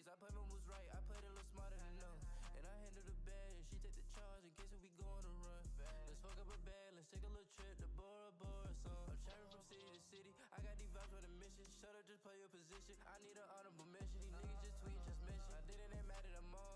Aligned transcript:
streets, 0.00 0.08
I 0.08 0.16
played 0.16 0.32
my 0.32 0.44
moves 0.48 0.64
right, 0.64 0.88
I 0.96 1.00
played 1.04 1.20
a 1.20 1.28
little 1.28 1.44
smarter 1.52 1.76
than 1.76 1.94
them. 2.00 2.16
And 2.56 2.64
I 2.64 2.72
handle 2.80 3.04
the 3.04 3.16
bad, 3.28 3.52
and 3.52 3.64
she 3.68 3.76
take 3.84 3.92
the 3.92 4.06
charge 4.16 4.40
in 4.48 4.52
case 4.56 4.72
we 4.80 4.88
go 4.96 5.04
on 5.04 5.24
a 5.28 5.34
run. 5.44 5.64
Let's 6.08 6.20
fuck 6.24 6.36
up 6.40 6.48
a 6.48 6.56
bag, 6.64 6.88
let's 6.96 7.08
take 7.12 7.20
a 7.20 7.28
little 7.28 7.48
trip 7.60 7.76
to 7.84 7.88
Bora 8.00 8.32
Bora, 8.40 8.72
son. 8.80 9.04
I'm 9.12 9.20
traveling 9.28 9.52
from 9.52 9.64
city 9.68 9.84
to 9.92 10.00
city, 10.08 10.32
I 10.56 10.58
got 10.64 10.74
these 10.80 10.92
vibes 10.96 11.12
with 11.12 11.28
a 11.28 11.32
mission. 11.36 11.68
Shut 11.84 11.92
up, 11.92 12.04
just 12.08 12.24
play 12.24 12.36
your 12.40 12.48
position. 12.48 12.96
I 13.04 13.20
need 13.20 13.36
an 13.36 13.44
honorable 13.60 13.88
mention. 13.92 14.24
These 14.24 14.32
niggas 14.40 14.60
just 14.64 14.78
tweet, 14.80 15.00
just 15.04 15.20
mention. 15.20 15.52
I 15.52 15.62
didn't 15.68 15.92
ain't 15.92 16.08
mad 16.08 16.24
at 16.24 16.32
them 16.32 16.48
all. 16.56 16.69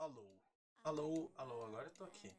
Alô. 0.00 0.24
Alô, 0.82 1.30
alô, 1.36 1.64
agora 1.66 1.86
eu 1.88 1.90
tô 1.90 2.04
aqui. 2.04 2.34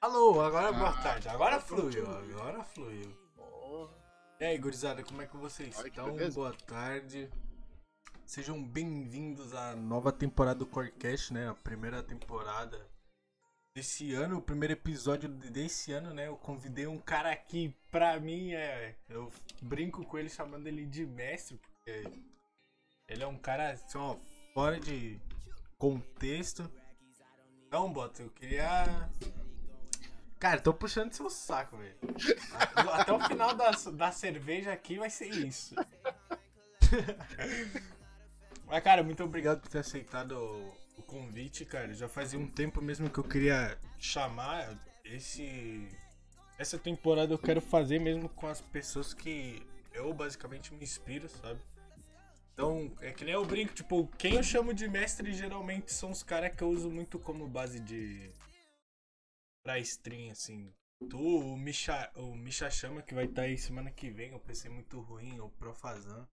Alô, 0.00 0.40
agora 0.40 0.72
boa 0.72 0.92
tarde. 1.04 1.28
Agora 1.28 1.60
fluiu, 1.60 2.04
agora 2.04 2.64
fluiu. 2.64 3.16
E 4.40 4.44
aí, 4.44 4.58
gurizada, 4.58 5.04
como 5.04 5.22
é 5.22 5.26
que 5.28 5.36
vocês 5.36 5.78
Olha 5.78 5.86
estão? 5.86 6.30
Boa 6.30 6.52
tarde. 6.66 7.30
Sejam 8.26 8.60
bem-vindos 8.60 9.54
à 9.54 9.76
nova 9.76 10.10
temporada 10.10 10.58
do 10.58 10.66
Corecast, 10.66 11.32
né? 11.32 11.48
A 11.48 11.54
primeira 11.54 12.02
temporada 12.02 12.84
desse 13.72 14.12
ano, 14.14 14.38
o 14.38 14.42
primeiro 14.42 14.72
episódio 14.72 15.28
desse 15.28 15.92
ano, 15.92 16.12
né? 16.12 16.26
Eu 16.26 16.36
convidei 16.36 16.88
um 16.88 16.98
cara 16.98 17.30
aqui, 17.30 17.72
pra 17.88 18.18
mim, 18.18 18.52
é. 18.52 18.96
Eu 19.08 19.30
brinco 19.62 20.04
com 20.04 20.18
ele 20.18 20.28
chamando 20.28 20.66
ele 20.66 20.84
de 20.84 21.06
mestre, 21.06 21.56
porque 21.56 22.02
ele 23.06 23.22
é 23.22 23.26
um 23.28 23.38
cara, 23.38 23.70
assim, 23.70 23.96
ó, 23.96 24.16
fora 24.52 24.80
de 24.80 25.20
contexto. 25.82 26.70
Não, 27.68 27.92
Bota, 27.92 28.22
eu 28.22 28.30
queria. 28.30 29.10
Cara, 30.38 30.60
tô 30.60 30.72
puxando 30.72 31.12
seu 31.12 31.28
saco, 31.28 31.76
velho. 31.76 31.96
Até 32.92 33.12
o 33.12 33.18
final 33.18 33.52
da, 33.52 33.72
da 33.72 34.12
cerveja 34.12 34.72
aqui 34.72 34.96
vai 34.96 35.10
ser 35.10 35.26
isso. 35.26 35.74
Mas, 38.66 38.84
cara, 38.84 39.02
muito 39.02 39.24
obrigado 39.24 39.60
por 39.60 39.68
ter 39.68 39.78
aceitado 39.78 40.32
o, 40.32 40.72
o 40.98 41.02
convite, 41.02 41.64
cara. 41.64 41.92
Já 41.92 42.08
fazia 42.08 42.38
um 42.38 42.46
tempo 42.46 42.80
mesmo 42.80 43.10
que 43.10 43.18
eu 43.18 43.24
queria 43.24 43.76
chamar 43.98 44.78
esse. 45.04 45.88
Essa 46.58 46.78
temporada 46.78 47.34
eu 47.34 47.38
quero 47.38 47.60
fazer 47.60 47.98
mesmo 47.98 48.28
com 48.28 48.46
as 48.46 48.60
pessoas 48.60 49.12
que 49.12 49.66
eu 49.92 50.14
basicamente 50.14 50.72
me 50.72 50.84
inspiro, 50.84 51.28
sabe? 51.28 51.60
Então, 52.52 52.94
é 53.00 53.12
que 53.12 53.24
nem 53.24 53.34
eu 53.34 53.44
brinco, 53.44 53.72
tipo, 53.72 54.06
quem 54.18 54.34
eu 54.34 54.42
chamo 54.42 54.74
de 54.74 54.86
mestre 54.88 55.32
geralmente 55.32 55.92
são 55.92 56.10
os 56.10 56.22
caras 56.22 56.54
que 56.54 56.62
eu 56.62 56.68
uso 56.68 56.90
muito 56.90 57.18
como 57.18 57.48
base 57.48 57.80
de. 57.80 58.30
pra 59.64 59.78
stream, 59.78 60.30
assim. 60.30 60.72
Tu, 61.08 61.18
o 61.18 61.56
Misha, 61.56 62.12
o 62.14 62.34
Misha 62.34 62.70
Chama, 62.70 63.02
que 63.02 63.14
vai 63.14 63.24
estar 63.24 63.42
aí 63.42 63.58
semana 63.58 63.90
que 63.90 64.10
vem, 64.10 64.34
o 64.34 64.40
PC 64.40 64.68
muito 64.68 65.00
ruim, 65.00 65.40
o 65.40 65.50
Profazan. 65.50 66.28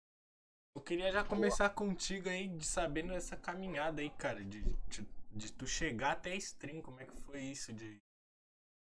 Eu 0.75 0.81
queria 0.81 1.11
já 1.11 1.23
começar 1.23 1.69
contigo 1.71 2.29
aí, 2.29 2.47
de 2.47 2.65
sabendo 2.65 3.13
essa 3.13 3.35
caminhada 3.35 4.01
aí, 4.01 4.09
cara, 4.11 4.43
de, 4.43 4.61
de, 4.87 5.07
de 5.31 5.53
tu 5.53 5.65
chegar 5.65 6.11
até 6.11 6.35
stream, 6.35 6.81
como 6.81 6.99
é 6.99 7.05
que 7.05 7.15
foi 7.21 7.41
isso, 7.41 7.73
de. 7.73 7.99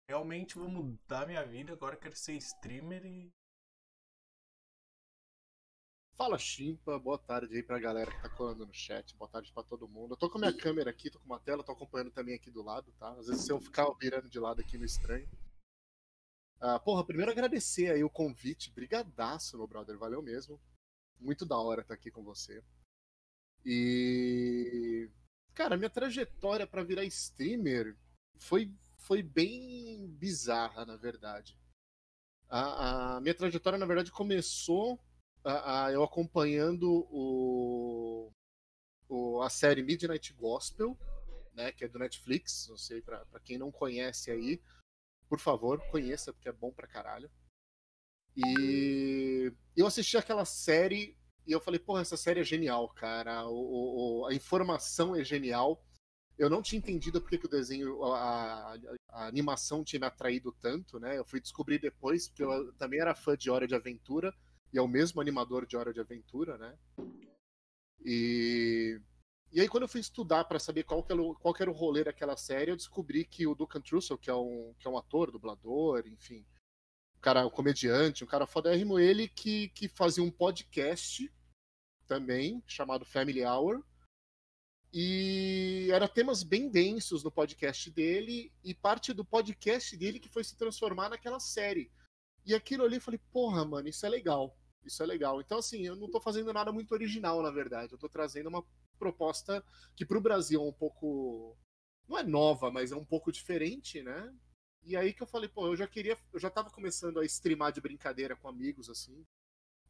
Realmente 0.08 0.58
vou 0.58 0.68
mudar 0.68 1.26
minha 1.26 1.44
vida, 1.44 1.72
agora 1.72 1.94
eu 1.94 2.00
quero 2.00 2.14
ser 2.14 2.34
streamer 2.34 3.04
e. 3.04 3.32
Fala 6.16 6.38
Chimpa, 6.38 6.98
boa 6.98 7.18
tarde 7.18 7.56
aí 7.56 7.62
pra 7.62 7.78
galera 7.78 8.10
que 8.10 8.22
tá 8.22 8.28
colando 8.28 8.66
no 8.66 8.72
chat, 8.72 9.16
boa 9.16 9.28
tarde 9.28 9.50
pra 9.52 9.62
todo 9.62 9.88
mundo. 9.88 10.12
Eu 10.12 10.16
tô 10.16 10.30
com 10.30 10.38
a 10.38 10.42
minha 10.42 10.56
câmera 10.56 10.90
aqui, 10.90 11.10
tô 11.10 11.18
com 11.18 11.24
uma 11.24 11.40
tela, 11.40 11.64
tô 11.64 11.72
acompanhando 11.72 12.10
também 12.10 12.34
aqui 12.34 12.50
do 12.50 12.62
lado, 12.62 12.92
tá? 12.92 13.10
Às 13.12 13.26
vezes 13.26 13.44
se 13.44 13.50
eu 13.50 13.60
ficar 13.60 13.90
virando 13.98 14.28
de 14.28 14.38
lado 14.38 14.60
aqui 14.60 14.76
no 14.76 14.84
estranho. 14.84 15.28
Ah, 16.60 16.78
porra, 16.78 17.04
primeiro 17.04 17.32
agradecer 17.32 17.90
aí 17.90 18.04
o 18.04 18.10
convite, 18.10 18.70
brigadaço, 18.70 19.56
meu 19.56 19.66
brother, 19.66 19.98
valeu 19.98 20.22
mesmo. 20.22 20.60
Muito 21.18 21.44
da 21.44 21.56
hora 21.58 21.80
estar 21.80 21.94
aqui 21.94 22.10
com 22.10 22.22
você. 22.22 22.62
E... 23.64 25.10
Cara, 25.54 25.76
minha 25.76 25.90
trajetória 25.90 26.66
pra 26.66 26.84
virar 26.84 27.04
streamer 27.04 27.96
foi, 28.36 28.72
foi 28.96 29.22
bem 29.22 30.06
bizarra, 30.08 30.84
na 30.84 30.96
verdade. 30.96 31.58
A, 32.48 33.16
a 33.16 33.20
minha 33.20 33.34
trajetória, 33.34 33.78
na 33.78 33.86
verdade, 33.86 34.12
começou 34.12 35.00
a- 35.44 35.86
a- 35.86 35.92
eu 35.92 36.02
acompanhando 36.02 37.06
o, 37.10 38.30
o- 39.08 39.42
a 39.42 39.50
série 39.50 39.82
Midnight 39.82 40.32
Gospel, 40.34 40.96
né, 41.54 41.72
que 41.72 41.84
é 41.84 41.88
do 41.88 41.98
Netflix. 41.98 42.66
Não 42.68 42.76
sei, 42.76 43.02
pra, 43.02 43.24
pra 43.26 43.40
quem 43.40 43.58
não 43.58 43.70
conhece 43.70 44.30
aí, 44.30 44.60
por 45.28 45.38
favor, 45.38 45.80
conheça, 45.90 46.32
porque 46.32 46.48
é 46.48 46.52
bom 46.52 46.70
pra 46.72 46.86
caralho. 46.86 47.30
E 48.36 49.52
eu 49.76 49.86
assisti 49.86 50.16
aquela 50.16 50.44
série 50.44 51.16
e 51.46 51.52
eu 51.52 51.60
falei, 51.60 51.78
porra, 51.80 52.00
essa 52.02 52.16
série 52.16 52.40
é 52.40 52.44
genial, 52.44 52.88
cara. 52.90 53.46
O, 53.48 54.20
o- 54.22 54.26
a 54.26 54.34
informação 54.34 55.14
é 55.14 55.24
genial. 55.24 55.84
Eu 56.38 56.48
não 56.48 56.62
tinha 56.62 56.78
entendido 56.78 57.20
porque 57.20 57.36
que 57.38 57.46
o 57.46 57.50
desenho, 57.50 58.02
a, 58.04 58.74
a- 58.74 58.78
a 59.10 59.26
animação 59.26 59.84
tinha 59.84 60.00
me 60.00 60.06
atraído 60.06 60.50
tanto, 60.60 60.98
né? 60.98 61.18
Eu 61.18 61.24
fui 61.24 61.40
descobrir 61.40 61.78
depois, 61.78 62.28
porque 62.28 62.42
eu 62.42 62.72
também 62.74 63.00
era 63.00 63.14
fã 63.14 63.36
de 63.36 63.50
Hora 63.50 63.66
de 63.66 63.74
Aventura 63.74 64.34
e 64.72 64.78
é 64.78 64.82
o 64.82 64.88
mesmo 64.88 65.20
animador 65.20 65.66
de 65.66 65.76
Hora 65.76 65.92
de 65.92 66.00
Aventura, 66.00 66.56
né? 66.56 66.78
E, 68.04 69.00
e 69.52 69.60
aí 69.60 69.68
quando 69.68 69.82
eu 69.82 69.88
fui 69.88 70.00
estudar 70.00 70.44
para 70.44 70.58
saber 70.58 70.84
qual 70.84 71.02
que, 71.02 71.12
era 71.12 71.22
o, 71.22 71.34
qual 71.34 71.54
que 71.54 71.62
era 71.62 71.70
o 71.70 71.74
rolê 71.74 72.02
daquela 72.02 72.36
série, 72.36 72.70
eu 72.70 72.76
descobri 72.76 73.24
que 73.24 73.46
o 73.46 73.54
Duncan 73.54 73.80
Trussell, 73.80 74.18
que 74.18 74.30
é 74.30 74.34
um, 74.34 74.74
que 74.78 74.86
é 74.86 74.90
um 74.90 74.96
ator, 74.96 75.30
dublador, 75.30 76.06
enfim, 76.06 76.44
um 77.16 77.20
cara, 77.20 77.46
um 77.46 77.50
comediante, 77.50 78.24
um 78.24 78.26
cara 78.26 78.46
fodérrimo, 78.46 78.98
ele 78.98 79.28
que, 79.28 79.68
que 79.68 79.88
fazia 79.88 80.24
um 80.24 80.30
podcast 80.30 81.30
também, 82.06 82.62
chamado 82.66 83.04
Family 83.04 83.44
Hour, 83.44 83.84
e 84.92 85.88
era 85.90 86.06
temas 86.06 86.42
bem 86.42 86.68
densos 86.68 87.22
no 87.22 87.30
podcast 87.30 87.90
dele, 87.90 88.52
e 88.62 88.74
parte 88.74 89.12
do 89.12 89.24
podcast 89.24 89.96
dele 89.96 90.20
que 90.20 90.28
foi 90.28 90.44
se 90.44 90.56
transformar 90.56 91.08
naquela 91.08 91.40
série. 91.40 91.90
E 92.44 92.54
aquilo 92.54 92.84
ali 92.84 92.96
eu 92.96 93.00
falei, 93.00 93.20
porra, 93.32 93.64
mano, 93.64 93.88
isso 93.88 94.04
é 94.04 94.08
legal. 94.08 94.54
Isso 94.84 95.02
é 95.02 95.06
legal. 95.06 95.40
Então, 95.40 95.58
assim, 95.58 95.86
eu 95.86 95.96
não 95.96 96.10
tô 96.10 96.20
fazendo 96.20 96.52
nada 96.52 96.72
muito 96.72 96.92
original, 96.92 97.42
na 97.42 97.50
verdade. 97.50 97.92
Eu 97.92 97.98
tô 97.98 98.08
trazendo 98.08 98.48
uma 98.48 98.64
proposta 98.98 99.64
que 99.96 100.04
pro 100.04 100.20
Brasil 100.20 100.60
é 100.60 100.64
um 100.64 100.72
pouco. 100.72 101.56
Não 102.08 102.18
é 102.18 102.22
nova, 102.22 102.70
mas 102.70 102.92
é 102.92 102.96
um 102.96 103.04
pouco 103.04 103.30
diferente, 103.30 104.02
né? 104.02 104.34
E 104.84 104.96
aí 104.96 105.12
que 105.12 105.22
eu 105.22 105.26
falei, 105.26 105.48
pô, 105.48 105.68
eu 105.68 105.76
já 105.76 105.86
queria. 105.86 106.18
Eu 106.32 106.40
já 106.40 106.50
tava 106.50 106.70
começando 106.70 107.18
a 107.20 107.24
streamar 107.24 107.72
de 107.72 107.80
brincadeira 107.80 108.36
com 108.36 108.48
amigos, 108.48 108.90
assim. 108.90 109.24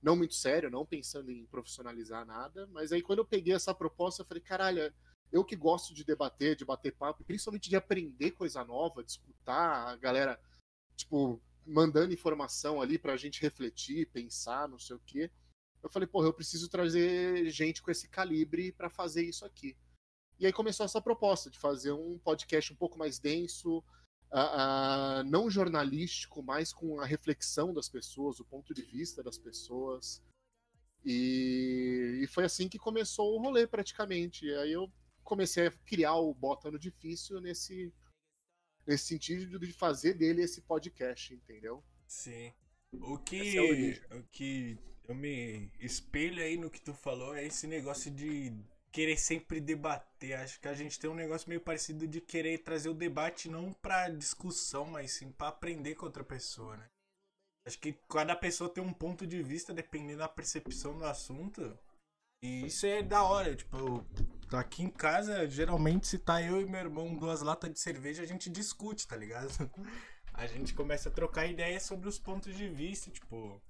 Não 0.03 0.17
muito 0.17 0.35
sério, 0.35 0.71
não 0.71 0.85
pensando 0.85 1.31
em 1.31 1.47
profissionalizar 1.47 2.27
nada. 2.27 2.67
Mas 2.69 2.93
aí 2.93 3.03
quando 3.03 3.21
eu 3.21 3.27
peguei 3.27 3.55
essa 3.55 3.75
proposta, 3.75 4.23
eu 4.23 4.27
falei, 4.27 4.43
caralho, 4.43 4.93
eu 5.33 5.45
que 5.45 5.57
gosto 5.57 5.95
de 5.95 6.05
debater, 6.05 6.55
de 6.55 6.65
bater 6.65 6.93
papo, 6.93 7.25
principalmente 7.25 7.71
de 7.71 7.77
aprender 7.77 8.33
coisa 8.33 8.63
nova, 8.65 9.03
de 9.03 9.13
escutar 9.13 9.89
a 9.89 9.97
galera, 9.97 10.39
tipo, 10.95 11.41
mandando 11.67 12.13
informação 12.13 12.81
ali 12.81 12.99
pra 12.99 13.17
gente 13.17 13.41
refletir, 13.41 14.11
pensar, 14.11 14.69
não 14.69 14.79
sei 14.79 14.97
o 14.97 15.03
quê. 15.07 15.31
Eu 15.83 15.91
falei, 15.91 16.07
porra, 16.07 16.29
eu 16.29 16.33
preciso 16.33 16.69
trazer 16.69 17.49
gente 17.51 17.83
com 17.83 17.91
esse 17.91 18.09
calibre 18.09 18.73
para 18.73 18.89
fazer 18.89 19.25
isso 19.25 19.45
aqui. 19.45 19.77
E 20.39 20.47
aí 20.47 20.53
começou 20.53 20.85
essa 20.85 21.01
proposta 21.01 21.51
de 21.51 21.59
fazer 21.59 21.93
um 21.93 22.19
podcast 22.19 22.73
um 22.73 22.77
pouco 22.77 22.99
mais 22.99 23.19
denso, 23.19 23.79
uh, 23.79 25.21
uh, 25.21 25.25
não 25.25 25.51
jornalístico, 25.51 26.43
mas 26.43 26.73
com 26.73 27.01
a 27.01 27.07
reflexão 27.07 27.73
das 27.73 27.89
pessoas, 27.89 28.41
o 28.41 28.45
ponto 28.45 28.73
de 28.73 28.83
vista 28.83 29.23
das 29.23 29.39
pessoas. 29.39 30.23
E, 31.05 32.21
e 32.23 32.27
foi 32.29 32.45
assim 32.45 32.69
que 32.69 32.79
começou 32.79 33.35
o 33.35 33.43
rolê, 33.43 33.67
praticamente. 33.67 34.47
E 34.47 34.55
aí 34.55 34.73
eu 34.73 34.91
comecei 35.25 35.67
a 35.67 35.73
criar 35.85 36.15
o 36.17 36.35
Bota 36.35 36.71
no 36.71 36.79
Difícil 36.79 37.41
nesse, 37.41 37.93
nesse 38.87 39.07
sentido 39.07 39.59
de 39.59 39.73
fazer 39.73 40.15
dele 40.15 40.43
esse 40.43 40.61
podcast, 40.63 41.35
entendeu? 41.35 41.83
Sim. 42.07 42.53
O 42.93 43.17
que, 43.19 43.57
é 43.57 44.17
o 44.17 44.23
que 44.25 44.79
eu 45.09 45.15
me 45.15 45.71
espelho 45.81 46.43
aí 46.43 46.57
no 46.57 46.71
que 46.71 46.81
tu 46.81 46.93
falou 46.93 47.35
é 47.35 47.47
esse 47.47 47.67
negócio 47.67 48.11
de 48.11 48.53
querer 48.93 49.17
sempre 49.17 49.61
debater. 49.61 50.35
Acho 50.35 50.61
que 50.61 50.69
a 50.69 50.75
gente 50.75 51.01
tem 51.01 51.09
um 51.09 51.15
negócio 51.15 51.49
meio 51.49 51.61
parecido 51.61 52.07
de 52.07 52.21
querer 52.21 52.59
trazer 52.59 52.91
o 52.91 52.95
debate 52.95 53.49
não 53.49 53.73
pra 53.73 54.11
discussão, 54.11 54.85
mas 54.85 55.13
sim 55.13 55.33
pra 55.33 55.49
aprender 55.49 55.95
com 55.95 56.05
outra 56.05 56.23
pessoa, 56.23 56.77
né? 56.77 56.87
Acho 57.65 57.79
que 57.79 57.93
cada 58.09 58.37
pessoa 58.37 58.69
tem 58.69 58.83
um 58.83 58.93
ponto 58.93 59.27
de 59.27 59.43
vista 59.43 59.73
dependendo 59.73 60.19
da 60.19 60.29
percepção 60.29 60.99
do 60.99 61.05
assunto. 61.05 61.79
E 62.43 62.67
isso 62.67 62.85
é 62.87 63.03
da 63.03 63.23
hora, 63.23 63.55
tipo, 63.55 64.05
aqui 64.53 64.83
em 64.83 64.91
casa, 64.91 65.49
geralmente 65.49 66.09
se 66.09 66.19
tá 66.19 66.43
eu 66.43 66.61
e 66.61 66.67
meu 66.67 66.81
irmão 66.81 67.15
duas 67.15 67.41
latas 67.41 67.73
de 67.73 67.79
cerveja, 67.79 68.23
a 68.23 68.27
gente 68.27 68.51
discute, 68.51 69.07
tá 69.07 69.17
ligado? 69.17 69.49
A 70.35 70.47
gente 70.47 70.73
começa 70.73 71.11
a 71.11 71.13
trocar 71.13 71.47
ideias 71.47 71.83
sobre 71.83 72.09
os 72.09 72.19
pontos 72.19 72.57
de 72.57 72.67
vista, 72.67 73.11
tipo, 73.11 73.61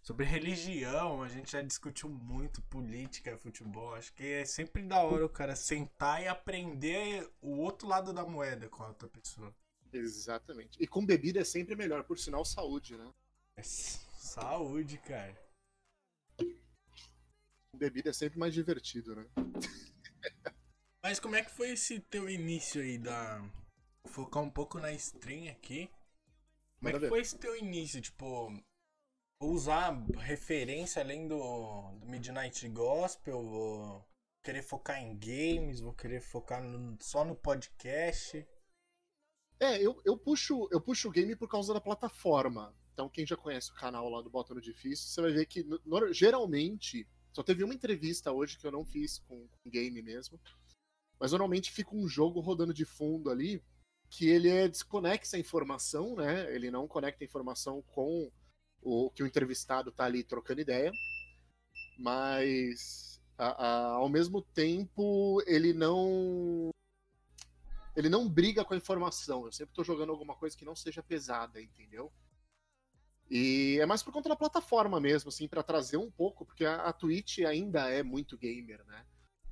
sobre 0.00 0.24
religião, 0.24 1.20
a 1.20 1.28
gente 1.28 1.50
já 1.50 1.60
discutiu 1.60 2.08
muito 2.08 2.62
política, 2.62 3.36
futebol. 3.36 3.92
Acho 3.92 4.12
que 4.14 4.24
é 4.24 4.44
sempre 4.44 4.84
da 4.84 5.02
hora 5.02 5.26
o 5.26 5.28
cara 5.28 5.56
sentar 5.56 6.22
e 6.22 6.28
aprender 6.28 7.28
o 7.40 7.58
outro 7.58 7.88
lado 7.88 8.12
da 8.12 8.24
moeda 8.24 8.68
com 8.68 8.84
a 8.84 8.88
outra 8.88 9.08
pessoa. 9.08 9.52
Exatamente. 9.92 10.80
E 10.80 10.86
com 10.86 11.04
bebida 11.04 11.40
é 11.40 11.44
sempre 11.44 11.74
melhor, 11.74 12.04
por 12.04 12.20
sinal, 12.20 12.44
saúde, 12.44 12.96
né? 12.96 13.12
É 13.56 13.62
saúde, 13.64 14.98
cara. 14.98 15.45
Bebida 17.76 18.10
é 18.10 18.12
sempre 18.12 18.38
mais 18.38 18.52
divertido, 18.52 19.14
né? 19.14 19.26
Mas 21.02 21.20
como 21.20 21.36
é 21.36 21.42
que 21.42 21.50
foi 21.50 21.70
esse 21.70 22.00
teu 22.00 22.28
início 22.28 22.82
aí 22.82 22.98
da. 22.98 23.38
Vou 24.02 24.12
focar 24.12 24.42
um 24.42 24.50
pouco 24.50 24.78
na 24.78 24.92
stream 24.92 25.50
aqui. 25.50 25.88
Como 26.78 26.88
é 26.88 26.98
que 26.98 27.08
foi 27.08 27.20
esse 27.20 27.38
teu 27.38 27.56
início? 27.56 28.00
Tipo, 28.00 28.52
usar 29.40 29.92
referência 30.18 31.02
além 31.02 31.28
do, 31.28 31.92
do 32.00 32.06
Midnight 32.06 32.68
Gospel, 32.68 33.42
vou 33.42 34.08
querer 34.42 34.62
focar 34.62 35.02
em 35.02 35.16
games, 35.16 35.80
vou 35.80 35.92
querer 35.92 36.20
focar 36.20 36.62
no, 36.62 36.96
só 37.00 37.24
no 37.24 37.34
podcast. 37.34 38.46
É, 39.58 39.80
eu, 39.80 40.00
eu 40.04 40.18
puxo 40.18 40.68
eu 40.70 40.80
puxo 40.80 41.08
o 41.08 41.10
game 41.10 41.34
por 41.34 41.48
causa 41.48 41.72
da 41.72 41.80
plataforma. 41.80 42.74
Então, 42.92 43.08
quem 43.08 43.26
já 43.26 43.36
conhece 43.36 43.70
o 43.70 43.74
canal 43.74 44.08
lá 44.08 44.22
do 44.22 44.30
Bota 44.30 44.54
no 44.54 44.60
Difícil, 44.60 45.08
você 45.08 45.20
vai 45.20 45.32
ver 45.32 45.46
que 45.46 45.62
no, 45.62 46.12
geralmente 46.12 47.06
só 47.36 47.42
teve 47.42 47.62
uma 47.62 47.74
entrevista 47.74 48.32
hoje 48.32 48.56
que 48.56 48.66
eu 48.66 48.72
não 48.72 48.82
fiz 48.82 49.18
com, 49.18 49.46
game 49.66 50.00
mesmo. 50.00 50.40
Mas 51.20 51.32
normalmente 51.32 51.70
fica 51.70 51.94
um 51.94 52.08
jogo 52.08 52.40
rodando 52.40 52.72
de 52.72 52.86
fundo 52.86 53.28
ali 53.28 53.62
que 54.08 54.26
ele 54.26 54.48
é 54.48 54.66
desconexa 54.66 55.36
a 55.36 55.40
informação, 55.40 56.16
né? 56.16 56.50
Ele 56.54 56.70
não 56.70 56.88
conecta 56.88 57.22
a 57.22 57.26
informação 57.26 57.82
com 57.82 58.32
o 58.80 59.10
que 59.10 59.22
o 59.22 59.26
entrevistado 59.26 59.90
está 59.90 60.06
ali 60.06 60.24
trocando 60.24 60.62
ideia, 60.62 60.90
mas 61.98 63.20
a, 63.36 63.48
a, 63.48 63.86
ao 63.96 64.08
mesmo 64.08 64.40
tempo 64.40 65.42
ele 65.46 65.74
não 65.74 66.70
ele 67.94 68.08
não 68.08 68.26
briga 68.26 68.64
com 68.64 68.72
a 68.72 68.78
informação. 68.78 69.44
Eu 69.44 69.52
sempre 69.52 69.72
estou 69.72 69.84
jogando 69.84 70.10
alguma 70.10 70.34
coisa 70.36 70.56
que 70.56 70.64
não 70.64 70.74
seja 70.74 71.02
pesada, 71.02 71.60
entendeu? 71.60 72.10
E 73.28 73.78
é 73.80 73.86
mais 73.86 74.02
por 74.02 74.12
conta 74.12 74.28
da 74.28 74.36
plataforma 74.36 75.00
mesmo, 75.00 75.28
assim, 75.28 75.48
para 75.48 75.62
trazer 75.62 75.96
um 75.96 76.10
pouco, 76.10 76.44
porque 76.44 76.64
a, 76.64 76.76
a 76.82 76.92
Twitch 76.92 77.40
ainda 77.40 77.90
é 77.90 78.02
muito 78.02 78.38
gamer, 78.38 78.84
né? 78.84 79.04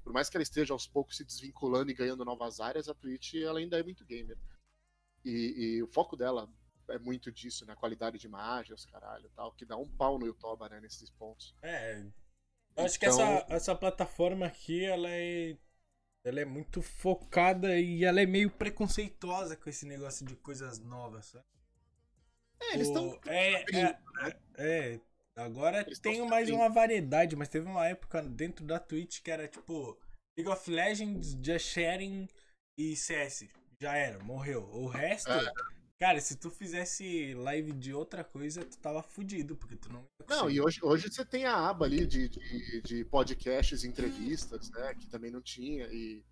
Por 0.03 0.13
mais 0.13 0.29
que 0.29 0.37
ela 0.37 0.43
esteja 0.43 0.73
aos 0.73 0.87
poucos 0.87 1.17
se 1.17 1.25
desvinculando 1.25 1.91
e 1.91 1.95
ganhando 1.95 2.25
novas 2.25 2.61
áreas, 2.61 2.89
a 2.89 2.95
Twitch 2.95 3.35
ela 3.35 3.59
ainda 3.59 3.79
é 3.79 3.83
muito 3.83 4.05
gamer. 4.05 4.39
E, 5.25 5.55
e 5.57 5.83
o 5.83 5.89
foco 5.89 6.17
dela 6.17 6.49
é 6.89 6.99
muito 6.99 7.33
disso, 7.33 7.65
né? 7.65 7.75
Qualidade 7.75 8.19
de 8.19 8.27
imagem, 8.27 8.75
os 8.75 8.85
caralho 8.85 9.31
tal, 9.35 9.53
que 9.53 9.65
dá 9.65 9.77
um 9.77 9.89
pau 9.89 10.19
no 10.19 10.27
YouTube, 10.27 10.69
né? 10.69 10.79
Nesses 10.81 11.11
pontos. 11.11 11.55
É. 11.63 12.05
Eu 12.77 12.85
acho 12.85 12.97
então... 12.97 12.99
que 12.99 13.07
essa, 13.07 13.23
então 13.23 13.57
essa 13.57 13.75
plataforma 13.75 14.47
aqui, 14.47 14.85
ela 14.85 15.09
é. 15.09 15.57
Ela 16.23 16.41
é 16.41 16.45
muito 16.45 16.81
focada 16.81 17.79
e 17.79 18.03
ela 18.03 18.19
é 18.19 18.25
meio 18.25 18.51
preconceituosa 18.51 19.57
com 19.57 19.69
esse 19.69 19.85
negócio 19.85 20.25
de 20.25 20.35
coisas 20.37 20.79
novas, 20.79 21.27
sabe? 21.27 21.45
É, 22.71 22.75
eles 22.75 22.89
estão. 22.89 23.21
É, 23.27 23.63
é, 23.77 23.83
né? 23.83 24.35
é, 24.57 25.01
agora 25.37 25.83
eles 25.83 25.99
tem 25.99 26.27
mais 26.27 26.51
uma 26.51 26.69
variedade, 26.69 27.37
mas 27.37 27.49
teve 27.49 27.67
uma 27.67 27.87
época 27.87 28.23
dentro 28.23 28.65
da 28.65 28.79
Twitch 28.79 29.21
que 29.23 29.31
era 29.31 29.49
tipo 29.49 29.99
League 30.37 30.51
of 30.51 30.71
Legends, 30.71 31.39
Just 31.43 31.67
Sharing 31.67 32.29
e 32.79 32.97
CS. 32.97 33.49
Já 33.81 33.97
era, 33.97 34.23
morreu. 34.23 34.69
O 34.73 34.87
resto. 34.87 35.31
É 35.31 35.53
Cara, 35.99 36.21
se 36.21 36.37
tu 36.37 36.51
fizesse 36.51 37.35
live 37.35 37.73
de 37.73 37.95
outra 37.95 38.25
coisa, 38.25 38.65
tu 38.65 38.77
tava 38.79 39.03
fudido, 39.03 39.57
porque 39.57 39.77
tu 39.77 39.93
não. 39.93 40.05
Não, 40.29 40.51
e 40.51 40.61
hoje, 40.61 40.81
hoje 40.83 41.09
você 41.09 41.25
tem 41.25 41.47
a 41.47 41.69
aba 41.69 41.87
ali 41.87 42.07
de, 42.07 42.29
de, 42.29 42.83
de 42.83 43.05
podcasts, 43.05 43.85
entrevistas, 43.85 44.71
né? 44.71 44.95
Que 44.95 45.07
também 45.07 45.31
não 45.31 45.41
tinha. 45.41 45.87
E 45.87 46.23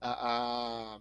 a, 0.00 0.94
a, 0.96 1.00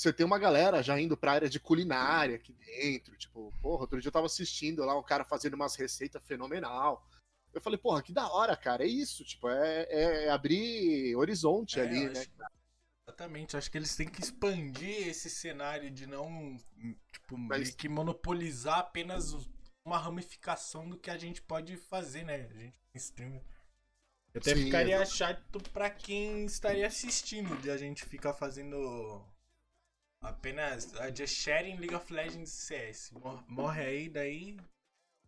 você 0.00 0.14
tem 0.14 0.24
uma 0.24 0.38
galera 0.38 0.82
já 0.82 0.98
indo 0.98 1.14
pra 1.14 1.32
área 1.32 1.48
de 1.48 1.60
culinária 1.60 2.36
aqui 2.36 2.54
dentro. 2.54 3.14
Tipo, 3.18 3.52
porra, 3.60 3.82
outro 3.82 4.00
dia 4.00 4.08
eu 4.08 4.12
tava 4.12 4.24
assistindo 4.24 4.82
lá 4.82 4.98
um 4.98 5.02
cara 5.02 5.24
fazendo 5.24 5.54
umas 5.54 5.76
receitas 5.76 6.22
fenomenal. 6.24 7.06
Eu 7.52 7.60
falei, 7.60 7.78
porra, 7.78 8.02
que 8.02 8.10
da 8.10 8.26
hora, 8.32 8.56
cara. 8.56 8.82
É 8.82 8.88
isso, 8.88 9.22
tipo, 9.24 9.48
é, 9.50 9.86
é 9.90 10.30
abrir 10.30 11.14
horizonte 11.16 11.78
é, 11.78 11.82
ali, 11.82 12.08
né? 12.08 12.24
Exatamente, 13.06 13.56
acho 13.56 13.70
que 13.70 13.76
eles 13.76 13.94
têm 13.94 14.08
que 14.08 14.22
expandir 14.22 15.08
esse 15.08 15.28
cenário 15.28 15.90
de 15.90 16.06
não, 16.06 16.56
tipo, 17.12 17.36
Mas... 17.36 17.74
que 17.74 17.88
monopolizar 17.88 18.78
apenas 18.78 19.34
uma 19.84 19.98
ramificação 19.98 20.88
do 20.88 20.96
que 20.96 21.10
a 21.10 21.18
gente 21.18 21.42
pode 21.42 21.76
fazer, 21.76 22.24
né? 22.24 22.48
A 22.50 22.54
gente 22.54 22.78
stream. 22.94 23.34
Eu 24.32 24.40
até 24.40 24.54
Sim, 24.54 24.64
ficaria 24.64 25.02
exatamente. 25.02 25.16
chato 25.16 25.70
pra 25.72 25.90
quem 25.90 26.46
estaria 26.46 26.86
assistindo 26.86 27.60
de 27.60 27.70
a 27.70 27.76
gente 27.76 28.04
ficar 28.06 28.32
fazendo 28.32 29.26
apenas 30.20 30.94
a 30.96 31.14
Just 31.14 31.34
Sharing 31.34 31.76
League 31.76 31.94
of 31.94 32.12
Legends 32.12 32.50
CS. 32.50 33.12
Morre 33.48 33.82
aí, 33.82 34.08
daí 34.08 34.56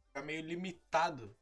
fica 0.07 0.23
meio 0.23 0.43
limitado 0.43 1.35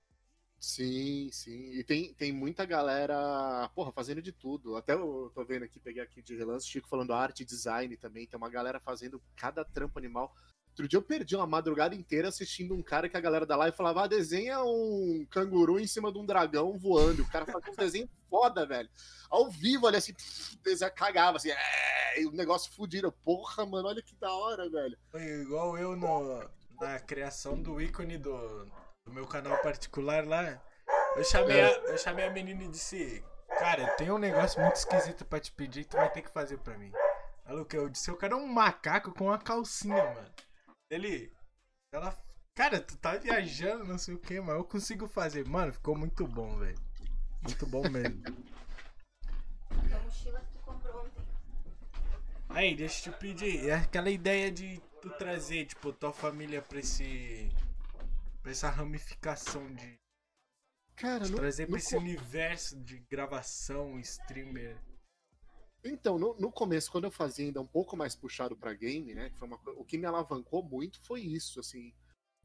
Sim, 0.61 1.31
sim. 1.33 1.73
E 1.73 1.83
tem, 1.83 2.13
tem 2.13 2.31
muita 2.31 2.67
galera, 2.67 3.71
porra, 3.75 3.91
fazendo 3.93 4.21
de 4.21 4.31
tudo. 4.31 4.77
Até 4.77 4.93
eu 4.93 5.33
tô 5.35 5.43
vendo 5.43 5.65
aqui, 5.65 5.81
peguei 5.81 6.03
aqui 6.03 6.21
de 6.21 6.37
relance, 6.37 6.69
Chico 6.69 6.87
falando 6.87 7.15
arte 7.15 7.47
design 7.47 7.97
também. 7.97 8.27
Tem 8.27 8.37
uma 8.37 8.51
galera 8.51 8.79
fazendo 8.79 9.23
cada 9.35 9.65
trampo 9.65 9.99
animal. 9.99 10.37
Outro 10.71 10.89
dia 10.89 10.99
eu 10.99 11.03
perdi 11.03 11.37
uma 11.37 11.47
madrugada 11.47 11.95
inteira 11.95 12.29
assistindo 12.29 12.75
um 12.75 12.83
cara 12.83 13.09
que 13.09 13.17
a 13.17 13.21
galera 13.21 13.45
da 13.45 13.57
live 13.57 13.77
falava: 13.77 14.05
ah, 14.05 14.07
desenha 14.07 14.63
um 14.63 15.27
canguru 15.31 15.79
em 15.79 15.87
cima 15.87 16.13
de 16.13 16.19
um 16.19 16.25
dragão 16.25 16.79
voando. 16.79 17.23
O 17.23 17.31
cara 17.31 17.45
fazia 17.45 17.73
um 17.73 17.77
desenho 17.77 18.11
foda, 18.31 18.65
velho. 18.67 18.89
Ao 19.29 19.51
vivo 19.51 19.87
ali, 19.87 19.97
assim, 19.97 20.15
pff, 20.15 20.91
cagava, 20.95 21.37
assim, 21.37 21.51
é, 21.51 22.21
e 22.21 22.27
o 22.27 22.33
negócio 22.33 22.73
fudido. 22.73 23.13
Porra, 23.25 23.67
mano, 23.67 23.89
olha 23.89 24.03
que 24.03 24.15
da 24.17 24.33
hora, 24.33 24.69
velho. 24.71 24.97
Foi 25.11 25.23
igual 25.23 25.77
eu 25.77 25.97
no, 25.97 26.43
na 26.81 26.99
criação 26.99 27.61
do 27.61 27.81
ícone 27.81 28.17
do, 28.17 28.65
do 29.05 29.13
meu 29.13 29.27
canal 29.27 29.61
particular 29.63 30.27
lá, 30.27 30.63
eu 31.17 31.25
chamei, 31.25 31.61
a, 31.61 31.69
eu 31.69 31.99
chamei 31.99 32.27
a 32.27 32.31
menina 32.31 32.65
e 32.65 32.69
disse: 32.69 33.25
Cara, 33.59 33.87
tem 33.97 34.11
um 34.11 34.19
negócio 34.19 34.61
muito 34.61 34.77
esquisito 34.77 35.25
pra 35.25 35.41
te 35.41 35.53
pedir, 35.53 35.85
tu 35.85 35.97
vai 35.97 36.11
ter 36.11 36.23
que 36.23 36.31
fazer 36.31 36.59
pra 36.59 36.79
mim. 36.79 36.93
Ela 37.45 37.63
o 37.63 37.65
que? 37.65 37.77
Eu 37.77 37.89
disse: 37.89 38.11
Eu 38.11 38.17
quero 38.17 38.37
um 38.37 38.47
macaco 38.47 39.13
com 39.13 39.27
uma 39.27 39.39
calcinha, 39.39 40.03
mano. 40.03 40.31
Ele. 40.91 41.33
Ela. 41.93 42.17
Cara, 42.55 42.81
tu 42.81 42.97
tá 42.97 43.17
viajando, 43.17 43.85
não 43.85 43.97
sei 43.97 44.15
o 44.15 44.19
que, 44.19 44.41
mas 44.41 44.57
eu 44.57 44.65
consigo 44.65 45.07
fazer. 45.07 45.47
Mano, 45.47 45.73
ficou 45.73 45.97
muito 45.97 46.27
bom, 46.27 46.59
velho. 46.59 46.79
Muito 47.43 47.67
bom 47.67 47.89
mesmo. 47.89 48.23
Aí, 52.51 52.75
deixa 52.75 53.09
eu 53.09 53.13
te 53.13 53.19
pedir. 53.19 53.69
É 53.69 53.75
aquela 53.75 54.11
ideia 54.11 54.51
de 54.51 54.83
tu 55.01 55.09
trazer, 55.11 55.67
tipo, 55.67 55.93
tua 55.93 56.13
família 56.13 56.61
pra 56.61 56.81
esse 56.81 57.49
pra 58.43 58.51
essa 58.51 58.69
ramificação 58.69 59.73
de. 59.75 59.99
Cara, 60.97 61.25
de 61.25 61.33
trazer 61.33 61.67
pra 61.67 61.79
esse 61.79 61.97
universo 61.97 62.79
de 62.81 62.99
gravação, 62.99 63.99
streamer. 64.01 64.77
Então, 65.83 66.19
no, 66.19 66.35
no 66.39 66.53
começo, 66.53 66.91
quando 66.91 67.05
eu 67.05 67.11
fazia 67.11 67.47
ainda 67.47 67.61
um 67.61 67.67
pouco 67.67 67.97
mais 67.97 68.15
puxado 68.15 68.57
pra 68.57 68.75
game, 68.75 69.15
né? 69.15 69.31
foi 69.39 69.49
uma 69.49 69.59
o 69.77 69.85
que 69.85 69.97
me 69.97 70.07
alavancou 70.07 70.63
muito 70.63 71.01
foi 71.03 71.23
isso, 71.23 71.59
assim. 71.61 71.95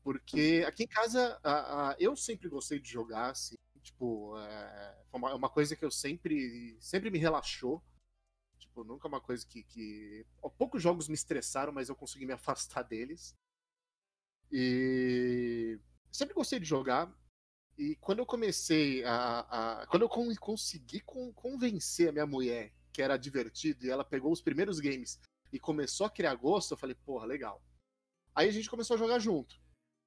Porque 0.04 0.64
aqui 0.68 0.84
em 0.84 0.88
casa, 0.88 1.40
a- 1.44 1.92
a- 1.92 1.96
eu 2.00 2.16
sempre 2.16 2.48
gostei 2.50 2.80
de 2.80 2.90
jogar, 2.90 3.32
assim. 3.32 3.56
Tipo, 3.82 4.38
é, 4.40 4.98
uma, 5.14 5.36
uma 5.36 5.50
coisa 5.50 5.76
que 5.76 5.86
eu 5.86 5.92
sempre, 5.92 6.78
sempre 6.80 7.10
me 7.12 7.20
relaxou. 7.20 7.84
Tipo, 8.60 8.84
nunca 8.84 9.08
uma 9.08 9.22
coisa 9.22 9.46
que, 9.48 9.64
que. 9.64 10.26
Poucos 10.58 10.82
jogos 10.84 11.08
me 11.10 11.16
estressaram, 11.16 11.74
mas 11.74 11.90
eu 11.90 11.96
consegui 11.96 12.26
me 12.28 12.34
afastar 12.36 12.84
deles. 12.84 13.36
E 14.52 15.80
sempre 16.12 16.34
gostei 16.34 16.60
de 16.60 16.66
jogar. 16.66 17.14
E 17.78 17.96
quando 17.98 18.20
eu 18.20 18.26
comecei 18.26 19.04
a. 19.06 19.82
a- 19.82 19.88
quando 19.88 20.04
eu 20.04 20.10
con- 20.10 20.34
consegui 20.40 21.02
con- 21.02 21.34
convencer 21.34 22.10
a 22.10 22.14
minha 22.14 22.28
mulher 22.28 22.74
que 22.96 23.02
era 23.02 23.18
divertido 23.18 23.86
e 23.86 23.90
ela 23.90 24.06
pegou 24.06 24.32
os 24.32 24.42
primeiros 24.42 24.80
games 24.80 25.20
e 25.52 25.60
começou 25.60 26.08
a 26.08 26.10
criar 26.10 26.34
gosto, 26.36 26.72
eu 26.72 26.78
falei, 26.78 26.96
porra, 26.96 27.26
legal. 27.26 27.62
Aí 28.34 28.48
a 28.48 28.52
gente 28.52 28.70
começou 28.70 28.96
a 28.96 28.98
jogar 28.98 29.20
junto. 29.20 29.60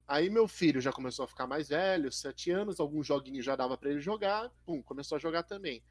Aí 0.07 0.27
meu 0.27 0.47
filho 0.47 0.81
já 0.81 0.91
começou 0.91 1.23
a 1.23 1.27
ficar 1.27 1.45
mais 1.45 1.69
velho, 1.69 2.11
sete 2.11 2.49
anos, 2.49 2.79
alguns 2.79 3.05
joguinhos 3.05 3.45
já 3.45 3.55
dava 3.55 3.77
pra 3.77 3.91
ele 3.91 3.99
jogar, 3.99 4.49
pum, 4.65 4.81
começou 4.81 5.17
a 5.17 5.19
jogar 5.19 5.43
também. 5.43 5.83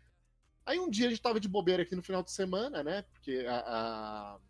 Aí 0.66 0.80
um 0.80 0.90
dia 0.90 1.06
a 1.06 1.10
gente 1.10 1.22
tava 1.22 1.38
de 1.38 1.48
bobeira 1.48 1.84
aqui 1.84 1.94
no 1.94 2.02
final 2.02 2.20
de 2.20 2.32
semana, 2.32 2.82
né? 2.82 3.02
Porque 3.02 3.46
a, 3.48 3.58
a, 3.60 4.40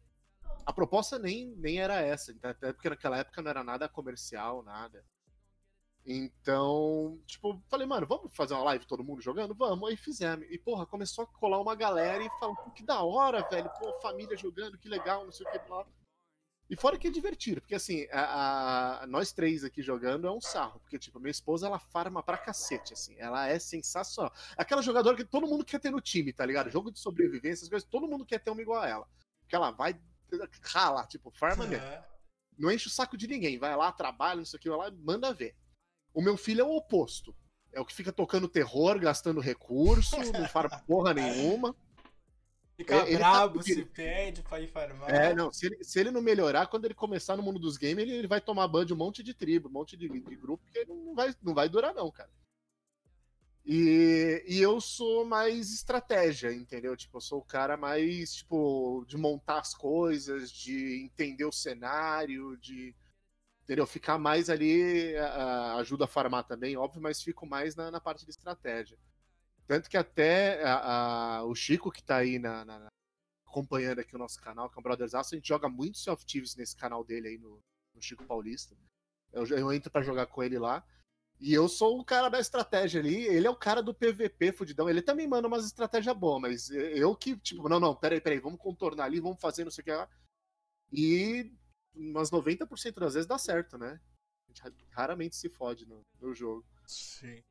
a 0.65 0.73
proposta 0.73 1.19
nem, 1.19 1.55
nem 1.57 1.79
era 1.79 2.01
essa, 2.01 2.35
até 2.43 2.73
porque 2.73 2.89
naquela 2.89 3.19
época 3.19 3.43
não 3.43 3.51
era 3.51 3.63
nada 3.63 3.91
comercial, 3.91 4.63
nada. 4.63 5.05
Então, 6.11 7.21
tipo, 7.27 7.63
falei, 7.69 7.87
mano, 7.87 8.07
vamos 8.07 8.35
fazer 8.35 8.55
uma 8.55 8.63
live 8.65 8.87
todo 8.87 9.05
mundo 9.05 9.21
jogando? 9.21 9.55
Vamos, 9.55 9.91
aí 9.91 9.95
fizemos. 9.97 10.47
E, 10.51 10.57
porra, 10.59 10.87
começou 10.87 11.25
a 11.25 11.27
colar 11.27 11.61
uma 11.61 11.75
galera 11.75 12.23
e 12.25 12.31
falou, 12.41 12.57
"Pô, 12.57 12.71
que 12.71 12.83
da 12.83 13.03
hora, 13.03 13.47
velho, 13.51 13.71
pô, 13.79 13.93
família 14.01 14.35
jogando, 14.35 14.79
que 14.79 14.89
legal, 14.89 15.25
não 15.27 15.33
sei 15.33 15.47
o 15.47 15.51
que, 15.51 15.59
blá. 15.59 15.87
E 16.71 16.77
fora 16.77 16.99
que 16.99 17.09
é 17.09 17.11
divertido, 17.11 17.61
porque 17.61 17.75
assim, 17.75 18.07
a, 18.11 19.03
a- 19.03 19.07
nós 19.07 19.33
três 19.33 19.65
aqui 19.65 19.83
jogando 19.83 20.27
é 20.27 20.31
um 20.33 20.41
sarro, 20.41 20.81
porque, 20.81 20.99
tipo, 20.99 21.21
minha 21.21 21.31
esposa, 21.31 21.67
ela 21.67 21.79
farma 21.79 22.23
pra 22.23 22.39
cacete, 22.39 22.95
assim, 22.95 23.15
ela 23.19 23.47
é 23.47 23.59
sensacional. 23.59 24.33
Aquela 24.57 24.81
jogadora 24.81 25.17
que 25.17 25.25
todo 25.27 25.47
mundo 25.47 25.65
quer 25.65 25.79
ter 25.79 25.91
no 25.91 26.01
time, 26.01 26.33
tá 26.33 26.45
ligado? 26.47 26.71
Jogo 26.71 26.91
de 26.91 26.99
sobrevivência, 26.99 27.61
essas 27.61 27.69
coisas, 27.69 27.89
todo 27.89 28.09
mundo 28.09 28.25
quer 28.25 28.39
ter 28.39 28.51
uma 28.51 28.63
igual 28.63 28.81
a 28.83 28.89
ela. 28.89 29.09
Porque 29.41 29.55
ela 29.57 29.71
vai 29.71 29.99
rala, 30.63 31.07
tipo, 31.07 31.31
farma 31.31 31.67
mesmo 31.67 31.87
Aham. 31.87 32.05
não 32.59 32.71
enche 32.71 32.87
o 32.87 32.91
saco 32.91 33.17
de 33.17 33.27
ninguém. 33.27 33.59
Vai 33.59 33.75
lá, 33.77 33.91
trabalha, 33.93 34.37
não 34.39 34.45
sei 34.45 34.59
o 34.59 34.61
que, 34.61 34.69
vai 34.69 34.79
lá, 34.79 34.91
manda 34.91 35.33
ver. 35.33 35.55
O 36.13 36.23
meu 36.23 36.37
filho 36.37 36.61
é 36.63 36.65
o 36.65 36.77
oposto. 36.77 37.35
É 37.73 37.81
o 37.81 37.85
que 37.85 37.95
fica 37.95 38.13
tocando 38.13 38.49
terror, 38.49 38.99
gastando 38.99 39.41
recurso, 39.41 40.17
não 40.33 40.49
farma 40.49 40.79
porra 40.87 41.15
nenhuma. 41.15 41.75
Fica 42.77 43.09
ele 43.09 43.19
tá- 43.19 43.47
brabo, 43.47 43.63
se 43.63 43.85
pede 43.85 44.43
pra 44.43 44.61
ir 44.61 44.69
farmar. 44.69 45.11
É, 45.11 45.35
não, 45.35 45.53
se 45.53 45.67
ele, 45.67 45.83
se 45.83 45.99
ele 45.99 46.13
não 46.13 46.23
melhorar, 46.23 46.69
quando 46.69 46.85
ele 46.85 46.95
começar 46.95 47.37
no 47.37 47.43
mundo 47.43 47.59
dos 47.59 47.77
games, 47.77 47.99
ele, 47.99 48.13
ele 48.13 48.29
vai 48.29 48.41
tomar 48.41 48.69
ban 48.69 48.87
de 48.87 48.95
um 48.95 48.97
monte 48.97 49.23
de 49.23 49.35
tribo, 49.35 49.69
um 49.69 49.73
monte 49.73 49.97
de, 49.97 50.09
de 50.09 50.37
grupo, 50.37 50.63
porque 50.65 50.85
não 50.85 51.15
vai, 51.15 51.35
não 51.43 51.55
vai 51.55 51.69
durar, 51.69 51.93
não, 51.93 52.09
cara. 52.11 52.31
E, 53.71 54.45
e 54.49 54.59
eu 54.63 54.81
sou 54.81 55.27
mais 55.27 55.71
estratégia, 55.75 56.53
entendeu? 56.53 56.97
Tipo, 56.97 57.19
eu 57.19 57.21
sou 57.21 57.41
o 57.41 57.45
cara 57.45 57.77
mais, 57.77 58.37
tipo, 58.37 59.05
de 59.07 59.17
montar 59.19 59.59
as 59.59 59.75
coisas, 59.75 60.51
de 60.51 61.03
entender 61.05 61.45
o 61.45 61.53
cenário, 61.53 62.57
de. 62.57 62.95
Entendeu? 63.69 63.87
Ficar 63.87 64.17
mais 64.17 64.49
ali, 64.49 65.15
ajuda 65.77 66.05
a 66.05 66.09
farmar 66.09 66.43
também, 66.45 66.75
óbvio, 66.79 67.03
mas 67.03 67.21
fico 67.23 67.45
mais 67.47 67.77
na, 67.77 67.91
na 67.91 68.01
parte 68.01 68.25
de 68.25 68.31
estratégia. 68.31 68.97
Tanto 69.67 69.91
que 69.91 69.97
até 69.99 70.63
o 71.45 71.55
Chico, 71.55 71.93
que 71.93 72.03
tá 72.03 72.17
aí 72.17 72.39
na, 72.39 72.65
na- 72.65 72.89
acompanhando 73.47 73.99
aqui 73.99 74.17
o 74.17 74.19
nosso 74.19 74.41
canal, 74.41 74.71
que 74.71 74.79
é 74.79 74.81
o 74.81 74.83
Brothers 74.83 75.15
Aço, 75.15 75.35
a 75.35 75.39
gente 75.39 75.49
joga 75.49 75.69
muito 75.69 75.99
of 76.11 76.25
Thieves 76.25 76.57
nesse 76.57 76.75
canal 76.75 77.05
dele 77.05 77.29
aí, 77.29 77.39
no, 77.39 77.61
no 77.95 78.01
Chico 78.01 78.25
Paulista. 78.25 78.75
Eu, 79.33 79.47
eu 79.49 79.71
entro 79.71 79.91
pra 79.91 80.01
jogar 80.01 80.27
com 80.27 80.43
ele 80.43 80.59
lá. 80.59 80.83
E 81.41 81.53
eu 81.53 81.69
sou 81.69 82.01
o 82.01 82.05
cara 82.05 82.29
da 82.31 82.41
estratégia 82.41 83.01
ali, 83.01 83.25
ele 83.27 83.47
é 83.47 83.51
o 83.51 83.57
cara 83.57 83.83
do 83.83 83.95
PVP 83.95 84.53
fudidão. 84.53 84.89
Ele 84.89 85.03
também 85.03 85.29
manda 85.29 85.47
umas 85.47 85.67
estratégias 85.67 86.17
boas, 86.17 86.41
mas 86.41 86.71
eu 86.71 87.15
que, 87.15 87.37
tipo, 87.37 87.69
não, 87.69 87.79
não, 87.79 87.95
peraí, 87.95 88.21
peraí, 88.21 88.41
vamos 88.41 88.59
contornar 88.59 89.05
ali, 89.05 89.21
vamos 89.21 89.41
fazer 89.41 89.65
não 89.65 89.71
sei 89.71 89.83
o 89.83 89.85
que 89.85 89.93
lá. 89.93 90.09
E 90.93 91.53
umas 91.99 92.31
90% 92.31 93.01
das 93.01 93.15
vezes 93.15 93.27
dá 93.27 93.39
certo, 93.39 93.77
né? 93.79 94.01
A 94.49 94.53
gente 94.53 94.63
raramente 94.91 95.37
se 95.37 95.49
fode 95.49 95.87
no, 95.87 96.01
no 96.21 96.35
jogo. 96.35 96.65
Sim. 96.87 97.43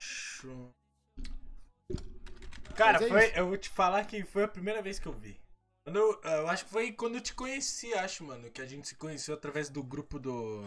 Show. 0.00 0.72
Cara, 2.76 3.04
é 3.04 3.08
foi, 3.08 3.32
eu 3.38 3.46
vou 3.48 3.56
te 3.58 3.68
falar 3.68 4.04
que 4.06 4.24
foi 4.24 4.44
a 4.44 4.48
primeira 4.48 4.82
vez 4.82 4.98
que 4.98 5.06
eu 5.06 5.12
vi. 5.12 5.40
Eu, 5.84 6.20
eu 6.22 6.48
acho 6.48 6.64
que 6.64 6.70
foi 6.70 6.92
quando 6.92 7.16
eu 7.16 7.20
te 7.20 7.34
conheci, 7.34 7.92
acho, 7.94 8.24
mano, 8.24 8.50
que 8.50 8.62
a 8.62 8.66
gente 8.66 8.88
se 8.88 8.94
conheceu 8.94 9.34
através 9.34 9.68
do 9.68 9.82
grupo 9.82 10.18
do. 10.18 10.64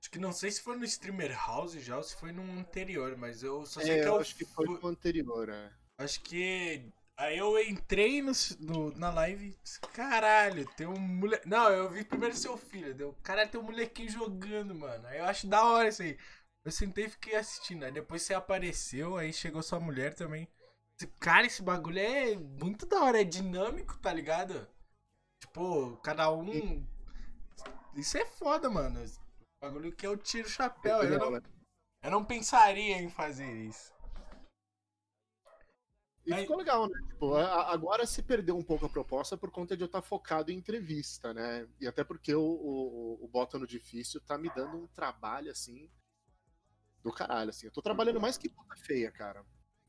Acho 0.00 0.10
que 0.10 0.18
não 0.18 0.32
sei 0.32 0.50
se 0.50 0.62
foi 0.62 0.76
no 0.76 0.84
Streamer 0.84 1.32
House 1.36 1.72
já 1.74 1.96
ou 1.96 2.02
se 2.02 2.16
foi 2.16 2.32
num 2.32 2.58
anterior, 2.60 3.16
mas 3.16 3.42
eu 3.42 3.66
só 3.66 3.80
sei 3.80 3.98
É, 3.98 4.02
que 4.02 4.08
eu 4.08 4.18
acho 4.18 4.36
que 4.36 4.44
foi 4.44 4.66
fui- 4.66 4.78
o 4.82 4.86
anterior, 4.86 5.48
é. 5.48 5.72
Acho 5.98 6.20
que. 6.22 6.92
Aí 7.18 7.38
eu 7.38 7.58
entrei 7.58 8.20
no, 8.20 8.32
no- 8.60 8.90
na 8.98 9.10
live 9.10 9.46
e 9.48 9.58
disse, 9.62 9.80
caralho, 9.80 10.66
tem 10.76 10.86
um 10.86 10.98
moleque. 10.98 11.48
Não, 11.48 11.70
eu 11.70 11.90
vi 11.90 12.04
primeiro 12.04 12.36
seu 12.36 12.56
filho. 12.58 12.94
Deu, 12.94 13.14
caralho, 13.22 13.50
tem 13.50 13.60
um 13.60 13.64
molequinho 13.64 14.10
jogando, 14.10 14.74
mano. 14.74 15.06
Aí 15.08 15.18
eu 15.18 15.24
acho 15.24 15.46
da 15.46 15.64
hora 15.64 15.88
isso 15.88 16.02
aí. 16.02 16.18
Eu 16.64 16.72
sentei 16.72 17.06
e 17.06 17.10
fiquei 17.10 17.34
assistindo. 17.36 17.84
Aí 17.84 17.92
depois 17.92 18.22
você 18.22 18.34
apareceu, 18.34 19.16
aí 19.16 19.32
chegou 19.32 19.62
sua 19.62 19.80
mulher 19.80 20.14
também. 20.14 20.46
Cara, 21.20 21.46
esse 21.46 21.62
bagulho 21.62 21.98
é 21.98 22.36
muito 22.36 22.86
da 22.86 23.02
hora, 23.02 23.20
é 23.20 23.24
dinâmico, 23.24 23.98
tá 23.98 24.12
ligado? 24.12 24.66
Tipo, 25.42 25.96
cada 25.98 26.30
um. 26.32 26.86
Isso 27.94 28.18
é 28.18 28.26
foda, 28.26 28.68
mano. 28.68 29.02
Esse 29.02 29.18
bagulho 29.62 29.92
que 29.94 30.06
eu 30.06 30.16
tiro 30.16 30.46
o 30.46 30.50
chapéu. 30.50 31.02
Eu 31.02 31.18
não, 31.18 31.30
né? 31.30 31.40
eu 32.02 32.10
não 32.10 32.24
pensaria 32.24 32.98
em 33.00 33.08
fazer 33.08 33.50
isso. 33.64 33.92
E 36.26 36.32
Aí- 36.32 36.42
ficou 36.42 36.56
legal, 36.58 36.88
né? 36.88 36.98
Tipo, 37.08 37.34
a- 37.34 37.72
agora 37.72 38.04
se 38.04 38.20
perdeu 38.22 38.56
um 38.56 38.62
pouco 38.62 38.84
a 38.86 38.88
proposta 38.88 39.36
por 39.36 39.50
conta 39.50 39.76
de 39.76 39.82
eu 39.84 39.86
estar 39.86 40.02
focado 40.02 40.50
em 40.50 40.56
entrevista, 40.58 41.32
né? 41.32 41.68
E 41.80 41.86
até 41.86 42.02
porque 42.02 42.34
o, 42.34 42.42
o, 42.42 43.24
o 43.24 43.28
Bota 43.28 43.58
no 43.58 43.66
Difícil 43.66 44.20
tá 44.20 44.36
me 44.36 44.50
dando 44.54 44.76
um 44.76 44.86
trabalho, 44.88 45.50
assim, 45.50 45.88
do 47.02 47.12
caralho, 47.12 47.50
assim. 47.50 47.66
Eu 47.66 47.72
tô 47.72 47.80
trabalhando 47.80 48.20
mais 48.20 48.36
que 48.36 48.48
puta 48.48 48.74
feia, 48.76 49.10
cara. 49.12 49.44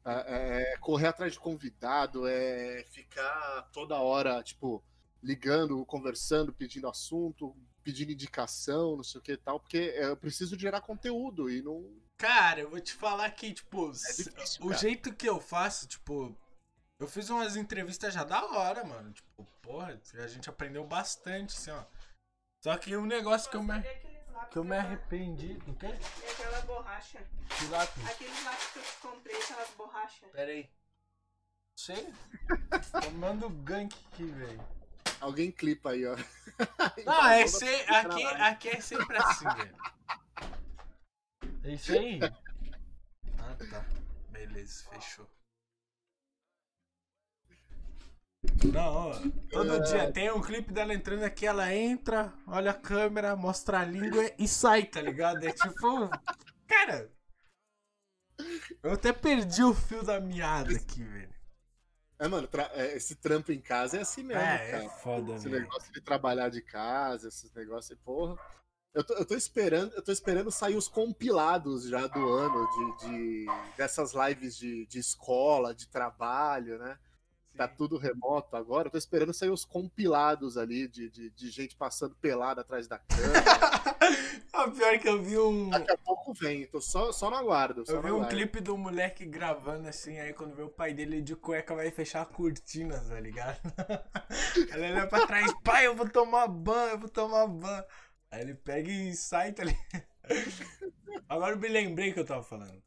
É, 0.06 0.74
é 0.74 0.78
correr 0.78 1.08
atrás 1.08 1.34
de 1.34 1.40
convidado, 1.40 2.28
é 2.28 2.84
ficar 2.92 3.64
toda 3.74 4.00
hora, 4.00 4.42
tipo, 4.44 4.84
ligando, 5.22 5.84
conversando, 5.86 6.54
pedindo 6.54 6.88
assunto, 6.88 7.56
pedindo 7.88 8.12
indicação, 8.12 8.98
não 8.98 9.04
sei 9.04 9.18
o 9.18 9.22
que 9.22 9.32
e 9.32 9.38
tal, 9.38 9.62
porque 9.62 9.78
é, 9.96 10.08
eu 10.08 10.18
preciso 10.18 10.60
gerar 10.60 10.82
conteúdo 10.82 11.50
e 11.50 11.62
não. 11.62 11.90
Cara, 12.18 12.60
eu 12.60 12.70
vou 12.70 12.82
te 12.82 12.94
falar 12.94 13.32
que, 13.32 13.54
tipo, 13.54 13.90
difícil, 13.94 14.66
o 14.66 14.68
cara. 14.68 14.78
jeito 14.78 15.14
que 15.14 15.26
eu 15.26 15.40
faço, 15.40 15.88
tipo, 15.88 16.36
eu 17.00 17.08
fiz 17.08 17.30
umas 17.30 17.56
entrevistas 17.56 18.14
já 18.14 18.26
da 18.26 18.44
hora, 18.44 18.84
mano. 18.84 19.14
Tipo, 19.14 19.46
porra, 19.62 19.98
a 20.16 20.28
gente 20.28 20.50
aprendeu 20.50 20.86
bastante, 20.86 21.56
assim, 21.56 21.72
ó. 21.72 21.86
Só 22.62 22.78
que 22.78 22.98
um 22.98 23.06
negócio 23.06 23.50
que 23.50 23.56
eu 23.56 23.64
me, 23.64 23.82
que 24.52 24.58
eu 24.58 24.66
me 24.66 24.76
arrependi. 24.76 25.58
O 25.66 25.74
quê? 25.76 25.88
E 25.88 26.30
aquela 26.30 26.60
borracha. 26.64 27.20
Que 27.58 27.68
lápis? 27.68 28.06
Aqueles 28.06 28.44
lápis 28.44 28.68
que 28.74 28.80
eu 28.80 28.84
te 28.84 28.98
comprei, 28.98 29.42
aquelas 29.42 29.70
borrachas. 29.78 30.32
Pera 30.34 30.52
aí. 30.52 30.70
Sei? 31.80 32.14
Tomando 33.02 33.50
gank 33.50 33.96
aqui, 34.12 34.26
velho. 34.26 34.77
Alguém 35.20 35.52
clipa 35.52 35.92
aí, 35.92 36.06
ó. 36.06 36.16
Não, 37.06 37.28
é 37.28 37.46
Toda- 37.46 37.48
se... 37.48 37.66
aqui, 37.90 38.24
aqui 38.26 38.70
é 38.70 38.82
sempre 38.82 39.18
assim, 39.18 39.46
velho. 39.46 39.76
É 41.64 41.74
isso 41.74 41.92
aí? 41.92 42.20
Ah, 43.40 43.56
tá. 43.70 43.86
Beleza, 44.30 44.86
fechou. 44.90 45.28
Não, 48.72 49.10
ó, 49.10 49.14
todo 49.52 49.84
dia 49.84 50.12
tem 50.12 50.32
um 50.32 50.42
clipe 50.42 50.72
dela 50.72 50.94
entrando 50.94 51.24
aqui, 51.24 51.46
ela 51.46 51.74
entra, 51.74 52.34
olha 52.48 52.72
a 52.72 52.74
câmera, 52.74 53.36
mostra 53.36 53.80
a 53.80 53.86
língua 53.86 54.32
e 54.38 54.48
sai, 54.48 54.84
tá 54.86 55.02
ligado? 55.02 55.44
É 55.44 55.52
tipo. 55.52 56.10
Cara. 56.68 57.12
Eu 58.84 58.94
até 58.94 59.12
perdi 59.12 59.64
o 59.64 59.74
fio 59.74 60.04
da 60.04 60.20
meada 60.20 60.76
aqui, 60.76 61.04
velho. 61.04 61.37
É, 62.20 62.28
mano, 62.28 62.48
tra- 62.48 62.72
é, 62.74 62.96
esse 62.96 63.16
trampo 63.16 63.52
em 63.52 63.62
casa 63.62 63.98
é 63.98 64.02
assim 64.02 64.24
mesmo, 64.24 64.42
É, 64.42 64.72
cara. 64.72 64.84
é 64.86 64.90
foda, 64.90 65.36
Esse 65.36 65.48
velho. 65.50 65.62
negócio 65.64 65.94
de 65.94 66.02
trabalhar 66.02 66.50
de 66.50 66.62
casa, 66.62 67.28
esses 67.28 67.52
negócios, 67.54 67.98
porra. 68.04 68.36
Eu 68.94 69.04
tô, 69.04 69.14
eu 69.14 69.26
tô 69.26 69.36
esperando, 69.36 69.94
eu 69.94 70.02
tô 70.04 70.12
esperando 70.12 70.50
sair 70.52 70.76
os 70.76 70.88
compilados 70.88 71.88
já 71.88 72.08
do 72.08 72.28
ano 72.34 72.68
de, 72.98 73.08
de- 73.08 73.46
dessas 73.78 74.14
lives 74.14 74.58
de, 74.58 74.88
de 74.88 74.98
escola, 74.98 75.76
de 75.76 75.88
trabalho, 75.88 76.80
né? 76.80 76.98
Tá 77.58 77.68
tudo 77.68 77.98
remoto 77.98 78.56
agora, 78.56 78.88
eu 78.88 78.92
tô 78.92 78.98
esperando 78.98 79.34
sair 79.34 79.50
os 79.50 79.66
compilados 79.66 80.58
ali 80.58 80.88
de, 80.88 81.10
de, 81.10 81.30
de 81.32 81.50
gente 81.50 81.76
passando 81.76 82.16
pelada 82.16 82.62
atrás 82.62 82.88
da 82.88 83.00
câmera. 83.00 83.44
Ah, 84.54 84.72
pior 84.72 84.98
que 84.98 85.08
eu 85.08 85.22
vi 85.22 85.38
um. 85.38 85.70
Daqui 85.70 85.92
a 85.92 85.98
pouco 85.98 86.34
vem, 86.34 86.66
tô 86.66 86.82
só, 86.82 87.12
só 87.12 87.30
no 87.30 87.36
aguardo. 87.36 87.86
Só 87.86 87.98
Eu 87.98 88.02
vi 88.02 88.12
um 88.12 88.16
aguardo. 88.16 88.36
clipe 88.36 88.60
do 88.60 88.76
moleque 88.76 89.24
gravando 89.26 89.88
assim, 89.88 90.18
aí 90.18 90.34
quando 90.34 90.56
vê 90.56 90.64
o 90.64 90.70
pai 90.70 90.94
dele 90.96 91.22
de 91.22 91.36
cueca 91.36 91.76
vai 91.76 91.92
fechar 91.92 92.24
a 92.24 92.26
cortina, 92.26 92.98
tá 93.00 93.20
ligado? 93.20 93.60
Ela 94.72 94.88
olha 94.88 95.08
pra 95.08 95.28
trás, 95.28 95.54
pai, 95.64 95.86
eu 95.86 95.96
vou 95.96 96.10
tomar 96.10 96.48
ban, 96.48 96.88
eu 96.88 96.98
vou 96.98 97.10
tomar 97.10 97.46
ban. 97.48 97.84
Aí 98.32 98.42
ele 98.42 98.56
pega 98.56 98.90
e 98.90 99.14
sai, 99.16 99.52
tá 99.52 99.64
ligado? 99.64 100.04
Agora 101.30 101.54
eu 101.54 101.60
me 101.60 101.68
lembrei 101.68 102.12
que 102.12 102.20
eu 102.20 102.26
tava 102.26 102.42
falando. 102.42 102.82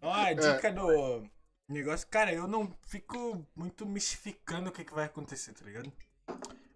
Ó, 0.00 0.10
a 0.12 0.32
dica 0.32 0.72
do 0.72 1.24
negócio, 1.72 2.06
cara, 2.08 2.32
eu 2.32 2.46
não 2.46 2.70
fico 2.86 3.46
muito 3.56 3.84
mistificando 3.86 4.68
o 4.68 4.72
que, 4.72 4.84
que 4.84 4.94
vai 4.94 5.06
acontecer, 5.06 5.52
tá 5.52 5.64
ligado? 5.64 5.92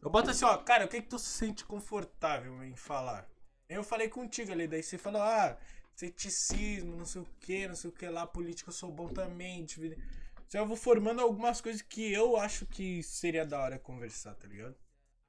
Eu 0.02 0.10
boto 0.10 0.30
assim, 0.30 0.44
ó, 0.44 0.56
cara, 0.58 0.84
o 0.84 0.88
que, 0.88 1.02
que 1.02 1.08
tu 1.08 1.18
se 1.18 1.28
sente 1.30 1.64
confortável 1.64 2.62
em 2.64 2.74
falar? 2.76 3.28
Eu 3.68 3.82
falei 3.82 4.08
contigo 4.08 4.52
ali, 4.52 4.66
daí 4.68 4.82
você 4.82 4.96
falou, 4.96 5.22
ah, 5.22 5.56
ceticismo, 5.94 6.96
não 6.96 7.04
sei 7.04 7.22
o 7.22 7.26
que, 7.40 7.66
não 7.66 7.74
sei 7.74 7.90
o 7.90 7.92
que 7.92 8.06
lá, 8.08 8.26
política 8.26 8.70
eu 8.70 8.74
sou 8.74 8.90
bom 8.92 9.08
também. 9.08 9.64
dividir- 9.64 9.98
Então 10.46 10.60
eu 10.60 10.66
vou 10.66 10.76
formando 10.76 11.20
algumas 11.20 11.60
coisas 11.60 11.82
que 11.82 12.12
eu 12.12 12.36
acho 12.36 12.66
que 12.66 13.02
seria 13.02 13.44
da 13.44 13.60
hora 13.60 13.78
conversar, 13.78 14.34
tá 14.34 14.46
ligado? 14.46 14.76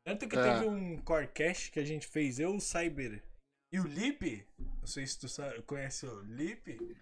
Tanto 0.05 0.27
que 0.27 0.37
É. 0.37 0.41
teve 0.43 0.65
um 0.67 0.97
corecast 0.99 1.71
que 1.71 1.79
a 1.79 1.85
gente 1.85 2.05
fez, 2.07 2.39
eu, 2.39 2.55
o 2.55 2.61
Cyber 2.61 3.23
e 3.71 3.79
o 3.79 3.83
Lipe, 3.83 4.45
não 4.59 4.85
sei 4.87 5.05
se 5.07 5.17
tu 5.19 5.27
sabe, 5.27 5.61
conhece 5.63 6.05
o 6.05 6.21
Lip 6.21 6.95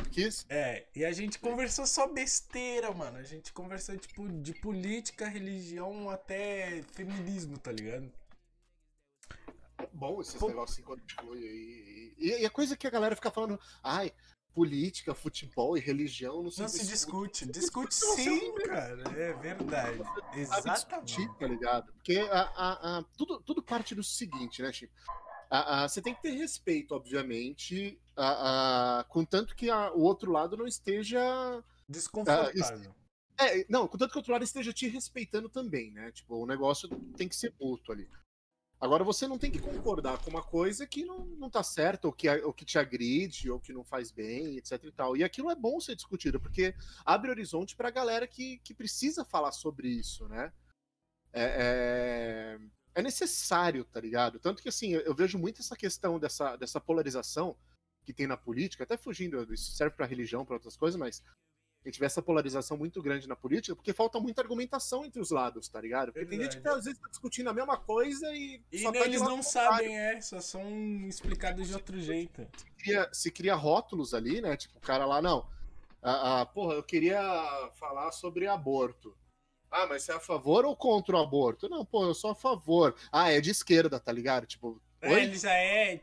Kiss? 0.00 0.46
é, 0.48 0.86
e 0.96 1.04
a 1.04 1.12
gente 1.12 1.38
conversou 1.38 1.86
só 1.86 2.06
besteira, 2.06 2.90
mano. 2.92 3.18
A 3.18 3.22
gente 3.22 3.52
conversou, 3.52 3.96
tipo, 3.98 4.26
de 4.28 4.54
política, 4.54 5.28
religião 5.28 6.08
até 6.08 6.82
feminismo, 6.92 7.58
tá 7.58 7.70
ligado? 7.72 8.10
Bom 9.92 10.20
esses 10.20 10.34
Pô. 10.36 10.48
negócios 10.48 10.78
assim 10.78 10.82
quando 10.86 11.02
flui 11.20 11.38
aí. 11.38 12.14
E, 12.18 12.40
e 12.42 12.46
a 12.46 12.50
coisa 12.50 12.76
que 12.76 12.86
a 12.86 12.90
galera 12.90 13.16
fica 13.16 13.30
falando, 13.30 13.58
ai, 13.82 14.12
política, 14.54 15.14
futebol 15.14 15.76
e 15.76 15.80
religião 15.80 16.42
não 16.42 16.50
se 16.50 16.60
Não 16.62 16.68
se 16.68 16.86
discute. 16.86 17.46
discute. 17.46 17.90
Discute 17.90 17.94
sim, 18.22 18.54
cara. 18.66 19.02
É 19.18 19.32
verdade. 19.34 19.98
Exatamente. 20.34 21.06
discutir, 21.16 21.38
tá 21.38 21.46
ligado? 21.46 21.92
Porque 21.92 22.18
a, 22.18 22.40
a- 22.42 22.98
a- 22.98 23.04
tudo, 23.16 23.40
tudo 23.42 23.62
parte 23.62 23.94
do 23.94 24.04
seguinte, 24.04 24.62
né, 24.62 24.72
Chico? 24.72 24.92
Você 25.82 26.00
tem 26.00 26.14
que 26.14 26.22
ter 26.22 26.30
respeito, 26.30 26.94
obviamente, 26.94 28.00
a- 28.16 29.00
a- 29.00 29.04
contanto 29.04 29.54
que 29.54 29.70
a- 29.70 29.92
o 29.92 30.00
outro 30.02 30.30
lado 30.30 30.56
não 30.56 30.66
esteja. 30.66 31.20
Desconfortável. 31.88 32.94
É, 33.38 33.64
não, 33.68 33.88
contanto 33.88 34.10
que 34.10 34.16
o 34.16 34.20
outro 34.20 34.32
lado 34.32 34.44
esteja 34.44 34.72
te 34.72 34.86
respeitando 34.86 35.48
também, 35.48 35.90
né? 35.90 36.12
Tipo, 36.12 36.36
o 36.36 36.46
negócio 36.46 36.88
tem 37.16 37.28
que 37.28 37.36
ser 37.36 37.54
mútuo 37.60 37.92
ali. 37.92 38.08
Agora, 38.80 39.04
você 39.04 39.28
não 39.28 39.38
tem 39.38 39.50
que 39.50 39.60
concordar 39.60 40.18
com 40.18 40.28
uma 40.30 40.42
coisa 40.42 40.84
que 40.86 41.04
não, 41.04 41.24
não 41.24 41.48
tá 41.48 41.62
certa, 41.62 42.08
ou 42.08 42.12
que, 42.12 42.28
ou 42.28 42.52
que 42.52 42.64
te 42.64 42.78
agride, 42.78 43.48
ou 43.48 43.60
que 43.60 43.72
não 43.72 43.84
faz 43.84 44.10
bem, 44.10 44.56
etc 44.56 44.82
e 44.84 44.90
tal. 44.90 45.16
E 45.16 45.22
aquilo 45.22 45.50
é 45.50 45.54
bom 45.54 45.78
ser 45.80 45.94
discutido, 45.94 46.40
porque 46.40 46.74
abre 47.04 47.30
horizonte 47.30 47.76
pra 47.76 47.90
galera 47.90 48.26
que, 48.26 48.58
que 48.58 48.74
precisa 48.74 49.24
falar 49.24 49.52
sobre 49.52 49.88
isso, 49.88 50.26
né? 50.28 50.52
É, 51.32 52.58
é, 52.58 53.00
é 53.00 53.02
necessário, 53.02 53.84
tá 53.84 54.00
ligado? 54.00 54.40
Tanto 54.40 54.60
que, 54.62 54.68
assim, 54.68 54.90
eu, 54.90 55.00
eu 55.02 55.14
vejo 55.14 55.38
muito 55.38 55.60
essa 55.60 55.76
questão 55.76 56.18
dessa, 56.18 56.56
dessa 56.56 56.80
polarização 56.80 57.56
que 58.04 58.12
tem 58.12 58.26
na 58.26 58.36
política, 58.36 58.84
até 58.84 58.96
fugindo, 58.96 59.52
isso 59.52 59.72
serve 59.72 59.94
pra 59.96 60.06
religião, 60.06 60.44
pra 60.44 60.56
outras 60.56 60.76
coisas, 60.76 60.98
mas 60.98 61.22
a 61.84 61.88
gente 61.88 61.98
vê 61.98 62.06
essa 62.06 62.22
polarização 62.22 62.76
muito 62.76 63.02
grande 63.02 63.26
na 63.28 63.34
política, 63.34 63.74
porque 63.74 63.92
falta 63.92 64.20
muita 64.20 64.40
argumentação 64.40 65.04
entre 65.04 65.20
os 65.20 65.30
lados, 65.30 65.68
tá 65.68 65.80
ligado? 65.80 66.12
Porque 66.12 66.26
tem 66.26 66.38
gente 66.40 66.50
que 66.56 66.62
Verdade. 66.62 66.78
às 66.78 66.84
vezes 66.84 67.00
tá 67.00 67.08
discutindo 67.08 67.50
a 67.50 67.52
mesma 67.52 67.76
coisa 67.76 68.32
e, 68.34 68.62
E 68.70 68.78
só 68.78 68.92
tá 68.92 69.00
eles 69.00 69.20
não 69.20 69.42
sabem, 69.42 69.98
é, 69.98 70.20
só 70.20 70.40
são 70.40 70.64
explicados 71.08 71.66
de 71.68 71.74
outro 71.74 71.98
jeito. 72.00 72.46
cria- 72.78 73.08
se 73.12 73.30
cria 73.30 73.54
rótulos 73.54 74.14
ali, 74.14 74.40
né? 74.40 74.56
Tipo, 74.56 74.78
o 74.78 74.80
cara 74.82 75.04
lá, 75.06 75.20
não. 75.20 75.48
Ah, 76.00 76.40
ah, 76.40 76.46
porra, 76.46 76.74
eu 76.74 76.82
queria 76.82 77.20
falar 77.74 78.10
sobre 78.12 78.46
aborto. 78.46 79.16
Ah, 79.70 79.86
mas 79.86 80.02
você 80.02 80.12
é 80.12 80.16
a 80.16 80.20
favor 80.20 80.64
ou 80.64 80.76
contra 80.76 81.16
o 81.16 81.20
aborto? 81.20 81.68
Não, 81.68 81.84
pô, 81.84 82.04
eu 82.04 82.14
sou 82.14 82.30
a 82.30 82.34
favor. 82.34 82.94
Ah, 83.10 83.30
é 83.30 83.40
de 83.40 83.50
esquerda, 83.50 83.98
tá 83.98 84.12
ligado? 84.12 84.46
Tipo, 84.46 84.80
É, 85.00 85.12
ele 85.14 85.36
já 85.38 85.52
é. 85.54 86.00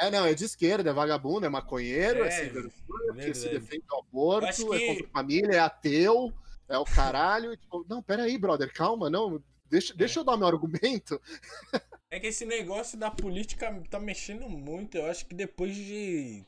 É, 0.00 0.10
não, 0.10 0.26
é 0.26 0.34
de 0.34 0.44
esquerda, 0.44 0.90
é 0.90 0.92
vagabundo, 0.92 1.46
é 1.46 1.48
maconheiro, 1.48 2.24
é, 2.24 2.28
É, 2.28 2.48
vergonha, 2.48 3.24
que 3.24 3.34
se 3.34 3.48
defende 3.48 3.84
do 3.88 3.96
aborto, 3.96 4.46
é 4.74 4.78
que- 4.78 4.86
contra 4.86 5.06
a 5.06 5.10
família, 5.10 5.52
é 5.54 5.58
ateu, 5.58 6.32
é 6.68 6.78
o 6.78 6.84
caralho. 6.84 7.52
e, 7.54 7.56
tipo, 7.56 7.84
não, 7.88 8.02
peraí, 8.02 8.36
brother, 8.38 8.72
calma, 8.72 9.08
não. 9.08 9.42
Deixa, 9.68 9.92
É. 9.92 9.96
deixa 9.96 10.20
eu 10.20 10.24
dar 10.24 10.36
meu 10.36 10.46
argumento. 10.46 11.20
É 12.08 12.20
que 12.20 12.28
esse 12.28 12.46
negócio 12.46 12.96
da 12.96 13.10
política 13.10 13.82
tá 13.90 13.98
mexendo 13.98 14.48
muito. 14.48 14.96
Eu 14.96 15.06
acho 15.06 15.26
que 15.26 15.34
depois 15.34 15.74
de. 15.74 16.44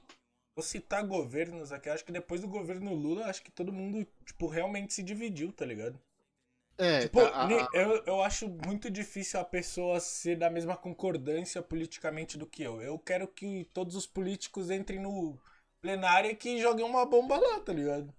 Vou 0.57 0.63
citar 0.63 1.05
governos 1.05 1.73
aqui. 1.73 1.89
Acho 1.89 2.05
que 2.05 2.13
depois 2.13 2.41
do 2.41 2.47
governo 2.47 2.95
Lula, 2.95 3.27
acho 3.27 3.43
que 3.43 3.51
todo 3.51 3.73
mundo, 3.73 4.07
tipo, 4.25 4.47
realmente 4.47 4.95
se 4.95 5.03
dividiu, 5.03 5.53
tá 5.53 5.67
ligado? 5.67 6.01
É, 6.79 7.01
Tipo, 7.01 7.21
tá, 7.21 7.29
a- 7.31 7.47
a- 7.65 7.69
eu, 7.73 8.05
eu 8.07 8.23
acho 8.23 8.49
muito 8.49 8.91
difícil 8.91 9.41
a 9.41 9.45
pessoa 9.45 9.99
ser 10.01 10.37
da 10.37 10.49
mesma 10.49 10.77
concordância 10.77 11.61
politicamente 11.63 12.39
do 12.39 12.47
que 12.47 12.63
eu. 12.63 12.81
Eu 12.81 12.99
quero 12.99 13.27
que 13.27 13.65
todos 13.73 13.97
os 13.97 14.07
políticos 14.07 14.71
entrem 14.71 15.01
no 15.01 15.37
plenário 15.81 16.31
e 16.31 16.37
que 16.37 16.61
joguem 16.61 16.85
uma 16.85 17.05
bomba 17.05 17.37
lá, 17.39 17.61
tá 17.61 17.73
ligado? 17.73 18.15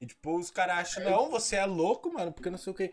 E 0.00 0.06
tipo, 0.06 0.36
os 0.38 0.50
caras 0.50 0.78
acham, 0.78 1.04
não, 1.04 1.30
você 1.30 1.56
é 1.56 1.66
louco, 1.66 2.12
mano, 2.12 2.32
porque 2.32 2.50
não 2.50 2.58
sei 2.58 2.72
o 2.72 2.76
que. 2.76 2.92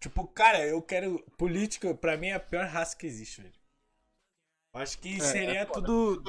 Tipo, 0.00 0.26
cara, 0.28 0.64
eu 0.66 0.82
quero. 0.82 1.18
Política, 1.38 1.94
pra 1.94 2.16
mim, 2.16 2.28
é 2.28 2.34
a 2.34 2.40
pior 2.40 2.66
raça 2.66 2.96
que 2.96 3.06
existe, 3.06 3.40
velho. 3.42 3.54
Eu 4.74 4.80
acho 4.80 4.98
que 4.98 5.16
É, 5.16 5.20
seria 5.20 5.60
é 5.60 5.64
tudo. 5.64 6.22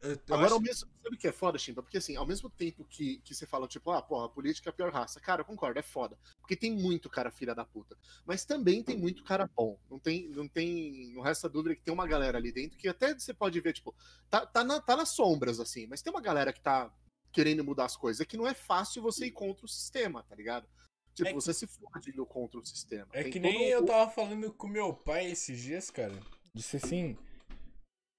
Eu- 0.00 0.10
eu 0.10 0.18
Agora, 0.28 0.44
acho- 0.46 0.54
ao 0.54 0.60
mesmo, 0.60 0.88
sabe 1.08 1.16
o 1.16 1.18
que 1.18 1.28
é 1.28 1.32
foda, 1.32 1.58
Chimpa? 1.58 1.82
Porque 1.82 1.96
assim, 1.98 2.16
ao 2.16 2.26
mesmo 2.26 2.50
tempo 2.50 2.84
que, 2.84 3.18
que 3.24 3.34
você 3.34 3.46
fala, 3.46 3.66
tipo, 3.66 3.90
ah, 3.90 4.02
porra, 4.02 4.26
a 4.26 4.28
política 4.28 4.68
é 4.68 4.70
a 4.70 4.74
pior 4.74 4.92
raça. 4.92 5.18
Cara, 5.20 5.40
eu 5.40 5.44
concordo, 5.44 5.78
é 5.78 5.82
foda. 5.82 6.18
Porque 6.40 6.54
tem 6.56 6.70
muito 6.70 7.08
cara 7.08 7.30
filha 7.30 7.54
da 7.54 7.64
puta. 7.64 7.96
Mas 8.26 8.44
também 8.44 8.82
tem 8.82 8.96
muito 8.96 9.24
cara 9.24 9.48
bom. 9.56 9.78
Não 9.90 9.98
tem, 9.98 10.28
não 10.28 10.46
tem, 10.46 11.12
não 11.14 11.22
resta 11.22 11.48
dúvida 11.48 11.74
que 11.74 11.82
tem 11.82 11.92
uma 11.94 12.06
galera 12.06 12.38
ali 12.38 12.52
dentro 12.52 12.78
que 12.78 12.88
até 12.88 13.14
você 13.14 13.32
pode 13.32 13.58
ver, 13.60 13.72
tipo, 13.72 13.94
tá, 14.28 14.44
tá, 14.46 14.62
na- 14.62 14.80
tá 14.80 14.96
nas 14.96 15.10
sombras, 15.10 15.58
assim, 15.60 15.86
mas 15.86 16.02
tem 16.02 16.12
uma 16.12 16.20
galera 16.20 16.52
que 16.52 16.60
tá 16.60 16.92
querendo 17.32 17.64
mudar 17.64 17.86
as 17.86 17.96
coisas. 17.96 18.20
É 18.20 18.24
que 18.24 18.36
não 18.36 18.46
é 18.46 18.54
fácil 18.54 19.02
você 19.02 19.26
ir 19.26 19.32
contra 19.32 19.64
o 19.64 19.68
sistema, 19.68 20.22
tá 20.22 20.34
ligado? 20.34 20.68
Tipo, 21.14 21.28
É 21.28 21.32
que- 21.32 21.34
você 21.34 21.52
se 21.54 21.66
fode 21.66 22.10
indo 22.10 22.24
contra 22.26 22.60
o 22.60 22.64
sistema. 22.66 23.08
É 23.12 23.22
Tem 23.24 23.32
que 23.32 23.40
nem 23.40 23.58
um- 23.58 23.68
eu 23.68 23.84
tava 23.84 24.10
falando 24.10 24.52
com 24.52 24.68
meu 24.68 24.92
pai 24.94 25.30
esses 25.30 25.60
dias, 25.60 25.90
cara. 25.90 26.14
Disse 26.54 26.76
assim. 26.76 27.16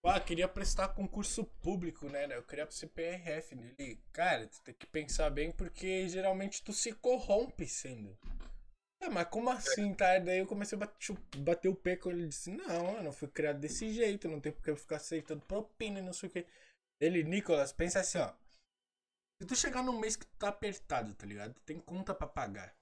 Ah, 0.04 0.20
queria 0.20 0.48
prestar 0.48 0.90
concurso 0.90 1.44
público, 1.62 2.08
né? 2.10 2.26
Eu 2.36 2.44
queria 2.44 2.70
ser 2.72 2.88
PRF 2.88 3.56
nele. 3.56 4.02
Cara, 4.14 4.48
tu 4.48 4.62
tem 4.62 4.74
que 4.74 4.88
pensar 4.88 5.30
bem 5.30 5.52
porque 5.52 6.08
geralmente 6.08 6.64
tu 6.64 6.72
se 6.72 6.94
corrompe 6.94 7.68
sendo. 7.68 8.18
Ah, 9.02 9.10
mas 9.10 9.28
como 9.28 9.50
assim, 9.50 9.94
tá? 9.94 10.18
Daí 10.20 10.40
eu 10.40 10.48
comecei 10.48 10.78
a 10.78 10.80
bater, 10.80 11.18
bater 11.38 11.70
o 11.70 11.76
pé 11.76 11.96
com 11.96 12.10
ele 12.12 12.24
e 12.24 12.28
disse, 12.28 12.52
não, 12.52 12.98
eu 12.98 13.04
não 13.04 13.12
fui 13.12 13.28
criado 13.28 13.60
desse 13.60 13.94
jeito, 13.94 14.28
não 14.28 14.40
tem 14.40 14.52
porque 14.52 14.70
eu 14.70 14.76
ficar 14.78 14.98
aceitando 14.98 15.46
propina 15.46 16.00
e 16.00 16.02
não 16.02 16.14
sei 16.14 16.30
o 16.30 16.32
que. 16.32 16.46
Ele, 17.00 17.24
Nicolas, 17.24 17.72
pensa 17.72 18.00
assim, 18.00 18.20
ó. 18.20 18.34
Se 19.42 19.48
tu 19.48 19.56
chegar 19.56 19.84
num 19.84 20.00
mês 20.00 20.16
que 20.16 20.26
tu 20.26 20.38
tá 20.38 20.50
apertado, 20.50 21.14
tá 21.14 21.26
ligado? 21.26 21.54
Tem 21.62 21.80
conta 21.80 22.14
pra 22.14 22.28
pagar. 22.28 22.76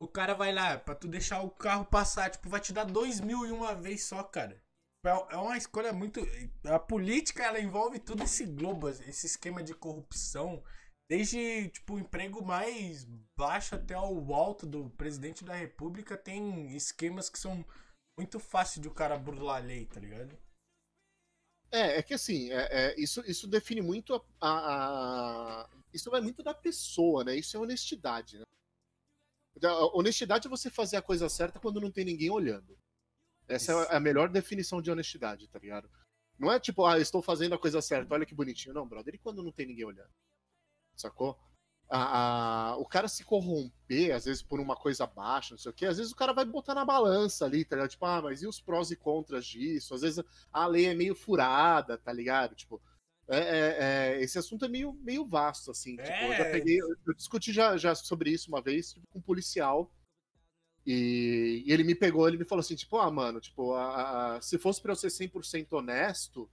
O 0.00 0.08
cara 0.08 0.34
vai 0.34 0.52
lá 0.52 0.78
pra 0.78 0.94
tu 0.94 1.08
deixar 1.08 1.40
o 1.42 1.50
carro 1.50 1.84
passar, 1.86 2.30
tipo, 2.30 2.48
vai 2.48 2.60
te 2.60 2.72
dar 2.72 2.84
dois 2.84 3.20
mil 3.20 3.46
em 3.46 3.52
uma 3.52 3.74
vez 3.74 4.04
só, 4.04 4.22
cara. 4.22 4.60
É 5.08 5.34
é 5.34 5.36
uma 5.36 5.56
escolha 5.56 5.92
muito. 5.92 6.20
A 6.64 6.78
política, 6.78 7.42
ela 7.44 7.60
envolve 7.60 7.98
todo 7.98 8.22
esse 8.22 8.44
globo, 8.44 8.88
esse 8.88 9.26
esquema 9.26 9.62
de 9.62 9.74
corrupção. 9.74 10.62
Desde, 11.08 11.68
tipo, 11.70 11.94
o 11.94 11.98
emprego 12.00 12.44
mais 12.44 13.04
baixo 13.36 13.76
até 13.76 13.96
o 13.96 14.34
alto 14.34 14.66
do 14.66 14.90
presidente 14.90 15.44
da 15.44 15.54
república 15.54 16.16
tem 16.16 16.74
esquemas 16.74 17.28
que 17.28 17.38
são 17.38 17.64
muito 18.18 18.40
fáceis 18.40 18.82
de 18.82 18.88
o 18.88 18.94
cara 18.94 19.16
burlar 19.18 19.62
a 19.62 19.66
lei, 19.66 19.86
tá 19.86 20.00
ligado? 20.00 20.36
É, 21.70 21.98
é 21.98 22.02
que 22.02 22.14
assim, 22.14 22.50
é- 22.50 22.90
é, 22.92 23.00
isso, 23.00 23.20
isso 23.26 23.46
define 23.46 23.82
muito 23.82 24.14
a, 24.14 24.48
a- 24.48 25.62
a- 25.64 25.68
Isso 25.92 26.10
vai 26.10 26.20
muito 26.20 26.42
da 26.42 26.54
pessoa, 26.54 27.24
né? 27.24 27.36
Isso 27.36 27.56
é 27.56 27.60
honestidade, 27.60 28.38
né? 28.38 28.44
Então, 29.56 29.90
honestidade 29.94 30.46
é 30.46 30.50
você 30.50 30.70
fazer 30.70 30.96
a 30.96 31.02
coisa 31.02 31.28
certa 31.28 31.58
quando 31.58 31.80
não 31.80 31.90
tem 31.90 32.04
ninguém 32.04 32.30
olhando. 32.30 32.76
Essa 33.48 33.72
Isso. 33.82 33.92
é 33.92 33.96
a 33.96 34.00
melhor 34.00 34.28
definição 34.28 34.82
de 34.82 34.90
honestidade, 34.90 35.48
tá 35.48 35.58
ligado? 35.58 35.88
Não 36.38 36.52
é 36.52 36.58
tipo, 36.60 36.84
ah, 36.84 36.98
estou 36.98 37.22
fazendo 37.22 37.54
a 37.54 37.58
coisa 37.58 37.80
certa, 37.80 38.12
olha 38.14 38.26
que 38.26 38.34
bonitinho. 38.34 38.74
Não, 38.74 38.86
brother, 38.86 39.14
e 39.14 39.18
quando 39.18 39.42
não 39.42 39.52
tem 39.52 39.66
ninguém 39.66 39.84
olhando? 39.84 40.10
Sacou? 40.96 41.38
A- 41.88 42.72
a- 42.72 42.76
o 42.78 42.84
cara 42.84 43.06
se 43.06 43.22
corromper, 43.24 44.12
às 44.14 44.24
vezes, 44.24 44.42
por 44.42 44.58
uma 44.58 44.74
coisa 44.74 45.06
baixa, 45.06 45.54
não 45.54 45.58
sei 45.58 45.70
o 45.70 45.74
quê, 45.74 45.86
às 45.86 45.98
vezes 45.98 46.12
o 46.12 46.16
cara 46.16 46.32
vai 46.32 46.44
botar 46.44 46.74
na 46.74 46.84
balança 46.84 47.44
ali, 47.44 47.64
tá 47.64 47.76
ligado? 47.76 47.90
Tipo, 47.90 48.06
ah, 48.06 48.20
mas 48.22 48.42
e 48.42 48.46
os 48.46 48.60
prós 48.60 48.90
e 48.90 48.96
contras 48.96 49.46
disso? 49.46 49.94
Às 49.94 50.00
vezes 50.00 50.24
a 50.52 50.66
lei 50.66 50.86
é 50.86 50.94
meio 50.94 51.14
furada, 51.14 51.96
tá 51.96 52.12
ligado? 52.12 52.54
Tipo, 52.54 52.82
É, 53.28 53.38
é, 53.38 53.76
é, 54.18 54.20
esse 54.22 54.38
assunto 54.38 54.64
é 54.66 54.68
meio, 54.68 54.92
meio 55.02 55.26
vasto, 55.26 55.72
assim. 55.72 55.96
Tipo, 55.96 56.08
eu 56.12 56.32
já 56.36 56.44
É. 56.44 56.52
peguei. 56.52 56.80
Eu, 56.80 56.94
eu 57.08 57.12
discuti 57.12 57.52
já, 57.52 57.76
já 57.76 57.92
sobre 57.92 58.30
isso 58.30 58.48
uma 58.48 58.62
vez 58.62 58.92
tipo, 58.92 59.04
com 59.08 59.18
um 59.18 59.22
policial. 59.22 59.90
E, 60.86 61.64
e 61.66 61.72
ele 61.72 61.82
me 61.82 61.94
pegou, 61.94 62.28
ele 62.28 62.38
me 62.38 62.44
falou 62.44 62.60
assim, 62.60 62.76
tipo, 62.76 62.96
ah, 62.98 63.10
mano, 63.10 63.40
tipo, 63.40 63.74
a- 63.74 64.36
a- 64.36 64.40
se 64.42 64.56
fosse 64.56 64.80
pra 64.80 64.92
eu 64.92 64.96
ser 64.96 65.10
100% 65.10 65.72
honesto, 65.72 66.48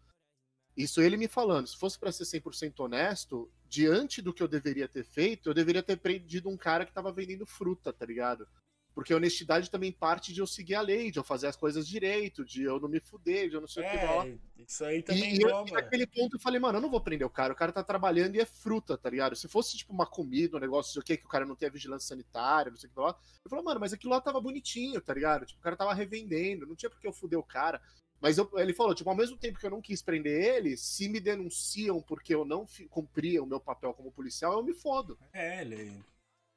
isso 0.76 1.02
ele 1.02 1.18
me 1.18 1.28
falando, 1.28 1.68
se 1.68 1.78
fosse 1.78 2.00
pra 2.00 2.12
ser 2.12 2.26
100% 2.26 2.80
honesto, 2.80 3.52
diante 3.70 4.22
do 4.22 4.34
que 4.34 4.42
eu 4.42 4.48
deveria 4.48 4.88
ter 4.88 5.04
feito, 5.04 5.50
eu 5.50 5.54
deveria 5.54 5.84
ter 5.84 5.98
prendido 5.98 6.50
um 6.50 6.58
cara 6.58 6.86
que 6.86 6.94
tava 6.94 7.12
vendendo 7.12 7.46
fruta, 7.46 7.94
tá 7.94 8.06
ligado? 8.06 8.48
Porque 8.96 9.14
honestidade 9.14 9.72
também 9.72 9.92
parte 9.92 10.32
de 10.32 10.40
eu 10.40 10.46
seguir 10.46 10.76
a 10.76 10.82
lei, 10.82 11.10
de 11.10 11.18
eu 11.18 11.24
fazer 11.24 11.48
as 11.48 11.56
coisas 11.56 11.88
direito, 11.88 12.46
de 12.46 12.62
eu 12.64 12.80
não 12.80 12.88
me 12.88 13.00
fuder, 13.00 13.50
de 13.50 13.56
eu 13.56 13.62
não 13.62 13.68
sei 13.68 13.84
o 13.84 13.90
que 13.90 13.96
lá. 13.98 14.28
É, 14.28 14.38
isso 14.68 14.86
aí 14.86 15.02
também 15.02 15.34
e 15.36 15.44
rouba. 15.44 15.70
e 15.70 15.74
naquele 15.74 16.06
ponto 16.06 16.36
eu 16.38 16.40
falei, 16.40 16.60
mano, 16.60 16.78
eu 16.78 16.82
não 16.82 16.92
vou 16.92 17.02
prender 17.02 17.26
o 17.26 17.30
cara, 17.30 17.54
o 17.54 17.56
cara 17.56 17.72
tá 17.72 17.84
trabalhando 17.84 18.36
e 18.36 18.40
é 18.40 18.46
fruta, 18.46 18.96
tá 18.96 19.10
ligado? 19.10 19.36
Se 19.36 19.48
fosse 19.48 19.76
tipo 19.76 19.92
uma 19.92 20.06
comida, 20.06 20.58
um 20.58 20.60
negócio, 20.60 21.02
o 21.02 21.04
que, 21.04 21.18
que 21.18 21.26
o 21.26 21.30
cara 21.30 21.44
não 21.46 21.56
tem 21.56 21.68
a 21.68 21.72
vigilância 21.72 22.08
sanitária, 22.10 22.70
não 22.70 22.78
sei 22.78 22.88
o 22.88 22.94
que 22.94 23.00
lá. 23.00 23.18
Eu 23.44 23.50
falei, 23.50 23.66
mano, 23.66 23.80
mas 23.80 23.94
aquilo 23.94 24.14
lá 24.14 24.22
tava 24.22 24.40
bonitinho, 24.40 25.02
tá 25.02 25.14
ligado? 25.14 25.46
Tipo, 25.48 25.60
o 25.60 25.64
cara 25.64 25.76
tava 25.76 25.94
revendendo, 25.94 26.68
não 26.68 26.76
tinha 26.76 26.90
por 26.90 27.00
que 27.00 27.08
eu 27.08 27.14
fuder 27.14 27.40
o 27.40 27.44
cara. 27.44 27.82
Mas 28.22 28.38
eu- 28.38 28.50
ele 28.58 28.74
falou, 28.74 28.94
tipo, 28.94 29.10
ao 29.10 29.16
mesmo 29.18 29.38
tempo 29.38 29.60
que 29.60 29.66
eu 29.66 29.72
não 29.72 29.82
quis 29.82 30.02
prender 30.04 30.40
ele, 30.56 30.78
se 30.78 31.10
me 31.10 31.20
denunciam 31.20 32.00
porque 32.00 32.34
eu 32.34 32.46
não 32.46 32.66
cumpria 32.90 33.42
o 33.44 33.48
meu 33.48 33.60
papel 33.60 33.92
como 33.94 34.12
policial, 34.12 34.54
eu 34.54 34.64
me 34.64 34.74
fodo. 34.74 35.18
É, 35.34 35.62
ele. 35.62 36.00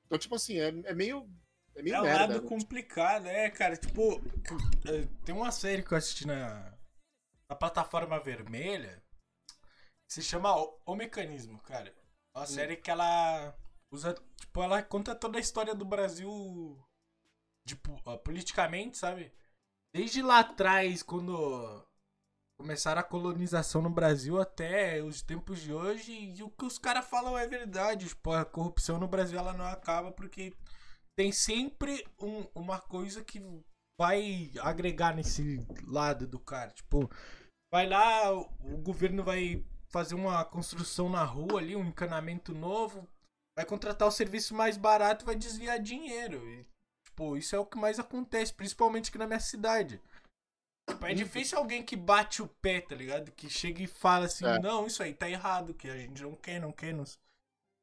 Então, 0.05 0.19
tipo 0.19 0.35
assim, 0.35 0.59
é, 0.61 0.69
é 0.85 0.95
meio. 0.95 1.27
É 1.77 1.83
meio 1.83 1.95
É 1.97 2.01
um 2.01 2.03
merda. 2.03 2.19
lado 2.21 2.43
né? 2.43 2.49
complicado, 2.49 3.27
é, 3.29 3.51
cara. 3.51 3.77
Tipo, 3.77 4.21
é, 4.87 5.07
tem 5.25 5.35
uma 5.35 5.53
série 5.53 5.83
que 5.83 5.93
eu 5.93 5.99
assisti 5.99 6.27
na, 6.27 6.73
na 7.49 7.57
plataforma 7.57 8.19
vermelha 8.21 9.03
que 10.07 10.15
se 10.15 10.23
chama 10.23 10.55
O, 10.57 10.79
O 10.87 10.95
Mecanismo, 10.97 11.61
cara. 11.63 11.91
É 12.35 12.39
uma 12.39 12.45
Hum. 12.45 12.47
série 12.47 12.77
que 12.77 12.91
ela 12.91 13.55
usa. 13.91 14.15
Tipo, 14.37 14.63
ela 14.63 14.83
conta 14.83 15.15
toda 15.15 15.39
a 15.39 15.41
história 15.41 15.75
do 15.75 15.85
Brasil. 15.85 16.79
Tipo, 17.67 18.01
ó, 18.05 18.17
politicamente, 18.19 18.97
sabe? 18.99 19.33
Desde 19.95 20.23
lá 20.23 20.41
atrás, 20.41 21.03
quando 21.03 21.85
começaram 22.59 23.01
a 23.01 23.05
colonização 23.05 23.83
no 23.83 23.91
Brasil 23.91 24.41
até 24.41 25.03
os 25.03 25.23
tempos 25.23 25.61
de 25.61 25.73
hoje, 25.73 26.13
e 26.13 26.43
o 26.43 26.51
que 26.51 26.65
os 26.65 26.79
caras 26.79 27.07
falam 27.07 27.37
é 27.39 27.47
verdade. 27.47 28.09
Tipo, 28.09 28.33
a 28.33 28.45
corrupção 28.45 28.99
no 28.99 29.09
Brasil 29.09 29.39
ela 29.39 29.53
não 29.55 29.67
acaba 29.67 30.13
porque 30.13 30.55
tem 31.17 31.33
sempre 31.33 32.07
um- 32.21 32.47
uma 32.55 32.81
coisa 32.81 33.25
que 33.25 33.41
vai 33.99 34.51
agregar 34.61 35.15
nesse 35.15 35.59
lado 35.87 36.27
do 36.27 36.39
cara. 36.39 36.71
Tipo, 36.71 37.11
vai 37.73 37.89
lá, 37.89 38.33
o, 38.35 38.43
o 38.75 38.77
governo 38.79 39.25
vai 39.25 39.65
fazer 39.89 40.15
uma 40.15 40.45
construção 40.45 41.09
na 41.09 41.25
rua 41.25 41.59
ali, 41.61 41.75
um 41.75 41.87
encanamento 41.87 42.53
novo, 42.53 43.09
vai 43.57 43.65
contratar 43.65 44.07
o 44.07 44.13
serviço 44.13 44.55
mais 44.55 44.77
barato 44.77 45.25
e 45.25 45.27
vai 45.27 45.35
desviar 45.37 45.79
dinheiro. 45.79 46.47
E, 46.47 46.67
tipo, 47.07 47.37
isso 47.37 47.57
é 47.57 47.59
o 47.59 47.65
que 47.67 47.79
mais 47.79 47.99
acontece, 47.99 48.53
principalmente 48.53 49.09
aqui 49.09 49.17
na 49.19 49.27
minha 49.27 49.41
cidade. 49.41 50.01
Tipo, 50.91 51.07
é 51.07 51.15
difícil 51.15 51.57
alguém 51.59 51.83
que 51.83 51.97
bate 51.97 52.43
o 52.43 52.49
pé, 52.61 52.81
tá 52.81 52.95
ligado? 52.95 53.33
Que 53.33 53.49
chega 53.49 53.83
e 53.83 53.87
fala 53.87 54.27
assim, 54.27 54.45
É. 54.45 54.59
não, 54.59 54.87
isso 54.87 55.03
aí 55.03 55.15
tá 55.15 55.29
errado, 55.29 55.73
que 55.75 55.89
a 55.89 55.97
gente 55.97 56.23
não 56.23 56.35
quer, 56.37 56.61
não 56.61 56.71
quer, 56.73 56.93
não... 56.95 57.05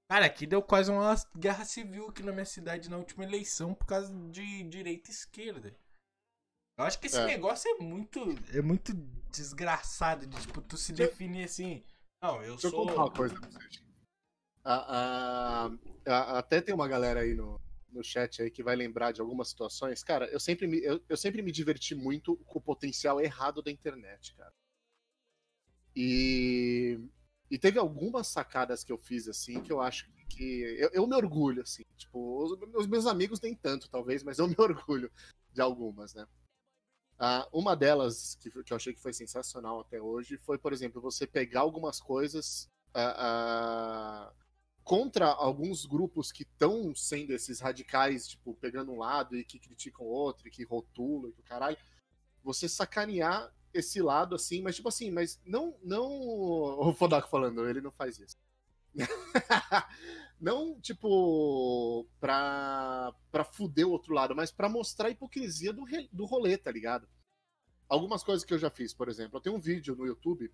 Cara, 0.10 0.26
aqui 0.26 0.46
deu 0.46 0.62
quase 0.62 0.92
uma 0.92 1.16
guerra 1.38 1.66
civil 1.66 2.08
aqui 2.10 2.22
na 2.22 2.32
minha 2.32 2.46
cidade 2.46 2.90
na 2.90 2.98
última 2.98 3.24
eleição 3.24 3.74
por 3.74 3.86
causa 3.88 4.14
de 4.30 4.64
direita 4.64 5.10
e 5.10 5.14
esquerda. 5.14 5.76
Eu 6.78 6.84
acho 6.86 7.00
que 7.00 7.08
esse 7.08 7.18
É. 7.20 7.26
negócio 7.26 7.70
é 7.70 7.84
muito. 7.84 8.20
É 8.56 8.62
muito 8.62 8.94
desgraçado 9.32 10.26
de, 10.28 10.40
tipo, 10.42 10.62
tu 10.62 10.76
se 10.78 10.92
Deixa 10.92 11.04
eu- 11.04 11.10
definir 11.16 11.44
assim. 11.46 11.84
Não, 12.22 12.42
eu 12.44 12.54
Deixa 12.54 12.68
eu 12.68 12.72
sou. 12.72 12.86
contar 12.88 13.02
uma 13.02 13.12
coisa 13.12 13.40
pra 13.40 13.50
vocês. 13.50 13.84
A- 14.64 15.66
a- 15.66 15.72
a- 16.08 16.40
até 16.40 16.62
tem 16.62 16.74
uma 16.74 16.88
galera 16.88 17.22
aí 17.22 17.34
no, 17.34 17.60
no 17.90 18.04
chat 18.04 18.42
aí 18.42 18.50
que 18.50 18.64
vai 18.64 18.76
lembrar 18.76 19.12
de 19.12 19.22
algumas 19.22 19.50
situações. 19.50 20.04
Cara, 20.04 20.26
eu 20.32 20.40
sempre, 20.40 20.68
me, 20.68 20.80
eu, 20.84 21.04
eu 21.08 21.18
sempre 21.18 21.42
me 21.42 21.52
diverti 21.52 21.94
muito 21.96 22.38
com 22.46 22.60
o 22.60 22.62
potencial 22.62 23.20
errado 23.22 23.62
da 23.62 23.70
internet, 23.72 24.36
cara. 24.36 24.54
E, 25.96 26.98
e 27.54 27.60
teve 27.60 27.78
algumas 27.78 28.26
sacadas 28.26 28.84
que 28.84 28.92
eu 28.92 28.98
fiz, 28.98 29.28
assim, 29.28 29.62
que 29.62 29.72
eu 29.72 29.80
acho 29.80 30.10
que. 30.28 30.62
Eu, 30.80 30.90
eu 30.92 31.06
me 31.06 31.16
orgulho, 31.16 31.62
assim. 31.62 31.84
Tipo, 31.96 32.44
os, 32.44 32.60
os 32.74 32.88
meus 32.88 33.06
amigos 33.06 33.40
nem 33.40 33.54
tanto, 33.54 33.88
talvez, 33.88 34.24
mas 34.24 34.40
eu 34.40 34.48
me 34.48 34.56
orgulho 34.58 35.12
de 35.54 35.62
algumas, 35.62 36.16
né? 36.16 36.26
Ah, 37.20 37.48
uma 37.54 37.76
delas, 37.76 38.34
que, 38.42 38.50
que 38.50 38.74
eu 38.74 38.76
achei 38.76 38.92
que 38.92 39.00
foi 39.00 39.14
sensacional 39.14 39.82
até 39.82 40.02
hoje, 40.02 40.36
foi, 40.40 40.58
por 40.58 40.74
exemplo, 40.74 41.00
você 41.00 41.28
pegar 41.28 41.60
algumas 41.60 42.00
coisas 42.00 42.68
ah, 42.92 43.14
ah, 43.20 44.34
contra 44.84 45.28
alguns 45.28 45.86
grupos 45.86 46.32
que 46.32 46.42
estão 46.42 46.96
sendo 46.96 47.34
esses 47.34 47.60
radicais, 47.60 48.30
tipo, 48.30 48.56
pegando 48.56 48.92
um 48.92 48.98
lado 48.98 49.38
e 49.38 49.46
que 49.46 49.60
criticam 49.60 50.08
outro, 50.08 50.48
e 50.48 50.52
que 50.52 50.64
rotulam 50.64 51.30
e 51.30 51.34
que 51.34 51.42
o 51.42 51.44
caralho. 51.44 51.78
Você 52.44 52.68
sacanear 52.68 53.54
esse 53.74 54.02
lado, 54.02 54.36
assim, 54.36 54.62
mas 54.62 54.76
tipo 54.76 54.90
assim, 54.90 55.12
mas 55.12 55.40
não. 55.46 55.78
não 55.84 56.06
O 56.10 56.94
Fodaco 56.94 57.30
falando, 57.30 57.68
ele 57.68 57.82
não 57.82 57.92
faz 57.92 58.20
isso. 58.20 58.38
não, 60.40 60.80
tipo, 60.80 62.08
pra, 62.20 63.14
pra 63.32 63.44
fuder 63.44 63.88
o 63.88 63.92
outro 63.92 64.14
lado, 64.14 64.36
mas 64.36 64.52
pra 64.52 64.70
mostrar 64.70 65.08
a 65.08 65.12
hipocrisia 65.12 65.74
do, 65.74 65.84
do 66.12 66.26
rolê, 66.26 66.58
tá 66.58 66.72
ligado? 66.72 67.08
Algumas 67.90 68.24
coisas 68.24 68.46
que 68.46 68.54
eu 68.54 68.60
já 68.60 68.70
fiz, 68.70 68.94
por 68.94 69.10
exemplo, 69.10 69.38
eu 69.38 69.42
tenho 69.42 69.56
um 69.56 69.60
vídeo 69.60 69.96
no 69.96 70.06
YouTube 70.06 70.52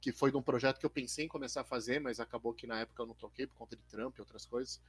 que 0.00 0.12
foi 0.12 0.30
de 0.30 0.36
um 0.36 0.42
projeto 0.42 0.78
que 0.78 0.86
eu 0.86 0.90
pensei 0.90 1.26
em 1.26 1.28
começar 1.28 1.60
a 1.60 1.64
fazer, 1.64 2.00
mas 2.00 2.18
acabou 2.18 2.54
que 2.54 2.66
na 2.66 2.80
época 2.80 3.02
eu 3.02 3.06
não 3.06 3.14
toquei 3.14 3.46
por 3.46 3.56
conta 3.56 3.76
de 3.76 3.82
Trump 3.82 4.16
e 4.16 4.20
outras 4.20 4.46
coisas. 4.46 4.80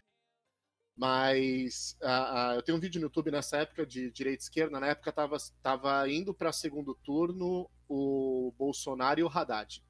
Mas 0.95 1.97
ah, 2.01 2.51
ah, 2.51 2.55
eu 2.55 2.61
tenho 2.61 2.77
um 2.77 2.81
vídeo 2.81 2.99
no 2.99 3.05
YouTube 3.05 3.31
nessa 3.31 3.57
época 3.57 3.85
de 3.85 4.11
direita 4.11 4.41
e 4.41 4.43
esquerda. 4.43 4.79
Na 4.79 4.87
época 4.87 5.11
tava, 5.11 5.37
tava 5.61 6.09
indo 6.09 6.33
para 6.33 6.51
segundo 6.51 6.93
turno 6.93 7.69
o 7.87 8.53
Bolsonaro 8.57 9.19
e 9.19 9.23
o 9.23 9.29
Haddad. 9.29 9.83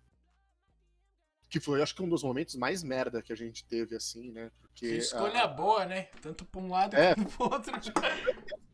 Que 1.49 1.59
foi, 1.59 1.81
acho 1.81 1.93
que 1.93 2.01
um 2.01 2.07
dos 2.07 2.23
momentos 2.23 2.55
mais 2.55 2.81
merda 2.81 3.21
que 3.21 3.33
a 3.33 3.35
gente 3.35 3.65
teve, 3.65 3.95
assim, 3.95 4.31
né? 4.31 4.49
Porque. 4.61 4.87
Que 4.87 4.97
escolha 4.97 5.43
ah, 5.43 5.47
boa, 5.47 5.85
né? 5.85 6.03
Tanto 6.21 6.45
pra 6.45 6.61
um 6.61 6.69
lado 6.69 6.95
É. 6.95 7.13
quanto 7.15 7.35
pro 7.35 7.43
outro. 7.43 7.73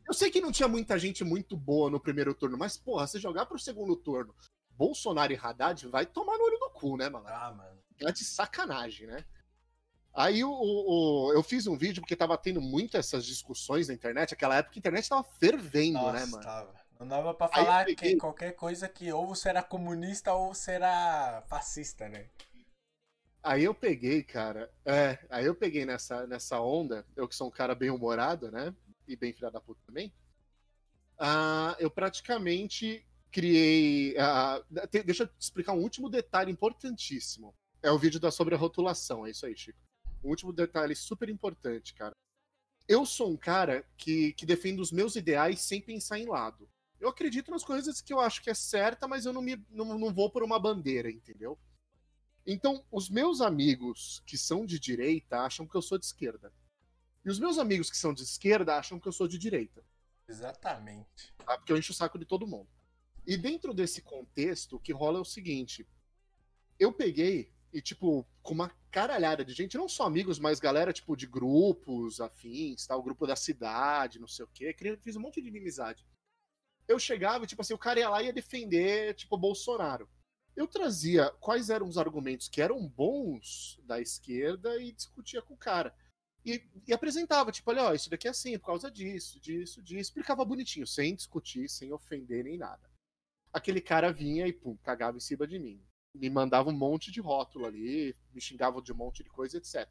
Eu 0.08 0.14
sei 0.14 0.30
que 0.30 0.40
não 0.40 0.52
tinha 0.52 0.68
muita 0.68 0.98
gente 1.00 1.24
muito 1.24 1.58
boa 1.58 1.90
no 1.90 2.00
primeiro 2.00 2.34
turno, 2.36 2.58
mas, 2.58 2.78
porra, 2.78 3.08
se 3.08 3.20
jogar 3.20 3.48
pro 3.48 3.58
segundo 3.58 3.96
turno, 3.96 4.34
Bolsonaro 4.70 5.34
e 5.34 5.36
Haddad 5.36 5.88
vai 5.88 6.06
tomar 6.06 6.38
no 6.38 6.46
olho 6.46 6.60
do 6.60 6.70
cu, 6.70 6.96
né, 6.96 7.10
mano? 7.10 7.26
Ah, 7.28 7.52
mano. 7.52 7.78
Tá 8.00 8.12
de 8.12 8.24
sacanagem, 8.24 9.08
né? 9.08 9.26
Aí 10.18 10.44
o, 10.44 10.50
o- 10.52 11.32
eu 11.34 11.44
fiz 11.44 11.68
um 11.68 11.78
vídeo 11.78 12.02
porque 12.02 12.16
tava 12.16 12.36
tendo 12.38 12.60
muitas 12.60 13.06
essas 13.06 13.24
discussões 13.24 13.88
na 13.88 13.94
internet. 13.94 14.34
Aquela 14.34 14.56
época 14.58 14.74
a 14.76 14.80
internet 14.80 15.08
tava 15.08 15.24
fervendo, 15.24 16.00
Nossa, 16.00 16.12
né, 16.12 16.26
mano? 16.26 16.44
tava. 16.44 16.76
Não 17.00 17.08
dava 17.08 17.34
pra 17.36 17.48
falar 17.48 17.86
peguei- 17.86 18.14
que 18.14 18.20
qualquer 18.20 18.54
coisa 18.54 18.90
que 18.90 19.14
ou 19.14 19.28
você 19.28 19.50
era 19.50 19.62
comunista 19.62 20.34
ou 20.34 20.56
você 20.56 20.72
era 20.72 21.44
fascista, 21.48 22.10
né? 22.10 22.26
Aí 23.44 23.64
eu 23.64 23.74
peguei, 23.74 24.24
cara. 24.24 24.72
É, 24.84 25.20
aí 25.30 25.46
eu 25.46 25.54
peguei 25.56 25.86
nessa, 25.86 26.26
nessa 26.26 26.60
onda, 26.60 27.06
eu 27.16 27.28
que 27.28 27.36
sou 27.36 27.48
um 27.48 27.52
cara 27.52 27.76
bem 27.76 27.92
humorado, 27.92 28.52
né? 28.52 28.74
E 29.08 29.16
bem 29.16 29.32
filha 29.32 29.52
da 29.52 29.62
puta 29.62 29.80
também. 29.86 30.12
Ah, 31.20 31.76
eu 31.80 31.90
praticamente 31.90 33.06
criei. 33.32 34.16
ah, 34.18 34.62
te- 34.92 35.04
deixa 35.04 35.24
eu 35.24 35.28
te 35.28 35.34
explicar 35.40 35.74
um 35.74 35.82
último 35.82 36.10
detalhe 36.10 36.52
importantíssimo. 36.52 37.54
É 37.82 37.92
o 37.92 37.98
vídeo 38.00 38.20
da 38.20 38.32
sobre 38.32 38.56
a 38.56 38.58
rotulação, 38.58 39.26
é 39.26 39.30
isso 39.32 39.46
aí, 39.46 39.56
Chico. 39.56 39.87
Um 40.28 40.32
último 40.32 40.52
detalhe 40.52 40.94
super 40.94 41.30
importante, 41.30 41.94
cara. 41.94 42.14
Eu 42.86 43.06
sou 43.06 43.32
um 43.32 43.38
cara 43.38 43.88
que, 43.98 44.34
que 44.34 44.46
defende 44.46 44.82
os 44.82 44.92
meus 44.92 45.16
ideais 45.16 45.62
sem 45.62 45.80
pensar 45.82 46.20
em 46.20 46.26
lado. 46.26 46.70
Eu 47.00 47.08
acredito 47.08 47.50
nas 47.50 47.64
coisas 47.64 48.02
que 48.02 48.12
eu 48.12 48.20
acho 48.20 48.42
que 48.42 48.50
é 48.50 48.54
certa, 48.54 49.08
mas 49.08 49.26
eu 49.26 49.32
não, 49.32 49.42
me, 49.42 49.56
não, 49.70 49.98
não 49.98 50.14
vou 50.14 50.30
por 50.30 50.44
uma 50.44 50.60
bandeira, 50.60 51.10
entendeu? 51.10 51.58
Então, 52.46 52.84
os 52.92 53.10
meus 53.10 53.40
amigos 53.40 54.22
que 54.26 54.38
são 54.38 54.66
de 54.66 54.78
direita 54.78 55.40
acham 55.40 55.66
que 55.66 55.76
eu 55.76 55.82
sou 55.82 55.98
de 55.98 56.06
esquerda. 56.06 56.52
E 57.24 57.30
os 57.30 57.40
meus 57.40 57.58
amigos 57.58 57.90
que 57.90 57.98
são 57.98 58.14
de 58.14 58.24
esquerda 58.24 58.76
acham 58.76 59.00
que 59.00 59.08
eu 59.08 59.14
sou 59.14 59.30
de 59.30 59.38
direita. 59.38 59.82
Exatamente. 60.28 61.34
Tá? 61.38 61.58
Porque 61.58 61.72
eu 61.72 61.78
encho 61.78 61.94
o 61.94 61.96
saco 61.96 62.20
de 62.20 62.26
todo 62.26 62.46
mundo. 62.46 62.68
E 63.26 63.38
dentro 63.38 63.74
desse 63.74 64.02
contexto, 64.02 64.76
o 64.76 64.80
que 64.80 64.92
rola 64.92 65.20
é 65.20 65.22
o 65.22 65.26
seguinte: 65.26 65.88
eu 66.78 66.92
peguei 66.92 67.54
e, 67.72 67.82
tipo, 67.82 68.28
com 68.42 68.54
uma 68.54 68.70
caralhada 68.98 69.46
de 69.46 69.54
gente, 69.54 69.78
não 69.78 69.88
só 69.88 70.08
amigos, 70.08 70.40
mas 70.40 70.60
galera, 70.60 70.92
tipo, 70.92 71.16
de 71.16 71.28
grupos 71.28 72.20
afins, 72.20 72.88
tal, 72.88 73.00
o 73.00 73.04
grupo 73.04 73.28
da 73.28 73.36
cidade, 73.36 74.18
não 74.18 74.28
sei 74.28 74.44
o 74.44 74.48
quê, 74.48 74.76
fiz 75.00 75.16
um 75.16 75.20
monte 75.20 75.40
de 75.40 75.50
inimizade. 75.50 76.04
Eu 76.88 76.98
chegava 76.98 77.44
e, 77.44 77.48
tipo 77.48 77.62
assim, 77.62 77.76
o 77.76 77.78
cara 77.78 78.00
ia 78.00 78.10
lá 78.10 78.24
e 78.24 78.26
ia 78.26 78.34
defender, 78.34 79.14
tipo, 79.14 79.38
Bolsonaro. 79.38 80.10
Eu 80.56 80.66
trazia 80.66 81.30
quais 81.40 81.70
eram 81.70 81.88
os 81.88 81.96
argumentos 81.96 82.50
que 82.50 82.60
eram 82.60 82.88
bons 82.88 83.80
da 83.84 84.02
esquerda 84.02 84.82
e 84.82 84.92
discutia 84.92 85.44
com 85.44 85.54
o 85.54 85.58
cara. 85.58 85.96
E, 86.44 86.68
e 86.88 86.92
apresentava, 86.92 87.52
tipo, 87.52 87.70
olha, 87.70 87.84
ó, 87.84 87.94
isso 87.94 88.10
daqui 88.10 88.28
é 88.28 88.32
assim, 88.32 88.58
por 88.58 88.66
causa 88.66 88.90
disso, 88.90 89.40
disso, 89.40 89.80
disso. 89.80 90.10
Explicava 90.10 90.44
bonitinho, 90.44 90.88
sem 90.88 91.14
discutir, 91.14 91.70
sem 91.70 91.94
ofender 91.94 92.44
nem 92.44 92.58
nada. 92.58 92.90
Aquele 93.54 93.80
cara 93.80 94.12
vinha 94.12 94.48
e, 94.48 94.54
pum, 94.54 94.76
cagava 94.78 95.18
em 95.18 95.20
cima 95.20 95.46
de 95.46 95.60
mim. 95.60 95.86
Me 96.18 96.30
mandava 96.30 96.70
um 96.70 96.74
monte 96.74 97.12
de 97.12 97.22
rótulo 97.22 97.66
ali, 97.66 98.16
me 98.34 98.42
xingavam 98.42 98.82
de 98.82 98.92
um 98.92 98.96
monte 98.96 99.24
de 99.24 99.30
coisa, 99.30 99.58
etc. 99.58 99.88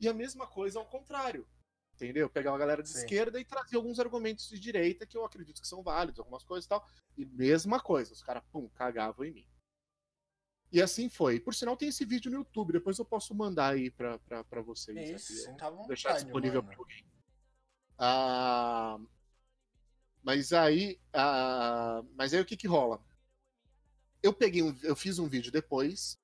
E 0.00 0.08
a 0.08 0.14
mesma 0.14 0.46
coisa 0.46 0.78
ao 0.78 0.86
contrário. 0.86 1.46
Entendeu? 1.94 2.28
Pegava 2.28 2.56
a 2.56 2.58
galera 2.58 2.82
de 2.82 2.88
Sim. 2.88 2.98
esquerda 2.98 3.40
e 3.40 3.44
trazia 3.44 3.78
alguns 3.78 4.00
argumentos 4.00 4.48
de 4.48 4.58
direita 4.58 5.06
que 5.06 5.16
eu 5.16 5.24
acredito 5.24 5.60
que 5.60 5.68
são 5.68 5.82
válidos, 5.82 6.18
algumas 6.18 6.44
coisas 6.44 6.66
e 6.66 6.68
tal. 6.68 6.86
E 7.16 7.24
mesma 7.24 7.80
coisa, 7.80 8.12
os 8.12 8.22
caras, 8.22 8.42
pum, 8.50 8.68
cagavam 8.68 9.24
em 9.24 9.32
mim. 9.32 9.46
E 10.72 10.82
assim 10.82 11.08
foi. 11.08 11.38
Por 11.38 11.54
sinal, 11.54 11.76
tem 11.76 11.88
esse 11.88 12.04
vídeo 12.04 12.32
no 12.32 12.38
YouTube, 12.38 12.72
depois 12.72 12.98
eu 12.98 13.04
posso 13.04 13.32
mandar 13.32 13.74
aí 13.74 13.92
pra, 13.92 14.18
pra, 14.18 14.42
pra 14.42 14.60
vocês. 14.60 14.96
É 14.96 15.14
Isso, 15.14 15.48
aqui, 15.48 15.58
tá 15.58 15.70
vontade, 15.70 15.88
deixar 15.88 16.14
disponível 16.14 16.62
mano. 16.62 16.74
para 16.74 16.82
alguém. 16.82 17.04
Ah, 17.96 18.98
mas 20.20 20.52
aí, 20.52 20.98
ah, 21.12 22.02
mas 22.16 22.34
aí 22.34 22.40
o 22.40 22.44
que 22.44 22.56
que 22.56 22.66
rola? 22.66 23.00
Eu 24.24 24.32
peguei 24.32 24.62
um, 24.62 24.74
eu 24.82 24.96
fiz 24.96 25.18
um 25.18 25.28
vídeo 25.28 25.52
depois 25.52 26.16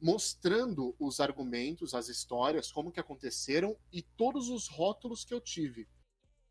mostrando 0.00 0.94
os 0.96 1.18
argumentos, 1.18 1.92
as 1.92 2.08
histórias, 2.08 2.70
como 2.70 2.92
que 2.92 3.00
aconteceram 3.00 3.76
e 3.92 4.00
todos 4.00 4.48
os 4.48 4.68
rótulos 4.68 5.24
que 5.24 5.34
eu 5.34 5.40
tive, 5.40 5.88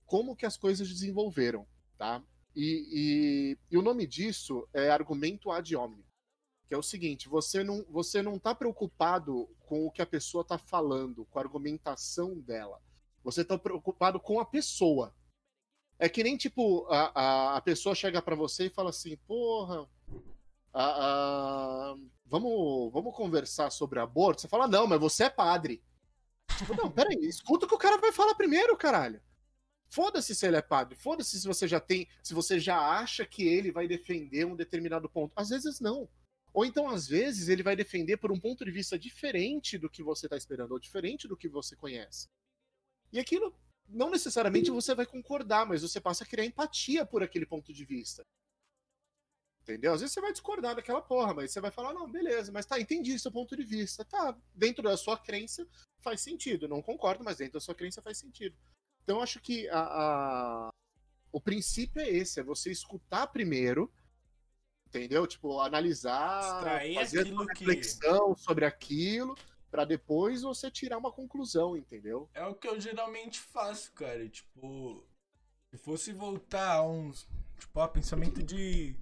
como 0.06 0.36
que 0.36 0.46
as 0.46 0.58
coisas 0.58 0.90
desenvolveram, 0.90 1.66
tá? 1.98 2.22
E, 2.56 3.54
e- 3.54 3.58
e 3.72 3.78
o 3.78 3.82
nome 3.82 4.06
disso 4.06 4.68
é 4.74 4.90
argumento 4.90 5.50
ad 5.50 5.74
hominem, 5.78 6.06
que 6.68 6.74
é 6.74 6.78
o 6.78 6.84
seguinte: 6.84 7.30
você 7.30 7.64
não 7.64 7.86
você 7.90 8.22
não 8.22 8.36
está 8.38 8.54
preocupado 8.56 9.48
com 9.62 9.86
o 9.88 9.92
que 9.92 10.02
a 10.02 10.06
pessoa 10.06 10.42
está 10.44 10.58
falando, 10.58 11.26
com 11.28 11.40
a 11.40 11.44
argumentação 11.44 12.40
dela. 12.42 12.82
Você 13.24 13.46
tá 13.46 13.58
preocupado 13.58 14.20
com 14.20 14.40
a 14.42 14.46
pessoa. 14.46 15.16
É 16.00 16.08
que 16.10 16.24
nem, 16.24 16.38
tipo, 16.38 16.86
a, 16.90 17.12
a, 17.54 17.58
a 17.58 17.62
pessoa 17.62 17.96
chega 17.96 18.22
pra 18.22 18.36
você 18.36 18.68
e 18.68 18.70
fala 18.70 18.90
assim, 18.92 19.18
porra, 19.28 19.88
a- 20.84 21.92
a- 21.92 21.96
vamos, 22.26 22.92
vamos 22.92 23.16
conversar 23.16 23.70
sobre 23.72 24.00
aborto? 24.00 24.42
Você 24.42 24.48
fala, 24.48 24.68
não, 24.68 24.88
mas 24.88 25.00
você 25.00 25.26
é 25.26 25.30
padre. 25.30 25.84
Tipo, 26.58 26.76
não, 26.76 26.92
peraí, 26.92 27.18
escuta 27.26 27.66
o 27.66 27.70
que 27.70 27.76
o 27.76 27.80
cara 27.80 27.98
vai 27.98 28.12
falar 28.12 28.36
primeiro, 28.36 28.76
caralho. 28.78 29.22
Foda-se 29.90 30.36
se 30.36 30.46
ele 30.46 30.58
é 30.58 30.62
padre, 30.62 30.96
foda-se 30.98 31.40
se 31.40 31.48
você 31.48 31.68
já 31.68 31.80
tem, 31.80 32.08
se 32.22 32.34
você 32.34 32.60
já 32.60 32.78
acha 32.78 33.26
que 33.26 33.48
ele 33.48 33.72
vai 33.72 33.88
defender 33.88 34.46
um 34.46 34.56
determinado 34.56 35.10
ponto. 35.10 35.32
Às 35.36 35.50
vezes 35.50 35.80
não. 35.80 36.10
Ou 36.54 36.66
então, 36.66 36.90
às 36.90 37.08
vezes, 37.08 37.50
ele 37.50 37.62
vai 37.62 37.76
defender 37.76 38.18
por 38.18 38.32
um 38.32 38.40
ponto 38.40 38.66
de 38.66 38.72
vista 38.72 38.98
diferente 38.98 39.78
do 39.78 39.90
que 39.90 40.02
você 40.02 40.28
tá 40.28 40.36
esperando, 40.36 40.72
ou 40.72 40.80
diferente 40.80 41.28
do 41.28 41.38
que 41.38 41.48
você 41.48 41.76
conhece. 41.76 42.28
E 43.14 43.20
aquilo, 43.20 43.54
não 43.88 44.10
necessariamente 44.10 44.72
você 44.72 44.96
vai 44.96 45.06
concordar, 45.06 45.66
mas 45.66 45.84
você 45.84 46.02
passa 46.02 46.24
a 46.24 46.28
criar 46.28 46.46
empatia 46.46 47.06
por 47.06 47.22
aquele 47.22 47.46
ponto 47.46 47.72
de 47.72 47.86
vista. 47.86 48.26
Entendeu? 49.68 49.92
Às 49.94 50.00
vezes 50.00 50.14
você 50.14 50.22
vai 50.22 50.32
discordar 50.32 50.76
daquela 50.76 51.02
porra, 51.02 51.34
mas 51.34 51.52
você 51.52 51.60
vai 51.60 51.70
falar, 51.72 51.94
não, 51.94 52.10
beleza, 52.10 52.54
mas 52.54 52.66
tá, 52.66 52.80
entendi 52.80 53.20
seu 53.20 53.30
ponto 53.30 53.54
de 53.54 53.64
vista. 53.64 54.06
Tá, 54.06 54.34
dentro 54.56 54.82
da 54.82 54.96
sua 54.96 55.18
crença 55.18 55.68
faz 56.00 56.22
sentido. 56.22 56.70
Não 56.70 56.82
concordo, 56.82 57.22
mas 57.22 57.36
dentro 57.38 57.56
da 57.56 57.60
sua 57.60 57.76
crença 57.76 58.02
faz 58.02 58.18
sentido. 58.18 58.56
Então 59.04 59.18
eu 59.18 59.22
acho 59.24 59.42
que 59.42 59.68
a, 59.68 59.80
a- 59.82 60.70
o 61.34 61.42
princípio 61.42 62.02
é 62.02 62.10
esse, 62.10 62.40
é 62.40 62.44
você 62.44 62.72
escutar 62.72 63.28
primeiro, 63.28 63.92
entendeu? 64.88 65.28
Tipo, 65.28 65.60
analisar, 65.60 66.40
Extrair 66.60 66.96
fazer 66.96 67.32
uma 67.34 67.46
que- 67.48 67.66
reflexão 67.66 68.38
sobre 68.38 68.64
aquilo, 68.66 69.36
pra 69.70 69.84
depois 69.84 70.44
você 70.44 70.72
tirar 70.72 70.98
uma 70.98 71.12
conclusão, 71.12 71.76
entendeu? 71.76 72.30
É 72.34 72.46
o 72.46 72.56
que 72.56 72.70
eu 72.70 72.80
geralmente 72.80 73.42
faço, 73.42 73.92
cara. 73.92 74.30
Tipo, 74.30 75.06
se 75.74 75.78
fosse 75.78 76.14
voltar 76.14 76.76
a 76.78 76.84
uns. 76.88 77.28
Tipo, 77.60 77.82
a 77.82 77.88
pensamento 77.90 78.42
de 78.42 78.96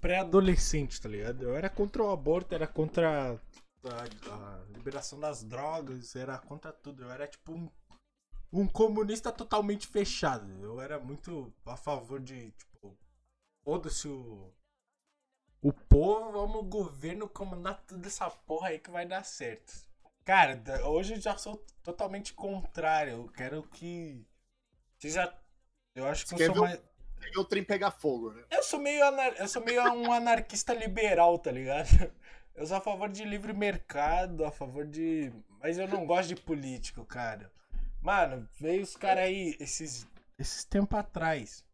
pré-adolescente, 0.00 1.00
tá 1.00 1.08
ligado? 1.08 1.42
Eu 1.42 1.54
era 1.54 1.68
contra 1.68 2.02
o 2.02 2.10
aborto, 2.10 2.54
era 2.54 2.66
contra 2.66 3.40
a, 3.84 4.32
a 4.32 4.64
liberação 4.72 5.18
das 5.18 5.42
drogas, 5.44 6.14
era 6.16 6.38
contra 6.38 6.72
tudo. 6.72 7.04
Eu 7.04 7.10
era 7.10 7.26
tipo 7.26 7.52
um, 7.52 7.70
um 8.52 8.66
comunista 8.66 9.32
totalmente 9.32 9.86
fechado. 9.86 10.50
Eu 10.62 10.80
era 10.80 10.98
muito 10.98 11.52
a 11.66 11.76
favor 11.76 12.20
de, 12.20 12.50
tipo, 12.52 12.96
foda-se 13.64 14.08
o. 14.08 14.52
O 15.60 15.72
povo, 15.72 16.30
vamos 16.32 16.56
o 16.56 16.62
governo 16.62 17.28
comandar 17.28 17.82
toda 17.84 18.06
essa 18.06 18.30
porra 18.30 18.68
aí 18.68 18.78
que 18.78 18.92
vai 18.92 19.04
dar 19.04 19.24
certo. 19.24 19.88
Cara, 20.24 20.62
hoje 20.86 21.14
eu 21.14 21.20
já 21.20 21.36
sou 21.36 21.56
totalmente 21.82 22.32
contrário. 22.32 23.14
Eu 23.14 23.28
quero 23.28 23.62
que. 23.64 24.24
Já. 25.00 25.36
Eu 25.96 26.06
acho 26.06 26.24
que 26.26 26.36
Você 26.36 26.44
eu 26.44 26.54
sou 26.54 26.62
mais. 26.62 26.80
Pegar 27.20 27.40
o 27.40 27.44
trem 27.44 27.64
pegar 27.64 27.90
fogo, 27.90 28.32
né? 28.32 28.44
Eu 28.50 28.62
sou 28.62 28.80
meio, 28.80 29.04
anar... 29.04 29.34
eu 29.38 29.48
sou 29.48 29.64
meio 29.64 29.82
um 29.92 30.10
anarquista 30.12 30.72
liberal, 30.72 31.38
tá 31.38 31.50
ligado? 31.50 32.12
Eu 32.54 32.66
sou 32.66 32.76
a 32.76 32.80
favor 32.80 33.08
de 33.08 33.24
livre 33.24 33.52
mercado, 33.52 34.44
a 34.44 34.50
favor 34.50 34.86
de. 34.86 35.32
Mas 35.60 35.78
eu 35.78 35.86
não 35.86 36.06
gosto 36.06 36.28
de 36.28 36.36
político, 36.36 37.04
cara. 37.04 37.52
Mano, 38.00 38.48
veio 38.58 38.82
os 38.82 38.96
caras 38.96 39.24
aí, 39.24 39.56
esses, 39.60 40.06
esses 40.38 40.64
tempos 40.64 40.98
atrás. 40.98 41.64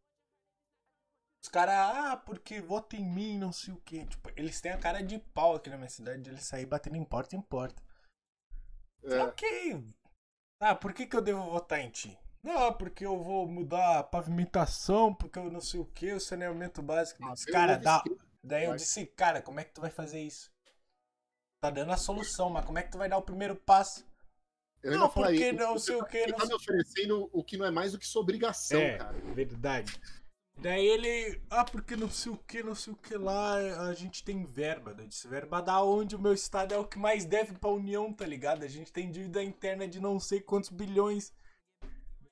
Os 1.42 1.48
caras, 1.48 1.74
ah, 1.74 2.16
porque 2.16 2.61
vota 2.61 2.96
em 2.96 3.04
mim, 3.04 3.38
não 3.38 3.52
sei 3.52 3.74
o 3.74 3.80
quê. 3.85 4.07
Tipo, 4.07 4.30
eles 4.35 4.61
têm 4.61 4.72
a 4.72 4.78
cara 4.78 5.02
de 5.02 5.18
pau 5.18 5.54
aqui 5.54 5.68
na 5.68 5.76
minha 5.76 5.90
cidade, 5.90 6.22
de 6.22 6.30
eles 6.30 6.44
saírem 6.44 6.68
batendo 6.68 6.96
em 6.96 7.04
porta 7.04 7.37
em 7.37 7.42
porta. 7.42 7.83
É. 9.02 9.22
Ok. 9.22 9.85
Ah, 10.61 10.74
por 10.74 10.94
que, 10.94 11.07
que 11.07 11.14
eu 11.14 11.20
devo 11.20 11.50
votar 11.50 11.80
em 11.80 11.90
ti? 11.90 12.18
Não, 12.44 12.72
porque 12.74 13.07
eu 13.07 13.22
vou 13.22 13.48
mudar 13.48 14.00
a 14.00 14.04
pavimentação, 14.04 15.14
porque 15.14 15.38
eu 15.38 15.50
não 15.50 15.62
sei 15.62 15.80
o 15.80 15.87
que, 15.87 16.12
o 16.12 16.20
saneamento 16.20 16.83
básico. 16.83 17.24
Ah, 17.24 17.33
disse, 17.33 17.50
cara, 17.50 17.76
dá. 17.78 18.02
isso. 18.07 18.18
Daí 18.42 18.64
eu 18.66 18.76
disse, 18.76 19.07
cara, 19.07 19.40
como 19.40 19.59
é 19.61 19.64
que 19.64 19.72
tu 19.72 19.80
vai 19.80 19.90
fazer 19.90 20.20
isso? 20.20 20.52
Tá 21.62 21.70
dando 21.70 21.92
a 21.92 21.96
solução, 21.96 22.50
mas 22.50 22.66
como 22.66 22.78
é 22.78 22.83
que 22.83 22.92
tu 22.92 22.98
vai 22.98 23.09
dar 23.09 23.16
o 23.16 23.22
primeiro 23.22 23.57
passo? 23.57 24.07
Eu 24.83 24.92
Não, 24.98 25.11
falei, 25.11 25.38
porque 25.38 25.57
você 25.57 25.64
não 25.64 25.72
tá- 25.72 25.78
sei 25.80 25.96
o 25.96 26.04
que, 26.04 26.18
Você 26.20 26.26
não 26.33 26.38
tá 26.38 26.46
me 26.46 26.54
oferecendo 26.54 27.30
o 27.33 27.42
que 27.42 27.57
não 27.57 27.64
é 27.64 27.70
mais 27.70 27.92
do 27.92 27.98
que 27.98 28.07
sua 28.07 28.20
obrigação, 28.20 28.78
é, 28.78 28.98
cara. 28.98 29.18
verdade. 29.35 29.98
Daí 30.59 30.87
ele, 30.87 31.40
ah, 31.48 31.64
porque 31.64 31.96
não 31.96 32.11
sei 32.11 32.30
o 32.30 32.37
que, 32.37 32.62
não 32.62 32.74
sei 32.74 32.92
o 32.92 32.96
que 32.96 33.16
lá, 33.16 33.54
a 33.88 33.94
gente 33.94 34.22
tem 34.22 34.44
verba. 34.44 34.94
Eu 34.98 35.07
disse, 35.07 35.26
verba 35.26 35.62
da 35.62 35.83
onde? 35.83 36.14
O 36.14 36.18
meu 36.18 36.35
estado 36.35 36.74
é 36.74 36.78
o 36.78 36.87
que 36.87 36.98
mais 36.98 37.24
deve 37.24 37.54
pra 37.54 37.70
União, 37.70 38.12
tá 38.12 38.26
ligado? 38.26 38.62
A 38.62 38.68
gente 38.68 38.92
tem 38.92 39.11
dívida 39.11 39.42
interna 39.42 39.88
de 39.88 39.98
não 39.98 40.20
sei 40.20 40.40
quantos 40.40 40.68
bilhões. 40.68 41.33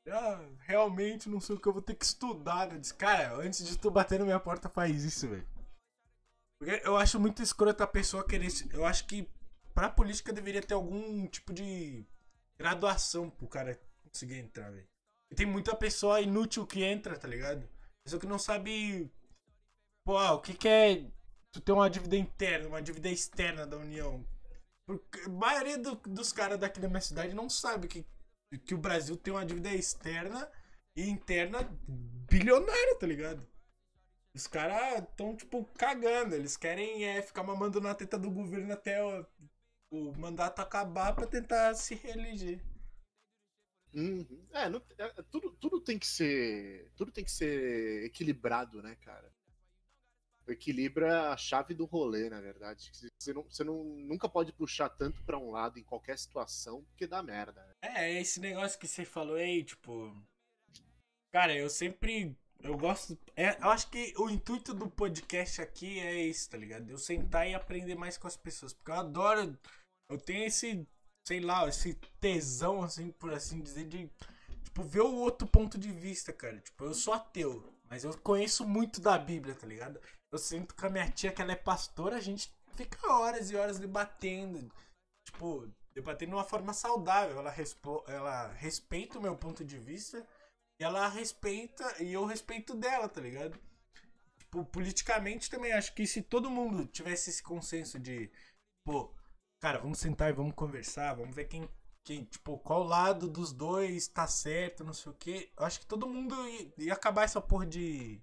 Ah, 0.08 0.44
realmente 0.60 1.28
não 1.28 1.40
sei 1.40 1.54
o 1.56 1.60
que, 1.60 1.68
eu 1.68 1.72
vou 1.72 1.82
ter 1.82 1.94
que 1.94 2.04
estudar. 2.04 2.72
Eu 2.72 2.78
disse, 2.78 2.94
cara, 2.94 3.34
antes 3.36 3.64
de 3.64 3.78
tu 3.78 3.90
bater 3.90 4.18
na 4.18 4.24
minha 4.24 4.40
porta, 4.40 4.68
faz 4.68 5.04
isso, 5.04 5.28
velho. 5.28 5.46
Porque 6.58 6.80
eu 6.84 6.96
acho 6.96 7.18
muito 7.20 7.42
escroto 7.42 7.82
a 7.82 7.86
pessoa 7.86 8.26
querer. 8.26 8.48
Eu 8.72 8.84
acho 8.84 9.06
que 9.06 9.28
pra 9.74 9.88
política 9.88 10.32
deveria 10.32 10.62
ter 10.62 10.74
algum 10.74 11.26
tipo 11.28 11.52
de 11.52 12.04
graduação 12.58 13.30
pro 13.30 13.48
cara 13.48 13.80
conseguir 14.04 14.38
entrar, 14.38 14.70
velho. 14.70 14.86
E 15.30 15.34
tem 15.34 15.46
muita 15.46 15.74
pessoa 15.74 16.20
inútil 16.20 16.66
que 16.66 16.82
entra, 16.84 17.18
tá 17.18 17.26
ligado? 17.28 17.68
Pessoa 18.04 18.20
que 18.20 18.26
não 18.26 18.38
sabe. 18.38 19.10
Pô, 20.04 20.16
ah, 20.18 20.32
o 20.34 20.40
que, 20.40 20.54
que 20.54 20.68
é 20.68 21.10
tu 21.52 21.60
ter 21.60 21.72
uma 21.72 21.88
dívida 21.88 22.16
interna, 22.16 22.68
uma 22.68 22.82
dívida 22.82 23.08
externa 23.08 23.66
da 23.66 23.76
União. 23.76 24.24
Porque 24.86 25.20
a 25.20 25.28
maioria 25.28 25.78
do- 25.78 25.94
dos 25.94 26.32
caras 26.32 26.58
daqui 26.58 26.80
da 26.80 26.88
minha 26.88 27.00
cidade 27.00 27.34
não 27.34 27.48
sabe 27.48 27.86
que, 27.88 28.04
que 28.58 28.74
o 28.74 28.78
Brasil 28.78 29.16
tem 29.16 29.32
uma 29.32 29.44
dívida 29.46 29.72
externa 29.74 30.50
e 30.96 31.08
interna 31.08 31.62
bilionária, 32.30 32.98
tá 32.98 33.06
ligado? 33.06 33.46
Os 34.34 34.46
caras 34.46 35.06
tão, 35.16 35.36
tipo, 35.36 35.64
cagando. 35.78 36.34
Eles 36.34 36.56
querem 36.56 37.04
é, 37.06 37.22
ficar 37.22 37.42
mamando 37.44 37.80
na 37.80 37.94
teta 37.94 38.18
do 38.18 38.30
governo 38.30 38.72
até 38.72 39.02
o, 39.02 39.26
o 39.90 40.12
mandato 40.18 40.60
acabar 40.60 41.14
pra 41.14 41.26
tentar 41.26 41.74
se 41.74 41.94
reeleger. 41.96 42.60
Uhum. 43.94 44.46
É, 44.52 44.68
não- 44.70 44.82
é, 44.98 45.08
tudo, 45.30 45.52
tudo 45.60 45.80
tem 45.80 45.98
que 45.98 46.06
ser. 46.06 46.90
Tudo 46.96 47.12
tem 47.12 47.24
que 47.24 47.30
ser 47.30 48.04
equilibrado, 48.04 48.82
né, 48.82 48.96
cara? 48.96 49.30
É 50.46 51.10
a 51.10 51.36
chave 51.36 51.74
do 51.74 51.84
rolê, 51.84 52.28
na 52.28 52.40
verdade. 52.40 52.90
Você, 53.18 53.32
não, 53.32 53.42
você 53.42 53.64
não, 53.64 53.84
nunca 53.84 54.28
pode 54.28 54.52
puxar 54.52 54.88
tanto 54.88 55.22
pra 55.22 55.38
um 55.38 55.50
lado 55.50 55.78
em 55.78 55.84
qualquer 55.84 56.18
situação, 56.18 56.82
porque 56.84 57.06
dá 57.06 57.22
merda. 57.22 57.64
né? 57.64 57.72
É, 57.82 58.20
esse 58.20 58.40
negócio 58.40 58.78
que 58.78 58.88
você 58.88 59.04
falou 59.04 59.36
aí, 59.36 59.64
tipo. 59.64 60.14
Cara, 61.32 61.54
eu 61.56 61.70
sempre. 61.70 62.36
Eu 62.60 62.76
gosto. 62.76 63.18
é, 63.36 63.56
eu 63.60 63.70
acho 63.70 63.90
que 63.90 64.14
o 64.18 64.30
intuito 64.30 64.74
do 64.74 64.90
podcast 64.90 65.60
aqui 65.60 65.98
é 65.98 66.22
isso, 66.24 66.50
tá 66.50 66.56
ligado? 66.56 66.88
Eu 66.88 66.98
sentar 66.98 67.48
e 67.48 67.54
aprender 67.54 67.94
mais 67.94 68.16
com 68.16 68.26
as 68.26 68.36
pessoas. 68.36 68.72
Porque 68.72 68.90
eu 68.90 68.96
adoro. 68.96 69.58
Eu 70.10 70.18
tenho 70.18 70.44
esse. 70.44 70.86
Sei 71.26 71.40
lá, 71.40 71.68
esse 71.68 71.94
tesão, 72.20 72.82
assim, 72.82 73.10
por 73.12 73.32
assim 73.32 73.60
dizer, 73.60 73.86
de. 73.86 74.10
Tipo, 74.64 74.82
ver 74.82 75.02
o 75.02 75.14
outro 75.14 75.46
ponto 75.46 75.78
de 75.78 75.92
vista, 75.92 76.32
cara. 76.32 76.60
Tipo, 76.60 76.84
eu 76.84 76.94
sou 76.94 77.14
ateu. 77.14 77.72
Mas 77.88 78.04
eu 78.04 78.16
conheço 78.18 78.66
muito 78.66 79.00
da 79.00 79.18
Bíblia, 79.18 79.54
tá 79.54 79.66
ligado? 79.66 80.00
Eu 80.32 80.38
sinto 80.38 80.74
com 80.74 80.86
a 80.86 80.90
minha 80.90 81.10
tia, 81.10 81.32
que 81.32 81.42
ela 81.42 81.52
é 81.52 81.56
pastora, 81.56 82.16
a 82.16 82.20
gente 82.20 82.52
fica 82.74 83.12
horas 83.12 83.50
e 83.50 83.56
horas 83.56 83.78
debatendo. 83.78 84.70
Tipo, 85.26 85.68
debatendo 85.94 86.30
de 86.32 86.36
uma 86.36 86.44
forma 86.44 86.72
saudável. 86.72 87.38
Ela, 87.38 87.50
respo- 87.50 88.04
ela 88.08 88.48
respeita 88.54 89.18
o 89.18 89.22
meu 89.22 89.36
ponto 89.36 89.64
de 89.64 89.78
vista 89.78 90.26
e 90.80 90.84
ela 90.84 91.08
respeita 91.08 92.02
e 92.02 92.12
eu 92.12 92.24
respeito 92.26 92.74
dela, 92.74 93.08
tá 93.08 93.20
ligado? 93.20 93.58
Tipo, 94.38 94.64
politicamente 94.66 95.50
também 95.50 95.72
acho 95.72 95.94
que 95.94 96.06
se 96.06 96.22
todo 96.22 96.50
mundo 96.50 96.86
tivesse 96.86 97.30
esse 97.30 97.42
consenso 97.42 97.98
de 97.98 98.30
pô, 98.84 99.14
cara, 99.60 99.78
vamos 99.80 99.98
sentar 100.00 100.30
e 100.30 100.34
vamos 100.34 100.54
conversar, 100.54 101.14
vamos 101.14 101.34
ver 101.36 101.46
quem, 101.46 101.68
quem 102.04 102.24
tipo, 102.24 102.58
qual 102.60 102.82
lado 102.84 103.28
dos 103.28 103.52
dois 103.52 104.08
tá 104.08 104.26
certo, 104.26 104.84
não 104.84 104.94
sei 104.94 105.12
o 105.12 105.14
quê. 105.16 105.52
Acho 105.56 105.80
que 105.80 105.86
todo 105.86 106.08
mundo 106.08 106.34
ia, 106.48 106.74
ia 106.78 106.92
acabar 106.94 107.24
essa 107.24 107.40
porra 107.40 107.66
de. 107.66 108.22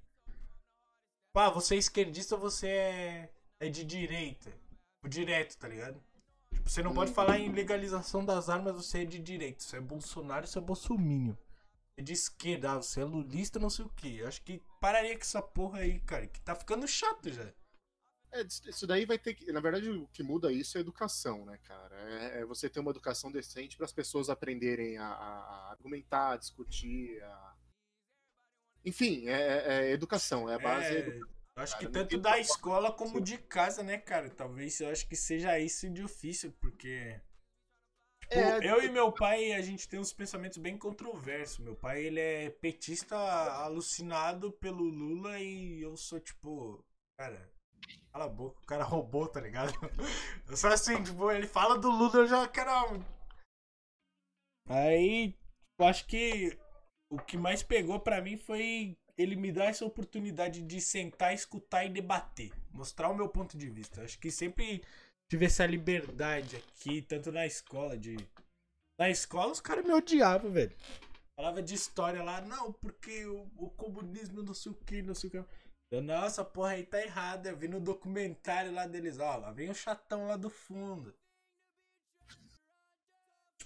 Pá, 1.33 1.49
você 1.49 1.75
é 1.75 1.77
esquerdista 1.77 2.35
ou 2.35 2.41
você 2.41 2.67
é, 2.67 3.29
é 3.59 3.69
de 3.69 3.83
direita? 3.83 4.49
Tipo, 4.51 5.09
direto, 5.09 5.57
tá 5.57 5.67
ligado? 5.67 6.01
Tipo, 6.53 6.69
você 6.69 6.81
não 6.81 6.93
pode 6.93 7.13
falar 7.13 7.39
em 7.39 7.51
legalização 7.51 8.25
das 8.25 8.49
armas, 8.49 8.75
você 8.75 9.03
é 9.03 9.05
de 9.05 9.19
direita. 9.19 9.63
Você 9.63 9.77
é 9.77 9.81
Bolsonaro, 9.81 10.47
você 10.47 10.57
é 10.57 10.61
bolsomínio. 10.61 11.37
É 11.97 12.01
de 12.01 12.13
esquerda, 12.13 12.71
ah, 12.73 12.75
você 12.77 13.01
é 13.01 13.05
lulista, 13.05 13.59
não 13.59 13.69
sei 13.69 13.85
o 13.85 13.89
quê. 13.89 14.17
Eu 14.19 14.27
acho 14.27 14.41
que 14.41 14.61
pararia 14.79 15.15
com 15.15 15.21
essa 15.21 15.41
porra 15.41 15.79
aí, 15.79 15.99
cara, 16.01 16.27
que 16.27 16.39
tá 16.41 16.55
ficando 16.55 16.87
chato 16.87 17.29
já. 17.31 17.51
É, 18.31 18.43
isso 18.43 18.85
daí 18.85 19.05
vai 19.05 19.17
ter 19.17 19.33
que. 19.33 19.51
Na 19.51 19.59
verdade, 19.59 19.89
o 19.89 20.07
que 20.09 20.21
muda 20.21 20.51
isso 20.51 20.77
é 20.77 20.81
educação, 20.81 21.45
né, 21.45 21.57
cara? 21.63 21.95
É, 21.95 22.41
é 22.41 22.45
você 22.45 22.69
ter 22.69 22.79
uma 22.79 22.91
educação 22.91 23.31
decente 23.31 23.75
para 23.75 23.85
as 23.85 23.91
pessoas 23.91 24.29
aprenderem 24.29 24.97
a, 24.97 25.07
a- 25.07 25.39
a 25.67 25.71
argumentar, 25.71 26.31
a 26.33 26.37
discutir. 26.37 27.21
a- 27.23 27.48
Enfim, 28.85 29.27
é, 29.27 29.31
é- 29.31 29.89
é 29.89 29.91
educação, 29.91 30.49
é 30.49 30.55
a 30.55 30.59
base. 30.59 30.87
É, 30.87 30.99
edu- 30.99 31.27
eu 31.57 31.63
acho 31.63 31.77
que 31.77 31.85
não 31.85 31.91
tanto 31.91 32.17
da 32.17 32.39
escola 32.39 32.91
como 32.91 33.19
de 33.19 33.37
casa, 33.37 33.83
né, 33.83 33.97
cara? 33.97 34.29
Talvez 34.29 34.79
eu 34.79 34.89
acho 34.89 35.07
que 35.07 35.15
seja 35.15 35.59
isso 35.59 35.89
de 35.89 36.03
ofício, 36.03 36.51
porque. 36.61 37.19
Tipo, 38.21 38.35
É, 38.35 38.69
eu 38.69 38.83
e 38.83 38.89
meu 38.89 39.11
pai, 39.11 39.53
a 39.53 39.61
gente 39.61 39.87
tem 39.89 39.99
uns 39.99 40.13
pensamentos 40.13 40.57
bem 40.57 40.77
controversos. 40.77 41.59
Meu 41.59 41.75
pai, 41.75 42.03
ele 42.05 42.19
é 42.19 42.49
petista 42.49 43.15
alucinado 43.17 44.51
pelo 44.53 44.83
Lula 44.83 45.39
e 45.39 45.81
eu 45.81 45.97
sou, 45.97 46.19
tipo, 46.19 46.85
cara, 47.17 47.51
cala 48.13 48.25
a 48.25 48.29
boca, 48.29 48.61
o 48.61 48.65
cara 48.65 48.83
roubou, 48.85 49.27
tá 49.27 49.41
ligado? 49.41 49.73
Eu 50.47 50.55
sou 50.55 50.69
assim, 50.69 51.01
tipo, 51.03 51.31
ele 51.31 51.47
fala 51.47 51.77
do 51.77 51.89
Lula, 51.89 52.17
eu 52.19 52.27
já 52.27 52.47
quero. 52.47 52.69
Aí, 54.67 55.35
eu 55.79 55.85
acho 55.87 56.05
que 56.05 56.57
o 57.09 57.17
que 57.17 57.37
mais 57.37 57.63
pegou 57.63 57.99
pra 57.99 58.21
mim 58.21 58.37
foi 58.37 58.97
ele 59.17 59.35
me 59.35 59.51
dar 59.51 59.65
essa 59.65 59.85
oportunidade 59.85 60.61
de 60.61 60.79
sentar, 60.79 61.33
escutar 61.33 61.85
e 61.85 61.89
debater. 61.89 62.51
Mostrar 62.71 63.09
o 63.09 63.15
meu 63.15 63.27
ponto 63.27 63.57
de 63.57 63.69
vista. 63.69 64.03
Acho 64.03 64.17
que 64.17 64.31
sempre 64.31 64.81
tive 65.29 65.45
essa 65.45 65.65
liberdade 65.65 66.55
aqui, 66.55 67.01
tanto 67.01 67.31
na 67.31 67.45
escola, 67.45 67.97
de. 67.97 68.15
Na 68.97 69.09
escola 69.09 69.51
os 69.51 69.59
caras 69.59 69.85
me 69.85 69.93
odiavam, 69.93 70.51
velho. 70.51 70.75
Falava 71.35 71.61
de 71.61 71.73
história 71.73 72.23
lá, 72.23 72.41
não, 72.41 72.71
porque 72.73 73.25
o, 73.25 73.49
o 73.57 73.69
comunismo 73.71 74.43
não 74.43 74.53
sei 74.53 74.71
o 74.71 74.75
que, 74.75 75.01
não 75.01 75.15
sei 75.15 75.29
o 75.29 75.31
que. 75.31 75.45
Eu, 75.91 76.01
nossa, 76.01 76.45
porra 76.45 76.71
aí 76.71 76.85
tá 76.85 77.01
errada. 77.01 77.49
Eu 77.49 77.57
vi 77.57 77.67
no 77.67 77.79
documentário 77.79 78.71
lá 78.71 78.85
deles, 78.85 79.19
ó, 79.19 79.37
lá 79.37 79.51
vem 79.51 79.69
o 79.69 79.75
chatão 79.75 80.27
lá 80.27 80.37
do 80.37 80.49
fundo. 80.49 81.13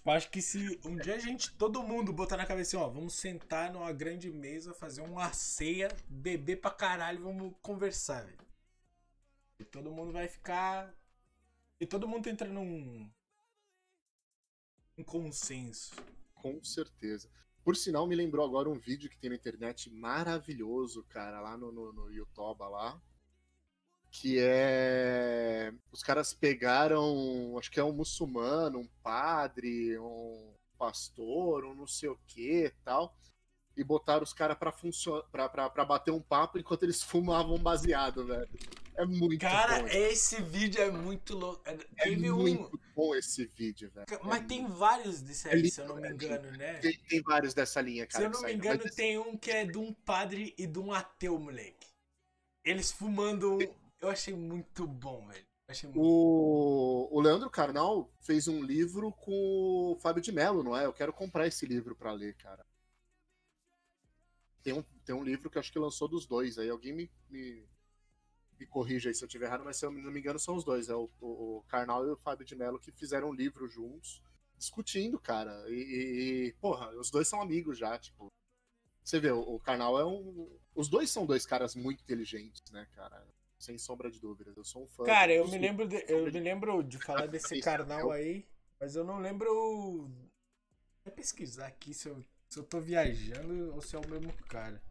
Tipo, 0.04 0.12
acho 0.12 0.30
que 0.32 0.42
se 0.42 0.82
um 0.84 0.98
dia 0.98 1.16
a 1.16 1.18
gente, 1.18 1.56
todo 1.56 1.82
mundo 1.82 2.12
botar 2.12 2.36
na 2.36 2.46
cabeça, 2.46 2.76
assim, 2.76 2.86
ó, 2.86 2.90
vamos 2.90 3.14
sentar 3.14 3.72
numa 3.72 3.94
grande 3.94 4.30
mesa, 4.30 4.74
fazer 4.74 5.00
uma 5.00 5.32
ceia, 5.32 5.88
beber 6.10 6.60
pra 6.60 6.72
caralho, 6.72 7.24
vamos 7.24 7.54
conversar, 7.62 8.26
velho. 8.26 8.38
E 9.58 9.64
todo 9.64 9.94
mundo 9.94 10.12
vai 10.12 10.28
ficar. 10.28 10.94
E 11.80 11.88
todo 11.88 12.06
mundo 12.06 12.28
entra 12.28 12.50
num. 12.50 13.10
Um 14.98 15.06
consenso. 15.06 15.96
Com 16.34 16.62
certeza. 16.62 17.30
Por 17.64 17.78
sinal, 17.78 18.06
me 18.06 18.14
lembrou 18.14 18.46
agora 18.46 18.70
um 18.70 18.78
vídeo 18.78 19.10
que 19.10 19.18
tem 19.18 19.30
na 19.30 19.38
internet 19.38 19.90
maravilhoso, 19.90 21.02
cara, 21.06 21.40
lá 21.40 21.56
no, 21.56 21.72
no, 21.72 21.94
no 21.94 22.12
YouTube 22.12 22.60
lá. 22.60 23.02
Que 24.16 24.38
é. 24.40 25.74
Os 25.92 26.04
caras 26.04 26.36
pegaram, 26.36 27.58
acho 27.58 27.72
que 27.72 27.80
é 27.80 27.84
um 27.84 27.92
muçulmano, 27.92 28.78
um 28.80 28.88
padre, 29.02 29.98
um 29.98 30.54
pastor, 30.78 31.66
um 31.66 31.74
não 31.74 31.88
sei 31.88 32.10
o 32.10 32.20
que 32.28 32.72
tal. 32.86 33.18
E 33.76 33.84
botaram 33.84 34.22
os 34.22 34.32
caras 34.32 34.56
pra, 34.56 34.72
funcio... 34.72 35.24
pra, 35.32 35.50
pra, 35.50 35.68
pra 35.68 35.84
bater 35.84 36.12
um 36.12 36.22
papo 36.22 36.60
enquanto 36.60 36.84
eles 36.84 37.02
fumavam 37.04 37.58
baseado, 37.58 38.24
velho. 38.28 38.48
É 38.96 39.04
muito 39.04 39.42
Cara, 39.42 39.80
bom. 39.82 39.88
esse 39.88 40.40
vídeo 40.44 40.80
é 40.80 40.92
muito 40.92 41.36
louco. 41.36 41.64
É- 41.66 41.74
É 41.98 42.04
Teve 42.04 42.32
um. 42.32 42.38
muito 42.38 42.80
bom 42.96 43.16
esse 43.16 43.48
vídeo, 43.48 43.90
velho. 43.96 44.06
Mas 44.24 44.42
É 44.42 44.46
tem 44.46 44.62
muito- 44.62 44.76
vários 44.78 45.22
desse 45.24 45.48
É 45.48 45.54
aí, 45.54 45.62
lindo, 45.64 45.74
se 45.74 45.82
eu 45.82 45.88
não 45.88 45.96
me 45.96 46.08
é 46.08 46.12
engano, 46.12 46.52
né? 46.52 46.74
Tem, 46.76 47.00
tem 47.10 47.22
vários 47.24 47.56
dessa 47.56 47.82
linha, 47.82 48.06
cara. 48.06 48.26
Se 48.26 48.30
eu 48.30 48.32
não 48.32 48.48
me 48.48 48.54
engano, 48.54 48.80
mas 48.84 48.94
tem 48.94 49.18
um 49.18 49.36
que 49.36 49.50
é 49.50 49.66
de 49.66 49.80
um 49.80 49.92
padre 49.92 50.54
e 50.56 50.68
de 50.68 50.78
um 50.78 50.94
ateu, 50.94 51.40
moleque. 51.40 51.88
Eles 52.64 52.92
fumando 52.92 53.56
um. 53.56 53.83
Eu 54.04 54.10
achei 54.10 54.36
muito 54.36 54.86
bom, 54.86 55.26
velho. 55.28 55.46
Muito... 55.86 55.98
O, 55.98 57.08
o 57.10 57.22
Leandro 57.22 57.50
Carnal 57.50 58.12
fez 58.20 58.50
um 58.50 58.62
livro 58.62 59.14
com 59.14 59.94
o 59.94 59.98
Fábio 60.02 60.22
de 60.22 60.30
Mello, 60.32 60.62
não 60.62 60.76
é? 60.76 60.86
Eu 60.86 60.92
quero 60.94 61.14
comprar 61.14 61.48
esse 61.48 61.66
livro 61.66 61.96
pra 61.96 62.12
ler, 62.12 62.36
cara. 62.36 62.66
Tem 64.62 64.74
um, 64.74 64.84
tem 65.06 65.16
um 65.16 65.24
livro 65.24 65.50
que 65.50 65.58
acho 65.60 65.72
que 65.72 65.80
lançou 65.80 66.08
dos 66.08 66.26
dois. 66.26 66.58
Aí 66.58 66.70
alguém 66.70 66.94
me, 66.94 67.12
me, 67.30 67.66
me 68.60 68.66
corrija 68.68 69.10
aí 69.10 69.16
se 69.16 69.24
eu 69.24 69.28
estiver 69.28 69.46
errado, 69.48 69.64
mas 69.66 69.78
se 69.78 69.86
eu 69.86 69.92
não 69.92 70.12
me 70.12 70.20
engano 70.20 70.40
são 70.40 70.56
os 70.56 70.64
dois. 70.64 70.90
É 70.90 70.96
o, 70.96 71.10
o, 71.22 71.58
o 71.60 71.64
Karnal 71.70 72.06
e 72.08 72.12
o 72.12 72.18
Fábio 72.18 72.46
de 72.46 72.56
Mello 72.56 72.80
que 72.80 72.92
fizeram 72.92 73.30
um 73.30 73.34
livro 73.34 73.68
juntos, 73.68 74.22
discutindo, 74.58 75.20
cara. 75.20 75.66
E, 75.70 76.50
e- 76.50 76.54
porra, 76.62 76.90
os 77.00 77.12
dois 77.12 77.28
são 77.28 77.42
amigos 77.42 77.78
já, 77.78 77.98
tipo. 78.00 78.28
Você 79.04 79.20
vê, 79.20 79.32
o, 79.32 79.42
o 79.42 79.60
Karnal 79.60 80.00
é 80.00 80.06
um. 80.06 80.50
Os 80.76 80.90
dois 80.90 81.12
são 81.12 81.26
dois 81.26 81.46
caras 81.46 81.76
muito 81.76 82.02
inteligentes, 82.04 82.64
né, 82.72 82.88
cara? 82.96 83.26
Sem 83.64 83.78
sombra 83.78 84.12
de 84.12 84.20
dúvidas. 84.20 84.58
Eu 84.58 84.66
sou 84.66 84.84
um 84.84 84.88
fã. 84.88 85.06
Cara, 85.06 85.32
eu 85.32 85.48
me 85.48 85.58
lembro 85.58 85.88
de, 85.88 86.04
eu 86.10 86.26
me 86.26 86.38
lembro 86.38 86.84
de 86.84 86.98
falar 86.98 87.28
desse 87.28 87.54
Esse 87.54 87.64
carnal 87.64 88.12
aí, 88.12 88.46
mas 88.78 88.94
eu 88.94 89.06
não 89.06 89.20
lembro. 89.20 90.12
Vou 91.06 91.14
pesquisar 91.16 91.68
aqui 91.68 91.94
se 91.94 92.10
eu, 92.10 92.22
se 92.50 92.60
eu 92.60 92.64
tô 92.66 92.82
viajando 92.82 93.74
ou 93.74 93.82
se 93.82 93.96
é 93.96 94.00
o 94.00 94.10
mesmo 94.10 94.34
cara. 94.50 94.84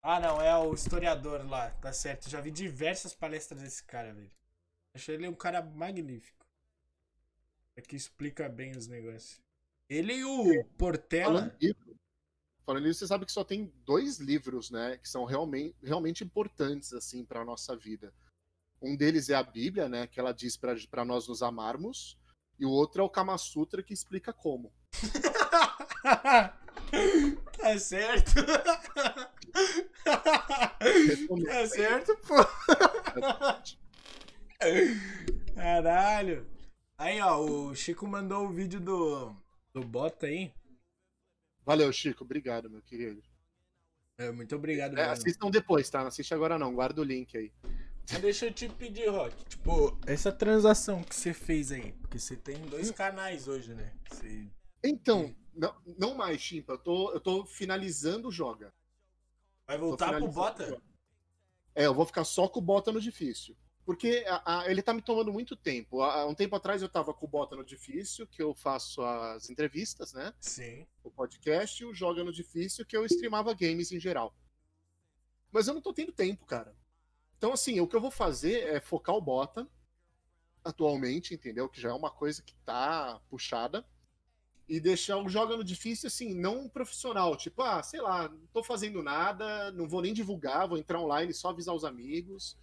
Ah, 0.00 0.18
não, 0.18 0.40
é 0.40 0.56
o 0.56 0.72
historiador 0.72 1.46
lá, 1.46 1.70
tá 1.70 1.92
certo. 1.92 2.30
Já 2.30 2.40
vi 2.40 2.50
diversas 2.50 3.14
palestras 3.14 3.60
desse 3.60 3.84
cara, 3.84 4.14
velho. 4.14 4.32
Achei 4.94 5.16
ele 5.16 5.28
um 5.28 5.34
cara 5.34 5.60
magnífico. 5.60 6.46
É 7.76 7.82
que 7.82 7.94
explica 7.94 8.48
bem 8.48 8.70
os 8.70 8.86
negócios. 8.86 9.38
Ele 9.86 10.14
e 10.14 10.24
o 10.24 10.64
Portela. 10.78 11.40
Falando 11.40 11.58
falando 12.64 12.84
nisso, 12.84 13.00
você 13.00 13.06
sabe 13.06 13.26
que 13.26 13.32
só 13.32 13.44
tem 13.44 13.72
dois 13.84 14.18
livros, 14.18 14.70
né, 14.70 14.96
que 14.98 15.08
são 15.08 15.24
realmente, 15.24 15.76
realmente 15.82 16.24
importantes, 16.24 16.92
assim, 16.92 17.24
para 17.24 17.44
nossa 17.44 17.76
vida. 17.76 18.12
Um 18.80 18.96
deles 18.96 19.28
é 19.28 19.34
a 19.34 19.42
Bíblia, 19.42 19.88
né, 19.88 20.06
que 20.06 20.18
ela 20.18 20.32
diz 20.32 20.56
para 20.56 21.04
nós 21.04 21.28
nos 21.28 21.42
amarmos, 21.42 22.18
e 22.58 22.64
o 22.64 22.70
outro 22.70 23.02
é 23.02 23.04
o 23.04 23.10
Kama 23.10 23.36
Sutra, 23.36 23.82
que 23.82 23.92
explica 23.92 24.32
como. 24.32 24.72
tá 27.58 27.78
certo. 27.78 28.32
tá 30.04 31.66
certo, 31.66 32.16
pô. 32.26 32.36
Caralho. 35.54 36.46
Aí, 36.96 37.20
ó, 37.20 37.40
o 37.40 37.74
Chico 37.74 38.06
mandou 38.06 38.46
o 38.46 38.52
vídeo 38.52 38.80
do, 38.80 39.34
do 39.72 39.82
Bota 39.82 40.26
aí. 40.26 40.52
Valeu, 41.64 41.92
Chico, 41.92 42.24
obrigado, 42.24 42.68
meu 42.68 42.82
querido. 42.82 43.22
É, 44.18 44.30
muito 44.30 44.54
obrigado, 44.54 44.96
É, 44.96 45.06
assistam 45.06 45.50
depois, 45.50 45.88
tá? 45.90 46.00
Não 46.00 46.08
assiste 46.08 46.32
agora 46.32 46.58
não, 46.58 46.74
guarda 46.74 47.00
o 47.00 47.04
link 47.04 47.36
aí. 47.36 47.52
Mas 48.12 48.20
deixa 48.20 48.46
eu 48.46 48.52
te 48.52 48.68
pedir, 48.68 49.08
Rock. 49.08 49.44
Tipo, 49.46 49.98
essa 50.06 50.30
transação 50.30 51.02
que 51.02 51.14
você 51.14 51.32
fez 51.32 51.72
aí. 51.72 51.92
Porque 51.92 52.18
você 52.18 52.36
tem 52.36 52.56
dois 52.66 52.90
canais 52.90 53.48
hoje, 53.48 53.74
né? 53.74 53.92
Você... 54.08 54.46
Então, 54.82 55.34
não, 55.54 55.74
não 55.98 56.14
mais, 56.14 56.40
Chimpa, 56.40 56.74
eu 56.74 56.78
tô, 56.78 57.12
eu 57.12 57.20
tô 57.20 57.46
finalizando 57.46 58.28
o 58.28 58.32
Joga. 58.32 58.72
Vai 59.66 59.78
voltar 59.78 60.14
pro 60.16 60.28
Bota? 60.28 60.80
É, 61.74 61.86
eu 61.86 61.94
vou 61.94 62.04
ficar 62.04 62.24
só 62.24 62.46
com 62.46 62.60
o 62.60 62.62
Bota 62.62 62.92
no 62.92 63.00
difícil. 63.00 63.56
Porque 63.84 64.24
a- 64.26 64.60
a- 64.60 64.70
ele 64.70 64.80
tá 64.82 64.94
me 64.94 65.02
tomando 65.02 65.30
muito 65.32 65.54
tempo. 65.54 66.00
Há 66.02 66.24
um 66.26 66.34
tempo 66.34 66.56
atrás 66.56 66.80
eu 66.80 66.88
tava 66.88 67.12
com 67.12 67.26
o 67.26 67.28
Bota 67.28 67.54
no 67.54 67.64
difícil, 67.64 68.26
que 68.26 68.42
eu 68.42 68.54
faço 68.54 69.02
as 69.02 69.50
entrevistas, 69.50 70.12
né? 70.14 70.32
Sim. 70.40 70.86
O 71.02 71.10
podcast, 71.10 71.82
e 71.82 71.86
o 71.86 71.92
Joga 71.94 72.24
no 72.24 72.32
difícil, 72.32 72.86
que 72.86 72.96
eu 72.96 73.04
streamava 73.04 73.52
games 73.52 73.92
em 73.92 74.00
geral. 74.00 74.34
Mas 75.52 75.68
eu 75.68 75.74
não 75.74 75.82
tô 75.82 75.92
tendo 75.92 76.12
tempo, 76.12 76.46
cara. 76.46 76.74
Então, 77.36 77.52
assim, 77.52 77.78
o 77.78 77.86
que 77.86 77.94
eu 77.94 78.00
vou 78.00 78.10
fazer 78.10 78.66
é 78.68 78.80
focar 78.80 79.14
o 79.14 79.20
Bota 79.20 79.68
atualmente, 80.64 81.34
entendeu? 81.34 81.68
Que 81.68 81.80
já 81.80 81.90
é 81.90 81.92
uma 81.92 82.10
coisa 82.10 82.42
que 82.42 82.54
tá 82.64 83.20
puxada. 83.28 83.84
E 84.66 84.80
deixar 84.80 85.18
o 85.18 85.28
Joga 85.28 85.58
no 85.58 85.62
difícil, 85.62 86.06
assim, 86.06 86.32
não 86.34 86.70
profissional. 86.70 87.36
Tipo, 87.36 87.60
ah, 87.62 87.82
sei 87.82 88.00
lá, 88.00 88.30
não 88.30 88.46
tô 88.46 88.64
fazendo 88.64 89.02
nada, 89.02 89.70
não 89.72 89.86
vou 89.86 90.00
nem 90.00 90.14
divulgar, 90.14 90.66
vou 90.66 90.78
entrar 90.78 91.00
online 91.02 91.34
só 91.34 91.50
avisar 91.50 91.74
os 91.74 91.84
amigos. 91.84 92.56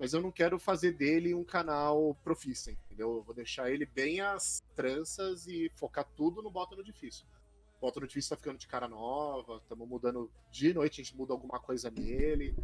Mas 0.00 0.14
eu 0.14 0.22
não 0.22 0.32
quero 0.32 0.58
fazer 0.58 0.92
dele 0.92 1.34
um 1.34 1.44
canal 1.44 2.16
profissa, 2.24 2.70
entendeu? 2.72 3.16
Eu 3.16 3.22
vou 3.22 3.34
deixar 3.34 3.70
ele 3.70 3.84
bem 3.84 4.20
às 4.22 4.62
tranças 4.74 5.46
e 5.46 5.70
focar 5.76 6.06
tudo 6.16 6.40
no 6.42 6.50
Bota 6.50 6.74
no 6.74 6.82
Difícil. 6.82 7.26
Bota 7.78 8.00
no 8.00 8.06
Difícil 8.06 8.30
tá 8.30 8.36
ficando 8.36 8.56
de 8.58 8.66
cara 8.66 8.88
nova, 8.88 9.58
estamos 9.58 9.86
mudando 9.86 10.30
de 10.50 10.72
noite, 10.72 11.00
a 11.00 11.04
gente 11.04 11.14
muda 11.14 11.34
alguma 11.34 11.60
coisa 11.60 11.90
nele. 11.90 12.54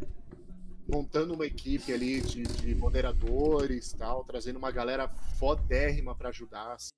montando 0.91 1.35
uma 1.35 1.45
equipe 1.45 1.93
ali 1.93 2.21
de, 2.21 2.41
de 2.43 2.73
moderadores 2.73 3.93
tal, 3.93 4.23
trazendo 4.23 4.57
uma 4.57 4.71
galera 4.71 5.07
fodérrima 5.37 6.15
pra 6.15 6.29
ajudar. 6.29 6.73
assim. 6.73 6.89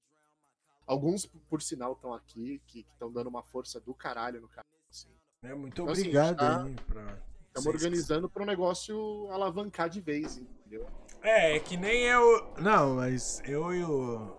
Alguns, 0.88 1.26
por, 1.26 1.62
sinal, 1.62 1.94
estão 1.94 2.14
aqui, 2.14 2.62
que 2.66 2.80
estão 2.94 3.12
dando 3.12 3.28
uma 3.28 3.44
força 3.44 3.80
do 3.80 3.94
caralho 3.94 4.40
no 4.42 4.48
canal. 4.48 4.64
Assim. 4.90 5.10
É, 5.44 5.54
muito 5.54 5.74
Então, 5.74 5.90
assim, 5.90 6.02
obrigado 6.02 6.38
tá- 6.38 6.64
aí 6.64 6.74
pra. 6.88 7.29
Estamos 7.60 7.84
organizando 7.84 8.30
para 8.30 8.44
o 8.44 8.46
negócio 8.46 9.30
alavancar 9.32 9.90
de 9.90 10.02
vez, 10.02 10.38
entendeu? 10.38 10.88
É, 11.22 11.56
é 11.56 11.60
que 11.60 11.76
nem 11.78 12.04
eu. 12.04 12.54
Não, 12.58 12.96
mas 12.96 13.42
eu 13.46 13.74
e 13.74 13.84
o. 13.84 14.36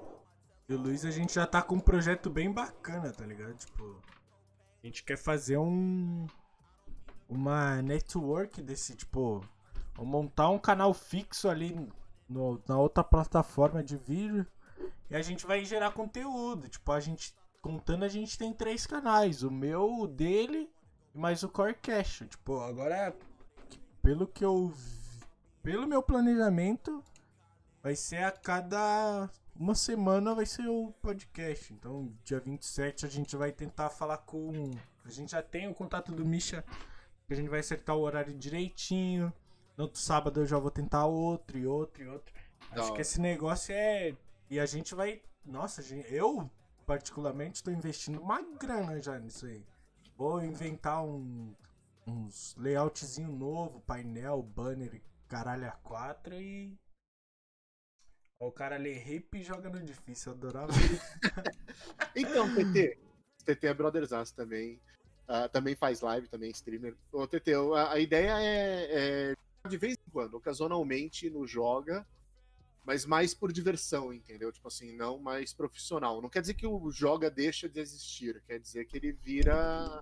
E 0.69 0.75
o 0.75 0.79
Luiz, 0.79 1.05
a 1.05 1.11
gente 1.11 1.35
já 1.35 1.47
tá 1.47 1.61
com 1.63 1.75
um 1.77 1.81
projeto 1.81 2.31
bem 2.31 2.51
bacana, 2.51 3.13
tá 3.13 3.25
ligado? 3.27 3.55
Tipo. 3.55 4.01
A 4.83 4.87
gente 4.87 5.05
quer 5.05 5.19
fazer 5.19 5.59
um. 5.59 6.27
Uma 7.29 7.81
network 7.83 8.61
desse, 8.63 8.95
tipo. 8.97 9.45
Montar 9.99 10.49
um 10.49 10.59
canal 10.59 10.95
fixo 10.95 11.49
ali 11.49 11.89
no- 12.29 12.61
na 12.67 12.79
outra 12.79 13.05
plataforma 13.05 13.83
de 13.83 13.97
vídeo. 13.97 14.47
E 15.11 15.15
a 15.17 15.21
gente 15.23 15.47
vai 15.47 15.65
gerar 15.65 15.93
conteúdo. 15.93 16.69
Tipo, 16.69 16.93
a 16.93 17.01
gente. 17.01 17.35
Contando, 17.61 18.05
a 18.05 18.09
gente 18.09 18.39
tem 18.39 18.55
três 18.55 18.87
canais. 18.87 19.43
O 19.43 19.51
meu, 19.51 19.85
o 20.01 20.07
dele 20.07 20.71
e 21.15 21.19
mais 21.19 21.43
o 21.43 21.49
Corecast. 21.49 22.27
Tipo, 22.27 22.61
agora. 22.61 23.15
Pelo 24.03 24.27
que 24.27 24.45
eu 24.45 24.69
vi 24.69 25.01
pelo 25.63 25.87
meu 25.87 26.03
planejamento, 26.03 27.05
vai 27.83 27.95
ser 27.95 28.25
a 28.25 28.31
cada 28.31 29.29
uma 29.55 29.75
semana 29.75 30.35
vai 30.35 30.47
ser 30.47 30.67
o 30.69 30.93
podcast. 31.03 31.73
Então, 31.73 32.13
dia 32.25 32.41
27 32.41 33.05
a 33.05 33.09
gente 33.09 33.37
vai 33.37 33.53
tentar 33.53 33.91
falar 33.91 34.19
com. 34.19 34.71
A 35.05 35.11
gente 35.11 35.33
já 35.33 35.43
tem 35.43 35.69
o 35.69 35.75
contato 35.75 36.13
do 36.13 36.25
Misha, 36.25 36.65
que 37.27 37.35
a 37.35 37.37
gente 37.37 37.49
vai 37.49 37.61
acertar 37.61 37.97
o 37.97 38.01
horário 38.01 38.33
direitinho. 38.33 39.33
No 39.77 39.85
outro 39.85 40.01
sábado 40.01 40.41
eu 40.41 40.47
já 40.47 40.59
vou 40.59 40.71
tentar 40.71 41.07
outro 41.07 41.59
e 41.59 41.67
outro 41.67 42.03
e 42.03 42.07
outro. 42.07 42.35
Da 42.75 42.83
Acho 42.83 42.95
que 42.95 43.01
esse 43.01 43.21
negócio 43.21 43.75
é. 43.75 44.15
E 44.49 44.59
a 44.59 44.67
gente 44.67 44.95
vai. 44.95 45.21
Nossa, 45.45 45.83
gente, 45.83 46.13
eu 46.13 46.51
particularmente 46.87 47.57
estou 47.57 47.73
investindo 47.73 48.21
uma 48.21 48.43
grana 48.43 49.01
já 49.01 49.19
nisso 49.19 49.47
aí. 49.47 49.65
Vou 50.21 50.45
inventar 50.45 51.03
um, 51.03 51.55
uns 52.07 52.55
layoutzinho 52.59 53.33
novo, 53.33 53.81
painel, 53.87 54.43
banner, 54.43 55.01
caralho 55.27 55.67
a 55.67 55.71
4 55.71 56.35
e. 56.35 56.79
O 58.39 58.53
cara 58.53 58.77
lê 58.77 59.03
hip 59.03 59.39
e 59.39 59.43
joga 59.43 59.71
no 59.71 59.83
difícil, 59.83 60.33
eu 60.33 60.37
adorava. 60.37 60.73
Então, 62.15 62.55
TT, 62.55 62.99
TT 63.47 63.67
é 63.67 63.73
Brothersaço 63.73 64.35
também. 64.35 64.79
ah, 65.27 65.49
também 65.49 65.75
faz 65.75 66.03
live, 66.03 66.29
também 66.29 66.51
é 66.51 66.53
streamer. 66.53 66.95
Ô, 67.11 67.27
TT, 67.27 67.55
a, 67.75 67.93
a 67.93 67.99
ideia 67.99 68.39
é, 68.43 69.31
é 69.33 69.69
de 69.71 69.79
vez 69.79 69.95
em 69.95 70.11
quando, 70.13 70.35
ocasionalmente 70.35 71.31
no 71.31 71.47
joga, 71.47 72.07
mas 72.85 73.05
mais 73.05 73.35
por 73.35 73.53
diversão, 73.53 74.13
entendeu? 74.13 74.51
Tipo 74.53 74.69
assim, 74.69 74.93
não 74.97 75.19
mais 75.19 75.53
profissional. 75.53 76.21
Não 76.21 76.29
quer 76.29 76.41
dizer 76.41 76.55
que 76.55 76.67
o 76.67 76.91
joga 76.91 77.31
deixa 77.31 77.69
de 77.69 77.81
existir, 77.81 78.43
quer 78.47 78.59
dizer 78.59 78.87
que 78.87 78.97
ele 78.97 79.13
vira 79.13 80.01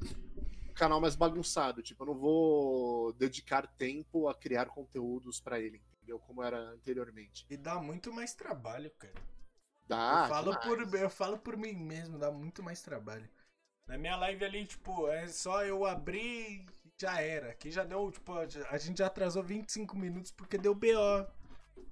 um 0.68 0.72
canal 0.72 1.00
mais 1.00 1.16
bagunçado. 1.16 1.82
Tipo, 1.82 2.04
eu 2.04 2.06
não 2.08 2.14
vou 2.14 3.12
dedicar 3.14 3.66
tempo 3.66 4.28
a 4.28 4.34
criar 4.34 4.66
conteúdos 4.66 5.40
pra 5.40 5.60
ele, 5.60 5.82
entendeu? 5.96 6.18
Como 6.18 6.42
era 6.42 6.58
anteriormente. 6.70 7.46
e 7.50 7.56
dá 7.56 7.80
muito 7.80 8.12
mais 8.12 8.34
trabalho, 8.34 8.90
cara. 8.98 9.14
Dá, 9.86 10.24
eu, 10.24 10.28
falo 10.28 10.52
demais. 10.52 10.90
por, 10.90 10.98
eu 10.98 11.10
falo 11.10 11.38
por 11.38 11.56
mim 11.56 11.72
mesmo, 11.72 12.18
dá 12.18 12.30
muito 12.30 12.62
mais 12.62 12.82
trabalho. 12.82 13.28
Na 13.86 13.96
minha 13.96 14.16
live 14.16 14.44
ali, 14.44 14.66
tipo, 14.66 15.08
é 15.08 15.26
só 15.28 15.64
eu 15.64 15.86
abrir 15.86 16.20
e 16.20 16.66
já 17.00 17.22
era. 17.22 17.50
Aqui 17.50 17.70
já 17.70 17.84
deu, 17.84 18.10
tipo, 18.10 18.34
a 18.34 18.78
gente 18.78 18.98
já 18.98 19.06
atrasou 19.06 19.42
25 19.42 19.96
minutos 19.96 20.30
porque 20.30 20.58
deu 20.58 20.74
BO. 20.74 21.26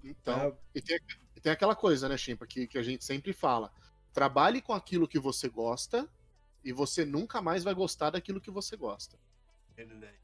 Então, 0.03 0.49
Ah, 0.49 0.57
E 0.75 0.81
tem, 0.81 0.99
e 1.37 1.41
tem 1.41 1.53
aquela 1.53 1.75
coisa, 1.77 2.09
né, 2.09 2.17
Chimpa, 2.17 2.47
que, 2.47 2.67
que 2.67 2.79
a 2.79 2.83
gente 2.83 3.05
sempre 3.05 3.33
fala. 3.33 3.73
Trabalhe 4.13 4.63
com 4.63 4.73
aquilo 4.73 5.09
que 5.09 5.19
você 5.19 5.49
gosta 5.49 6.09
e 6.65 6.73
você 6.73 7.05
nunca 7.05 7.41
mais 7.43 7.63
vai 7.65 7.75
gostar 7.75 8.11
daquilo 8.11 8.41
que 8.41 8.51
você 8.51 8.77
gosta. 8.77 9.19
verdade. 9.77 10.17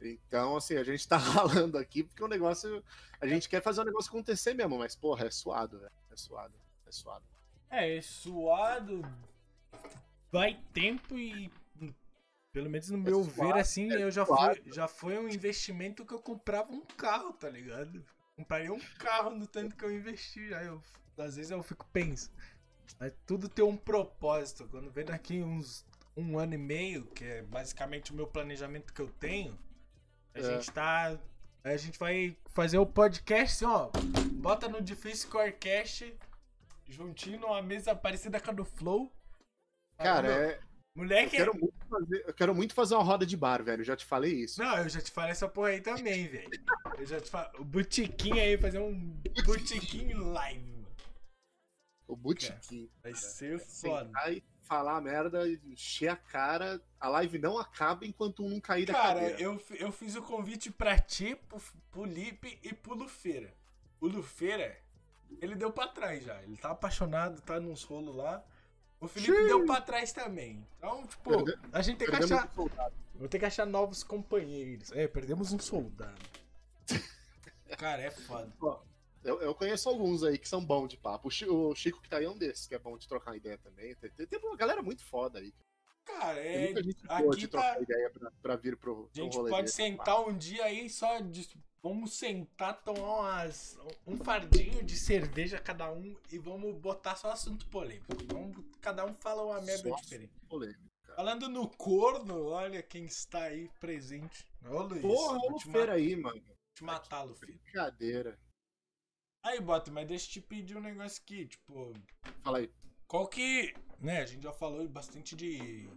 Então, 0.00 0.56
assim, 0.56 0.76
a 0.76 0.84
gente 0.84 1.06
tá 1.08 1.16
ralando 1.16 1.78
aqui 1.78 2.02
porque 2.02 2.22
o 2.22 2.28
negócio. 2.28 2.82
A 3.20 3.26
gente 3.26 3.48
quer 3.48 3.62
fazer 3.62 3.80
o 3.80 3.84
negócio 3.84 4.10
acontecer 4.10 4.54
mesmo, 4.54 4.78
mas, 4.78 4.94
porra, 4.94 5.26
é 5.26 5.30
suado, 5.30 5.78
velho. 5.78 5.92
É 6.10 6.16
suado. 6.16 6.54
É 6.86 6.92
suado. 6.92 7.24
É, 7.70 8.00
suado. 8.02 9.02
Vai 10.30 10.60
tempo 10.72 11.16
e. 11.18 11.50
Pelo 12.52 12.70
menos 12.70 12.88
no 12.88 12.96
meu 12.98 13.22
suado, 13.22 13.54
ver, 13.54 13.60
assim, 13.60 13.92
é 13.92 14.02
eu 14.02 14.10
já 14.10 14.24
suado. 14.24 14.62
foi, 14.62 14.72
já 14.72 14.88
foi 14.88 15.18
um 15.18 15.28
investimento 15.28 16.06
que 16.06 16.14
eu 16.14 16.20
comprava 16.20 16.72
um 16.72 16.80
carro, 16.80 17.32
tá 17.34 17.50
ligado? 17.50 18.02
Compraria 18.36 18.72
um 18.72 18.80
carro 18.98 19.30
no 19.30 19.46
tanto 19.46 19.74
que 19.74 19.84
eu 19.84 19.90
investi. 19.94 20.52
Aí 20.54 20.66
eu, 20.66 20.82
às 21.18 21.36
vezes 21.36 21.50
eu 21.50 21.62
fico 21.62 21.86
pensando. 21.92 22.34
Mas 23.00 23.12
tudo 23.26 23.48
tem 23.48 23.64
um 23.64 23.76
propósito. 23.76 24.68
Quando 24.68 24.90
vem 24.90 25.04
daqui 25.04 25.42
uns 25.42 25.84
um 26.16 26.38
ano 26.38 26.54
e 26.54 26.58
meio, 26.58 27.06
que 27.06 27.24
é 27.24 27.42
basicamente 27.42 28.12
o 28.12 28.14
meu 28.14 28.26
planejamento 28.26 28.92
que 28.92 29.00
eu 29.02 29.08
tenho, 29.08 29.58
a 30.34 30.38
É. 30.38 30.42
gente 30.42 30.70
tá. 30.70 31.18
A 31.64 31.76
gente 31.76 31.98
vai 31.98 32.36
fazer 32.54 32.78
o 32.78 32.86
podcast, 32.86 33.64
assim, 33.64 33.74
ó. 33.74 33.90
Bota 34.34 34.68
no 34.68 34.80
Difícil 34.80 35.28
Corecast 35.30 36.16
juntinho 36.86 37.40
numa 37.40 37.60
mesa 37.60 37.94
parecida 37.94 38.38
com 38.40 38.50
a 38.50 38.54
do 38.54 38.64
Flow. 38.64 39.12
Cara, 39.98 40.28
Falando, 40.28 40.65
é, 40.96 41.00
eu, 41.00 41.04
Moleque, 41.04 41.36
quero 41.36 41.54
muito 41.54 41.74
fazer, 41.88 42.24
eu 42.26 42.34
quero 42.34 42.54
muito 42.54 42.74
fazer 42.74 42.94
uma 42.94 43.04
roda 43.04 43.26
de 43.26 43.36
bar, 43.36 43.62
velho. 43.62 43.84
Já 43.84 43.94
te 43.96 44.04
falei 44.04 44.32
isso. 44.32 44.60
Não, 44.62 44.78
eu 44.78 44.88
já 44.88 45.00
te 45.00 45.10
falei 45.10 45.30
essa 45.32 45.48
porra 45.48 45.68
aí 45.68 45.80
também, 45.80 46.26
velho. 46.28 46.48
Eu 46.98 47.06
já 47.06 47.20
te 47.20 47.30
falei. 47.30 47.50
O 47.60 47.64
botiquinho 47.64 48.34
aí, 48.40 48.56
fazer 48.58 48.78
um 48.78 49.20
botiquinho 49.44 50.30
live, 50.32 50.70
mano. 50.72 50.86
O 52.08 52.16
botequim. 52.16 52.88
Vai 53.02 53.12
cara. 53.12 53.24
ser 53.24 53.58
foda. 53.58 54.06
Sentar 54.06 54.32
e 54.32 54.42
falar 54.62 55.00
merda, 55.00 55.48
encher 55.48 56.08
a 56.08 56.16
cara. 56.16 56.80
A 57.00 57.08
live 57.08 57.38
não 57.38 57.58
acaba 57.58 58.04
enquanto 58.06 58.44
um 58.44 58.48
não 58.48 58.60
cair 58.60 58.86
da 58.86 58.92
Cara, 58.94 59.20
cadeira. 59.20 59.40
eu, 59.42 59.58
fi- 59.58 59.80
eu 59.80 59.92
fiz 59.92 60.16
o 60.16 60.22
convite 60.22 60.70
pra 60.70 60.98
ti, 60.98 61.36
pro, 61.48 61.60
pro 61.90 62.04
Lipe 62.04 62.58
e 62.62 62.72
pro 62.72 62.94
Lufeira. 62.94 63.52
O 64.00 64.06
Lufeira, 64.08 64.76
ele 65.40 65.54
deu 65.54 65.70
pra 65.72 65.88
trás 65.88 66.24
já. 66.24 66.42
Ele 66.42 66.56
tá 66.56 66.70
apaixonado, 66.70 67.40
tá 67.42 67.58
nos 67.60 67.82
rolos 67.84 68.14
lá. 68.16 68.44
O 69.00 69.08
Felipe 69.08 69.32
Xiii. 69.34 69.46
deu 69.46 69.66
pra 69.66 69.80
trás 69.80 70.12
também. 70.12 70.66
Então, 70.78 71.06
tipo, 71.06 71.30
Perde- 71.44 71.58
a 71.72 71.82
gente 71.82 71.98
tem 71.98 72.06
que 72.06 72.12
Perdemos 72.12 72.32
achar. 72.32 72.60
um. 72.60 72.68
Vou 73.18 73.28
ter 73.28 73.38
que 73.38 73.44
achar 73.44 73.66
novos 73.66 74.02
companheiros. 74.02 74.90
É, 74.92 75.06
perdemos 75.08 75.52
um 75.52 75.58
soldado. 75.58 76.16
Cara, 77.78 78.02
é 78.02 78.10
foda. 78.10 78.52
Eu, 79.24 79.40
eu 79.42 79.54
conheço 79.54 79.88
alguns 79.88 80.22
aí 80.22 80.38
que 80.38 80.48
são 80.48 80.64
bons 80.64 80.88
de 80.88 80.96
papo. 80.96 81.28
O 81.28 81.30
Chi- 81.30 81.48
O 81.48 81.74
Chico 81.74 82.00
que 82.00 82.08
tá 82.08 82.18
aí 82.18 82.24
é 82.24 82.30
um 82.30 82.38
desses, 82.38 82.66
que 82.66 82.74
é 82.74 82.78
bom 82.78 82.96
de 82.96 83.08
trocar 83.08 83.36
ideia 83.36 83.58
também. 83.58 83.94
Tem, 83.96 84.10
tem- 84.10 84.26
tem 84.26 84.38
uma 84.38 84.56
galera 84.56 84.82
muito 84.82 85.04
foda 85.04 85.38
aí. 85.40 85.52
Cara, 86.04 86.36
Tem 86.40 86.54
é. 86.54 86.64
muita 86.66 86.82
gente 86.84 87.04
aqui 87.08 87.48
tá- 87.48 87.58
trocar 87.60 87.82
ideia 87.82 88.10
pra, 88.10 88.30
pra 88.40 88.56
vir 88.56 88.76
pro, 88.76 88.92
A 88.92 88.96
pro 88.96 89.10
gente 89.24 89.36
rolê 89.36 89.50
pode 89.50 89.62
desse. 89.64 89.76
sentar 89.76 90.20
um 90.20 90.36
dia 90.36 90.64
aí 90.64 90.88
só 90.88 91.18
de. 91.20 91.48
Vamos 91.82 92.14
sentar, 92.14 92.82
tomar 92.82 93.20
umas, 93.20 93.78
um 94.06 94.16
fardinho 94.16 94.82
de 94.82 94.96
cerveja 94.96 95.58
cada 95.60 95.92
um 95.92 96.16
e 96.32 96.38
vamos 96.38 96.74
botar 96.76 97.14
só 97.14 97.30
assunto 97.30 97.66
polêmico. 97.68 98.12
Vamos, 98.32 98.64
cada 98.80 99.04
um 99.04 99.14
fala 99.14 99.44
uma 99.44 99.60
merda 99.60 99.88
Só 99.90 99.96
diferente. 99.96 100.32
Polêmico. 100.48 100.86
Falando 101.14 101.48
no 101.48 101.68
corno, 101.68 102.46
olha 102.48 102.82
quem 102.82 103.04
está 103.04 103.44
aí 103.44 103.70
presente. 103.80 104.46
Ô 104.68 104.82
Luiz, 104.82 105.00
Porra, 105.00 105.38
te, 105.56 105.70
feira 105.70 105.92
aí, 105.94 106.16
mano. 106.16 106.42
te 106.74 106.84
matar, 106.84 107.22
Luffy. 107.22 107.46
Brincadeira. 107.52 108.38
Aí, 109.42 109.60
Bota, 109.60 109.90
mas 109.92 110.08
deixa 110.08 110.26
eu 110.26 110.32
te 110.32 110.40
pedir 110.40 110.76
um 110.76 110.80
negócio 110.80 111.22
aqui, 111.22 111.46
tipo. 111.46 111.92
Fala 112.42 112.58
aí. 112.58 112.70
Qual 113.06 113.28
que. 113.28 113.74
Né, 114.00 114.20
a 114.20 114.26
gente 114.26 114.42
já 114.42 114.52
falou 114.52 114.86
bastante 114.88 115.34
de. 115.36 115.88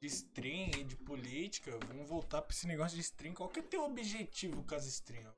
De 0.00 0.06
stream 0.08 0.70
e 0.78 0.84
de 0.84 0.96
política. 0.96 1.78
Vamos 1.88 2.08
voltar 2.08 2.42
pra 2.42 2.54
esse 2.54 2.66
negócio 2.66 2.96
de 2.96 3.02
stream. 3.02 3.34
Qual 3.34 3.48
que 3.48 3.60
é 3.60 3.62
teu 3.62 3.84
objetivo 3.84 4.62
com 4.64 4.74
as 4.74 4.86
streams? 4.86 5.32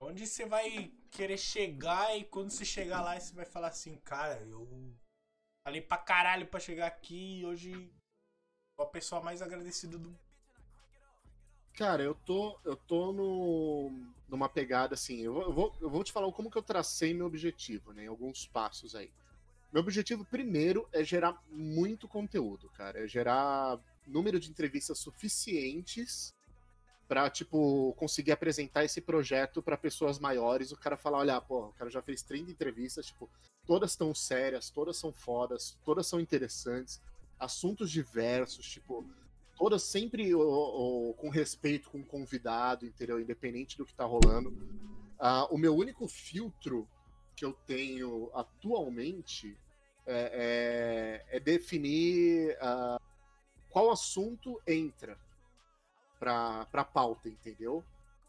Onde 0.00 0.26
você 0.26 0.44
vai 0.44 0.92
querer 1.12 1.38
chegar 1.38 2.16
e 2.16 2.24
quando 2.24 2.50
você 2.50 2.64
chegar 2.64 3.00
lá 3.00 3.18
você 3.18 3.32
vai 3.32 3.44
falar 3.44 3.68
assim, 3.68 3.96
cara, 3.98 4.40
eu 4.42 4.66
falei 5.64 5.80
pra 5.80 5.96
caralho 5.96 6.46
pra 6.48 6.58
chegar 6.58 6.88
aqui 6.88 7.38
e 7.38 7.46
hoje 7.46 7.72
sou 8.76 8.84
a 8.84 8.90
pessoa 8.90 9.22
mais 9.22 9.40
agradecida 9.40 9.96
do. 9.96 10.18
Cara, 11.74 12.02
eu 12.02 12.14
tô, 12.14 12.58
eu 12.64 12.76
tô 12.76 13.12
no, 13.12 13.90
numa 14.28 14.48
pegada 14.48 14.94
assim. 14.94 15.20
Eu, 15.20 15.52
vou, 15.52 15.74
eu 15.80 15.88
vou 15.88 16.02
te 16.02 16.12
falar 16.12 16.30
como 16.32 16.50
que 16.50 16.58
eu 16.58 16.62
tracei 16.62 17.14
meu 17.14 17.26
objetivo, 17.26 17.92
né? 17.92 18.04
Em 18.04 18.08
alguns 18.08 18.46
passos 18.46 18.96
aí. 18.96 19.12
Meu 19.72 19.80
objetivo 19.80 20.22
primeiro 20.24 20.86
é 20.92 21.02
gerar 21.02 21.42
muito 21.50 22.06
conteúdo, 22.06 22.68
cara. 22.70 23.02
É 23.04 23.08
gerar 23.08 23.80
número 24.06 24.38
de 24.38 24.50
entrevistas 24.50 24.98
suficientes 24.98 26.34
pra, 27.08 27.30
tipo, 27.30 27.94
conseguir 27.94 28.32
apresentar 28.32 28.84
esse 28.84 29.00
projeto 29.00 29.62
pra 29.62 29.78
pessoas 29.78 30.18
maiores. 30.18 30.72
O 30.72 30.76
cara 30.76 30.96
falar, 30.96 31.18
olha, 31.18 31.40
pô, 31.40 31.68
o 31.68 31.72
cara 31.72 31.90
já 31.90 32.02
fez 32.02 32.22
30 32.22 32.50
entrevistas, 32.50 33.06
tipo, 33.06 33.30
todas 33.66 33.92
estão 33.92 34.14
sérias, 34.14 34.68
todas 34.68 34.98
são 34.98 35.10
fodas, 35.10 35.78
todas 35.84 36.06
são 36.06 36.20
interessantes, 36.20 37.00
assuntos 37.38 37.90
diversos, 37.90 38.66
tipo, 38.66 39.06
todas 39.56 39.82
sempre 39.82 40.34
ó, 40.34 40.40
ó, 40.40 41.12
com 41.14 41.30
respeito 41.30 41.90
com 41.90 42.00
o 42.00 42.04
convidado, 42.04 42.84
entendeu? 42.84 43.18
Independente 43.18 43.78
do 43.78 43.86
que 43.86 43.94
tá 43.94 44.04
rolando. 44.04 44.54
Ah, 45.18 45.46
o 45.50 45.56
meu 45.56 45.74
único 45.74 46.06
filtro 46.08 46.86
que 47.34 47.44
eu 47.44 47.52
tenho 47.66 48.30
atualmente 48.34 49.56
é, 50.06 51.22
é- 51.30 51.36
é 51.36 51.40
definir 51.40 52.56
ah, 52.60 52.98
qual 53.70 53.90
assunto 53.90 54.60
entra 54.66 55.18
pra, 56.18 56.66
pra 56.66 56.84
pauta, 56.84 57.28
entendeu? 57.28 57.84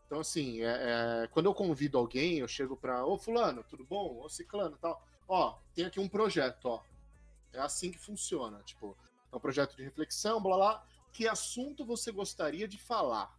Então, 0.05 0.19
assim, 0.19 0.61
é- 0.61 1.23
é, 1.23 1.27
quando 1.27 1.47
eu 1.47 1.53
convido 1.53 1.97
alguém, 1.97 2.39
eu 2.39 2.47
chego 2.47 2.75
pra, 2.77 3.05
ô 3.05 3.17
fulano, 3.17 3.63
tudo 3.63 3.83
bom? 3.83 4.19
Ô 4.21 4.29
ciclano 4.29 4.77
tal. 4.77 5.01
Ó, 5.27 5.57
tem 5.73 5.85
aqui 5.85 5.99
um 5.99 6.07
projeto, 6.09 6.65
ó. 6.65 6.83
É 7.53 7.59
assim 7.59 7.91
que 7.91 7.99
funciona, 7.99 8.61
tipo, 8.63 8.97
é 9.31 9.35
um 9.35 9.39
projeto 9.39 9.75
de 9.75 9.83
reflexão, 9.83 10.41
blá 10.41 10.55
blá. 10.55 10.85
Que 11.11 11.27
assunto 11.27 11.85
você 11.85 12.11
gostaria 12.11 12.67
de 12.67 12.77
falar? 12.77 13.35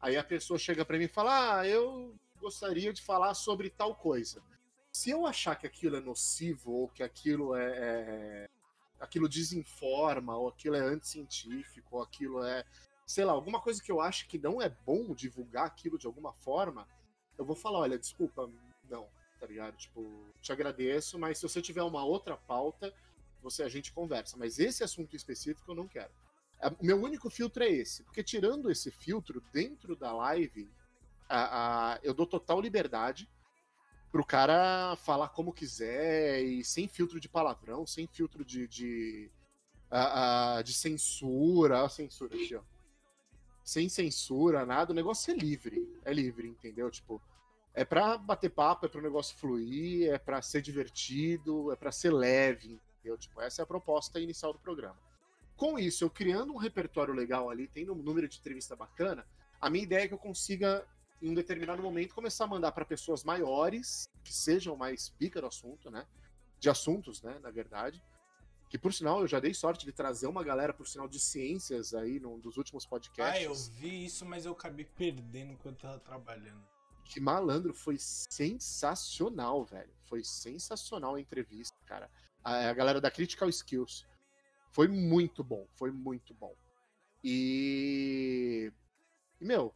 Aí 0.00 0.16
a 0.16 0.24
pessoa 0.24 0.58
chega 0.58 0.84
pra 0.84 0.98
mim 0.98 1.04
e 1.04 1.08
fala, 1.08 1.60
ah, 1.60 1.66
eu 1.66 2.14
gostaria 2.40 2.92
de 2.92 3.00
falar 3.02 3.34
sobre 3.34 3.70
tal 3.70 3.94
coisa. 3.94 4.42
Se 4.92 5.10
eu 5.10 5.26
achar 5.26 5.56
que 5.56 5.66
aquilo 5.66 5.96
é 5.96 6.00
nocivo, 6.00 6.70
ou 6.72 6.88
que 6.88 7.02
aquilo 7.02 7.54
é, 7.56 7.64
é- 8.44 8.50
aquilo 9.00 9.28
desinforma, 9.28 10.36
ou 10.36 10.48
aquilo 10.48 10.76
é 10.76 10.80
anticientífico, 10.80 11.96
ou 11.96 12.02
aquilo 12.02 12.44
é, 12.44 12.62
sei 13.06 13.24
lá, 13.24 13.32
alguma 13.32 13.60
coisa 13.60 13.82
que 13.82 13.90
eu 13.90 14.00
acho 14.00 14.28
que 14.28 14.38
não 14.38 14.60
é 14.60 14.68
bom 14.68 15.14
divulgar 15.14 15.66
aquilo 15.66 15.98
de 15.98 16.06
alguma 16.06 16.32
forma, 16.34 16.86
eu 17.38 17.44
vou 17.44 17.56
falar, 17.56 17.78
olha, 17.80 17.98
desculpa, 17.98 18.50
não, 18.88 19.08
tá 19.40 19.46
ligado? 19.46 19.76
Tipo, 19.76 20.26
te 20.42 20.52
agradeço, 20.52 21.18
mas 21.18 21.38
se 21.38 21.48
você 21.48 21.62
tiver 21.62 21.82
uma 21.82 22.04
outra 22.04 22.36
pauta, 22.36 22.94
você 23.42 23.62
a 23.62 23.68
gente 23.68 23.92
conversa. 23.92 24.36
Mas 24.36 24.58
esse 24.58 24.84
assunto 24.84 25.16
específico 25.16 25.72
eu 25.72 25.74
não 25.74 25.88
quero. 25.88 26.12
A- 26.60 26.68
O 26.78 26.84
meu 26.84 27.02
único 27.02 27.30
filtro 27.30 27.64
é 27.64 27.68
esse, 27.70 28.04
porque 28.04 28.22
tirando 28.22 28.70
esse 28.70 28.90
filtro 28.90 29.42
dentro 29.52 29.96
da 29.96 30.12
live, 30.12 30.70
a- 31.28 31.94
a- 31.94 32.00
eu 32.02 32.12
dou 32.14 32.26
total 32.26 32.60
liberdade 32.60 33.28
pro 34.12 34.24
cara 34.24 34.94
falar 34.96 35.30
como 35.30 35.52
quiser 35.52 36.42
e 36.42 36.62
sem 36.62 36.86
filtro 36.86 37.18
de 37.18 37.28
palavrão, 37.28 37.86
sem 37.86 38.06
filtro 38.06 38.44
de, 38.44 38.68
de, 38.68 39.30
a- 39.90 40.58
a- 40.58 40.62
de 40.62 40.74
censura, 40.74 41.88
censura 41.88 42.34
aqui, 42.36 42.54
ó. 42.54 42.62
Sem 43.64 43.88
censura, 43.88 44.66
nada, 44.66 44.92
o 44.92 44.94
negócio 44.94 45.32
é 45.32 45.36
livre, 45.36 45.88
é 46.04 46.12
livre, 46.12 46.46
entendeu? 46.48 46.90
Tipo, 46.90 47.22
é 47.74 47.84
pra 47.84 48.18
bater 48.18 48.50
papo, 48.50 48.84
é 48.86 48.88
pro 48.88 49.00
negócio 49.00 49.36
fluir, 49.36 50.10
é 50.12 50.18
pra 50.18 50.42
ser 50.42 50.60
divertido, 50.60 51.72
é 51.72 51.76
pra 51.76 51.90
ser 51.90 52.12
leve, 52.12 52.78
entendeu? 52.98 53.16
Tipo, 53.16 53.40
essa 53.40 53.62
é 53.62 53.64
a 53.64 53.66
proposta 53.66 54.20
inicial 54.20 54.52
do 54.52 54.58
programa. 54.58 54.98
Com 55.56 55.78
isso, 55.78 56.04
eu 56.04 56.10
criando 56.10 56.52
um 56.52 56.56
repertório 56.56 57.14
legal 57.14 57.48
ali, 57.48 57.68
tendo 57.68 57.92
um 57.92 58.02
número 58.02 58.28
de 58.28 58.36
entrevista 58.38 58.74
bacana, 58.76 59.24
a 59.60 59.70
minha 59.70 59.84
ideia 59.84 60.04
é 60.04 60.08
que 60.08 60.14
eu 60.14 60.18
consiga, 60.18 60.84
em 61.22 61.30
um 61.30 61.34
determinado 61.34 61.80
momento, 61.80 62.14
começar 62.14 62.44
a 62.44 62.48
mandar 62.48 62.72
para 62.72 62.84
pessoas 62.84 63.22
maiores, 63.22 64.10
que 64.24 64.34
sejam 64.34 64.76
mais 64.76 65.08
pica 65.10 65.40
do 65.40 65.46
assunto, 65.46 65.88
né? 65.88 66.04
De 66.58 66.68
assuntos, 66.68 67.22
né, 67.22 67.38
na 67.40 67.50
verdade. 67.50 68.02
Que, 68.68 68.76
por 68.76 68.92
sinal, 68.92 69.20
eu 69.20 69.28
já 69.28 69.38
dei 69.38 69.54
sorte 69.54 69.86
de 69.86 69.92
trazer 69.92 70.26
uma 70.26 70.42
galera, 70.42 70.74
por 70.74 70.88
sinal, 70.88 71.06
de 71.06 71.20
ciências 71.20 71.94
aí, 71.94 72.18
num 72.18 72.40
dos 72.40 72.56
últimos 72.56 72.84
podcasts. 72.84 73.40
Ah, 73.40 73.42
eu 73.42 73.54
vi 73.54 74.04
isso, 74.04 74.24
mas 74.26 74.44
eu 74.44 74.52
acabei 74.52 74.84
perdendo 74.84 75.52
enquanto 75.52 75.82
tava 75.82 76.00
trabalhando. 76.00 76.66
Que 77.04 77.20
malandro, 77.20 77.72
foi 77.72 77.98
sensacional, 77.98 79.64
velho. 79.64 79.92
Foi 80.06 80.24
sensacional 80.24 81.14
a 81.14 81.20
entrevista, 81.20 81.76
cara. 81.86 82.10
A, 82.42 82.70
a 82.70 82.72
galera 82.72 83.00
da 83.00 83.10
Critical 83.10 83.48
Skills. 83.48 84.06
Foi 84.70 84.88
muito 84.88 85.44
bom, 85.44 85.68
foi 85.74 85.92
muito 85.92 86.34
bom. 86.34 86.54
E. 87.22 88.72
e, 89.40 89.44
meu, 89.44 89.72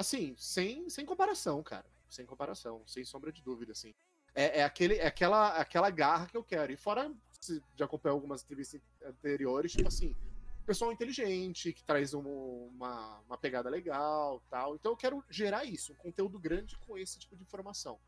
assim, 0.00 0.34
sem, 0.36 0.88
sem 0.88 1.04
comparação, 1.06 1.62
cara. 1.62 1.86
Sem 2.08 2.26
comparação, 2.26 2.82
sem 2.86 3.04
sombra 3.04 3.30
de 3.32 3.40
dúvida, 3.42 3.72
assim. 3.72 3.94
É, 4.34 4.60
é, 4.60 4.64
aquele, 4.64 4.94
é 4.96 5.06
aquela, 5.06 5.48
aquela 5.56 5.90
garra 5.90 6.26
que 6.26 6.36
eu 6.36 6.42
quero. 6.42 6.72
E 6.72 6.76
fora, 6.76 7.12
se 7.40 7.62
já 7.76 7.84
acompanhei 7.84 8.14
algumas 8.14 8.42
entrevistas 8.42 8.80
anteriores, 9.04 9.72
tipo 9.72 9.88
assim, 9.88 10.14
pessoal 10.66 10.92
inteligente, 10.92 11.72
que 11.72 11.82
traz 11.84 12.14
um- 12.14 12.66
uma, 12.68 13.18
uma 13.20 13.38
pegada 13.38 13.68
legal 13.70 14.42
tal. 14.48 14.74
Então 14.74 14.92
eu 14.92 14.96
quero 14.96 15.24
gerar 15.28 15.64
isso, 15.64 15.92
um 15.92 15.96
conteúdo 15.96 16.38
grande 16.38 16.76
com 16.78 16.96
esse 16.98 17.18
tipo 17.18 17.36
de 17.36 17.42
informação. 17.42 17.98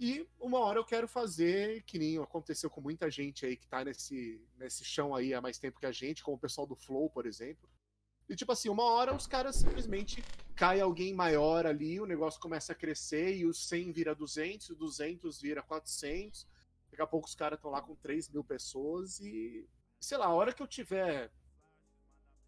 E 0.00 0.28
uma 0.38 0.58
hora 0.60 0.78
eu 0.78 0.84
quero 0.84 1.08
fazer, 1.08 1.82
que 1.82 1.98
nem 1.98 2.18
aconteceu 2.18 2.70
com 2.70 2.80
muita 2.80 3.10
gente 3.10 3.44
aí 3.44 3.56
que 3.56 3.66
tá 3.66 3.84
nesse, 3.84 4.40
nesse 4.56 4.84
chão 4.84 5.14
aí 5.14 5.34
há 5.34 5.40
mais 5.40 5.58
tempo 5.58 5.80
que 5.80 5.86
a 5.86 5.92
gente, 5.92 6.22
como 6.22 6.36
o 6.36 6.40
pessoal 6.40 6.66
do 6.66 6.76
Flow, 6.76 7.10
por 7.10 7.26
exemplo. 7.26 7.68
E 8.28 8.36
tipo 8.36 8.52
assim, 8.52 8.68
uma 8.68 8.84
hora 8.84 9.14
os 9.14 9.26
caras 9.26 9.56
simplesmente 9.56 10.22
cai 10.54 10.80
alguém 10.80 11.14
maior 11.14 11.66
ali, 11.66 12.00
o 12.00 12.06
negócio 12.06 12.40
começa 12.40 12.72
a 12.72 12.76
crescer 12.76 13.36
e 13.36 13.46
o 13.46 13.54
100 13.54 13.92
vira 13.92 14.14
200, 14.14 14.70
o 14.70 14.74
200 14.74 15.40
vira 15.40 15.62
400. 15.62 16.46
Daqui 16.90 17.02
a 17.02 17.06
pouco 17.06 17.26
os 17.26 17.34
caras 17.34 17.58
estão 17.58 17.70
lá 17.70 17.80
com 17.80 17.94
3 17.94 18.28
mil 18.28 18.42
pessoas 18.42 19.20
e, 19.20 19.68
sei 20.00 20.18
lá, 20.18 20.26
a 20.26 20.34
hora 20.34 20.52
que 20.52 20.62
eu 20.62 20.66
tiver 20.66 21.30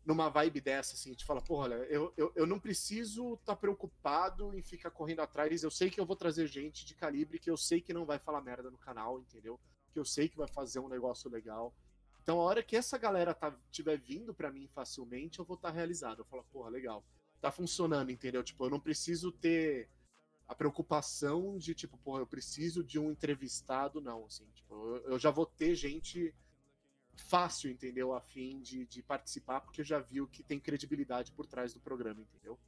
numa 0.04 0.28
vibe 0.28 0.60
dessa, 0.60 0.94
assim, 0.94 1.12
de 1.12 1.24
falar, 1.24 1.42
porra, 1.42 1.64
olha, 1.64 1.74
eu, 1.84 2.12
eu, 2.16 2.32
eu 2.34 2.46
não 2.46 2.58
preciso 2.58 3.34
estar 3.34 3.54
preocupado 3.54 4.54
em 4.54 4.62
ficar 4.62 4.90
correndo 4.90 5.20
atrás, 5.20 5.62
eu 5.62 5.70
sei 5.70 5.90
que 5.90 6.00
eu 6.00 6.06
vou 6.06 6.16
trazer 6.16 6.46
gente 6.46 6.84
de 6.84 6.94
calibre 6.94 7.38
que 7.38 7.50
eu 7.50 7.56
sei 7.56 7.80
que 7.80 7.92
não 7.92 8.04
vai 8.04 8.18
falar 8.18 8.40
merda 8.40 8.70
no 8.70 8.78
canal, 8.78 9.20
entendeu? 9.20 9.60
Que 9.92 9.98
eu 9.98 10.04
sei 10.04 10.28
que 10.28 10.36
vai 10.36 10.48
fazer 10.48 10.80
um 10.80 10.88
negócio 10.88 11.30
legal. 11.30 11.74
Então, 12.22 12.40
a 12.40 12.44
hora 12.44 12.62
que 12.62 12.76
essa 12.76 12.98
galera 12.98 13.34
tá, 13.34 13.56
tiver 13.70 13.98
vindo 13.98 14.34
pra 14.34 14.50
mim 14.50 14.68
facilmente, 14.68 15.38
eu 15.38 15.44
vou 15.44 15.56
estar 15.56 15.70
realizado. 15.70 16.20
Eu 16.20 16.24
falo, 16.24 16.44
porra, 16.52 16.70
legal. 16.70 17.04
Tá 17.40 17.50
funcionando, 17.50 18.10
entendeu? 18.10 18.42
Tipo, 18.44 18.66
eu 18.66 18.70
não 18.70 18.80
preciso 18.80 19.32
ter 19.32 19.88
a 20.46 20.54
preocupação 20.54 21.56
de, 21.56 21.74
tipo, 21.74 21.96
porra, 21.98 22.20
eu 22.20 22.26
preciso 22.26 22.84
de 22.84 22.98
um 22.98 23.10
entrevistado, 23.10 24.00
não, 24.00 24.26
assim. 24.26 24.46
Tipo, 24.52 24.74
eu, 24.74 25.12
eu 25.12 25.18
já 25.18 25.30
vou 25.30 25.46
ter 25.46 25.74
gente 25.74 26.34
fácil, 27.16 27.70
entendeu? 27.70 28.12
A 28.12 28.20
fim 28.20 28.60
de, 28.60 28.86
de 28.86 29.02
participar, 29.02 29.60
porque 29.60 29.84
já 29.84 29.98
viu 29.98 30.26
que 30.26 30.42
tem 30.42 30.58
credibilidade 30.58 31.32
por 31.32 31.46
trás 31.46 31.72
do 31.72 31.80
programa, 31.80 32.20
entendeu? 32.20 32.58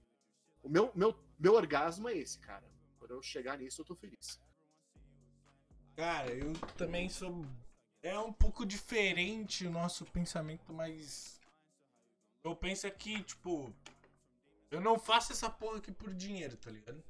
O 0.62 0.68
meu, 0.68 0.92
meu, 0.94 1.18
meu 1.38 1.54
orgasmo 1.54 2.08
é 2.08 2.16
esse, 2.16 2.38
cara. 2.38 2.64
Quando 2.98 3.12
eu 3.12 3.22
chegar 3.22 3.58
nisso, 3.58 3.80
eu 3.80 3.84
tô 3.84 3.96
feliz. 3.96 4.40
Cara, 5.96 6.32
eu 6.32 6.52
também 6.76 7.08
sou. 7.08 7.44
É 8.02 8.18
um 8.18 8.32
pouco 8.32 8.66
diferente 8.66 9.66
o 9.66 9.70
nosso 9.70 10.04
pensamento, 10.06 10.72
mas. 10.72 11.40
Eu 12.42 12.56
penso 12.56 12.90
que, 12.90 13.22
tipo. 13.22 13.72
Eu 14.70 14.80
não 14.80 14.98
faço 14.98 15.32
essa 15.32 15.48
porra 15.48 15.78
aqui 15.78 15.92
por 15.92 16.12
dinheiro, 16.12 16.56
tá 16.56 16.70
ligado? 16.70 17.02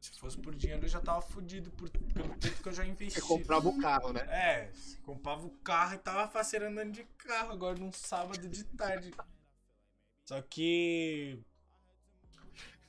Se 0.00 0.18
fosse 0.18 0.38
por 0.38 0.54
dinheiro, 0.54 0.84
eu 0.84 0.88
já 0.88 1.00
tava 1.00 1.20
fudido 1.20 1.70
por, 1.72 1.88
pelo 1.90 2.34
tempo 2.38 2.62
que 2.62 2.68
eu 2.68 2.72
já 2.72 2.84
investi. 2.84 3.20
Você 3.20 3.26
comprava 3.26 3.68
o 3.68 3.78
carro, 3.78 4.12
né? 4.12 4.20
É, 4.22 4.72
comprava 5.02 5.46
o 5.46 5.50
carro 5.58 5.94
e 5.94 5.98
tava 5.98 6.30
faceiro 6.30 6.66
andando 6.66 6.92
de 6.92 7.04
carro 7.18 7.52
agora 7.52 7.78
num 7.78 7.92
sábado 7.92 8.48
de 8.48 8.64
tarde. 8.64 9.12
Só 10.28 10.40
que. 10.42 11.38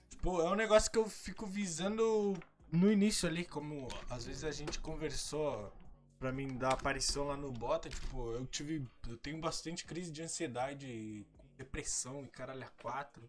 Tipo, 0.10 0.42
é 0.42 0.50
um 0.50 0.56
negócio 0.56 0.92
que 0.92 0.98
eu 0.98 1.10
fico 1.10 1.46
visando 1.46 2.38
no 2.72 2.92
início 2.92 3.28
ali, 3.28 3.46
como 3.46 3.88
às 4.10 4.26
vezes 4.26 4.44
a 4.44 4.52
gente 4.52 4.80
conversou 4.80 5.74
pra 6.22 6.32
mim 6.32 6.56
dar 6.56 6.74
aparição 6.74 7.26
lá 7.26 7.36
no 7.36 7.52
Bota, 7.52 7.90
tipo, 7.90 8.32
eu 8.34 8.46
tive. 8.46 8.88
Eu 9.10 9.18
tenho 9.18 9.42
bastante 9.42 9.84
crise 9.86 10.12
de 10.12 10.22
ansiedade, 10.22 11.26
depressão 11.58 12.24
e 12.24 12.28
caralho 12.28 12.64
a 12.64 12.70
quatro. 12.82 13.28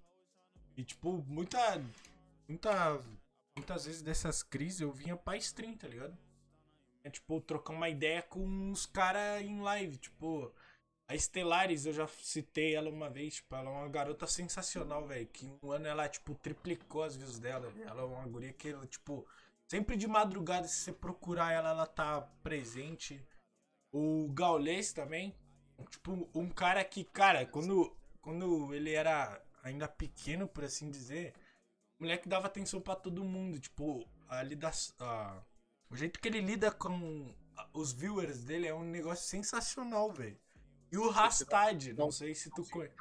E 0.77 0.85
tipo, 0.85 1.25
muita. 1.27 1.59
Muita. 2.47 3.03
Muitas 3.57 3.87
vezes 3.87 4.03
dessas 4.03 4.43
crises 4.43 4.83
eu 4.83 4.93
vinha 4.93 5.17
pra 5.17 5.37
stream, 5.39 5.75
tá 5.75 5.89
ligado? 5.89 6.17
É 7.03 7.11
tipo, 7.11 7.41
trocar 7.41 7.73
uma 7.73 7.89
ideia 7.89 8.23
com 8.23 8.71
os 8.71 8.85
caras 8.85 9.43
em 9.43 9.61
live. 9.61 9.97
Tipo, 9.97 10.53
a 11.09 11.17
Stellaris, 11.17 11.87
eu 11.87 11.95
já 11.95 12.07
citei 12.07 12.75
ela 12.75 12.91
uma 12.91 13.09
vez. 13.09 13.37
Tipo, 13.37 13.57
ela 13.57 13.71
é 13.71 13.73
uma 13.73 13.89
garota 13.89 14.27
sensacional, 14.27 15.07
velho. 15.07 15.27
Que 15.29 15.51
um 15.63 15.73
ano 15.73 15.87
ela, 15.87 16.09
tipo, 16.11 16.35
triplicou 16.35 17.03
as 17.03 17.17
views 17.17 17.39
dela. 17.39 17.73
Ela 17.87 18.03
é 18.03 18.05
uma 18.05 18.27
guria 18.27 18.53
que, 18.53 18.75
tipo, 18.89 19.27
sempre 19.73 19.97
de 19.97 20.07
madrugada, 20.07 20.69
se 20.69 20.81
você 20.81 20.93
procurar 20.93 21.51
ela, 21.51 21.71
ela 21.71 21.87
tá 21.87 22.21
presente. 22.43 23.27
O 23.91 24.29
Gaules 24.35 24.93
também. 24.93 25.35
Tipo, 25.89 26.29
um 26.35 26.51
cara 26.51 26.85
que, 26.85 27.05
cara, 27.05 27.47
quando, 27.47 27.97
quando 28.21 28.75
ele 28.75 28.93
era 28.93 29.43
ainda 29.63 29.89
pequeno, 29.89 30.47
por 30.47 30.65
assim 30.65 30.91
dizer, 30.91 31.33
o 31.99 32.03
moleque 32.03 32.29
dava 32.29 32.49
atenção 32.49 32.83
pra 32.83 32.95
todo 32.95 33.25
mundo. 33.25 33.59
Tipo, 33.59 34.07
ali 34.29 34.55
das. 34.55 34.95
a- 35.01 35.43
o 35.91 35.97
jeito 35.97 36.21
que 36.21 36.29
ele 36.29 36.43
lida 36.43 36.71
com 36.71 37.35
os 37.73 37.93
viewers 37.95 38.45
dele 38.45 38.67
é 38.67 38.75
um 38.75 38.85
negócio 38.85 39.25
sensacional, 39.27 40.13
velho. 40.13 40.39
E 40.91 40.99
o 40.99 41.09
Rastad, 41.09 41.95
não 41.95 42.11
sei 42.13 42.35
se 42.35 42.51
tu 42.51 42.63
conhece. 42.69 42.95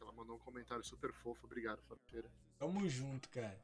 Ela 0.00 0.12
mandou 0.12 0.34
um 0.34 0.40
comentário 0.40 0.82
super 0.82 1.12
fofo. 1.12 1.46
Obrigado, 1.46 1.80
Farofeira. 1.82 2.28
Tamo 2.58 2.88
junto, 2.88 3.28
cara. 3.28 3.60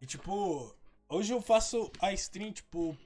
E 0.00 0.06
tipo, 0.06 0.74
hoje 1.08 1.32
eu 1.32 1.42
faço 1.42 1.90
a 2.00 2.12
stream, 2.12 2.52
tipo, 2.52 2.96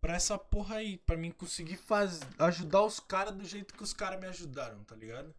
pra 0.00 0.14
essa 0.14 0.38
porra 0.38 0.76
aí, 0.76 0.98
pra 0.98 1.16
mim 1.16 1.30
conseguir 1.30 1.76
faz... 1.76 2.20
ajudar 2.38 2.82
os 2.82 3.00
caras 3.00 3.34
do 3.34 3.44
jeito 3.44 3.74
que 3.74 3.82
os 3.82 3.92
caras 3.92 4.20
me 4.20 4.26
ajudaram, 4.26 4.82
tá 4.84 4.94
ligado? 4.94 5.34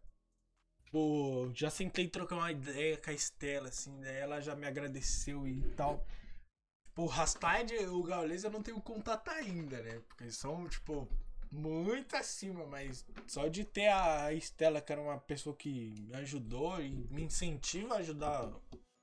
Pô, 0.91 1.49
já 1.55 1.69
sentei 1.69 2.07
trocar 2.07 2.35
uma 2.35 2.51
ideia 2.51 2.97
com 2.97 3.09
a 3.09 3.13
Estela, 3.13 3.69
assim, 3.69 3.99
daí 3.99 4.17
ela 4.17 4.39
já 4.39 4.55
me 4.55 4.67
agradeceu 4.67 5.47
e 5.47 5.61
tal. 5.75 6.05
Pô, 6.93 7.03
o 7.03 7.07
Rastad 7.07 7.71
e 7.71 7.87
o 7.87 8.03
Gaules 8.03 8.43
eu 8.43 8.51
não 8.51 8.61
tenho 8.61 8.79
contato 8.79 9.29
ainda, 9.29 9.81
né? 9.81 9.99
Porque 10.07 10.25
eles 10.25 10.37
são, 10.37 10.67
tipo, 10.69 11.07
muito 11.51 12.15
acima, 12.15 12.65
mas 12.65 13.05
só 13.27 13.47
de 13.47 13.63
ter 13.63 13.87
a 13.87 14.31
Estela, 14.33 14.81
que 14.81 14.91
era 14.91 15.01
uma 15.01 15.19
pessoa 15.19 15.55
que 15.55 15.95
me 16.07 16.15
ajudou 16.17 16.81
e 16.81 16.91
me 17.09 17.23
incentiva 17.23 17.95
a 17.95 17.99
ajudar 17.99 18.51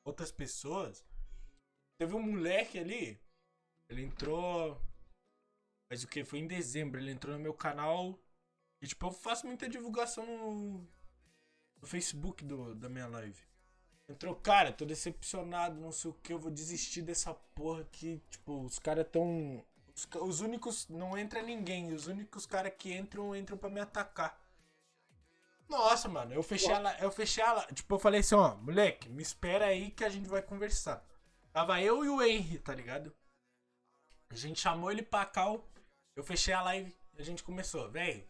outras 0.05 0.31
pessoas. 0.31 1.05
Teve 2.01 2.17
um 2.17 2.23
moleque 2.23 2.79
ali, 2.79 3.21
ele 3.87 4.03
entrou. 4.05 4.81
Mas 5.91 6.03
o 6.03 6.09
que? 6.09 6.25
Foi 6.25 6.39
em 6.39 6.47
dezembro, 6.47 6.99
ele 6.99 7.11
entrou 7.11 7.35
no 7.35 7.43
meu 7.43 7.53
canal. 7.53 8.19
E 8.81 8.87
tipo, 8.87 9.07
eu 9.07 9.13
faço 9.13 9.47
muita 9.47 9.69
divulgação 9.69 10.25
no, 10.25 10.89
no 11.79 11.87
Facebook 11.87 12.43
do, 12.43 12.75
da 12.75 12.89
minha 12.89 13.07
live. 13.07 13.39
Entrou, 14.09 14.35
cara, 14.35 14.73
tô 14.73 14.87
decepcionado, 14.87 15.79
não 15.79 15.93
sei 15.93 16.11
o 16.11 16.15
que, 16.15 16.33
eu 16.33 16.39
vou 16.39 16.51
desistir 16.51 17.03
dessa 17.03 17.35
porra 17.35 17.83
aqui. 17.83 18.23
Tipo, 18.31 18.65
os 18.65 18.79
caras 18.79 19.07
tão. 19.13 19.63
Os, 19.95 20.09
os 20.23 20.41
únicos. 20.41 20.89
Não 20.89 21.19
entra 21.19 21.43
ninguém. 21.43 21.93
Os 21.93 22.07
únicos 22.07 22.47
caras 22.47 22.73
que 22.79 22.95
entram, 22.95 23.37
entram 23.37 23.59
pra 23.59 23.69
me 23.69 23.79
atacar. 23.79 24.43
Nossa, 25.69 26.09
mano, 26.09 26.33
eu 26.33 26.43
fechei 26.43 26.73
ela. 26.73 26.97
Eu 26.99 27.13
fechei 27.13 27.45
ela. 27.45 27.67
Tipo, 27.75 27.97
eu 27.97 27.99
falei 27.99 28.21
assim, 28.21 28.37
ó, 28.37 28.57
moleque, 28.57 29.07
me 29.11 29.23
espera 29.23 29.67
aí 29.67 29.91
que 29.91 30.03
a 30.03 30.09
gente 30.09 30.31
vai 30.31 30.41
conversar. 30.41 31.10
Tava 31.53 31.81
eu 31.81 32.05
e 32.05 32.09
o 32.09 32.23
Henry, 32.23 32.59
tá 32.59 32.75
ligado? 32.75 33.15
A 34.31 34.37
gente 34.37 34.61
chamou 34.61 34.91
ele 34.91 35.03
pra 35.03 35.27
cal. 35.27 35.69
Eu 36.15 36.23
fechei 36.23 36.55
a 36.55 36.63
live 36.63 36.95
e 37.15 37.21
a 37.21 37.25
gente 37.25 37.43
começou, 37.43 37.91
velho. 37.91 38.25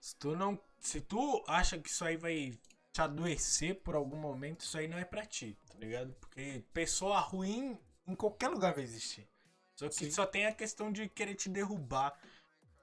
Se 0.00 0.14
tu 0.16 0.36
não. 0.36 0.60
Se 0.78 1.00
tu 1.00 1.42
acha 1.48 1.78
que 1.78 1.88
isso 1.88 2.04
aí 2.04 2.16
vai 2.16 2.58
te 2.92 3.00
adoecer 3.00 3.82
por 3.82 3.94
algum 3.94 4.16
momento, 4.16 4.60
isso 4.60 4.76
aí 4.78 4.86
não 4.86 4.98
é 4.98 5.04
pra 5.04 5.24
ti, 5.24 5.58
tá 5.66 5.78
ligado? 5.78 6.12
Porque 6.14 6.62
pessoa 6.72 7.18
ruim 7.18 7.78
em 8.06 8.14
qualquer 8.14 8.48
lugar 8.48 8.74
vai 8.74 8.84
existir. 8.84 9.26
Só 9.74 9.88
que 9.88 9.94
Sim. 9.94 10.10
só 10.10 10.24
tem 10.24 10.46
a 10.46 10.54
questão 10.54 10.92
de 10.92 11.08
querer 11.08 11.34
te 11.34 11.48
derrubar. 11.48 12.18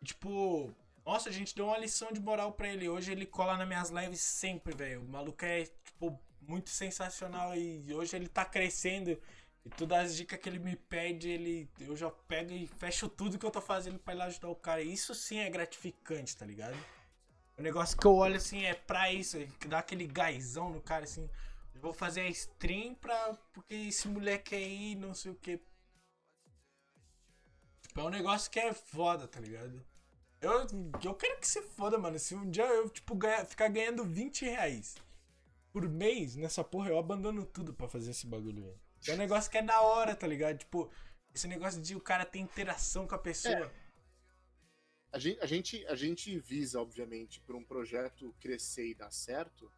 Tipo, 0.03 0.73
nossa, 1.05 1.29
a 1.29 1.31
gente 1.31 1.55
deu 1.55 1.65
uma 1.65 1.77
lição 1.77 2.11
de 2.11 2.19
moral 2.19 2.51
pra 2.53 2.67
ele. 2.67 2.89
Hoje 2.89 3.11
ele 3.11 3.25
cola 3.25 3.57
nas 3.57 3.67
minhas 3.67 3.89
lives 3.89 4.21
sempre, 4.21 4.75
velho. 4.75 5.01
O 5.01 5.07
maluco 5.07 5.43
é, 5.45 5.65
tipo, 5.65 6.19
muito 6.41 6.69
sensacional 6.69 7.55
e 7.55 7.93
hoje 7.93 8.15
ele 8.15 8.27
tá 8.27 8.45
crescendo. 8.45 9.19
E 9.66 9.70
todas 9.70 9.97
as 9.97 10.16
dicas 10.16 10.39
que 10.39 10.49
ele 10.49 10.59
me 10.59 10.76
pede, 10.76 11.30
ele, 11.30 11.70
eu 11.80 11.95
já 11.95 12.11
pego 12.11 12.51
e 12.51 12.68
fecho 12.68 13.07
tudo 13.07 13.39
que 13.39 13.45
eu 13.45 13.51
tô 13.51 13.61
fazendo 13.61 13.97
pra 13.97 14.14
ir 14.14 14.18
lá 14.18 14.26
ajudar 14.26 14.49
o 14.49 14.55
cara. 14.55 14.82
Isso 14.82 15.16
sim 15.16 15.38
é 15.39 15.49
gratificante, 15.49 16.36
tá 16.36 16.45
ligado? 16.45 16.78
O 17.57 17.61
negócio 17.61 17.97
que 17.97 18.05
eu 18.05 18.16
olho 18.16 18.36
assim 18.36 18.64
é 18.64 18.74
pra 18.74 19.11
isso, 19.14 19.38
é 19.38 19.47
que 19.59 19.68
dá 19.68 19.80
aquele 19.80 20.05
gazão 20.05 20.70
no 20.70 20.82
cara 20.82 21.05
assim. 21.05 21.30
Eu 21.74 21.82
vou 21.82 21.93
fazer 21.93 22.22
a 22.22 22.30
stream 22.30 22.95
pra. 22.95 23.38
Porque 23.53 23.74
esse 23.74 24.07
moleque 24.07 24.55
aí, 24.55 24.95
não 24.95 25.14
sei 25.14 25.32
o 25.32 25.36
que. 25.36 25.61
Tipo, 27.82 28.01
é 28.01 28.03
um 28.03 28.09
negócio 28.09 28.51
que 28.51 28.59
é 28.59 28.74
foda, 28.74 29.28
tá 29.28 29.39
ligado? 29.39 29.86
Eu, 30.41 30.68
eu 31.01 31.14
quero 31.14 31.39
que 31.39 31.47
se 31.47 31.61
foda, 31.61 31.97
mano. 31.97 32.20
Se 32.20 32.36
um 32.36 32.49
dia 32.49 32.66
eu, 32.66 32.89
tipo, 32.89 33.16
ganhar, 33.16 33.45
ficar 33.45 33.70
ganhando 33.70 34.03
20 34.03 34.43
reais 34.43 34.95
por 35.72 35.88
mês 35.88 36.36
nessa 36.36 36.64
porra, 36.64 36.89
eu 36.89 36.97
abandono 36.97 37.45
tudo 37.45 37.74
pra 37.74 37.88
fazer 37.88 38.11
esse 38.11 38.28
bagulho, 38.28 38.64
velho. 38.64 38.80
É 39.07 39.13
um 39.13 39.17
negócio 39.17 39.51
que 39.51 39.57
é 39.57 39.61
da 39.61 39.81
hora, 39.81 40.15
tá 40.15 40.25
ligado? 40.27 40.57
Tipo, 40.57 40.91
esse 41.33 41.47
negócio 41.47 41.81
de 41.81 41.95
o 41.95 42.01
cara 42.01 42.25
ter 42.25 42.39
interação 42.39 43.07
com 43.07 43.15
a 43.15 43.19
pessoa. 43.19 43.71
A 45.11 45.19
gente, 45.19 45.39
a 45.41 45.45
gente, 45.45 45.85
a 45.87 45.95
gente 45.95 46.39
visa, 46.39 46.81
obviamente, 46.81 47.39
por 47.41 47.55
um 47.55 47.63
projeto 47.63 48.33
crescer 48.39 48.87
e 48.89 48.95
dar 48.95 49.11
certo. 49.11 49.71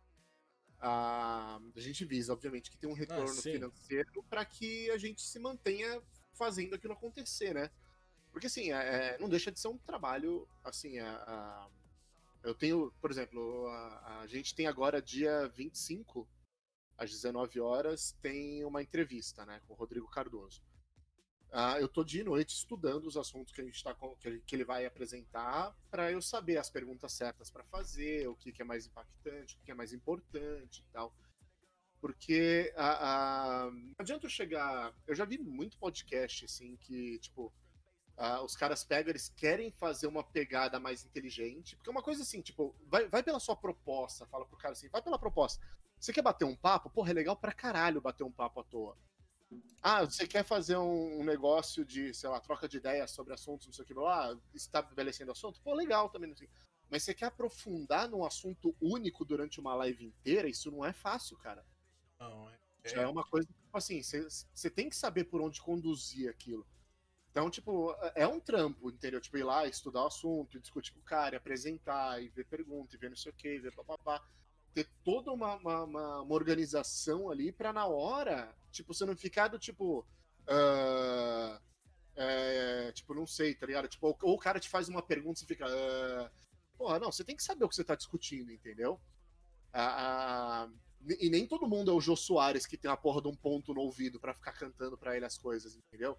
A, 0.80 1.60
a 1.76 1.80
gente 1.80 2.06
visa, 2.06 2.32
obviamente, 2.32 2.70
que 2.70 2.78
tem 2.78 2.90
um 2.90 2.94
retorno 2.94 3.28
sim. 3.28 3.54
financeiro 3.54 4.24
para 4.30 4.46
que 4.46 4.90
a 4.92 4.98
gente 4.98 5.22
se 5.22 5.40
mantenha 5.40 6.02
fazendo 6.34 6.76
aquilo 6.76 6.94
acontecer, 6.94 7.54
né? 7.54 7.70
Porque, 8.32 8.48
assim, 8.48 8.72
é- 8.72 9.16
é, 9.16 9.18
não 9.18 9.30
deixa 9.30 9.52
de 9.52 9.60
ser 9.60 9.70
um 9.70 9.78
trabalho, 9.78 10.48
assim, 10.64 11.00
a, 11.00 11.16
a- 11.16 11.70
eu 12.44 12.54
tenho, 12.54 12.92
por 13.02 13.10
exemplo, 13.10 13.68
a, 13.68 14.20
a 14.22 14.28
gente 14.28 14.54
tem 14.54 14.68
agora, 14.68 15.02
dia 15.02 15.48
25, 15.50 16.28
às 16.98 17.12
19 17.12 17.60
horas, 17.60 18.14
tem 18.22 18.64
uma 18.66 18.82
entrevista, 18.82 19.46
né, 19.46 19.62
com 19.68 19.74
o 19.74 19.78
Rodrigo 19.78 20.08
Cardoso. 20.10 20.62
Ah, 21.52 21.80
eu 21.80 21.88
tô 21.88 22.04
de 22.04 22.24
noite 22.24 22.54
estudando 22.54 23.06
os 23.06 23.16
assuntos 23.16 23.54
que 23.54 23.62
a 23.62 23.64
gente 23.64 23.82
tá 23.82 23.96
que, 24.46 24.56
ele- 24.56 24.66
vai 24.66 24.86
apresentar 24.86 25.74
para 25.90 26.12
eu 26.12 26.22
saber 26.22 26.58
as 26.58 26.70
perguntas 26.70 27.14
certas 27.14 27.50
para 27.50 27.64
fazer, 27.66 28.28
o 28.28 28.36
que, 28.36 28.52
que 28.52 28.62
é 28.62 28.66
mais 28.66 28.86
impactante, 28.86 29.56
o 29.56 29.60
que 29.64 29.72
é 29.72 29.74
mais 29.74 29.94
importante 29.94 30.82
e 30.82 30.92
tal. 30.92 31.16
Porque 32.02 32.74
não 33.72 33.94
adianta 34.00 34.26
eu 34.26 34.30
chegar. 34.30 34.94
Eu 35.08 35.16
já 35.16 35.24
vi 35.26 35.38
muito 35.38 35.78
podcast 35.78 36.46
assim 36.46 36.76
que, 36.78 37.18
tipo, 37.20 37.54
ah, 38.18 38.42
os 38.44 38.56
caras 38.56 38.84
pegam, 38.84 39.10
eles 39.12 39.30
querem 39.30 39.72
fazer 39.72 40.08
uma 40.08 40.24
pegada 40.24 40.80
mais 40.80 41.06
inteligente. 41.06 41.76
Porque 41.76 41.90
é 41.90 41.92
uma 41.92 42.04
coisa 42.04 42.22
assim, 42.24 42.42
tipo, 42.42 42.76
vai, 42.88 43.08
vai 43.08 43.24
pela 43.24 43.40
sua 43.40 43.56
proposta, 43.56 44.26
fala 44.28 44.46
pro 44.46 44.58
cara 44.58 44.74
assim, 44.74 44.90
vai 44.90 45.02
pela 45.02 45.18
proposta. 45.18 45.66
Você 46.06 46.14
quer 46.14 46.22
bater 46.22 46.46
um 46.46 46.56
papo? 46.56 46.88
Porra, 46.88 47.10
é 47.10 47.14
legal 47.14 47.36
pra 47.36 47.52
caralho 47.52 48.00
bater 48.00 48.24
um 48.24 48.32
papo 48.32 48.60
à 48.60 48.64
toa. 48.64 48.96
Ah, 49.82 50.06
você 50.06 50.28
quer 50.28 50.44
fazer 50.44 50.78
um, 50.78 51.20
um 51.20 51.24
negócio 51.24 51.84
de, 51.84 52.14
sei 52.14 52.30
lá, 52.30 52.40
troca 52.40 52.68
de 52.68 52.78
ideias 52.78 53.10
sobre 53.10 53.34
assuntos, 53.34 53.66
não 53.66 53.74
sei 53.74 53.84
o 53.84 53.88
que, 53.88 53.94
blá, 53.96 54.34
blá, 54.34 54.42
estabelecendo 54.54 55.32
assunto? 55.32 55.60
Pô, 55.64 55.74
legal 55.74 56.08
também, 56.10 56.30
não 56.30 56.38
sei. 56.38 56.48
Mas 56.92 57.02
você 57.02 57.12
quer 57.12 57.26
aprofundar 57.26 58.08
num 58.08 58.24
assunto 58.24 58.76
único 58.80 59.26
durante 59.26 59.60
uma 59.60 59.74
live 59.74 60.06
inteira? 60.06 60.48
Isso 60.48 60.70
não 60.70 60.86
é 60.86 60.94
fácil, 60.94 61.38
cara. 61.38 61.66
Não, 62.20 62.52
é. 62.52 62.60
Já 62.86 63.02
é 63.02 63.08
uma 63.08 63.24
coisa, 63.24 63.48
tipo 63.48 63.76
assim, 63.76 64.04
você 64.04 64.70
tem 64.70 64.90
que 64.90 64.96
saber 64.96 65.24
por 65.24 65.42
onde 65.42 65.60
conduzir 65.60 66.30
aquilo. 66.30 66.68
Então, 67.32 67.50
tipo, 67.50 67.96
é 68.14 68.28
um 68.28 68.40
trampo, 68.40 68.92
entendeu? 68.92 69.20
Tipo, 69.20 69.40
ir 69.40 69.44
lá, 69.44 69.66
estudar 69.66 70.04
o 70.04 70.08
assunto, 70.08 70.60
discutir 70.60 70.94
com 70.94 71.00
o 71.00 71.04
cara, 71.04 71.38
apresentar, 71.38 72.22
e 72.22 72.30
ver 72.30 72.46
pergunta, 72.46 72.96
e 72.96 73.00
ver 73.00 73.10
não 73.10 73.18
sei 73.18 73.32
o 73.32 73.36
que, 73.36 73.58
ver 73.58 73.74
papapá. 73.74 74.24
Ter 74.76 74.88
toda 75.04 75.32
uma, 75.34 75.56
uma, 75.56 75.84
uma- 75.86 76.22
uma 76.24 76.36
organização 76.36 77.32
ali 77.32 77.52
pra 77.52 77.74
na 77.74 77.88
hora, 77.88 78.56
tipo, 78.72 78.94
você 78.94 79.06
não 79.06 79.18
ficar 79.18 79.48
do 79.50 79.58
tipo. 79.60 80.06
ah, 80.48 81.60
é, 82.16 82.92
tipo, 82.94 83.14
não 83.16 83.28
sei, 83.28 83.56
tá 83.56 83.66
ligado? 83.66 83.88
Tipo, 83.88 84.08
ou, 84.08 84.18
ou 84.24 84.36
o 84.36 84.40
cara 84.40 84.60
te 84.60 84.70
faz 84.70 84.90
uma 84.90 85.02
pergunta 85.02 85.42
e 85.44 85.48
fica. 85.48 85.66
ah, 85.68 86.32
porra, 86.78 87.00
não, 87.00 87.12
você 87.12 87.24
tem 87.24 87.36
que 87.36 87.44
saber 87.44 87.66
o 87.66 87.70
que 87.70 87.76
você 87.76 87.84
tá 87.86 87.96
discutindo, 87.96 88.52
entendeu? 88.52 89.00
Ah, 89.74 90.70
e 91.20 91.30
nem 91.30 91.48
todo 91.48 91.68
mundo 91.68 91.92
é 91.92 91.94
o 91.94 92.02
Jô 92.02 92.16
Soares 92.16 92.66
que 92.66 92.78
tem 92.78 92.90
a 92.92 92.98
porra 92.98 93.22
de 93.22 93.28
um 93.30 93.36
ponto 93.36 93.74
no 93.74 93.82
ouvido 93.82 94.20
pra 94.20 94.34
ficar 94.34 94.54
cantando 94.54 94.98
pra 94.98 95.16
ele 95.16 95.26
as 95.26 95.38
coisas, 95.38 95.76
entendeu? 95.76 96.18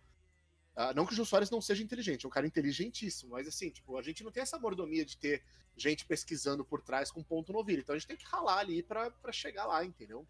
Ah, 0.77 0.93
não 0.93 1.07
que 1.07 1.15
o 1.15 1.17
Jô 1.17 1.25
Soares 1.25 1.51
não 1.51 1.61
seja 1.61 1.83
inteligente, 1.83 2.27
é 2.27 2.29
um 2.29 2.31
cara 2.31 2.47
inteligentíssimo, 2.47 3.33
mas 3.33 3.49
assim, 3.49 3.71
tipo, 3.71 3.97
a 3.97 4.03
gente 4.03 4.23
não 4.23 4.31
tem 4.31 4.43
essa 4.43 4.59
mordomia 4.59 5.07
de 5.07 5.17
ter 5.17 5.43
gente 5.75 6.05
pesquisando 6.05 6.65
por 6.67 6.83
trás 6.83 7.11
com 7.11 7.23
ponto 7.23 7.51
no 7.51 7.59
ouvido. 7.59 7.81
Então 7.81 7.95
a 7.95 7.99
gente 7.99 8.09
tem 8.09 8.17
que 8.17 8.27
ralar 8.27 8.59
ali 8.59 8.83
pra 8.83 9.33
chegar 9.33 9.65
lá, 9.65 9.83
entendeu? 9.85 10.27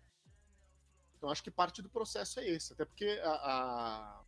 Então 1.16 1.30
acho 1.30 1.42
que 1.42 1.51
parte 1.51 1.82
do 1.82 1.88
processo 1.88 2.38
é 2.38 2.49
esse. 2.49 2.72
Até 2.72 2.84
porque 2.84 3.20
a, 3.24 3.30
a, 3.30 4.24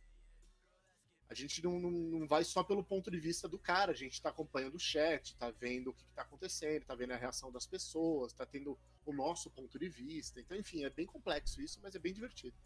a 1.29 1.33
gente 1.33 1.63
não, 1.63 1.79
não, 1.79 1.91
não 1.91 2.27
vai 2.27 2.43
só 2.43 2.63
pelo 2.63 2.83
ponto 2.83 3.09
de 3.09 3.19
vista 3.19 3.47
do 3.47 3.57
cara, 3.57 3.93
a 3.93 3.95
gente 3.95 4.21
tá 4.21 4.29
acompanhando 4.29 4.75
o 4.75 4.79
chat, 4.79 5.37
tá 5.37 5.51
vendo 5.51 5.91
o 5.91 5.93
que, 5.93 6.03
que 6.03 6.13
tá 6.13 6.23
acontecendo, 6.23 6.85
tá 6.85 6.95
vendo 6.95 7.11
a 7.11 7.17
reação 7.17 7.49
das 7.49 7.65
pessoas, 7.65 8.33
tá 8.33 8.45
tendo 8.45 8.77
o 9.05 9.13
nosso 9.13 9.49
ponto 9.51 9.79
de 9.79 9.87
vista. 9.87 10.39
Então, 10.41 10.57
enfim, 10.57 10.83
é 10.83 10.89
bem 10.89 11.05
complexo 11.05 11.61
isso, 11.61 11.79
mas 11.81 11.95
é 11.95 11.99
bem 11.99 12.13
divertido. 12.13 12.57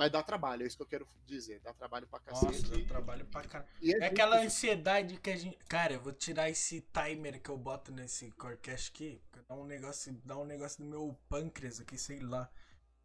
Mas 0.00 0.10
dá 0.10 0.22
trabalho, 0.22 0.62
é 0.62 0.66
isso 0.66 0.78
que 0.78 0.82
eu 0.82 0.86
quero 0.86 1.06
dizer. 1.26 1.60
Dá 1.60 1.74
trabalho 1.74 2.06
pra 2.06 2.18
Nossa, 2.30 2.46
cacete. 2.46 2.72
eu 2.72 2.86
trabalho 2.86 3.26
pra 3.26 3.42
caralho. 3.44 3.70
E 3.82 3.92
É 3.92 4.06
aquela 4.06 4.40
ansiedade 4.40 5.18
que 5.18 5.28
a 5.28 5.36
gente. 5.36 5.58
Cara, 5.68 5.92
eu 5.92 6.00
vou 6.00 6.10
tirar 6.10 6.48
esse 6.48 6.80
timer 6.80 7.38
que 7.38 7.50
eu 7.50 7.58
boto 7.58 7.92
nesse 7.92 8.30
Corecast 8.30 8.90
aqui. 8.90 9.20
Dá 9.46 9.54
um 9.54 9.66
negócio, 9.66 10.18
dá 10.24 10.38
um 10.38 10.46
negócio 10.46 10.82
no 10.82 10.88
meu 10.88 11.20
pâncreas 11.28 11.80
aqui, 11.80 11.98
sei 11.98 12.18
lá. 12.18 12.50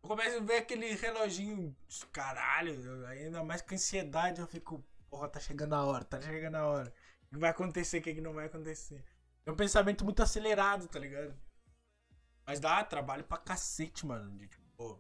Eu 0.02 0.08
começo 0.08 0.38
a 0.38 0.40
ver 0.40 0.60
aquele 0.60 0.94
reloginho. 0.94 1.76
Caralho, 2.14 3.06
ainda 3.08 3.44
mais 3.44 3.62
com 3.62 3.76
ansiedade, 3.76 4.40
eu 4.40 4.48
fico. 4.48 4.82
Porra, 5.10 5.28
tá 5.28 5.42
chegando 5.42 5.76
a 5.76 5.84
hora, 5.84 6.06
tá 6.06 6.22
chegando 6.22 6.56
a 6.56 6.66
hora. 6.66 6.94
O 7.26 7.34
que 7.34 7.40
vai 7.42 7.50
acontecer, 7.50 7.98
o 7.98 8.02
que 8.04 8.14
que 8.14 8.22
não 8.22 8.34
vai 8.34 8.46
acontecer. 8.46 9.04
É 9.46 9.52
um 9.52 9.56
pensamento 9.58 10.06
muito 10.06 10.24
acelerado, 10.24 10.88
tá 10.88 10.98
ligado? 10.98 11.36
Mas 12.48 12.62
dá 12.62 12.82
trabalho 12.86 13.26
pra 13.26 13.38
cacete, 13.38 14.06
mano. 14.06 14.38
De, 14.38 14.48
tipo, 14.48 14.64
pô, 14.78 14.98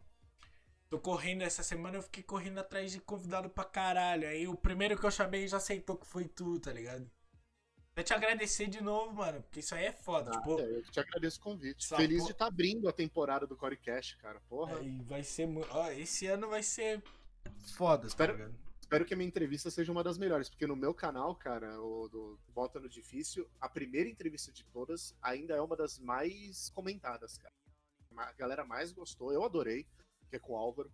Tô 0.95 0.99
correndo 1.01 1.41
essa 1.41 1.61
semana, 1.61 1.97
eu 1.97 2.01
fiquei 2.01 2.23
correndo 2.23 2.57
atrás 2.59 2.89
de 2.89 3.01
convidado 3.01 3.49
pra 3.49 3.65
caralho. 3.65 4.25
Aí 4.29 4.47
o 4.47 4.55
primeiro 4.55 4.97
que 4.97 5.05
eu 5.05 5.11
chamei 5.11 5.45
já 5.45 5.57
aceitou 5.57 5.97
que 5.97 6.07
foi 6.07 6.25
tu, 6.25 6.57
tá 6.57 6.71
ligado? 6.71 7.09
Quer 7.93 8.03
te 8.03 8.13
agradecer 8.13 8.67
de 8.67 8.81
novo, 8.81 9.13
mano, 9.13 9.41
porque 9.41 9.59
isso 9.59 9.75
aí 9.75 9.85
é 9.85 9.91
foda. 9.91 10.31
Ah, 10.31 10.37
tipo, 10.37 10.57
é, 10.57 10.63
eu 10.63 10.83
te 10.83 10.97
agradeço 10.99 11.39
o 11.41 11.43
convite. 11.43 11.85
Feliz 11.89 12.19
po- 12.21 12.25
de 12.27 12.31
estar 12.31 12.45
abrindo 12.47 12.87
a 12.87 12.93
temporada 12.93 13.45
do 13.45 13.57
Corecast, 13.57 14.15
cara. 14.19 14.39
Porra. 14.47 14.77
vai 15.03 15.21
ser 15.21 15.45
muito. 15.47 15.67
Ó, 15.69 15.91
esse 15.91 16.27
ano 16.27 16.47
vai 16.47 16.63
ser 16.63 17.03
foda, 17.75 18.07
Espero- 18.07 18.37
tá? 18.37 18.49
Espero 18.79 19.03
que 19.03 19.13
a 19.13 19.17
minha 19.17 19.27
entrevista 19.27 19.69
seja 19.69 19.91
uma 19.91 20.03
das 20.03 20.17
melhores, 20.17 20.47
porque 20.47 20.65
no 20.67 20.75
meu 20.77 20.93
canal, 20.93 21.35
cara, 21.35 21.81
o 21.81 22.07
do 22.07 22.39
Bota 22.53 22.79
no 22.79 22.87
Difícil, 22.87 23.49
a 23.59 23.67
primeira 23.67 24.07
entrevista 24.07 24.49
de 24.51 24.63
todas 24.65 25.13
ainda 25.21 25.55
é 25.55 25.61
uma 25.61 25.75
das 25.75 25.99
mais 25.99 26.69
comentadas, 26.69 27.37
cara. 27.37 27.53
A 28.15 28.31
galera 28.33 28.63
mais 28.63 28.93
gostou, 28.93 29.33
eu 29.33 29.43
adorei, 29.43 29.85
que 30.29 30.35
é 30.35 30.39
com 30.39 30.53
o 30.53 30.57
Álvaro. 30.57 30.91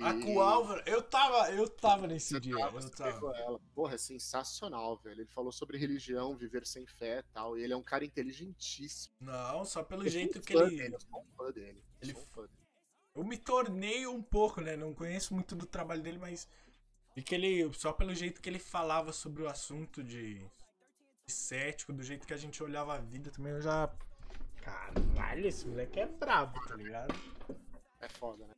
Ah, 0.00 0.14
E- 0.14 0.22
com 0.24 0.36
o 0.36 0.40
Álvaro, 0.40 0.82
eu 0.86 1.02
tava, 1.02 1.50
eu 1.52 1.68
tava 1.68 2.06
nesse 2.06 2.30
Você 2.30 2.40
dia. 2.40 2.56
tava, 2.56 2.80
eu 2.80 2.90
tava. 2.90 3.36
ela. 3.36 3.60
Porra, 3.74 3.94
é 3.94 3.98
sensacional, 3.98 4.96
velho. 4.96 5.20
Ele 5.20 5.26
falou 5.30 5.52
sobre 5.52 5.76
religião, 5.76 6.34
viver 6.36 6.66
sem 6.66 6.86
fé 6.86 7.18
e 7.18 7.22
tal. 7.34 7.58
E 7.58 7.62
ele 7.62 7.72
é 7.74 7.76
um 7.76 7.82
cara 7.82 8.04
inteligentíssimo. 8.04 9.14
Não, 9.20 9.64
só 9.64 9.82
pelo 9.82 10.04
Eu 10.04 10.10
jeito 10.10 10.40
que 10.40 10.54
ele. 10.56 10.76
dele, 10.76 10.94
eu 10.94 11.00
sou 11.00 11.20
um 11.20 11.26
fã 11.36 11.50
dele. 11.52 11.82
Ele 12.00 12.12
sou 12.12 12.22
um 12.22 12.26
fã 12.26 12.42
dele. 12.42 12.62
Eu 13.14 13.24
me 13.24 13.36
tornei 13.36 14.06
um 14.06 14.22
pouco, 14.22 14.62
né? 14.62 14.74
Não 14.76 14.94
conheço 14.94 15.34
muito 15.34 15.54
do 15.54 15.66
trabalho 15.66 16.02
dele, 16.02 16.18
mas. 16.18 16.48
E 17.14 17.22
que 17.22 17.34
ele. 17.34 17.70
Só 17.74 17.92
pelo 17.92 18.14
jeito 18.14 18.40
que 18.40 18.48
ele 18.48 18.58
falava 18.58 19.12
sobre 19.12 19.42
o 19.42 19.48
assunto 19.48 20.02
de. 20.02 20.38
de 21.26 21.32
cético, 21.32 21.92
do 21.92 22.02
jeito 22.02 22.26
que 22.26 22.32
a 22.32 22.38
gente 22.38 22.62
olhava 22.62 22.94
a 22.94 22.98
vida 22.98 23.30
também, 23.30 23.52
eu 23.52 23.60
já. 23.60 23.94
Caralho, 24.62 25.46
esse 25.46 25.66
moleque 25.68 26.00
é 26.00 26.06
brabo, 26.06 26.58
tá 26.66 26.74
ligado? 26.76 27.12
É 28.02 28.08
foda, 28.08 28.46
né? 28.46 28.54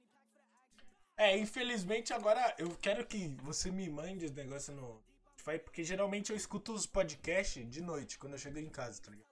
É, 1.17 1.37
infelizmente 1.39 2.13
agora 2.13 2.55
eu 2.59 2.71
quero 2.77 3.07
que 3.07 3.29
você 3.43 3.71
me 3.71 3.89
mande 3.89 4.25
os 4.25 4.33
negócios 4.33 4.77
no 4.77 5.01
Spotify, 5.39 5.59
porque 5.63 5.85
geralmente 5.85 6.31
eu 6.33 6.37
escuto 6.37 6.73
os 6.73 6.87
podcasts 6.87 7.69
de 7.71 7.81
noite, 7.81 8.19
quando 8.19 8.33
eu 8.33 8.39
chego 8.39 8.59
em 8.59 8.69
casa, 8.69 9.01
tá 9.01 9.11
ligado? 9.13 9.29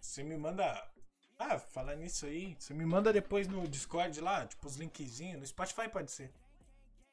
Você 0.00 0.22
me 0.22 0.36
manda. 0.36 0.90
Ah, 1.38 1.58
falar 1.58 1.96
nisso 1.96 2.26
aí, 2.26 2.56
você 2.58 2.72
me 2.72 2.86
manda 2.86 3.12
depois 3.12 3.48
no 3.48 3.66
Discord 3.68 4.18
lá, 4.20 4.46
tipo 4.46 4.66
os 4.66 4.76
linkzinhos, 4.76 5.40
no 5.40 5.46
Spotify 5.46 5.88
pode 5.88 6.10
ser. 6.12 6.32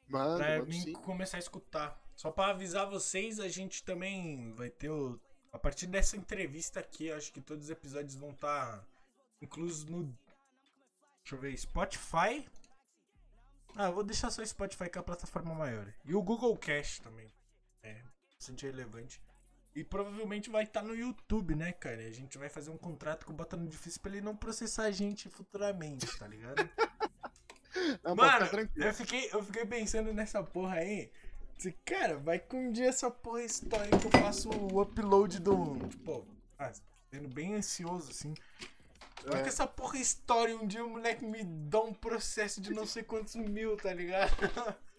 Mano, 0.08 0.36
Pra 0.38 0.48
mano, 0.58 0.66
mim 0.66 0.80
sim. 0.80 0.92
começar 0.92 1.36
a 1.38 1.40
escutar. 1.40 2.00
Só 2.16 2.30
pra 2.30 2.48
avisar 2.48 2.88
vocês, 2.88 3.40
a 3.40 3.48
gente 3.48 3.82
também 3.84 4.52
vai 4.54 4.70
ter 4.70 4.90
o. 4.90 5.20
A 5.52 5.58
partir 5.58 5.86
dessa 5.86 6.16
entrevista 6.16 6.80
aqui, 6.80 7.06
eu 7.06 7.16
acho 7.16 7.32
que 7.32 7.40
todos 7.40 7.64
os 7.64 7.70
episódios 7.70 8.14
vão 8.14 8.30
estar 8.30 8.86
inclusos 9.40 9.84
no. 9.84 10.16
Deixa 11.22 11.34
eu 11.36 11.38
ver, 11.38 11.56
Spotify. 11.56 12.46
Ah, 13.74 13.86
eu 13.86 13.94
vou 13.94 14.04
deixar 14.04 14.30
só 14.30 14.42
o 14.42 14.46
Spotify 14.46 14.90
que 14.90 14.98
é 14.98 15.00
a 15.00 15.04
plataforma 15.04 15.54
maior. 15.54 15.92
E 16.04 16.14
o 16.14 16.22
Google 16.22 16.56
Cash 16.56 16.98
também. 16.98 17.32
É, 17.82 18.02
bastante 18.34 18.66
relevante. 18.66 19.20
E 19.74 19.82
provavelmente 19.82 20.50
vai 20.50 20.64
estar 20.64 20.82
no 20.82 20.94
YouTube, 20.94 21.54
né, 21.54 21.72
cara? 21.72 22.02
E 22.02 22.06
a 22.06 22.12
gente 22.12 22.36
vai 22.36 22.50
fazer 22.50 22.70
um 22.70 22.76
contrato 22.76 23.24
com 23.24 23.32
o 23.32 23.36
Bota 23.36 23.56
no 23.56 23.66
Difícil 23.66 24.02
pra 24.02 24.12
ele 24.12 24.20
não 24.20 24.36
processar 24.36 24.84
a 24.84 24.90
gente 24.90 25.30
futuramente, 25.30 26.06
tá 26.18 26.26
ligado? 26.26 26.56
Não, 28.04 28.14
Mano, 28.14 28.46
eu 28.76 28.92
fiquei, 28.92 29.30
eu 29.32 29.42
fiquei 29.42 29.64
pensando 29.64 30.12
nessa 30.12 30.42
porra 30.42 30.74
aí. 30.74 31.10
Disse, 31.56 31.72
Cara, 31.86 32.18
vai 32.18 32.38
que 32.38 32.54
um 32.54 32.70
dia 32.70 32.88
essa 32.88 33.10
porra 33.10 33.42
estoura 33.42 33.88
que 33.88 34.06
eu 34.06 34.10
faço 34.10 34.50
o 34.50 34.82
upload 34.82 35.40
do. 35.40 35.78
Tipo, 35.88 36.26
ah, 36.58 36.70
sendo 37.10 37.28
bem 37.28 37.54
ansioso 37.54 38.10
assim. 38.10 38.34
Vai 39.24 39.40
É. 39.40 39.42
que 39.42 39.48
essa 39.48 39.66
porra 39.66 39.98
e 39.98 40.54
um 40.54 40.66
dia 40.66 40.84
o 40.84 40.90
moleque 40.90 41.24
me 41.24 41.44
dá 41.44 41.80
um 41.80 41.94
processo 41.94 42.60
de 42.60 42.70
não 42.70 42.86
sei 42.86 43.02
quantos 43.02 43.34
mil, 43.36 43.76
tá 43.76 43.92
ligado? 43.92 44.30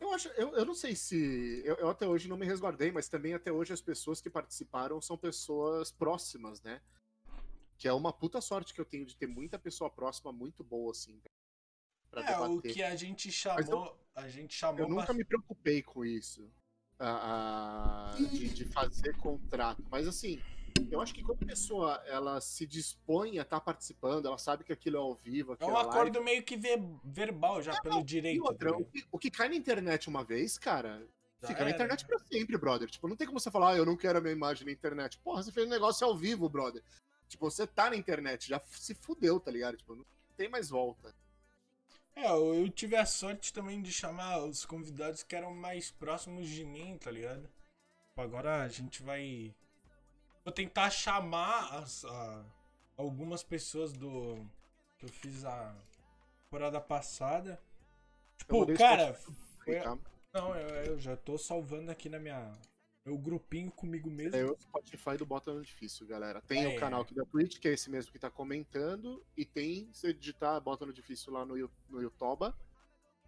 Eu, 0.00 0.12
acho, 0.12 0.28
eu, 0.36 0.54
eu 0.54 0.64
não 0.66 0.74
sei 0.74 0.94
se. 0.94 1.62
Eu, 1.64 1.76
eu 1.76 1.88
até 1.88 2.06
hoje 2.06 2.28
não 2.28 2.36
me 2.36 2.44
resguardei, 2.44 2.90
mas 2.92 3.08
também 3.08 3.32
até 3.32 3.50
hoje 3.50 3.72
as 3.72 3.80
pessoas 3.80 4.20
que 4.20 4.28
participaram 4.28 5.00
são 5.00 5.16
pessoas 5.16 5.90
próximas, 5.90 6.60
né? 6.60 6.82
Que 7.78 7.88
é 7.88 7.92
uma 7.92 8.12
puta 8.12 8.40
sorte 8.40 8.74
que 8.74 8.80
eu 8.80 8.84
tenho 8.84 9.06
de 9.06 9.16
ter 9.16 9.26
muita 9.28 9.58
pessoa 9.58 9.88
próxima 9.88 10.30
muito 10.30 10.62
boa, 10.62 10.90
assim. 10.90 11.22
Pra 12.10 12.22
É, 12.22 12.36
o 12.38 12.48
debater. 12.48 12.74
que 12.74 12.82
a 12.82 12.94
gente 12.96 13.32
chamou. 13.32 13.98
A 14.14 14.28
gente 14.28 14.54
chamou. 14.54 14.80
Eu 14.80 14.88
nunca 14.88 15.02
bastante- 15.02 15.16
me 15.18 15.24
preocupei 15.24 15.82
com 15.82 16.04
isso. 16.04 16.50
a- 16.98 18.12
a- 18.12 18.16
de, 18.16 18.48
de 18.50 18.64
fazer 18.66 19.16
contrato. 19.16 19.82
Mas 19.90 20.06
assim, 20.06 20.40
eu 20.90 21.00
acho 21.00 21.14
que 21.14 21.22
quando 21.22 21.42
a 21.42 21.46
pessoa 21.46 22.02
ela 22.06 22.40
se 22.40 22.66
dispõe 22.66 23.38
a 23.38 23.42
estar 23.42 23.60
participando, 23.60 24.26
ela 24.26 24.38
sabe 24.38 24.64
que 24.64 24.72
aquilo 24.72 24.96
é 24.96 25.00
ao 25.00 25.14
vivo, 25.14 25.56
É 25.58 25.64
um 25.64 25.70
é 25.70 25.72
live. 25.72 25.88
acordo 25.90 26.22
meio 26.22 26.42
que 26.42 26.56
ver- 26.56 26.82
verbal 27.04 27.62
já, 27.62 27.80
pelo 27.80 28.00
E 28.00 28.04
direito. 28.04 28.42
outra, 28.44 28.70
tá 28.72 28.76
o 28.78 28.84
que, 28.84 29.04
o 29.12 29.18
que 29.18 29.30
cai 29.30 29.48
na 29.48 29.54
internet 29.56 30.08
uma 30.08 30.24
vez, 30.24 30.58
cara, 30.58 31.06
Já 31.40 31.48
fica 31.48 31.60
na 31.60 31.66
era. 31.66 31.74
internet 31.76 32.04
pra 32.06 32.18
sempre, 32.18 32.56
brother. 32.58 32.88
Tipo, 32.90 33.08
não 33.08 33.16
tem 33.16 33.26
como 33.26 33.38
você 33.40 33.50
falar, 33.50 33.72
ah, 33.72 33.76
eu 33.76 33.86
não 33.86 33.96
quero 33.96 34.18
a 34.18 34.20
minha 34.20 34.32
imagem 34.32 34.66
na 34.66 34.72
internet. 34.72 35.18
Porra, 35.18 35.42
você 35.42 35.52
fez 35.52 35.66
um 35.66 35.70
negócio 35.70 36.06
ao 36.06 36.16
vivo, 36.16 36.48
brother. 36.48 36.82
Tipo, 37.28 37.50
você 37.50 37.66
tá 37.66 37.90
na 37.90 37.96
internet, 37.96 38.48
já 38.48 38.60
se 38.70 38.94
fudeu, 38.94 39.40
tá 39.40 39.50
ligado? 39.50 39.76
Tipo, 39.76 39.94
não 39.96 40.04
tem 40.36 40.48
mais 40.48 40.68
volta. 40.70 41.14
É, 42.16 42.28
eu 42.30 42.54
eu 42.54 42.68
tive 42.70 42.94
a 42.94 43.04
sorte 43.04 43.52
também 43.52 43.82
de 43.82 43.90
chamar 43.92 44.44
os 44.44 44.64
convidados 44.64 45.22
que 45.24 45.34
eram 45.34 45.52
mais 45.52 45.90
próximos 45.90 46.48
de 46.48 46.64
mim, 46.64 46.96
tá 46.98 47.10
ligado? 47.10 47.42
Tipo, 47.42 48.20
Agora 48.20 48.62
a 48.62 48.68
gente 48.68 49.02
vai. 49.02 49.52
Vou 50.44 50.52
tentar 50.52 50.90
chamar 50.90 51.74
as, 51.74 52.04
a- 52.04 52.44
algumas 52.96 53.42
pessoas 53.42 53.92
do. 53.92 54.36
que 54.98 55.06
eu 55.06 55.08
fiz 55.08 55.44
a 55.44 55.74
temporada 56.44 56.80
passada. 56.80 57.60
Tipo, 58.36 58.66
cara. 58.74 59.14
Foi, 59.14 59.80
Tá? 59.80 59.96
não, 60.34 60.54
eu, 60.54 60.68
eu 60.92 60.98
já 61.00 61.16
tô 61.16 61.38
salvando 61.38 61.90
aqui 61.90 62.08
na 62.08 62.18
minha. 62.18 62.52
Meu 63.06 63.18
grupinho 63.18 63.70
comigo 63.70 64.10
mesmo. 64.10 64.34
É 64.36 64.44
o 64.44 64.56
Spotify 64.58 65.16
do 65.18 65.26
Bota 65.26 65.52
no 65.52 65.62
Difícil, 65.62 66.06
galera. 66.06 66.40
Tem 66.42 66.64
É. 66.72 66.76
o 66.76 66.80
canal 66.80 67.02
aqui 67.02 67.14
da 67.14 67.24
Twitch, 67.26 67.58
que 67.58 67.68
é 67.68 67.72
esse 67.74 67.90
mesmo 67.90 68.10
que 68.10 68.18
tá 68.18 68.30
comentando, 68.30 69.22
e 69.36 69.44
tem, 69.44 69.90
se 69.92 70.00
você 70.08 70.14
digitar 70.14 70.58
Bota 70.60 70.86
no 70.86 70.92
Difícil 70.92 71.30
lá 71.32 71.44
no, 71.44 71.54
no 71.90 72.00
Yutoba. 72.02 72.54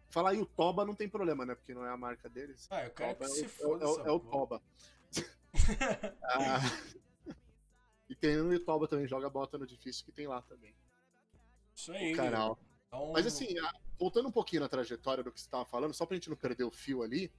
Falar 0.09 0.33
Yutoba 0.33 0.85
não 0.87 0.95
tem 0.95 1.09
problema, 1.09 1.45
né? 1.45 1.55
Porque 1.55 1.75
não 1.75 1.85
é 1.85 1.91
a 1.91 1.97
marca 1.97 2.27
deles. 2.29 2.67
Ah, 2.71 2.85
eu 2.85 2.91
quero 2.91 3.15
Toba 3.19 3.27
que 3.27 3.33
é, 3.33 3.35
se 3.35 3.45
o, 3.45 3.49
foda. 3.51 3.85
é 3.85 3.89
o- 3.89 3.93
essa 4.01 4.09
é 4.09 4.11
o. 4.11 4.21
Toba. 4.21 4.63
Ah, 6.23 6.59
e 8.09 8.15
tem 8.15 8.37
no 8.37 8.53
Yutoba 8.53 8.87
também, 8.89 9.07
joga 9.07 9.29
Bota 9.29 9.59
no 9.59 9.67
Difícil, 9.67 10.05
que 10.05 10.13
tem 10.13 10.27
lá 10.27 10.43
também, 10.43 10.75
Isso 11.75 11.93
aí. 11.93 12.13
o 12.13 12.17
canal. 12.17 12.59
Então, 12.87 13.13
Mas 13.13 13.27
assim, 13.27 13.49
voltando 13.99 14.29
um 14.29 14.33
pouquinho 14.33 14.63
na 14.63 14.69
trajetória 14.69 15.25
do 15.25 15.33
que 15.33 15.41
você 15.41 15.47
estava 15.47 15.65
falando, 15.65 15.93
só 15.95 16.07
pra 16.07 16.15
gente 16.17 16.31
não 16.31 16.37
perder 16.37 16.65
o 16.65 16.71
fio 16.71 17.03
ali, 17.03 17.33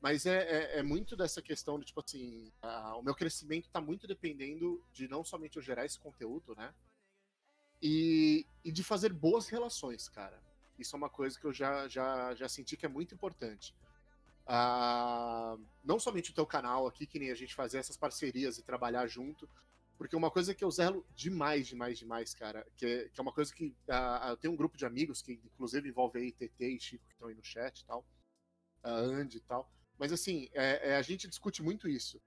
mas 0.00 0.26
é, 0.26 0.76
é, 0.76 0.78
é 0.78 0.82
muito 0.82 1.16
dessa 1.16 1.42
questão 1.42 1.78
de, 1.78 1.86
tipo 1.86 2.00
assim, 2.00 2.52
a- 2.62 2.96
o 2.96 3.02
meu 3.02 3.14
crescimento 3.14 3.68
tá 3.68 3.80
muito 3.80 4.06
dependendo 4.06 4.82
de 4.92 5.08
não 5.08 5.24
somente 5.24 5.56
eu 5.56 5.62
gerar 5.62 5.84
esse 5.84 5.98
conteúdo, 5.98 6.54
né? 6.56 6.72
E, 7.82 8.46
e 8.64 8.72
de 8.72 8.82
fazer 8.82 9.12
boas 9.12 9.48
relações, 9.48 10.08
cara. 10.08 10.40
Isso 10.78 10.94
é 10.94 10.98
uma 10.98 11.10
coisa 11.10 11.38
que 11.38 11.44
eu 11.44 11.52
já, 11.52 11.88
já, 11.88 12.34
já 12.34 12.48
senti 12.48 12.76
que 12.76 12.86
é 12.86 12.88
muito 12.88 13.14
importante. 13.14 13.74
Ah, 14.46 15.56
não 15.84 15.98
somente 15.98 16.30
o 16.30 16.34
teu 16.34 16.46
canal 16.46 16.86
aqui, 16.86 17.06
que 17.06 17.18
nem 17.18 17.30
a 17.30 17.34
gente 17.34 17.54
fazer 17.54 17.78
essas 17.78 17.96
parcerias 17.96 18.56
e 18.58 18.62
trabalhar 18.62 19.06
junto, 19.06 19.48
porque 19.98 20.14
uma 20.14 20.30
coisa 20.30 20.54
que 20.54 20.64
eu 20.64 20.70
zelo 20.70 21.04
demais, 21.12 21.66
demais, 21.66 21.98
demais, 21.98 22.32
cara, 22.32 22.64
que 22.76 22.86
é, 22.86 23.08
que 23.08 23.20
é 23.20 23.22
uma 23.22 23.32
coisa 23.32 23.52
que. 23.52 23.76
ah, 23.88 24.28
eu 24.30 24.36
tenho 24.36 24.54
um 24.54 24.56
grupo 24.56 24.76
de 24.76 24.86
amigos 24.86 25.20
que, 25.20 25.32
inclusive, 25.32 25.88
envolve 25.88 26.20
aí 26.20 26.30
TT 26.32 26.68
e 26.68 26.80
Chico, 26.80 27.04
que 27.04 27.12
estão 27.14 27.28
aí 27.28 27.34
no 27.34 27.44
chat 27.44 27.80
e 27.80 27.84
tal, 27.84 28.06
a 28.82 28.90
Andy 28.92 29.38
e 29.38 29.40
tal. 29.40 29.68
Mas, 29.98 30.12
assim, 30.12 30.48
é- 30.52 30.90
é, 30.90 30.96
a 30.96 31.02
gente 31.02 31.26
discute 31.26 31.62
muito 31.64 31.88
isso. 31.88 32.22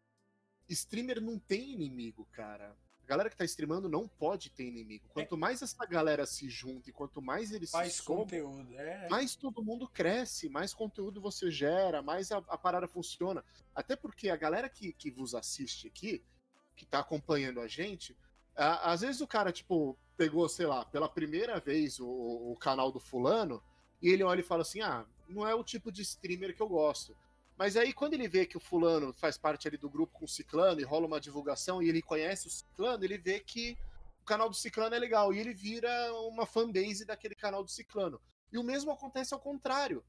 Streamer 0.68 1.22
não 1.22 1.40
tem 1.40 1.72
inimigo, 1.72 2.28
cara. 2.34 2.76
A 3.04 3.08
galera 3.08 3.30
que 3.30 3.38
tá 3.38 3.46
streamando 3.46 3.90
não 3.90 4.08
pode 4.08 4.50
ter 4.50 4.66
inimigo. 4.66 5.08
Quanto 5.10 5.38
mais 5.38 5.62
essa 5.62 5.86
galera 5.86 6.26
se 6.26 6.50
junta 6.50 6.90
e 6.90 6.94
quanto 6.94 7.22
mais 7.22 7.52
eles 7.52 7.72
se 7.72 7.90
somam, 7.90 8.24
conteúdo. 8.24 8.74
É. 8.78 9.10
mais 9.10 9.36
todo 9.36 9.64
mundo 9.64 9.88
cresce, 9.88 10.48
mais 10.50 10.74
conteúdo 10.74 11.20
você 11.20 11.50
gera, 11.52 12.02
mais 12.02 12.32
a, 12.32 12.38
a 12.38 12.58
parada 12.58 12.88
funciona. 12.88 13.44
Até 13.74 13.96
porque 13.96 14.30
a 14.30 14.36
galera 14.38 14.70
que, 14.70 14.94
que 14.94 15.10
vos 15.12 15.36
assiste 15.36 15.88
aqui, 15.88 16.24
que 16.76 16.86
tá 16.86 17.00
acompanhando 17.00 17.60
a 17.60 17.68
gente, 17.68 18.16
às 18.56 19.02
vezes 19.02 19.22
o 19.22 19.28
cara, 19.28 19.52
tipo, 19.52 19.98
pegou, 20.18 20.48
sei 20.50 20.66
lá, 20.66 20.86
pela 20.86 21.10
primeira 21.10 21.60
vez 21.60 22.00
o, 22.00 22.08
o 22.08 22.58
canal 22.60 22.92
do 22.92 23.00
fulano, 23.00 23.62
e 24.02 24.10
ele 24.10 24.24
olha 24.24 24.42
e 24.42 24.44
fala 24.44 24.62
assim, 24.62 24.82
ah, 24.82 25.06
não 25.28 25.48
é 25.48 25.56
o 25.56 25.64
tipo 25.64 25.92
de 25.92 26.02
streamer 26.02 26.56
que 26.56 26.62
eu 26.62 26.68
gosto. 26.68 27.16
Mas 27.58 27.78
aí, 27.78 27.94
quando 27.94 28.14
ele 28.14 28.28
vê 28.28 28.46
que 28.46 28.58
o 28.58 28.60
fulano 28.60 29.14
faz 29.14 29.38
parte 29.38 29.68
ali 29.68 29.78
do 29.78 29.90
grupo 29.90 30.18
com 30.18 30.26
o 30.26 30.28
Ciclano 30.28 30.82
e 30.82 30.84
rola 30.84 31.06
uma 31.06 31.22
divulgação 31.22 31.82
e 31.82 31.90
ele 31.90 32.02
conhece 32.02 32.48
o 32.48 32.50
Ciclano, 32.50 33.04
ele 33.04 33.18
vê 33.18 33.40
que 33.40 33.78
o 34.22 34.26
canal 34.26 34.50
do 34.50 34.56
Ciclano 34.56 34.96
é 34.96 35.00
legal 35.00 35.34
e 35.34 35.40
ele 35.40 35.54
vira 35.54 35.90
uma 36.28 36.46
fanbase 36.46 37.06
daquele 37.06 37.36
canal 37.36 37.64
do 37.64 37.70
Ciclano. 37.70 38.20
E 38.52 38.58
o 38.58 38.64
mesmo 38.64 38.92
acontece 38.92 39.34
ao 39.34 39.40
contrário. 39.40 40.04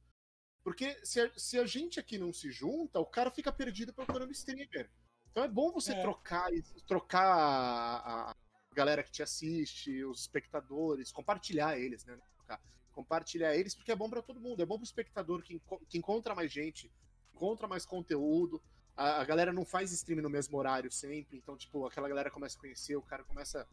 Porque 0.64 0.98
se 1.04 1.20
a, 1.20 1.30
se 1.36 1.58
a 1.58 1.66
gente 1.66 2.00
aqui 2.00 2.16
não 2.16 2.32
se 2.32 2.50
junta, 2.50 2.98
o 3.00 3.06
cara 3.06 3.30
fica 3.30 3.52
perdido 3.52 3.92
procurando 3.92 4.32
streamer. 4.32 4.90
Então 5.32 5.42
é 5.44 5.48
bom 5.48 5.72
você 5.72 5.92
É. 5.92 6.00
trocar, 6.02 6.48
trocar 6.86 7.24
a, 7.26 8.30
a 8.30 8.34
galera 8.74 9.02
que 9.02 9.10
te 9.10 9.22
assiste, 9.22 10.04
os 10.04 10.20
espectadores, 10.20 11.10
compartilhar 11.10 11.78
eles, 11.78 12.04
né? 12.04 12.18
Compartilhar 12.92 13.56
eles, 13.56 13.74
porque 13.74 13.90
é 13.90 13.96
bom 13.96 14.10
pra 14.10 14.20
todo 14.20 14.38
mundo. 14.38 14.60
É 14.62 14.66
bom 14.66 14.76
pro 14.76 14.84
espectador 14.84 15.42
que, 15.42 15.54
enco- 15.54 15.80
que 15.88 15.96
encontra 15.96 16.34
mais 16.34 16.52
gente, 16.52 16.92
encontra 17.34 17.66
mais 17.66 17.86
conteúdo. 17.86 18.62
A, 18.94 19.22
a 19.22 19.24
galera 19.24 19.50
não 19.50 19.64
faz 19.64 19.90
stream 19.92 20.20
no 20.20 20.28
mesmo 20.28 20.58
horário 20.58 20.92
sempre, 20.92 21.38
então, 21.38 21.56
tipo, 21.56 21.86
aquela 21.86 22.06
galera 22.06 22.30
começa 22.30 22.58
a 22.58 22.60
conhecer, 22.60 22.94
o 22.94 23.00
cara 23.00 23.24
começa 23.24 23.66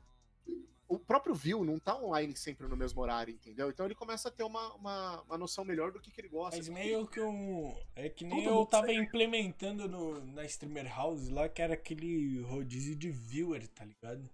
o 0.89 0.97
próprio 0.97 1.35
View 1.35 1.63
não 1.63 1.77
tá 1.77 1.95
online 1.95 2.35
sempre 2.35 2.67
no 2.67 2.75
mesmo 2.75 2.99
horário, 2.99 3.31
entendeu? 3.31 3.69
Então 3.69 3.85
ele 3.85 3.93
começa 3.93 4.27
a 4.27 4.31
ter 4.31 4.43
uma, 4.43 4.73
uma, 4.73 5.21
uma 5.21 5.37
noção 5.37 5.63
melhor 5.63 5.91
do 5.91 5.99
que, 5.99 6.09
que 6.09 6.19
ele 6.19 6.29
gosta. 6.29 6.57
Mas 6.57 6.67
meio 6.67 7.05
que 7.05 7.21
um. 7.21 7.75
É 7.95 8.09
que 8.09 8.25
nem 8.25 8.43
Todo 8.43 8.61
eu 8.61 8.65
tava 8.65 8.91
implementando 8.91 9.87
no, 9.87 10.19
na 10.33 10.43
Streamer 10.45 10.87
House 10.87 11.29
lá, 11.29 11.47
que 11.47 11.61
era 11.61 11.75
aquele 11.75 12.41
rodízio 12.41 12.95
de 12.95 13.11
viewer, 13.11 13.67
tá 13.67 13.85
ligado? 13.85 14.27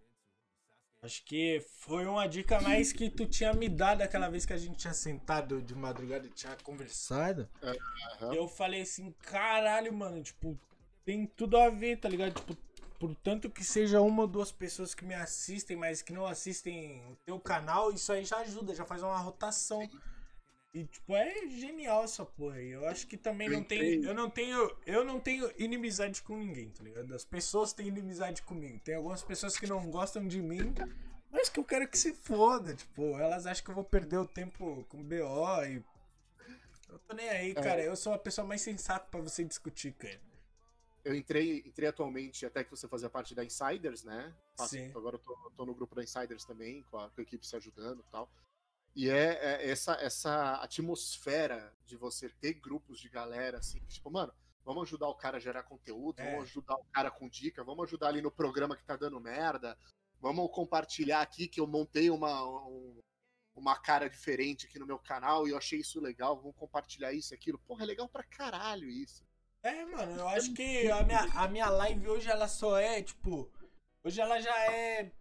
Acho 1.01 1.23
que 1.25 1.63
foi 1.77 2.07
uma 2.07 2.25
dica 2.25 2.59
mais 2.61 2.91
que 2.91 3.11
tu 3.11 3.27
tinha 3.27 3.53
me 3.53 3.69
dado 3.69 4.01
aquela 4.01 4.27
vez 4.27 4.43
que 4.43 4.53
a 4.53 4.57
gente 4.57 4.77
tinha 4.77 4.93
sentado 4.93 5.61
de 5.61 5.75
madrugada 5.75 6.25
e 6.25 6.31
tinha 6.31 6.55
conversado. 6.63 7.47
E 8.31 8.35
eu 8.35 8.47
falei 8.47 8.81
assim, 8.81 9.13
caralho, 9.21 9.93
mano, 9.93 10.23
tipo, 10.23 10.57
tem 11.03 11.27
tudo 11.27 11.57
a 11.57 11.69
ver, 11.69 11.99
tá 11.99 12.09
ligado? 12.09 12.33
Tipo, 12.33 12.57
por 12.99 13.15
tanto 13.15 13.49
que 13.49 13.63
seja 13.63 14.01
uma 14.01 14.23
ou 14.23 14.27
duas 14.27 14.51
pessoas 14.51 14.93
que 14.93 15.05
me 15.05 15.13
assistem, 15.13 15.75
mas 15.75 16.01
que 16.01 16.13
não 16.13 16.25
assistem 16.25 17.03
o 17.11 17.15
teu 17.25 17.39
canal, 17.39 17.91
isso 17.91 18.11
aí 18.11 18.23
já 18.23 18.37
ajuda, 18.37 18.75
já 18.75 18.85
faz 18.85 19.03
uma 19.03 19.17
rotação. 19.17 19.87
E 20.73 20.83
tipo, 20.83 21.15
é 21.15 21.47
genial 21.47 22.03
essa 22.03 22.25
porra 22.25 22.55
aí. 22.55 22.71
Eu 22.71 22.85
acho 22.87 23.07
que 23.07 23.15
também 23.15 23.47
Eu 23.47 23.53
não 23.53 23.63
tem. 23.63 24.03
Eu 24.03 24.13
não 24.13 24.29
tenho. 24.29 24.77
Eu 24.85 25.05
não 25.05 25.19
tenho 25.21 25.49
inimizade 25.57 26.21
com 26.21 26.35
ninguém, 26.35 26.69
tá 26.69 26.83
ligado? 26.83 27.15
As 27.15 27.23
pessoas 27.23 27.71
têm 27.71 27.87
inimizade 27.87 28.41
comigo. 28.41 28.79
Tem 28.79 28.95
algumas 28.95 29.23
pessoas 29.23 29.57
que 29.57 29.67
não 29.67 29.89
gostam 29.89 30.27
de 30.27 30.41
mim, 30.41 30.73
mas 31.31 31.47
que 31.47 31.61
eu 31.61 31.63
quero 31.63 31.87
que 31.87 31.97
se 31.97 32.13
foda. 32.13 32.75
Tipo, 32.75 33.17
elas 33.17 33.45
acham 33.45 33.63
que 33.63 33.71
eu 33.71 33.75
vou 33.75 33.85
perder 33.85 34.17
o 34.17 34.27
tempo 34.27 34.85
com 34.89 35.01
BO 35.01 35.63
e. 35.65 35.81
Eu 36.89 36.99
tô 36.99 37.15
nem 37.15 37.29
aí, 37.29 37.53
cara. 37.53 37.81
Eu 37.81 37.95
sou 37.95 38.13
a 38.13 38.19
pessoa 38.19 38.45
mais 38.45 38.61
sensata 38.61 39.07
pra 39.09 39.21
você 39.21 39.45
discutir, 39.45 39.93
cara. 39.93 40.19
Eu 41.05 41.13
entrei, 41.13 41.59
entrei 41.59 41.87
atualmente, 41.87 42.45
até 42.47 42.63
que 42.63 42.71
você 42.71 42.87
fazia 42.87 43.09
parte 43.09 43.35
da 43.35 43.45
Insiders, 43.45 44.03
né? 44.03 44.35
Sim. 44.67 44.89
Agora 44.95 45.15
eu 45.15 45.19
tô, 45.19 45.51
tô 45.55 45.65
no 45.65 45.73
grupo 45.75 45.93
da 45.93 46.03
Insiders 46.03 46.43
também, 46.43 46.81
com 46.89 46.97
a, 46.97 47.09
com 47.11 47.21
a 47.21 47.23
equipe 47.23 47.45
se 47.45 47.55
ajudando 47.55 47.99
e 47.99 48.11
tal. 48.11 48.27
E 48.95 49.09
é, 49.09 49.33
é 49.63 49.69
essa, 49.69 49.93
essa 50.01 50.55
atmosfera 50.55 51.71
de 51.85 51.95
você 51.95 52.27
ter 52.29 52.53
grupos 52.55 52.99
de 52.99 53.07
galera, 53.07 53.59
assim, 53.59 53.79
que, 53.81 53.93
tipo, 53.93 54.09
mano, 54.09 54.33
vamos 54.63 54.83
ajudar 54.87 55.07
o 55.07 55.15
cara 55.15 55.37
a 55.37 55.39
gerar 55.39 55.61
conteúdo, 55.63 56.19
É. 56.19 56.31
vamos 56.31 56.45
ajudar 56.49 56.75
o 56.75 56.85
cara 56.85 57.11
com 57.11 57.29
dica, 57.29 57.63
vamos 57.63 57.83
ajudar 57.85 58.07
ali 58.07 58.21
no 58.21 58.31
programa 58.31 58.75
que 58.75 58.83
tá 58.83 58.95
dando 58.95 59.19
merda, 59.19 59.77
vamos 60.19 60.49
compartilhar 60.51 61.21
aqui 61.21 61.47
que 61.47 61.59
eu 61.59 61.67
montei 61.67 62.09
uma, 62.09 62.43
um- 62.67 62.99
uma 63.53 63.77
cara 63.79 64.09
diferente 64.09 64.65
aqui 64.65 64.79
no 64.79 64.87
meu 64.87 64.97
canal 64.97 65.47
e 65.47 65.51
eu 65.51 65.57
achei 65.57 65.79
isso 65.79 65.99
legal, 66.01 66.35
vamos 66.37 66.55
compartilhar 66.57 67.13
isso 67.13 67.33
e 67.33 67.35
aquilo. 67.35 67.59
Porra, 67.59 67.83
é 67.83 67.85
legal 67.85 68.09
pra 68.09 68.23
caralho 68.23 68.89
isso. 68.89 69.23
É, 69.65 69.83
mano, 69.85 70.19
eu 70.19 70.27
acho 70.27 70.53
que 70.53 70.91
a 70.91 71.01
minha, 71.01 71.21
a 71.33 71.47
minha 71.47 71.67
live 71.67 72.07
hoje 72.07 72.29
ela 72.29 72.47
só 72.47 72.77
é, 72.77 73.01
tipo. 73.01 73.51
Hoje 74.03 74.21
ela 74.21 74.39
já 74.39 74.55
é. 74.71 75.11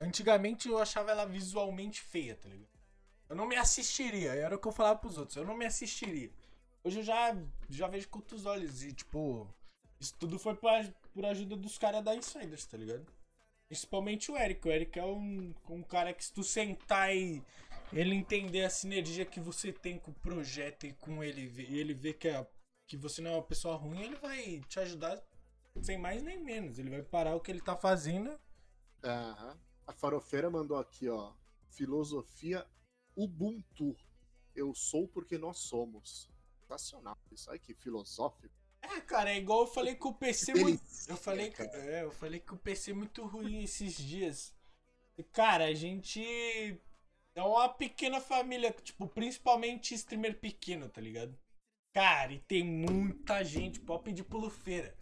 Antigamente 0.00 0.70
eu 0.70 0.78
achava 0.78 1.10
ela 1.10 1.26
visualmente 1.26 2.00
feia, 2.00 2.34
tá 2.34 2.48
ligado? 2.48 2.80
Eu 3.28 3.36
não 3.36 3.46
me 3.46 3.56
assistiria, 3.56 4.32
era 4.32 4.56
o 4.56 4.58
que 4.58 4.66
eu 4.66 4.72
falava 4.72 4.98
pros 4.98 5.18
outros, 5.18 5.36
eu 5.36 5.44
não 5.44 5.54
me 5.54 5.66
assistiria. 5.66 6.32
Hoje 6.82 7.00
eu 7.00 7.02
já, 7.02 7.36
já 7.68 7.88
vejo 7.88 8.08
com 8.08 8.20
outros 8.20 8.46
olhos 8.46 8.82
e, 8.82 8.94
tipo. 8.94 9.46
Isso 10.00 10.14
tudo 10.18 10.38
foi 10.38 10.54
por, 10.56 10.70
por 11.12 11.26
ajuda 11.26 11.54
dos 11.54 11.76
caras 11.76 12.02
da 12.02 12.16
Insiders, 12.16 12.64
tá 12.64 12.78
ligado? 12.78 13.04
Principalmente 13.68 14.32
o 14.32 14.38
Eric. 14.38 14.66
O 14.66 14.72
Eric 14.72 14.98
é 14.98 15.04
um, 15.04 15.54
um 15.68 15.82
cara 15.82 16.14
que 16.14 16.24
se 16.24 16.32
tu 16.32 16.42
sentar 16.42 17.14
e 17.14 17.44
ele 17.92 18.14
entender 18.14 18.64
a 18.64 18.70
sinergia 18.70 19.26
que 19.26 19.40
você 19.40 19.74
tem 19.74 19.98
com 19.98 20.10
o 20.10 20.14
projeto 20.14 20.86
e 20.86 20.94
com 20.94 21.22
ele, 21.22 21.52
e 21.68 21.78
ele 21.78 21.92
ver 21.92 22.14
que, 22.14 22.30
a, 22.30 22.46
que 22.90 22.96
você 22.96 23.22
não 23.22 23.30
é 23.30 23.34
uma 23.34 23.42
pessoa 23.44 23.76
ruim, 23.76 24.02
ele 24.02 24.16
vai 24.16 24.60
te 24.66 24.80
ajudar 24.80 25.22
sem 25.80 25.96
mais 25.96 26.24
nem 26.24 26.42
menos. 26.42 26.76
Ele 26.76 26.90
vai 26.90 27.02
parar 27.04 27.36
o 27.36 27.40
que 27.40 27.48
ele 27.48 27.60
tá 27.60 27.76
fazendo. 27.76 28.36
Aham. 29.04 29.56
A 29.86 29.92
farofeira 29.92 30.50
mandou 30.50 30.76
aqui, 30.76 31.08
ó. 31.08 31.32
Filosofia 31.68 32.66
Ubuntu. 33.14 33.96
Eu 34.56 34.74
sou 34.74 35.06
porque 35.06 35.38
nós 35.38 35.60
somos. 35.60 36.28
Sensacional. 36.58 37.16
Isso 37.30 37.48
aí 37.52 37.60
que 37.60 37.74
filosófico. 37.74 38.52
É, 38.82 39.00
cara, 39.02 39.30
é 39.30 39.38
igual 39.38 39.60
eu 39.60 39.66
falei 39.68 39.94
com 39.94 40.08
o 40.08 40.14
PC 40.14 40.54
muito. 40.54 40.82
Eu 41.06 41.16
falei, 41.16 41.50
que, 41.52 41.62
é, 41.62 42.02
eu 42.02 42.10
falei 42.10 42.40
que 42.40 42.54
o 42.54 42.58
PC 42.58 42.90
é 42.90 42.94
muito 42.94 43.24
ruim 43.24 43.62
esses 43.62 43.94
dias. 43.94 44.52
Cara, 45.32 45.66
a 45.66 45.74
gente 45.74 46.20
é 47.36 47.42
uma 47.42 47.68
pequena 47.68 48.20
família, 48.20 48.72
tipo, 48.82 49.06
principalmente 49.06 49.94
streamer 49.94 50.40
pequeno, 50.40 50.88
tá 50.88 51.00
ligado? 51.00 51.38
Cara, 51.92 52.32
e 52.32 52.38
tem 52.38 52.64
muita 52.64 53.44
gente, 53.44 53.80
pode 53.80 54.04
pedir 54.04 54.22
pulo 54.22 54.48
feira. 54.48 54.94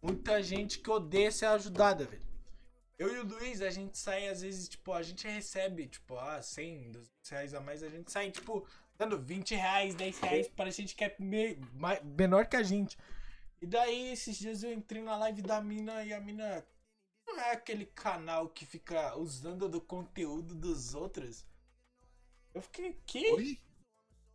Muita 0.00 0.42
gente 0.42 0.78
que 0.78 0.90
odeia 0.90 1.30
ser 1.30 1.46
ajudada, 1.46 2.04
velho. 2.04 2.22
Eu 2.98 3.14
e 3.14 3.18
o 3.18 3.24
Luiz, 3.24 3.60
a 3.60 3.70
gente 3.70 3.98
sai, 3.98 4.28
às 4.28 4.42
vezes, 4.42 4.68
tipo, 4.68 4.92
a 4.92 5.02
gente 5.02 5.26
recebe, 5.26 5.86
tipo, 5.88 6.16
ah, 6.16 6.40
100, 6.40 6.92
200 6.92 7.30
reais 7.30 7.54
a 7.54 7.60
mais, 7.60 7.82
a 7.82 7.88
gente 7.88 8.10
sai, 8.10 8.30
tipo, 8.30 8.66
dando 8.96 9.18
20 9.18 9.54
reais, 9.54 9.94
10 9.94 10.18
reais 10.20 10.48
para 10.48 10.70
gente 10.70 10.94
que 10.94 11.04
é 11.04 11.16
menor 11.18 12.46
que 12.46 12.56
a 12.56 12.62
gente. 12.62 12.96
E 13.60 13.66
daí, 13.66 14.12
esses 14.12 14.36
dias 14.36 14.62
eu 14.62 14.72
entrei 14.72 15.02
na 15.02 15.16
live 15.16 15.42
da 15.42 15.60
mina 15.60 16.04
e 16.04 16.12
a 16.12 16.20
mina 16.20 16.66
não 17.26 17.38
é 17.40 17.52
aquele 17.52 17.86
canal 17.86 18.48
que 18.48 18.66
fica 18.66 19.16
usando 19.16 19.68
do 19.68 19.80
conteúdo 19.80 20.54
dos 20.54 20.94
outros. 20.94 21.46
Eu 22.54 22.62
fiquei, 22.62 23.00
que? 23.06 23.32
Oi? 23.32 23.60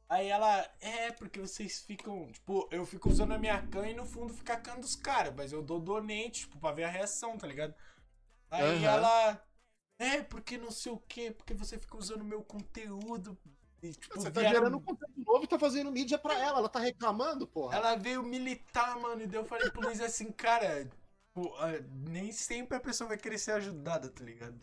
Aí 0.10 0.28
ela, 0.28 0.66
é, 0.80 1.12
porque 1.12 1.40
vocês 1.40 1.82
ficam, 1.82 2.32
tipo, 2.32 2.68
eu 2.72 2.86
fico 2.86 3.10
usando 3.10 3.34
a 3.34 3.38
minha 3.38 3.62
can 3.68 3.90
e 3.90 3.94
no 3.94 4.06
fundo 4.06 4.34
fica 4.34 4.54
a 4.54 4.60
can 4.60 4.80
dos 4.80 4.96
caras, 4.96 5.34
mas 5.36 5.52
eu 5.52 5.62
dou 5.62 5.82
donate, 5.82 6.42
tipo, 6.42 6.58
pra 6.60 6.72
ver 6.72 6.86
a 6.86 6.90
reação, 6.90 7.38
tá 7.38 7.46
ligado? 7.46 7.74
Aí 8.50 8.86
Aham. 8.86 8.86
ela, 8.86 9.44
é, 10.00 10.22
porque 10.24 10.58
não 10.58 10.72
sei 10.72 10.94
o 10.94 10.98
que, 10.98 11.32
porque 11.32 11.54
você 11.54 11.78
fica 11.78 11.98
usando 11.98 12.24
meu 12.24 12.42
conteúdo. 12.42 13.38
E, 13.84 13.92
tipo, 13.92 14.16
Você 14.16 14.32
tá 14.32 14.40
vieram- 14.40 14.56
gerando 14.56 14.80
conteúdo 14.80 15.14
novo 15.26 15.44
e 15.44 15.48
tá 15.48 15.60
fazendo 15.60 15.92
mídia 15.92 16.18
pra 16.18 16.34
ela. 16.40 16.60
Ela 16.60 16.70
tá 16.70 16.80
reclamando, 16.80 17.46
porra. 17.46 17.76
Ela 17.78 17.96
veio 17.96 18.24
militar, 18.24 18.98
mano, 19.00 19.22
e 19.22 19.28
daí 19.28 19.40
eu 19.40 19.46
falei 19.46 19.70
pro 19.70 19.82
Luiz 19.82 20.00
assim, 20.02 20.32
cara, 20.32 20.86
tipo, 20.86 21.54
nem 22.10 22.32
sempre 22.32 22.78
a 22.78 22.80
pessoa 22.80 23.10
vai 23.10 23.18
querer 23.18 23.38
ser 23.38 23.52
ajudada, 23.52 24.10
tá 24.10 24.24
ligado? 24.24 24.58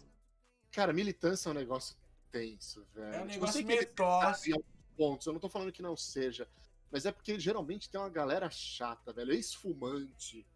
Cara, 0.72 0.92
militância 0.92 1.48
é 1.48 1.52
um 1.52 1.54
negócio 1.54 1.94
tenso, 2.32 2.84
velho. 2.94 3.14
É 3.14 3.18
um 3.18 3.26
Tipo, 3.26 3.32
negócio 3.44 3.66
meio 3.66 3.86
tóxico. 3.94 4.64
Pontos. 4.96 5.26
Eu 5.26 5.32
não 5.32 5.40
tô 5.40 5.48
falando 5.48 5.72
que 5.72 5.82
não 5.82 5.96
seja. 5.96 6.48
Mas 6.90 7.04
é 7.06 7.12
porque 7.12 7.38
geralmente 7.40 7.90
tem 7.90 8.00
uma 8.00 8.08
galera 8.08 8.48
chata, 8.50 9.12
velho. 9.12 9.32
Ex-fumante 9.32 10.46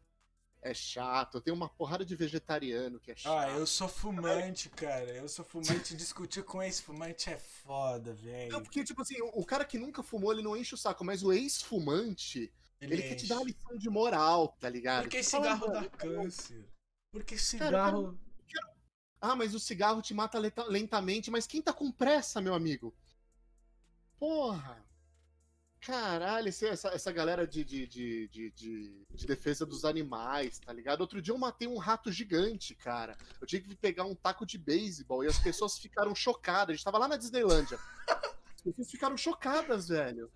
é 0.62 0.72
chato. 0.74 1.40
Tem 1.40 1.52
uma 1.52 1.68
porrada 1.68 2.04
de 2.04 2.14
vegetariano 2.14 3.00
que 3.00 3.10
é 3.12 3.16
chato. 3.16 3.32
Ah, 3.36 3.50
eu 3.58 3.66
sou 3.66 3.88
fumante, 3.88 4.68
cara. 4.68 5.10
Eu 5.10 5.28
sou 5.28 5.44
fumante. 5.44 5.96
Discutir 5.96 6.42
com 6.44 6.62
esse 6.62 6.82
fumante 6.82 7.30
é 7.30 7.36
foda, 7.36 8.10
Não, 8.10 8.16
velho. 8.22 8.60
porque, 8.62 8.84
tipo 8.84 9.02
assim, 9.02 9.20
o 9.22 9.40
o 9.40 9.44
cara 9.44 9.64
que 9.64 9.78
nunca 9.78 10.02
fumou, 10.02 10.32
ele 10.32 10.42
não 10.42 10.56
enche 10.56 10.74
o 10.74 10.78
saco, 10.78 11.04
mas 11.04 11.22
o 11.22 11.32
ex-fumante, 11.32 12.52
ele, 12.80 13.02
quer 13.02 13.14
te 13.16 13.26
dar 13.26 13.36
uma 13.36 13.42
enche. 13.48 13.56
lição 13.58 13.76
de 13.78 13.90
moral, 13.90 14.56
tá 14.60 14.68
ligado? 14.68 15.02
Porque 15.04 15.22
fala, 15.22 15.44
cigarro 15.44 15.68
"Mano, 15.68 15.80
dá 15.82 15.88
câncer. 15.96 16.64
Porque 17.10 17.34
Cara, 17.34 17.40
cigarro. 17.40 18.18
Ah, 19.20 19.34
mas 19.34 19.52
o 19.54 19.58
cigarro 19.58 20.00
te 20.00 20.14
mata 20.14 20.38
lenta- 20.38 20.64
lentamente, 20.64 21.28
mas 21.30 21.46
quem 21.46 21.60
tá 21.60 21.72
com 21.72 21.90
pressa, 21.90 22.40
meu 22.40 22.54
amigo? 22.54 22.94
Porra! 24.18 24.84
Caralho, 25.80 26.48
essa, 26.48 26.88
essa 26.88 27.12
galera 27.12 27.46
de, 27.46 27.64
de, 27.64 27.86
de, 27.86 28.28
de, 28.28 28.50
de- 28.50 29.06
de 29.14 29.26
defesa 29.26 29.64
dos 29.64 29.84
animais, 29.84 30.58
tá 30.58 30.72
ligado? 30.72 31.00
Outro 31.02 31.22
dia 31.22 31.32
eu 31.32 31.38
matei 31.38 31.68
um 31.68 31.78
rato 31.78 32.10
gigante, 32.10 32.74
cara. 32.74 33.16
Eu 33.40 33.46
tive 33.46 33.68
que 33.68 33.76
pegar 33.76 34.04
um 34.04 34.14
taco 34.14 34.44
de 34.44 34.58
beisebol 34.58 35.22
e 35.22 35.28
as 35.28 35.38
pessoas 35.38 35.78
ficaram 35.78 36.14
chocadas. 36.16 36.70
A 36.70 36.76
gente 36.76 36.84
tava 36.84 36.98
lá 36.98 37.06
na 37.06 37.16
Disneylândia. 37.16 37.78
As 38.56 38.60
pessoas 38.62 38.90
ficaram 38.90 39.16
chocadas, 39.16 39.86
velho. 39.88 40.30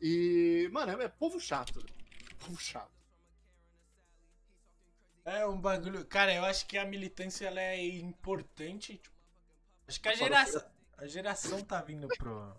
E, 0.00 0.70
mano, 0.72 1.02
é, 1.02 1.04
é 1.04 1.08
povo 1.08 1.38
chato. 1.38 1.84
Povo 2.38 2.58
chato. 2.58 2.90
É 5.24 5.46
um 5.46 5.60
bagulho. 5.60 6.06
Cara, 6.06 6.32
eu 6.34 6.44
acho 6.46 6.66
que 6.66 6.78
a 6.78 6.86
militância 6.86 7.46
ela 7.46 7.60
é 7.60 7.86
importante. 7.86 8.94
tipo, 8.96 9.14
acho 9.86 10.00
que 10.00 10.08
a 10.08 10.14
geração. 10.14 10.62
A 10.98 11.06
geração 11.06 11.62
tá 11.62 11.80
vindo 11.80 12.08
pro. 12.08 12.54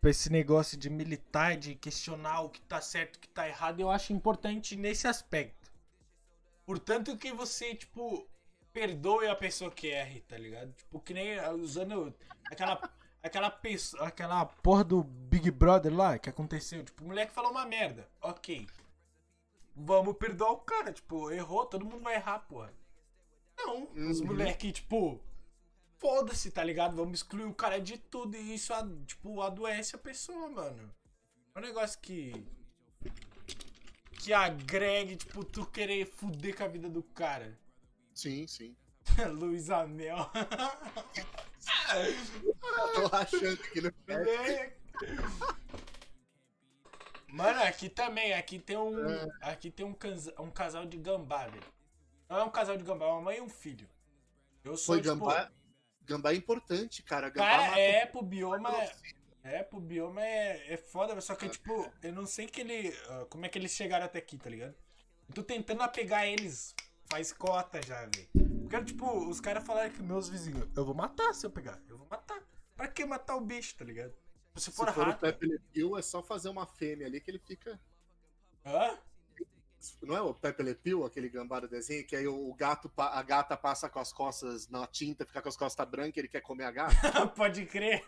Pra 0.00 0.10
esse 0.10 0.30
negócio 0.30 0.76
de 0.76 0.90
militar, 0.90 1.56
de 1.56 1.74
questionar 1.74 2.40
o 2.42 2.50
que 2.50 2.60
tá 2.62 2.80
certo 2.80 3.16
e 3.16 3.18
o 3.18 3.20
que 3.20 3.28
tá 3.28 3.48
errado, 3.48 3.80
eu 3.80 3.90
acho 3.90 4.12
importante 4.12 4.76
nesse 4.76 5.06
aspecto. 5.06 5.72
Portanto 6.66 7.16
que 7.16 7.32
você, 7.32 7.74
tipo, 7.74 8.26
perdoe 8.72 9.26
a 9.28 9.36
pessoa 9.36 9.70
que 9.70 9.88
erre, 9.88 10.20
tá 10.22 10.36
ligado? 10.36 10.72
Tipo, 10.72 11.00
que 11.00 11.14
nem 11.14 11.38
usando 11.60 12.14
aquela. 12.46 12.90
Aquela 13.22 13.50
pessoa. 13.50 14.06
Aquela 14.06 14.44
porra 14.44 14.84
do 14.84 15.02
Big 15.02 15.50
Brother 15.50 15.94
lá 15.94 16.18
que 16.18 16.28
aconteceu. 16.28 16.84
Tipo, 16.84 17.04
o 17.04 17.06
moleque 17.06 17.32
falou 17.32 17.50
uma 17.50 17.64
merda. 17.64 18.06
Ok. 18.20 18.66
Vamos 19.74 20.16
perdoar 20.18 20.50
o 20.52 20.58
cara, 20.58 20.92
tipo, 20.92 21.30
errou, 21.30 21.64
todo 21.64 21.86
mundo 21.86 22.02
vai 22.02 22.16
errar, 22.16 22.40
porra. 22.40 22.70
Não, 23.56 23.84
os 24.10 24.20
Uhum. 24.20 24.26
moleque, 24.26 24.70
tipo, 24.72 25.18
foda-se, 26.04 26.50
tá 26.50 26.62
ligado? 26.62 26.94
Vamos 26.94 27.20
excluir 27.20 27.44
o 27.44 27.54
cara 27.54 27.80
de 27.80 27.96
tudo 27.96 28.36
e 28.36 28.54
isso, 28.54 28.74
tipo, 29.06 29.40
adoece 29.40 29.96
a 29.96 29.98
pessoa, 29.98 30.50
mano. 30.50 30.94
É 31.54 31.58
um 31.58 31.62
negócio 31.62 31.98
que. 31.98 32.46
que 34.20 34.30
agregue, 34.30 35.16
tipo, 35.16 35.42
tu 35.42 35.64
querer 35.64 36.04
fuder 36.04 36.54
com 36.54 36.64
a 36.64 36.68
vida 36.68 36.90
do 36.90 37.02
cara. 37.02 37.58
Sim, 38.12 38.46
sim. 38.46 38.76
Luiz 39.32 39.70
Anel. 39.70 40.30
Eu 41.96 43.08
tô 43.08 43.16
achando 43.16 43.56
que 43.56 43.80
não 43.80 43.90
é. 44.08 44.76
Mano, 47.28 47.62
aqui 47.62 47.88
também, 47.88 48.34
aqui 48.34 48.58
tem 48.58 48.76
um. 48.76 49.08
É. 49.08 49.28
Aqui 49.40 49.70
tem 49.70 49.86
um, 49.86 49.94
casa- 49.94 50.34
um 50.38 50.50
casal 50.50 50.84
de 50.84 50.98
gambá, 50.98 51.46
velho. 51.46 51.64
Não 52.28 52.38
é 52.40 52.44
um 52.44 52.50
casal 52.50 52.76
de 52.76 52.84
gambá, 52.84 53.06
é 53.06 53.08
uma 53.08 53.22
mãe 53.22 53.38
e 53.38 53.40
um 53.40 53.48
filho. 53.48 53.88
Eu 54.62 54.76
sou 54.76 54.96
Foi 54.96 55.02
tipo, 55.02 55.14
gambá. 55.14 55.50
Gambá 56.06 56.32
é 56.32 56.36
importante, 56.36 57.02
cara. 57.02 57.28
Gambá 57.28 57.46
Cara, 57.68 57.78
é 57.80 58.06
pro 58.06 58.22
bioma. 58.22 58.70
o- 58.70 59.14
É, 59.42 59.62
pro 59.62 59.78
bioma 59.80 60.22
é, 60.24 60.72
é 60.72 60.76
foda, 60.78 61.20
só 61.20 61.34
que, 61.34 61.48
tipo, 61.50 61.90
eu 62.02 62.12
não 62.12 62.26
sei 62.26 62.46
que 62.46 62.60
ele. 62.62 62.96
ah, 63.08 63.26
como 63.28 63.44
é 63.44 63.48
que 63.48 63.58
eles 63.58 63.72
chegaram 63.72 64.06
até 64.06 64.18
aqui, 64.18 64.38
tá 64.38 64.48
ligado? 64.48 64.74
Eu 65.28 65.34
tô 65.34 65.42
tentando 65.42 65.82
apegar 65.82 66.26
eles 66.26 66.74
faz 67.06 67.32
cota 67.32 67.80
já, 67.82 68.00
velho. 68.06 68.28
Porque, 68.62 68.84
tipo, 68.84 69.28
os 69.28 69.40
caras 69.40 69.64
falaram 69.64 69.90
que 69.90 70.02
meus 70.02 70.28
vizinhos, 70.28 70.66
eu 70.74 70.84
vou 70.84 70.94
matar 70.94 71.34
se 71.34 71.44
eu 71.44 71.50
pegar, 71.50 71.78
eu 71.88 71.98
vou 71.98 72.06
matar. 72.08 72.42
Pra 72.74 72.88
que 72.88 73.04
matar 73.04 73.36
o 73.36 73.40
bicho, 73.40 73.76
tá 73.76 73.84
ligado? 73.84 74.14
Se 74.56 74.64
Se 74.64 74.72
for 74.72 74.90
for 74.92 75.02
o 75.02 75.10
rato. 75.10 75.20
Pepe 75.20 75.46
Le 75.46 75.58
Pew, 75.72 75.96
é 75.98 76.02
só 76.02 76.22
fazer 76.22 76.48
uma 76.48 76.66
fêmea 76.66 77.06
ali 77.06 77.20
que 77.20 77.30
ele 77.30 77.38
fica. 77.38 77.78
Hã? 78.64 78.98
Não 80.02 80.16
é 80.16 80.20
o 80.22 80.34
Pepe 80.34 80.62
Le 80.62 80.74
Pew, 80.74 81.04
aquele 81.04 81.28
gambá 81.28 81.60
do 81.60 81.68
desenho, 81.68 82.06
que 82.06 82.14
aí 82.16 82.26
o 82.26 82.52
gato, 82.54 82.90
a 82.96 83.22
gata 83.22 83.56
passa 83.56 83.88
com 83.88 83.98
as 83.98 84.12
costas 84.12 84.68
na 84.68 84.86
tinta, 84.86 85.24
fica 85.26 85.40
com 85.42 85.48
as 85.48 85.56
costas 85.56 85.88
brancas, 85.88 86.16
ele 86.18 86.28
quer 86.28 86.40
comer 86.40 86.64
a 86.64 86.70
gata. 86.70 86.94
Pode 87.34 87.66
crer. 87.66 88.02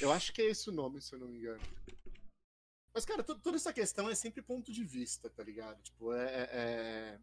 Eu 0.00 0.12
acho 0.12 0.32
que 0.32 0.40
é 0.42 0.46
esse 0.46 0.68
o 0.68 0.72
nome, 0.72 1.00
se 1.00 1.12
eu 1.14 1.18
não 1.18 1.28
me 1.28 1.38
engano. 1.38 1.60
Mas, 2.94 3.04
cara, 3.04 3.22
to- 3.22 3.38
toda 3.38 3.56
essa 3.56 3.72
questão 3.72 4.08
é 4.08 4.14
sempre 4.14 4.42
ponto 4.42 4.72
de 4.72 4.84
vista, 4.84 5.28
tá 5.30 5.42
ligado? 5.42 5.80
Tipo, 5.82 6.12
é. 6.12 6.24
é- 6.24 6.48
é- 6.52 7.18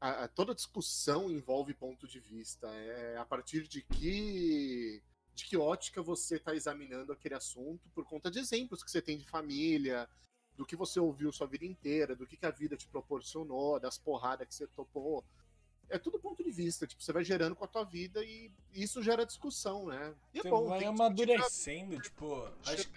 a- 0.00 0.24
a- 0.24 0.28
toda 0.28 0.54
discussão 0.54 1.30
envolve 1.30 1.72
ponto 1.74 2.06
de 2.08 2.20
vista. 2.20 2.66
É 2.68 3.16
a 3.18 3.24
partir 3.24 3.66
de 3.68 3.82
que. 3.82 5.02
De 5.36 5.44
que 5.44 5.56
ótica 5.56 6.02
você 6.02 6.36
está 6.36 6.54
examinando 6.54 7.12
aquele 7.12 7.34
assunto 7.34 7.88
por 7.90 8.04
conta 8.06 8.30
de 8.30 8.38
exemplos 8.38 8.82
que 8.82 8.90
você 8.90 9.02
tem 9.02 9.18
de 9.18 9.26
família, 9.26 10.08
do 10.56 10.64
que 10.64 10.74
você 10.74 10.98
ouviu 10.98 11.30
sua 11.30 11.46
vida 11.46 11.66
inteira, 11.66 12.16
do 12.16 12.26
que, 12.26 12.38
que 12.38 12.46
a 12.46 12.50
vida 12.50 12.74
te 12.74 12.88
proporcionou, 12.88 13.78
das 13.78 13.98
porradas 13.98 14.48
que 14.48 14.54
você 14.54 14.66
topou. 14.68 15.22
É 15.90 15.98
tudo 15.98 16.18
ponto 16.18 16.42
de 16.42 16.50
vista. 16.50 16.86
Tipo, 16.86 17.02
você 17.02 17.12
vai 17.12 17.22
gerando 17.22 17.54
com 17.54 17.64
a 17.64 17.68
tua 17.68 17.84
vida 17.84 18.24
e 18.24 18.50
isso 18.72 19.02
gera 19.02 19.26
discussão, 19.26 19.86
né? 19.86 20.14
E 20.32 20.38
é 20.38 20.42
Você 20.42 20.48
bom. 20.48 20.68
vai 20.68 20.84
amadurecendo, 20.84 22.00
tipo. 22.00 22.50
Acho, 22.64 22.90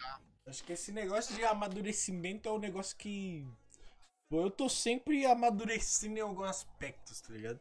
acho 0.47 0.63
que 0.63 0.73
esse 0.73 0.91
negócio 0.93 1.35
de 1.35 1.43
amadurecimento 1.43 2.47
é 2.47 2.51
um 2.51 2.57
negócio 2.57 2.95
que. 2.97 3.45
Pô, 4.29 4.43
eu 4.43 4.49
tô 4.49 4.69
sempre 4.69 5.25
amadurecendo 5.25 6.17
em 6.17 6.21
alguns 6.21 6.47
aspectos, 6.47 7.19
tá 7.19 7.33
ligado? 7.33 7.59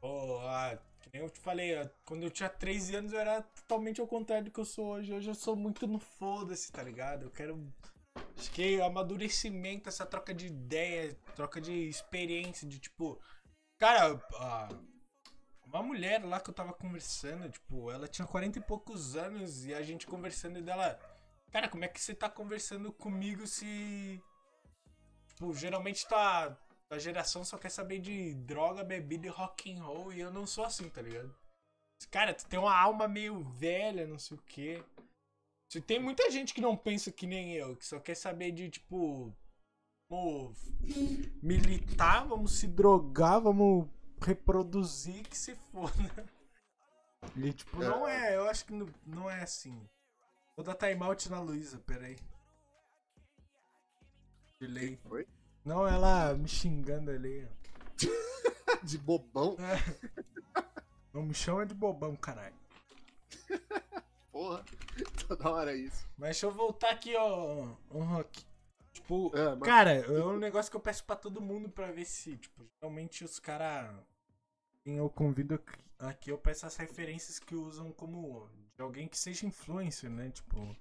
Pô, 0.00 0.38
ah, 0.40 0.78
que 0.78 0.84
nem 0.84 0.91
eu 1.12 1.28
te 1.30 1.40
falei, 1.40 1.74
quando 2.04 2.22
eu 2.22 2.30
tinha 2.30 2.48
13 2.48 2.96
anos 2.96 3.12
eu 3.12 3.20
era 3.20 3.42
totalmente 3.42 4.00
ao 4.00 4.06
contrário 4.06 4.44
do 4.46 4.50
que 4.50 4.60
eu 4.60 4.64
sou 4.64 4.86
hoje. 4.86 5.12
Hoje 5.12 5.30
eu 5.30 5.34
sou 5.34 5.56
muito 5.56 5.86
no 5.86 5.98
foda-se, 5.98 6.70
tá 6.72 6.82
ligado? 6.82 7.24
Eu 7.24 7.30
quero. 7.30 7.72
Acho 8.36 8.50
que 8.50 8.80
amadurecimento, 8.80 9.88
essa 9.88 10.04
troca 10.04 10.34
de 10.34 10.46
ideia, 10.46 11.14
troca 11.34 11.60
de 11.60 11.88
experiência, 11.88 12.66
de 12.68 12.78
tipo. 12.78 13.20
Cara, 13.78 14.20
uma 15.64 15.82
mulher 15.82 16.22
lá 16.24 16.38
que 16.38 16.50
eu 16.50 16.54
tava 16.54 16.72
conversando, 16.72 17.48
tipo, 17.48 17.90
ela 17.90 18.06
tinha 18.06 18.26
40 18.26 18.58
e 18.58 18.62
poucos 18.62 19.16
anos 19.16 19.64
e 19.64 19.72
a 19.74 19.82
gente 19.82 20.06
conversando 20.06 20.58
e 20.58 20.62
dela. 20.62 20.98
Cara, 21.50 21.68
como 21.68 21.84
é 21.84 21.88
que 21.88 22.00
você 22.00 22.14
tá 22.14 22.28
conversando 22.28 22.92
comigo 22.92 23.46
se. 23.46 24.22
Tipo, 25.28 25.54
geralmente 25.54 26.06
tá. 26.06 26.56
A 26.92 26.98
geração 26.98 27.42
só 27.42 27.56
quer 27.56 27.70
saber 27.70 28.00
de 28.00 28.34
droga, 28.34 28.84
bebida 28.84 29.26
e 29.26 29.30
rock 29.30 29.72
and 29.72 29.82
roll 29.82 30.12
e 30.12 30.20
eu 30.20 30.30
não 30.30 30.46
sou 30.46 30.62
assim, 30.62 30.90
tá 30.90 31.00
ligado? 31.00 31.34
Cara, 32.10 32.34
tu 32.34 32.44
tem 32.44 32.58
uma 32.58 32.78
alma 32.78 33.08
meio 33.08 33.42
velha, 33.42 34.06
não 34.06 34.18
sei 34.18 34.36
o 34.36 34.42
quê. 34.42 34.84
Se 35.70 35.80
Tem 35.80 35.98
muita 35.98 36.30
gente 36.30 36.52
que 36.52 36.60
não 36.60 36.76
pensa 36.76 37.10
que 37.10 37.26
nem 37.26 37.54
eu, 37.54 37.74
que 37.76 37.86
só 37.86 37.98
quer 37.98 38.14
saber 38.14 38.52
de, 38.52 38.68
tipo. 38.68 39.34
Vamos 40.10 40.58
militar, 41.42 42.26
vamos 42.26 42.58
se 42.58 42.68
drogar, 42.68 43.40
vamos 43.40 43.88
reproduzir 44.20 45.26
que 45.26 45.38
se 45.38 45.54
foda. 45.72 46.26
E, 47.34 47.54
tipo, 47.54 47.78
não 47.78 48.06
é, 48.06 48.36
eu 48.36 48.46
acho 48.50 48.66
que 48.66 48.74
não, 48.74 48.86
não 49.06 49.30
é 49.30 49.40
assim. 49.40 49.88
Vou 50.54 50.62
dar 50.62 50.74
timeout 50.74 51.30
na 51.30 51.40
Luísa, 51.40 51.78
peraí. 51.86 52.18
Delay. 54.60 55.00
Oi? 55.08 55.26
Não, 55.64 55.86
ela 55.86 56.34
me 56.34 56.48
xingando 56.48 57.10
ali. 57.10 57.46
De 58.82 58.98
bobão. 58.98 59.56
Não 61.12 61.22
me 61.22 61.34
chama 61.34 61.64
de 61.66 61.74
bobão, 61.74 62.16
caralho. 62.16 62.54
Porra. 64.32 64.64
Toda 65.28 65.50
hora 65.50 65.72
é 65.72 65.76
isso. 65.76 66.06
Mas 66.16 66.30
deixa 66.30 66.46
eu 66.46 66.50
voltar 66.52 66.90
aqui, 66.90 67.14
ó, 67.16 67.74
ó, 67.90 67.98
Rock. 68.02 68.44
Tipo, 68.92 69.30
É, 69.36 69.54
mas- 69.54 69.68
cara, 69.68 69.90
é 69.92 70.24
um 70.24 70.36
negócio 70.38 70.70
que 70.70 70.76
eu 70.76 70.80
peço 70.80 71.04
pra 71.04 71.16
todo 71.16 71.40
mundo 71.40 71.68
pra 71.68 71.92
ver 71.92 72.04
se, 72.04 72.36
tipo, 72.36 72.64
geralmente 72.80 73.24
os 73.24 73.38
caras. 73.38 73.94
Quem 74.84 74.96
eu 74.96 75.08
convido 75.08 75.62
aqui, 75.98 76.30
eu 76.30 76.38
peço 76.38 76.66
as 76.66 76.76
referências 76.76 77.38
que 77.38 77.54
usam 77.54 77.92
como 77.92 78.48
de 78.74 78.82
alguém 78.82 79.06
que 79.06 79.16
seja 79.18 79.46
influencer, 79.46 80.10
né? 80.10 80.30
Tipo, 80.30 80.76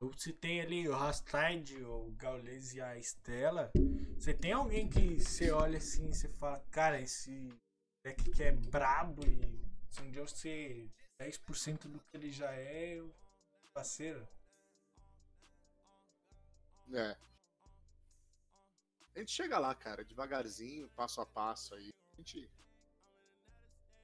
eu 0.00 0.12
citei 0.16 0.60
ali 0.60 0.88
o 0.88 0.94
Rastide, 0.94 1.82
o 1.82 2.10
Gaules 2.12 2.74
e 2.74 2.80
a 2.80 2.98
Estela. 2.98 3.70
Você 4.18 4.34
tem 4.34 4.52
alguém 4.52 4.88
que 4.88 5.18
você 5.18 5.50
olha 5.50 5.78
assim 5.78 6.10
e 6.10 6.14
você 6.14 6.28
fala, 6.28 6.60
cara, 6.70 7.00
esse 7.00 7.48
deck 8.04 8.30
que 8.30 8.42
é 8.42 8.52
brabo 8.52 9.24
e 9.26 9.40
se 9.90 10.02
um 10.02 10.10
dia 10.10 10.20
eu 10.20 10.28
ser 10.28 10.90
10% 11.20 11.88
do 11.88 11.98
que 11.98 12.16
ele 12.16 12.30
já 12.30 12.52
é, 12.52 12.98
eu 12.98 13.14
parceiro. 13.72 14.26
É. 16.92 17.16
A 19.14 19.18
gente 19.18 19.32
chega 19.32 19.58
lá, 19.58 19.74
cara, 19.74 20.04
devagarzinho, 20.04 20.90
passo 20.90 21.20
a 21.20 21.26
passo 21.26 21.74
aí. 21.74 21.90
A 22.12 22.16
gente. 22.18 22.50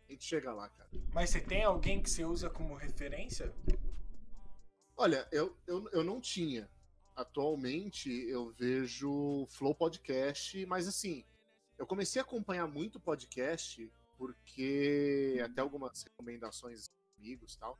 A 0.08 0.12
gente 0.12 0.24
chega 0.24 0.52
lá, 0.52 0.68
cara. 0.70 0.90
Mas 1.12 1.30
você 1.30 1.40
tem 1.40 1.62
alguém 1.64 2.02
que 2.02 2.10
você 2.10 2.24
usa 2.24 2.50
como 2.50 2.74
referência? 2.74 3.54
Olha, 5.02 5.26
eu, 5.32 5.52
eu, 5.66 5.88
eu 5.90 6.04
não 6.04 6.20
tinha. 6.20 6.70
Atualmente 7.16 8.08
eu 8.28 8.52
vejo 8.52 9.48
Flow 9.48 9.74
Podcast, 9.74 10.64
mas 10.66 10.86
assim, 10.86 11.24
eu 11.76 11.84
comecei 11.84 12.22
a 12.22 12.24
acompanhar 12.24 12.68
muito 12.68 13.00
podcast 13.00 13.92
porque 14.16 15.42
até 15.44 15.60
algumas 15.60 16.04
recomendações 16.04 16.84
de 16.84 16.90
amigos 17.18 17.54
e 17.54 17.58
tal. 17.58 17.76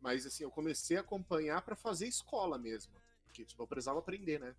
Mas 0.00 0.24
assim, 0.24 0.42
eu 0.42 0.50
comecei 0.50 0.96
a 0.96 1.00
acompanhar 1.00 1.60
pra 1.60 1.76
fazer 1.76 2.08
escola 2.08 2.56
mesmo. 2.56 2.94
Porque 3.26 3.44
tipo, 3.44 3.62
eu 3.62 3.66
precisava 3.66 3.98
aprender, 3.98 4.40
né? 4.40 4.56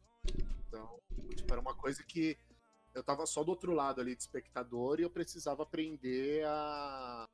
Então, 0.67 1.01
tipo, 1.35 1.51
era 1.51 1.59
uma 1.59 1.73
coisa 1.73 2.03
que 2.03 2.37
eu 2.93 3.03
tava 3.03 3.25
só 3.25 3.43
do 3.43 3.49
outro 3.49 3.73
lado 3.73 3.99
ali 3.99 4.15
de 4.15 4.21
espectador 4.21 4.99
e 4.99 5.03
eu 5.03 5.09
precisava 5.09 5.63
aprender 5.63 6.45
a 6.45 7.27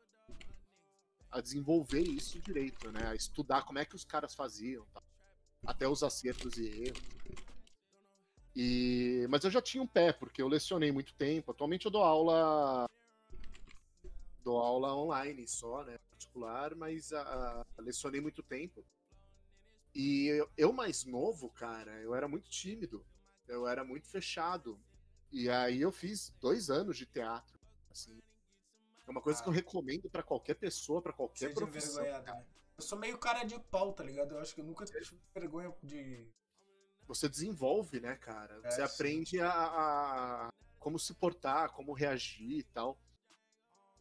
a 1.36 1.42
desenvolver 1.42 2.02
isso 2.02 2.40
direito, 2.40 2.90
né? 2.92 3.08
A 3.08 3.16
estudar 3.16 3.64
como 3.64 3.78
é 3.78 3.84
que 3.84 3.96
os 3.96 4.06
caras 4.06 4.34
faziam, 4.34 4.86
tá? 4.94 5.04
até 5.66 5.86
os 5.88 6.02
acertos 6.02 6.58
e 6.58 6.68
erros. 6.84 7.02
E... 8.56 9.28
Mas 9.30 9.44
eu 9.44 9.52
já 9.52 9.62
tinha 9.62 9.84
um 9.84 9.88
pé, 9.88 10.14
porque 10.14 10.42
eu 10.42 10.48
lecionei 10.48 10.92
muito 10.94 11.14
tempo. 11.16 11.52
Atualmente 11.52 11.86
eu 11.86 11.92
dou 11.92 12.04
aula. 12.04 12.90
Dou 14.44 14.58
aula 14.60 14.96
online 14.96 15.46
só, 15.46 15.84
né? 15.84 15.98
Particular, 16.10 16.74
mas 16.74 17.12
a, 17.12 17.22
a- 17.22 17.66
lecionei 17.80 18.22
muito 18.22 18.42
tempo. 18.42 18.86
E 19.94 20.28
eu, 20.28 20.50
eu 20.58 20.72
mais 20.72 21.04
novo, 21.04 21.50
cara, 21.50 21.92
eu 22.02 22.16
era 22.16 22.30
muito 22.30 22.50
tímido. 22.50 23.06
Eu 23.46 23.68
era 23.68 23.84
muito 23.84 24.08
fechado. 24.08 24.80
E 25.34 25.50
aí 25.50 25.82
eu 25.82 25.92
fiz 25.92 26.34
dois 26.40 26.70
anos 26.70 26.98
de 26.98 27.06
teatro. 27.06 27.60
Assim. 27.92 28.22
É 29.08 29.12
uma 29.12 29.22
coisa 29.22 29.42
que 29.42 29.48
eu 29.50 29.54
recomendo 29.54 30.10
pra 30.10 30.24
qualquer 30.24 30.56
pessoa, 30.56 31.02
pra 31.02 31.14
qualquer 31.14 31.50
Seja 31.50 31.54
profissão. 31.54 32.04
né? 32.04 32.46
Eu 32.78 32.84
sou 32.84 32.98
meio 32.98 33.18
cara 33.18 33.44
de 33.44 33.58
pau, 33.60 33.94
tá 33.94 34.04
ligado? 34.04 34.36
Eu 34.36 34.40
acho 34.42 34.54
que 34.54 34.62
eu 34.62 34.66
nunca 34.66 34.84
tive 34.86 35.18
vergonha 35.34 35.74
de. 35.82 36.28
você 37.08 37.30
desenvolve, 37.30 38.00
né, 38.00 38.16
cara? 38.16 38.60
É, 38.64 38.70
Você 38.72 38.76
sim. 38.78 38.82
aprende 38.94 39.40
a, 39.42 39.50
a- 39.52 40.50
como 40.80 40.98
se 41.00 41.14
portar, 41.14 41.72
como 41.72 41.94
reagir 41.94 42.60
e 42.60 42.64
tal. 42.64 42.98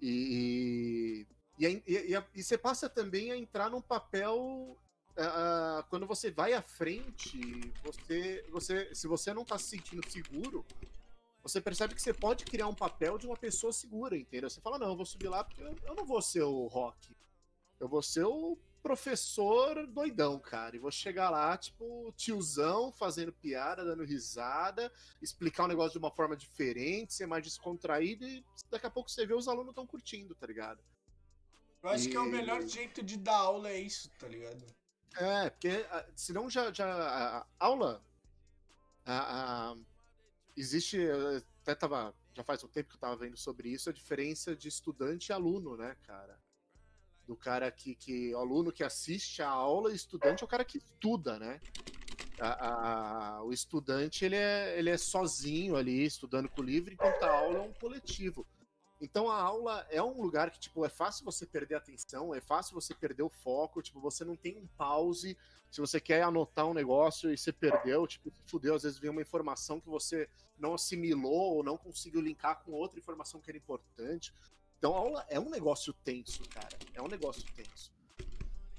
E, 0.00 1.26
e, 1.58 1.66
e, 1.66 2.14
e, 2.14 2.24
e 2.34 2.42
você 2.42 2.58
passa 2.58 2.88
também 2.88 3.30
a 3.30 3.36
entrar 3.36 3.70
num 3.70 3.80
papel. 3.80 4.76
ah, 5.16 5.78
ah, 5.78 5.82
quando 5.88 6.06
você 6.06 6.30
vai 6.30 6.52
à 6.54 6.60
frente, 6.62 7.38
você, 7.84 8.44
você, 8.50 8.92
se 8.94 9.06
você 9.06 9.32
não 9.32 9.44
tá 9.44 9.56
se 9.58 9.66
sentindo 9.68 10.02
seguro, 10.10 10.64
você 11.44 11.60
percebe 11.60 11.94
que 11.94 12.02
você 12.02 12.12
pode 12.12 12.44
criar 12.44 12.66
um 12.66 12.74
papel 12.74 13.18
de 13.18 13.26
uma 13.26 13.36
pessoa 13.36 13.72
segura, 13.72 14.16
entendeu? 14.16 14.50
Você 14.50 14.60
fala, 14.60 14.78
não, 14.78 14.88
eu 14.88 14.96
vou 14.96 15.06
subir 15.06 15.28
lá 15.28 15.44
porque 15.44 15.62
eu, 15.62 15.94
não 15.94 16.04
vou 16.04 16.20
ser 16.20 16.42
o 16.42 16.66
rock. 16.66 17.16
Eu 17.78 17.88
vou 17.88 18.02
ser 18.02 18.24
o, 18.24 18.58
professor 18.84 19.86
doidão, 19.86 20.38
cara. 20.38 20.76
E 20.76 20.78
vou 20.78 20.90
chegar 20.90 21.30
lá, 21.30 21.56
tipo, 21.56 22.12
tiozão, 22.18 22.92
fazendo 22.92 23.32
piada, 23.32 23.82
dando 23.82 24.04
risada, 24.04 24.92
explicar 25.22 25.64
o 25.64 25.68
negócio 25.68 25.92
de 25.92 25.98
uma 25.98 26.10
forma 26.10 26.36
diferente, 26.36 27.14
ser 27.14 27.26
mais 27.26 27.42
descontraído 27.42 28.26
e 28.26 28.44
daqui 28.70 28.86
a 28.86 28.90
pouco 28.90 29.10
você 29.10 29.24
vê 29.26 29.32
os 29.32 29.48
alunos 29.48 29.70
estão 29.70 29.86
curtindo, 29.86 30.34
tá 30.34 30.46
ligado? 30.46 30.84
Eu 31.82 31.88
acho 31.88 32.10
que 32.10 32.16
é 32.16 32.20
o 32.20 32.26
E- 32.26 32.30
melhor 32.30 32.60
jeito 32.66 33.02
de 33.02 33.16
dar 33.16 33.36
aula 33.36 33.70
é 33.70 33.80
isso, 33.80 34.10
tá 34.18 34.28
ligado? 34.28 34.62
É, 35.16 35.48
porque 35.48 35.86
ah, 35.90 36.06
senão 36.14 36.50
já, 36.50 36.70
já 36.70 36.86
a, 36.86 37.38
a 37.38 37.46
aula 37.58 38.04
a- 39.06 39.70
a- 39.72 39.76
existe 40.56 40.96
eu 40.96 41.38
até 41.62 41.74
tava 41.74 42.14
já 42.36 42.42
faz 42.42 42.62
um 42.64 42.68
tempo 42.68 42.88
que 42.90 42.96
eu 42.96 43.00
tava 43.00 43.16
vendo 43.16 43.36
sobre 43.36 43.68
isso 43.68 43.88
a 43.88 43.92
diferença 43.92 44.56
de 44.56 44.66
estudante 44.68 45.28
e 45.28 45.32
aluno, 45.32 45.76
né, 45.76 45.96
cara? 46.02 46.38
Do 47.26 47.36
cara 47.36 47.70
que, 47.70 47.94
que 47.94 48.34
o 48.34 48.38
aluno 48.38 48.72
que 48.72 48.82
assiste 48.84 49.40
a 49.40 49.48
aula 49.48 49.92
estudante 49.92 50.42
é 50.42 50.44
o 50.44 50.48
cara 50.48 50.64
que 50.64 50.78
estuda, 50.78 51.38
né? 51.38 51.60
A- 52.40 53.36
a- 53.38 53.42
o 53.44 53.52
estudante 53.52 54.24
ele 54.24 54.34
é, 54.36 54.76
ele 54.78 54.90
é 54.90 54.96
sozinho 54.98 55.76
ali 55.76 56.04
estudando 56.04 56.48
com 56.48 56.60
o 56.60 56.64
livro, 56.64 56.92
enquanto 56.92 57.22
a 57.22 57.30
aula 57.30 57.58
é 57.58 57.62
um 57.62 57.72
coletivo. 57.74 58.46
Então 59.00 59.28
a 59.30 59.40
aula 59.40 59.86
é 59.90 60.02
um 60.02 60.20
lugar 60.20 60.50
que 60.50 60.58
tipo 60.58 60.84
é 60.84 60.88
fácil 60.88 61.24
você 61.24 61.44
perder 61.44 61.74
a 61.74 61.78
atenção, 61.78 62.34
é 62.34 62.40
fácil 62.40 62.74
você 62.74 62.94
perder 62.94 63.22
o 63.22 63.28
foco, 63.28 63.82
tipo 63.82 64.00
você 64.00 64.24
não 64.24 64.36
tem 64.36 64.56
um 64.56 64.66
pause. 64.78 65.36
Se 65.70 65.80
você 65.80 66.00
quer 66.00 66.22
anotar 66.22 66.66
um 66.66 66.74
negócio 66.74 67.32
e 67.32 67.36
você 67.36 67.52
perdeu, 67.52 68.06
tipo, 68.06 68.30
fudeu, 68.46 68.76
às 68.76 68.84
vezes 68.84 68.96
vem 68.96 69.10
uma 69.10 69.20
informação 69.20 69.80
que 69.80 69.88
você 69.88 70.28
não 70.56 70.74
assimilou 70.74 71.56
ou 71.56 71.64
não 71.64 71.76
conseguiu 71.76 72.20
linkar 72.20 72.62
com 72.62 72.70
outra 72.70 72.98
informação 72.98 73.40
que 73.40 73.50
era 73.50 73.58
importante. 73.58 74.32
Então 74.78 74.94
a 74.94 74.98
aula 74.98 75.26
é 75.28 75.40
um 75.40 75.50
negócio 75.50 75.92
tenso, 76.04 76.48
cara. 76.48 76.78
É 76.94 77.02
um 77.02 77.08
negócio 77.08 77.42
tenso. 77.54 77.92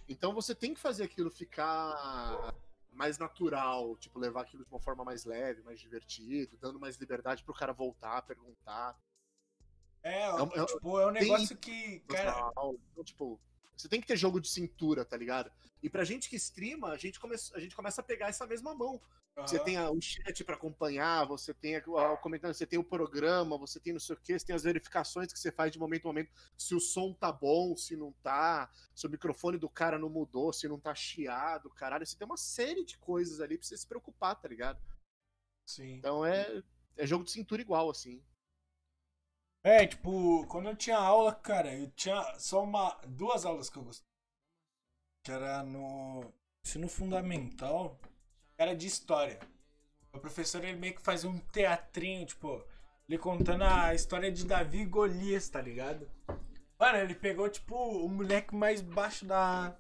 Então 0.08 0.34
você 0.34 0.56
tem 0.56 0.74
que 0.74 0.80
fazer 0.80 1.04
aquilo 1.04 1.30
ficar 1.30 2.54
mais 2.94 3.18
natural, 3.18 3.98
tipo, 3.98 4.18
levar 4.18 4.44
aquilo 4.44 4.64
de 4.64 4.72
uma 4.72 4.80
forma 4.80 5.04
mais 5.04 5.26
leve, 5.26 5.62
mais 5.64 5.80
divertido, 5.80 6.58
dando 6.58 6.80
mais 6.80 6.96
liberdade 6.96 7.44
pro 7.44 7.54
cara 7.54 7.74
voltar, 7.74 8.22
perguntar. 8.22 8.98
É, 10.06 10.32
um- 10.36 10.52
é 10.54 10.62
um- 10.62 10.66
tipo, 10.68 11.00
é 11.00 11.08
um 11.08 11.12
negócio 11.12 11.58
que, 11.58 12.00
Cara... 12.02 12.52
aula. 12.56 12.78
Então, 12.92 13.04
tipo, 13.04 13.42
você 13.76 13.90
tem 13.90 14.00
que 14.00 14.06
ter 14.06 14.16
jogo 14.16 14.40
de 14.40 14.48
cintura, 14.48 15.04
tá 15.04 15.18
ligado? 15.18 15.52
E 15.82 15.90
pra 15.90 16.04
gente 16.04 16.30
que 16.30 16.36
streama, 16.36 16.90
a 16.90 16.98
gente, 16.98 17.20
come... 17.20 17.36
a 17.36 17.60
gente 17.60 17.76
começa 17.76 18.02
a 18.02 18.04
pegar 18.04 18.28
essa 18.28 18.46
mesma 18.46 18.76
mão. 18.76 19.02
Você 19.38 19.58
aham. 19.58 19.66
tem 19.66 19.80
o 19.80 20.00
chat 20.00 20.44
pra 20.46 20.56
acompanhar, 20.56 21.26
você 21.26 21.54
tem 21.54 21.76
o 21.78 22.18
comentário, 22.18 22.56
você 22.56 22.66
tem 22.66 22.80
o 22.80 22.84
programa, 22.84 23.58
você 23.58 23.80
tem 23.82 23.92
não 23.92 24.00
sei 24.00 24.16
o 24.16 24.20
que, 24.20 24.40
você 24.40 24.46
tem 24.46 24.56
as 24.56 24.64
verificações 24.64 25.34
que 25.34 25.38
você 25.40 25.52
faz 25.52 25.74
de 25.74 25.80
momento 25.80 26.06
a 26.06 26.08
momento, 26.08 26.32
se 26.58 26.74
o 26.74 26.80
som 26.80 27.12
tá 27.12 27.32
bom, 27.34 27.76
se 27.76 27.98
não 27.98 28.14
tá, 28.24 28.72
se 28.94 29.06
o 29.06 29.10
microfone 29.10 29.58
do 29.58 29.68
cara 29.68 30.00
não 30.00 30.08
mudou, 30.08 30.54
se 30.54 30.68
não 30.70 30.80
tá 30.80 30.96
chiado, 30.96 31.70
caralho. 31.72 32.06
Você 32.06 32.16
tem 32.16 32.26
uma 32.26 32.38
série 32.38 32.86
de 32.86 32.98
coisas 33.00 33.42
ali 33.42 33.58
pra 33.58 33.68
você 33.68 33.76
se 33.76 33.86
preocupar, 33.88 34.36
tá 34.40 34.48
ligado? 34.48 34.80
Sim. 35.66 35.96
Então 35.96 36.24
é, 36.26 36.64
é 36.96 37.06
jogo 37.06 37.26
de 37.26 37.32
cintura 37.32 37.62
igual, 37.62 37.90
assim. 37.90 38.24
É, 39.66 39.88
tipo, 39.88 40.46
quando 40.46 40.70
eu 40.70 40.76
tinha 40.76 40.96
aula, 40.96 41.34
cara, 41.34 41.74
eu 41.74 41.90
tinha 41.96 42.22
só 42.38 42.64
uma, 42.64 42.96
duas 43.08 43.46
aulas 43.46 43.68
que 43.68 43.78
eu 43.78 43.84
gostava. 43.84 44.08
Que 45.24 45.32
era 45.32 45.64
no 45.64 46.32
ensino 46.64 46.88
fundamental, 46.88 48.00
era 48.60 48.76
de 48.76 48.86
história. 48.86 49.40
O 50.14 50.20
professor, 50.20 50.64
ele 50.64 50.78
meio 50.78 50.94
que 50.94 51.02
fazia 51.02 51.28
um 51.28 51.40
teatrinho, 51.40 52.28
tipo, 52.28 52.64
ele 53.10 53.18
contando 53.18 53.64
a 53.64 53.96
história 53.96 54.32
de 54.32 54.46
Davi 54.46 54.82
e 54.82 54.86
Golias, 54.86 55.50
tá 55.50 55.64
ligado? 55.64 56.08
Mano, 56.78 57.00
ele 57.00 57.16
pegou, 57.16 57.50
tipo, 57.50 57.76
o 57.76 58.08
moleque 58.08 58.54
mais 58.54 58.82
baixo 58.82 59.26
da, 59.26 59.76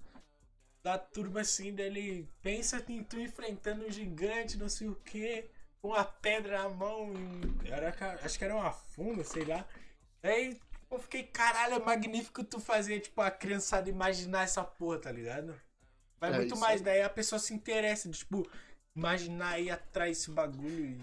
da 0.81 0.97
turma, 0.97 1.41
assim, 1.41 1.71
dele 1.75 2.27
pensa 2.41 2.83
em 2.89 3.03
tu 3.03 3.19
enfrentando 3.19 3.85
um 3.85 3.91
gigante, 3.91 4.57
não 4.57 4.67
sei 4.67 4.87
o 4.87 4.95
que, 4.95 5.47
com 5.85 5.89
uma 5.91 6.03
pedra 6.03 6.63
na 6.63 6.69
mão, 6.69 7.13
era, 7.63 7.95
acho 8.23 8.39
que 8.39 8.43
era 8.43 8.55
uma 8.55 8.71
funda, 8.71 9.23
sei 9.23 9.45
lá. 9.45 9.63
Aí 10.23 10.59
eu 10.89 10.97
fiquei, 10.97 11.21
caralho, 11.21 11.75
é 11.75 11.79
magnífico 11.79 12.43
tu 12.43 12.59
fazer, 12.59 13.01
tipo, 13.01 13.21
a 13.21 13.29
criançada 13.29 13.87
imaginar 13.87 14.41
essa 14.41 14.63
porra, 14.63 14.97
tá 14.97 15.11
ligado? 15.11 15.55
Vai 16.19 16.33
É, 16.33 16.37
muito 16.37 16.57
mais, 16.57 16.81
aí. 16.81 16.85
daí 16.85 17.01
a 17.03 17.09
pessoa 17.09 17.37
se 17.37 17.53
interessa, 17.53 18.09
de, 18.09 18.17
tipo, 18.17 18.49
imaginar 18.95 19.49
aí 19.49 19.69
atrás 19.69 20.17
esse 20.17 20.31
bagulho 20.31 20.85
e... 20.85 20.99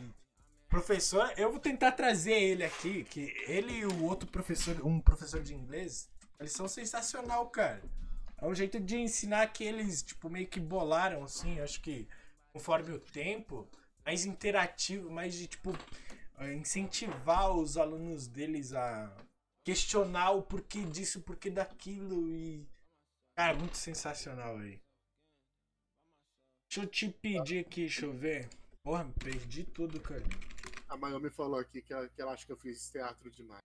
Professor, 0.69 1.33
eu 1.37 1.53
vou 1.53 1.61
tentar 1.61 1.93
trazer 1.93 2.33
ele 2.33 2.65
aqui, 2.65 3.05
que 3.05 3.33
ele 3.47 3.73
e 3.73 3.87
o 3.87 4.05
outro 4.05 4.27
professor, 4.29 4.85
um 4.85 5.01
professor 5.01 5.43
de 5.43 5.55
inglês, 5.55 6.11
eles 6.41 6.53
são 6.53 6.67
sensacional, 6.67 7.49
cara. 7.51 7.83
É 8.39 8.47
um 8.47 8.55
jeito 8.55 8.81
de 8.81 8.97
ensinar 8.97 9.47
que 9.53 9.63
eles, 9.63 10.03
tipo, 10.03 10.29
meio 10.29 10.49
que 10.49 10.59
bolaram, 10.59 11.23
assim, 11.23 11.61
acho 11.61 11.81
que 11.81 12.09
conforme 12.53 12.93
o 12.93 12.99
tempo, 12.99 13.69
mais 14.05 14.25
interativo, 14.25 15.11
mais 15.11 15.35
de, 15.35 15.47
tipo, 15.47 15.71
eh, 16.39 16.55
incentivar 16.55 17.51
os 17.51 17.77
alunos 17.77 18.27
deles 18.27 18.73
a 18.73 19.15
questionar 19.65 20.33
o 20.33 20.43
porquê 20.43 20.85
disso, 20.85 21.21
o 21.21 21.23
porquê 21.23 21.51
daquilo 21.51 22.29
e. 22.31 22.67
Cara, 23.37 23.57
muito 23.57 23.77
sensacional 23.77 24.59
aí. 24.59 24.81
Deixa 26.69 26.87
eu 26.87 26.87
te 26.87 27.09
pedir 27.09 27.61
aqui, 27.61 27.83
deixa 27.83 28.07
eu 28.07 28.13
ver. 28.13 28.49
Porra, 28.83 29.09
perdi 29.23 29.65
tudo, 29.65 30.01
cara. 30.01 30.23
A 30.89 30.97
Mayumi 30.97 31.31
falou 31.31 31.59
aqui 31.59 31.81
que 31.81 31.93
ela, 31.93 32.09
que 32.09 32.21
ela 32.21 32.33
acha 32.33 32.45
que 32.45 32.53
eu 32.53 32.57
fiz 32.57 32.91
teatro 32.91 33.31
demais. 33.31 33.63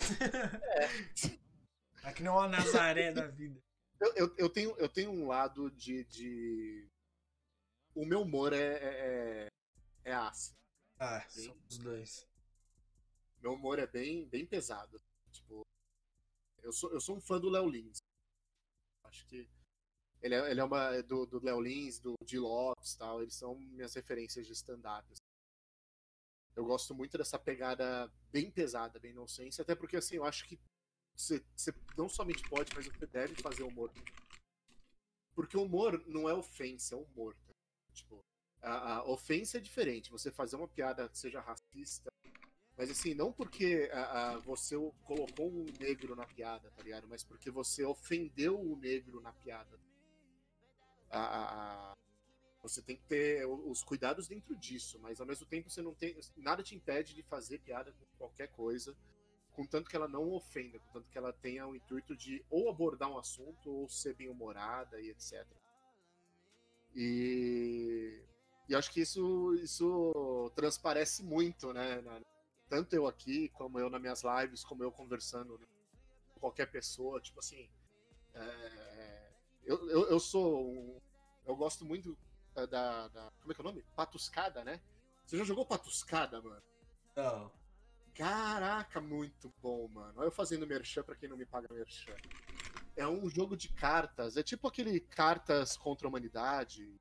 Aqui 2.02 2.22
não 2.22 2.34
é 2.34 2.38
uma 2.38 2.48
Nazaré 2.48 3.12
da 3.12 3.26
vida. 3.26 3.60
Eu, 4.00 4.14
eu, 4.16 4.34
eu 4.38 4.48
tenho, 4.48 4.74
eu 4.78 4.88
tenho 4.88 5.10
um 5.10 5.26
lado 5.26 5.70
de. 5.72 6.04
de... 6.04 6.88
O 7.94 8.06
meu 8.06 8.22
humor 8.22 8.52
é, 8.52 8.78
é, 8.82 9.46
é, 10.04 10.12
ácido. 10.12 10.56
Ah, 10.98 11.24
são 11.28 11.56
os 11.68 11.78
dois. 11.78 12.28
Meu 13.40 13.54
humor 13.54 13.78
é 13.78 13.86
bem, 13.86 14.28
bem 14.28 14.44
pesado. 14.44 15.00
Tipo, 15.32 15.62
eu 16.62 16.72
sou, 16.72 16.92
eu 16.92 17.00
sou 17.00 17.16
um 17.16 17.20
fã 17.20 17.40
do 17.40 17.48
Léo 17.48 17.68
Lins. 17.68 17.98
Acho 19.04 19.26
que 19.26 19.48
ele 20.22 20.34
é, 20.34 20.50
ele 20.50 20.60
é 20.60 20.64
uma 20.64 20.94
é 20.94 21.02
do, 21.02 21.24
do 21.24 21.42
Léo 21.42 21.60
Lins, 21.60 21.98
do 21.98 22.14
Di 22.24 22.38
Lopes 22.38 22.94
tal. 22.94 23.22
Eles 23.22 23.34
são 23.34 23.54
minhas 23.54 23.94
referências 23.94 24.46
de 24.46 24.52
stand-up. 24.52 25.10
assim. 25.10 25.22
Eu 26.54 26.64
gosto 26.64 26.94
muito 26.94 27.16
dessa 27.16 27.38
pegada 27.38 28.12
bem 28.30 28.50
pesada, 28.50 28.98
bem 28.98 29.12
inocência, 29.12 29.62
até 29.62 29.74
porque 29.74 29.96
assim, 29.96 30.16
eu 30.16 30.24
acho 30.24 30.46
que 30.46 30.60
você, 31.16 31.44
você 31.56 31.72
não 31.96 32.08
somente 32.08 32.46
pode, 32.48 32.74
mas 32.74 32.86
você 32.86 33.06
deve 33.06 33.34
fazer 33.36 33.62
humor. 33.62 33.90
Porque 35.34 35.56
o 35.56 35.62
humor 35.62 36.02
não 36.06 36.28
é 36.28 36.34
ofensa, 36.34 36.94
é 36.94 36.98
humor. 36.98 37.34
tá? 37.46 37.52
Tipo, 37.94 38.20
a, 38.62 38.96
a 38.96 39.04
ofensa 39.04 39.58
é 39.58 39.60
diferente. 39.60 40.10
Você 40.10 40.30
fazer 40.30 40.56
uma 40.56 40.68
piada 40.68 41.08
que 41.08 41.18
seja 41.18 41.40
racista, 41.40 42.10
mas 42.76 42.90
assim, 42.90 43.14
não 43.14 43.32
porque 43.32 43.90
a, 43.92 44.32
a, 44.32 44.38
você 44.38 44.76
o- 44.76 44.92
colocou 45.04 45.50
um 45.50 45.66
negro 45.78 46.16
na 46.16 46.26
piada, 46.26 46.70
tá 46.70 46.82
ligado? 46.82 47.06
Mas 47.08 47.22
porque 47.22 47.50
você 47.50 47.84
ofendeu 47.84 48.58
o 48.60 48.76
negro 48.76 49.20
na 49.20 49.32
piada. 49.32 49.78
A- 51.10 51.94
você 52.62 52.82
tem 52.82 52.96
que 52.96 53.04
ter 53.04 53.46
o- 53.46 53.70
os 53.70 53.82
cuidados 53.82 54.28
dentro 54.28 54.54
disso, 54.56 54.98
mas 55.00 55.20
ao 55.20 55.26
mesmo 55.26 55.46
tempo 55.46 55.70
você 55.70 55.82
não 55.82 55.94
tem. 55.94 56.16
Nada 56.36 56.62
te 56.62 56.74
impede 56.74 57.14
de 57.14 57.22
fazer 57.22 57.58
piada 57.60 57.92
com 57.92 58.04
qualquer 58.18 58.48
coisa, 58.48 58.94
contanto 59.52 59.88
que 59.88 59.96
ela 59.96 60.08
não 60.08 60.30
ofenda, 60.32 60.78
contanto 60.80 61.10
que 61.10 61.18
ela 61.18 61.32
tenha 61.32 61.66
o 61.66 61.74
intuito 61.74 62.16
de 62.16 62.44
ou 62.50 62.68
abordar 62.68 63.10
um 63.10 63.18
assunto 63.18 63.70
ou 63.70 63.88
ser 63.88 64.14
bem 64.14 64.28
humorada 64.28 65.00
e 65.00 65.10
etc. 65.10 65.46
E, 66.94 68.22
e 68.70 68.74
acho 68.74 68.90
que 68.92 69.00
isso, 69.00 69.52
isso 69.56 70.50
transparece 70.54 71.22
muito, 71.24 71.72
né? 71.72 72.00
tanto 72.68 72.94
eu 72.94 73.06
aqui, 73.08 73.48
como 73.48 73.80
eu 73.80 73.90
nas 73.90 74.00
minhas 74.00 74.22
lives, 74.22 74.62
como 74.62 74.84
eu 74.84 74.92
conversando 74.92 75.58
né, 75.58 75.66
com 76.32 76.38
qualquer 76.40 76.70
pessoa, 76.70 77.20
tipo 77.20 77.40
assim. 77.40 77.68
é, 78.32 79.30
eu, 79.64 79.88
eu, 79.90 80.08
eu 80.10 80.20
sou 80.20 80.70
um. 80.72 81.00
Eu 81.44 81.56
gosto 81.56 81.84
muito 81.84 82.16
da, 82.54 82.66
da- 82.66 83.08
da- 83.08 83.30
Como 83.40 83.50
é 83.50 83.54
que 83.54 83.60
é 83.60 83.64
o 83.64 83.66
nome? 83.66 83.84
Patuscada, 83.96 84.62
né? 84.64 84.80
Você 85.26 85.36
já 85.36 85.42
jogou 85.44 85.66
Patuscada, 85.66 86.40
mano? 86.40 86.62
Não. 87.16 87.50
Caraca, 88.14 89.00
muito 89.00 89.52
bom, 89.62 89.88
mano. 89.88 90.14
Olha 90.16 90.26
eu 90.26 90.32
fazendo 90.32 90.66
merchan 90.66 91.02
pra 91.02 91.16
quem 91.16 91.28
não 91.28 91.36
me 91.36 91.46
paga 91.46 91.72
merchan. 91.72 92.14
É 92.96 93.06
um 93.06 93.28
jogo 93.28 93.56
de 93.56 93.68
cartas. 93.68 94.36
É 94.36 94.42
tipo 94.42 94.68
aquele 94.68 95.00
Cartas 95.00 95.76
contra 95.76 96.06
a 96.06 96.08
Humanidade. 96.08 96.94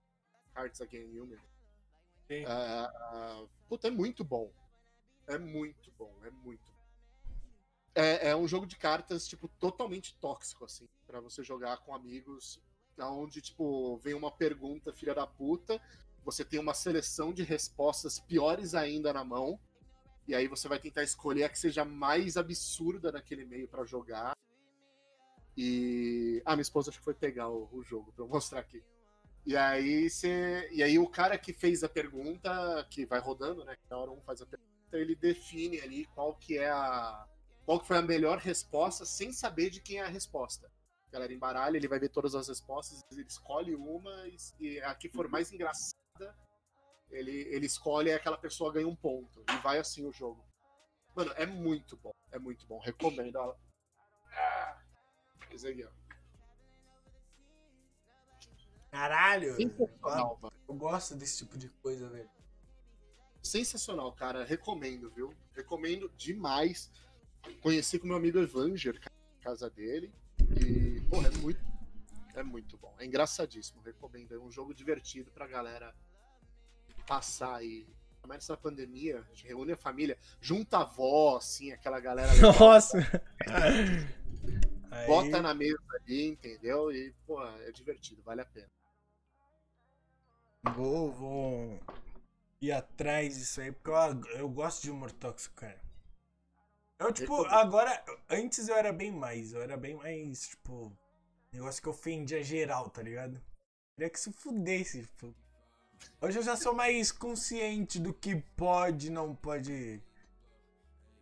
Cards 0.53 0.81
Against 0.81 1.13
Human. 1.15 1.39
Ah, 2.47 3.43
puta, 3.67 3.87
é 3.87 3.91
muito 3.91 4.23
bom. 4.23 4.51
É 5.27 5.37
muito 5.37 5.91
bom, 5.97 6.11
é 6.23 6.29
muito 6.29 6.61
bom. 6.61 6.69
É, 7.95 8.29
é 8.29 8.35
um 8.35 8.47
jogo 8.47 8.65
de 8.65 8.77
cartas, 8.77 9.27
tipo, 9.27 9.47
totalmente 9.47 10.15
tóxico, 10.19 10.65
assim, 10.65 10.87
pra 11.05 11.19
você 11.19 11.43
jogar 11.43 11.77
com 11.77 11.93
amigos, 11.93 12.59
onde, 12.97 13.41
tipo, 13.41 13.97
vem 13.97 14.13
uma 14.13 14.31
pergunta, 14.31 14.93
filha 14.93 15.13
da 15.13 15.27
puta, 15.27 15.81
você 16.23 16.45
tem 16.45 16.59
uma 16.59 16.73
seleção 16.73 17.33
de 17.33 17.43
respostas 17.43 18.19
piores 18.19 18.75
ainda 18.75 19.11
na 19.13 19.23
mão, 19.23 19.59
e 20.27 20.35
aí 20.35 20.47
você 20.47 20.67
vai 20.67 20.79
tentar 20.79 21.03
escolher 21.03 21.43
a 21.43 21.49
que 21.49 21.57
seja 21.57 21.83
mais 21.83 22.37
absurda 22.37 23.11
naquele 23.11 23.45
meio 23.45 23.67
pra 23.67 23.83
jogar. 23.83 24.33
E. 25.57 26.41
Ah, 26.45 26.55
minha 26.55 26.61
esposa 26.61 26.89
acho 26.89 26.99
que 26.99 27.03
foi 27.03 27.15
pegar 27.15 27.49
o, 27.49 27.67
o 27.71 27.83
jogo 27.83 28.11
pra 28.13 28.23
eu 28.23 28.27
mostrar 28.29 28.59
aqui. 28.59 28.83
E 29.45 29.55
aí 29.55 30.09
você. 30.09 30.69
E 30.71 30.83
aí 30.83 30.99
o 30.99 31.07
cara 31.07 31.37
que 31.37 31.53
fez 31.53 31.83
a 31.83 31.89
pergunta, 31.89 32.85
que 32.89 33.05
vai 33.05 33.19
rodando, 33.19 33.63
né? 33.63 33.75
Na 33.89 33.97
hora 33.97 34.11
um 34.11 34.21
faz 34.21 34.41
a 34.41 34.45
pergunta, 34.45 34.71
ele 34.93 35.15
define 35.15 35.79
ali 35.81 36.05
qual 36.13 36.35
que 36.35 36.57
é 36.57 36.69
a. 36.69 37.27
Qual 37.65 37.79
que 37.79 37.87
foi 37.87 37.97
a 37.97 38.01
melhor 38.01 38.39
resposta 38.39 39.05
sem 39.05 39.31
saber 39.31 39.69
de 39.69 39.81
quem 39.81 39.99
é 39.99 40.03
a 40.03 40.07
resposta. 40.07 40.71
A 41.07 41.11
galera 41.11 41.33
embaralha, 41.33 41.77
ele 41.77 41.87
vai 41.87 41.99
ver 41.99 42.09
todas 42.09 42.35
as 42.35 42.47
respostas, 42.47 43.01
ele 43.11 43.23
escolhe 43.23 43.75
uma 43.75 44.11
e, 44.59 44.79
a 44.81 44.93
que 44.93 45.09
for 45.09 45.27
mais 45.27 45.51
engraçada, 45.51 46.35
ele, 47.09 47.47
ele 47.49 47.65
escolhe 47.65 48.09
e 48.09 48.13
aquela 48.13 48.37
pessoa 48.37 48.71
ganha 48.71 48.87
um 48.87 48.95
ponto. 48.95 49.43
E 49.49 49.57
vai 49.57 49.79
assim 49.79 50.05
o 50.05 50.11
jogo. 50.11 50.43
Mano, 51.15 51.31
é 51.35 51.45
muito 51.45 51.97
bom. 51.97 52.13
É 52.31 52.39
muito 52.39 52.65
bom. 52.67 52.79
Recomendo. 52.79 53.37
Ah, 53.37 53.47
ó. 55.83 55.98
Caralho! 58.91 59.55
Sensacional, 59.55 60.37
mano. 60.41 60.55
Eu 60.67 60.75
gosto 60.75 61.15
desse 61.15 61.37
tipo 61.39 61.57
de 61.57 61.69
coisa, 61.81 62.09
velho. 62.09 62.29
Sensacional, 63.41 64.11
cara. 64.13 64.43
Recomendo, 64.43 65.09
viu? 65.11 65.33
Recomendo 65.53 66.09
demais. 66.17 66.91
Conheci 67.61 67.97
com 67.99 68.07
meu 68.07 68.17
amigo 68.17 68.39
Evanger, 68.39 68.99
ca- 68.99 69.11
casa 69.41 69.69
dele. 69.69 70.11
E, 70.59 71.01
porra, 71.09 71.27
é 71.27 71.31
muito, 71.37 71.59
é 72.35 72.43
muito 72.43 72.77
bom. 72.77 72.93
É 72.99 73.05
engraçadíssimo. 73.05 73.81
Recomendo. 73.81 74.33
É 74.35 74.39
um 74.39 74.51
jogo 74.51 74.73
divertido 74.73 75.31
pra 75.31 75.47
galera 75.47 75.95
passar 77.07 77.55
aí. 77.55 77.87
Mais 78.27 78.39
nessa 78.43 78.57
pandemia, 78.57 79.19
a 79.19 79.23
gente 79.33 79.47
reúne 79.47 79.71
a 79.71 79.77
família, 79.77 80.17
junta 80.41 80.77
a 80.77 80.81
avó, 80.81 81.37
assim, 81.37 81.71
aquela 81.71 81.99
galera. 81.99 82.31
legal, 82.33 82.53
Nossa! 82.59 82.97
Aí, 84.91 85.07
Bota 85.07 85.41
na 85.41 85.53
mesa 85.53 85.79
ali, 86.01 86.27
entendeu? 86.27 86.91
E, 86.91 87.13
pô, 87.25 87.41
é 87.43 87.71
divertido, 87.71 88.21
vale 88.21 88.41
a 88.41 88.45
pena. 88.45 88.67
Vou, 90.63 91.79
ir 92.61 92.71
atrás 92.71 93.37
disso 93.37 93.61
aí, 93.61 93.71
porque 93.71 93.89
eu, 93.89 94.39
eu 94.39 94.49
gosto 94.49 94.81
de 94.81 94.91
humor 94.91 95.11
tóxico, 95.11 95.55
cara. 95.55 95.79
Eu, 96.99 97.13
tipo, 97.13 97.45
agora, 97.45 98.03
antes 98.29 98.67
eu 98.67 98.75
era 98.75 98.91
bem 98.91 99.11
mais, 99.11 99.53
eu 99.53 99.61
era 99.61 99.77
bem 99.77 99.95
mais, 99.95 100.49
tipo, 100.49 100.91
negócio 101.51 101.81
que 101.81 101.87
ofendia 101.87 102.43
geral, 102.43 102.89
tá 102.89 103.01
ligado? 103.01 103.41
Queria 103.95 104.09
que 104.09 104.19
se 104.19 104.31
fudesse, 104.33 105.03
tipo. 105.03 105.33
Hoje 106.21 106.39
eu 106.39 106.43
já 106.43 106.57
sou 106.57 106.73
mais 106.73 107.11
consciente 107.11 107.99
do 107.99 108.13
que 108.13 108.35
pode 108.55 109.07
e 109.07 109.11
não 109.11 109.33
pode 109.33 110.01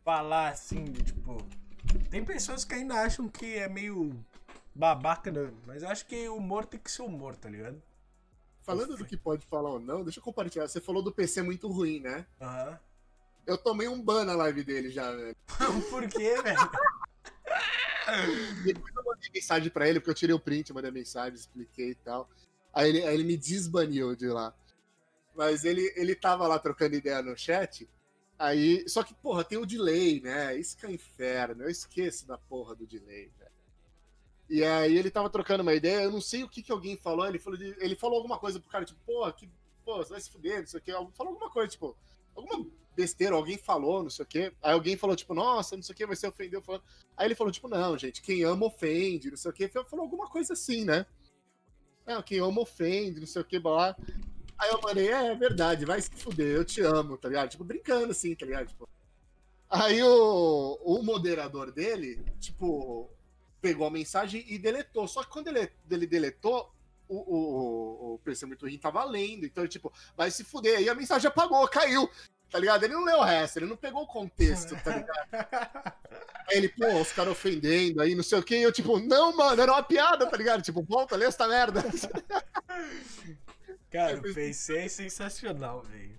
falar 0.03 0.49
assim, 0.49 0.85
de, 0.85 1.03
tipo. 1.03 1.37
Tem 2.09 2.25
pessoas 2.25 2.65
que 2.65 2.73
ainda 2.73 2.95
acham 2.95 3.29
que 3.29 3.57
é 3.57 3.69
meio 3.69 4.13
babaca, 4.73 5.31
né? 5.31 5.51
mas 5.65 5.83
eu 5.83 5.89
acho 5.89 6.05
que 6.05 6.27
humor 6.27 6.65
tem 6.65 6.79
que 6.79 6.91
ser 6.91 7.03
humor, 7.03 7.35
tá 7.35 7.49
ligado? 7.49 7.81
Falando 8.67 8.97
do 8.97 9.05
que 9.05 9.15
pode 9.15 9.45
falar 9.45 9.69
ou 9.69 9.79
não, 9.79 10.03
deixa 10.03 10.19
eu 10.19 10.23
compartilhar. 10.23 10.67
Você 10.67 10.81
falou 10.81 11.01
do 11.01 11.09
PC 11.09 11.41
muito 11.41 11.69
ruim, 11.69 12.01
né? 12.01 12.27
Aham. 12.41 12.77
Eu 13.45 13.57
tomei 13.57 13.87
um 13.87 14.01
ban 14.01 14.25
na 14.25 14.35
live 14.35 14.61
dele 14.61 14.91
já, 14.91 15.09
velho. 15.09 15.33
Por 15.89 16.05
quê, 16.09 16.35
velho? 16.41 16.71
Depois 18.65 18.93
eu 18.93 19.03
mandei 19.05 19.29
mensagem 19.33 19.69
pra 19.69 19.87
ele, 19.87 20.01
porque 20.01 20.09
eu 20.09 20.15
tirei 20.15 20.35
o 20.35 20.39
print, 20.39 20.73
mandei 20.73 20.91
mensagem, 20.91 21.33
expliquei 21.33 21.91
e 21.91 21.95
tal. 21.95 22.29
Aí 22.73 22.89
ele, 22.89 23.03
aí 23.03 23.13
ele 23.13 23.23
me 23.23 23.37
desbaniu 23.37 24.17
de 24.17 24.27
lá. 24.27 24.53
Mas 25.33 25.63
ele, 25.63 25.93
ele 25.95 26.13
tava 26.13 26.45
lá 26.45 26.59
trocando 26.59 26.97
ideia 26.97 27.21
no 27.21 27.37
chat. 27.37 27.89
Aí. 28.37 28.83
Só 28.89 29.01
que, 29.01 29.13
porra, 29.13 29.45
tem 29.45 29.57
o 29.57 29.65
delay, 29.65 30.19
né? 30.19 30.57
Isso 30.57 30.75
que 30.75 30.85
é 30.85 30.89
um 30.89 30.91
inferno. 30.91 31.63
Eu 31.63 31.69
esqueço 31.69 32.27
da 32.27 32.37
porra 32.37 32.75
do 32.75 32.85
delay, 32.85 33.31
velho. 33.39 33.46
E 34.49 34.63
aí 34.63 34.97
ele 34.97 35.11
tava 35.11 35.29
trocando 35.29 35.61
uma 35.61 35.73
ideia, 35.73 36.03
eu 36.03 36.11
não 36.11 36.21
sei 36.21 36.43
o 36.43 36.49
que, 36.49 36.61
que 36.61 36.71
alguém 36.71 36.95
falou. 36.95 37.27
Ele 37.27 37.39
falou, 37.39 37.57
de- 37.59 37.75
ele 37.79 37.95
falou 37.95 38.17
alguma 38.17 38.37
coisa 38.37 38.59
pro 38.59 38.69
cara, 38.69 38.85
tipo, 38.85 38.99
porra, 39.05 39.31
que. 39.33 39.49
Pô, 39.83 39.97
você 39.97 40.11
vai 40.11 40.21
se 40.21 40.29
fuder, 40.31 40.59
não 40.59 40.67
sei 40.67 40.79
o 40.79 40.83
quê. 40.83 40.91
Falou 40.91 41.33
alguma 41.33 41.49
coisa, 41.49 41.69
tipo, 41.69 41.97
alguma 42.35 42.65
besteira, 42.95 43.35
alguém 43.35 43.57
falou, 43.57 44.03
não 44.03 44.09
sei 44.09 44.23
o 44.23 44.27
quê. 44.27 44.53
Aí 44.61 44.73
alguém 44.73 44.97
falou, 44.97 45.15
tipo, 45.15 45.33
nossa, 45.33 45.75
não 45.75 45.83
sei 45.83 45.93
o 45.93 45.95
quê, 45.97 46.05
você 46.05 46.27
ofendeu. 46.27 46.61
Falou... 46.61 46.81
Aí 47.15 47.27
ele 47.27 47.35
falou, 47.35 47.51
tipo, 47.51 47.67
não, 47.67 47.97
gente, 47.97 48.21
quem 48.21 48.43
ama 48.43 48.65
ofende, 48.65 49.29
não 49.29 49.37
sei 49.37 49.51
o 49.51 49.53
quê. 49.53 49.67
Falou 49.69 50.03
alguma 50.03 50.27
coisa 50.29 50.53
assim, 50.53 50.83
né? 50.83 51.05
É, 52.05 52.21
quem 52.23 52.39
ama 52.39 52.61
ofende, 52.61 53.19
não 53.19 53.27
sei 53.27 53.41
o 53.41 53.45
quê, 53.45 53.59
blá. 53.59 53.95
Aí 54.57 54.71
eu 54.71 54.79
falei, 54.81 55.09
é, 55.09 55.27
é 55.27 55.35
verdade, 55.35 55.85
vai 55.85 56.01
se 56.01 56.09
fuder, 56.09 56.55
eu 56.55 56.65
te 56.65 56.81
amo, 56.81 57.17
tá 57.17 57.27
ligado? 57.27 57.49
Tipo, 57.49 57.63
brincando 57.63 58.11
assim, 58.11 58.33
tá 58.33 58.45
ligado? 58.45 58.67
Tipo... 58.67 58.89
Aí 59.69 60.01
o, 60.01 60.79
o 60.83 61.03
moderador 61.03 61.71
dele, 61.71 62.23
tipo, 62.39 63.09
pegou 63.67 63.85
a 63.85 63.91
mensagem 63.91 64.45
e 64.47 64.57
deletou. 64.57 65.07
Só 65.07 65.23
que 65.23 65.29
quando 65.29 65.49
ele, 65.49 65.69
ele 65.91 66.07
deletou, 66.07 66.71
o, 67.07 67.17
o, 67.17 68.13
o 68.13 68.19
PC 68.19 68.45
Muito 68.45 68.65
Ruim 68.65 68.77
tava 68.77 69.03
lendo. 69.03 69.45
Então, 69.45 69.63
ele, 69.63 69.69
tipo, 69.69 69.91
vai 70.15 70.31
se 70.31 70.43
fuder. 70.43 70.77
Aí 70.77 70.87
a 70.87 70.95
mensagem 70.95 71.27
apagou, 71.27 71.67
caiu. 71.67 72.09
Tá 72.49 72.59
ligado? 72.59 72.83
Ele 72.83 72.93
não 72.93 73.03
leu 73.03 73.17
o 73.17 73.23
resto, 73.23 73.57
ele 73.57 73.65
não 73.65 73.75
pegou 73.75 74.03
o 74.03 74.07
contexto, 74.07 74.73
tá 74.81 74.95
ligado? 74.95 75.31
Aí 76.49 76.57
ele, 76.57 76.69
pô, 76.69 76.87
os 77.01 77.11
caras 77.11 77.33
ofendendo 77.33 78.01
aí, 78.01 78.15
não 78.15 78.23
sei 78.23 78.39
o 78.39 78.43
quê. 78.43 78.59
E 78.59 78.63
eu, 78.63 78.71
tipo, 78.71 79.01
não, 79.01 79.35
mano, 79.35 79.61
era 79.61 79.69
uma 79.69 79.83
piada, 79.83 80.25
tá 80.25 80.37
ligado? 80.37 80.61
Tipo, 80.61 80.81
volta, 80.81 81.17
lê 81.17 81.25
essa 81.25 81.45
merda. 81.45 81.83
Cara, 83.91 84.17
o 84.17 84.33
PC 84.33 84.77
é 84.77 84.87
sensacional, 84.87 85.81
velho. 85.81 86.17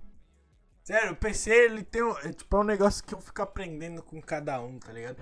Sério, 0.84 1.12
o 1.12 1.16
PC 1.16 1.50
ele 1.50 1.82
tem 1.82 2.02
um, 2.02 2.10
é, 2.18 2.30
tipo, 2.30 2.54
é 2.54 2.60
um 2.60 2.64
negócio 2.64 3.02
que 3.02 3.14
eu 3.14 3.20
fico 3.22 3.40
aprendendo 3.40 4.02
com 4.02 4.20
cada 4.20 4.60
um, 4.60 4.78
tá 4.78 4.92
ligado? 4.92 5.16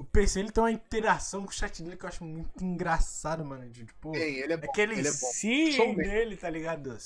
O 0.00 0.04
PC 0.04 0.40
ele 0.40 0.50
tem 0.50 0.64
uma 0.64 0.72
interação 0.72 1.42
com 1.42 1.50
o 1.50 1.52
chat 1.52 1.82
dele 1.82 1.94
que 1.94 2.06
eu 2.06 2.08
acho 2.08 2.24
muito 2.24 2.64
engraçado, 2.64 3.44
mano. 3.44 3.70
Tipo, 3.70 4.12
Tem, 4.12 4.38
ele 4.38 4.54
é 4.54 4.56
bom. 4.56 4.66
aquele 4.66 4.94
ele 4.94 5.06
é 5.06 5.12
sim 5.12 5.72
Showman. 5.72 5.96
dele, 5.96 6.36
tá 6.38 6.48
ligado? 6.48 6.92
é 6.92 6.94
um 6.94 6.98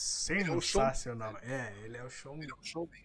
Sensacional. 0.60 1.36
É, 1.38 1.74
ele 1.82 1.96
é 1.96 2.04
o 2.04 2.08
showman. 2.08 2.44
Ele 2.44 2.52
é 2.52 2.54
um 2.54 2.62
showman. 2.62 3.04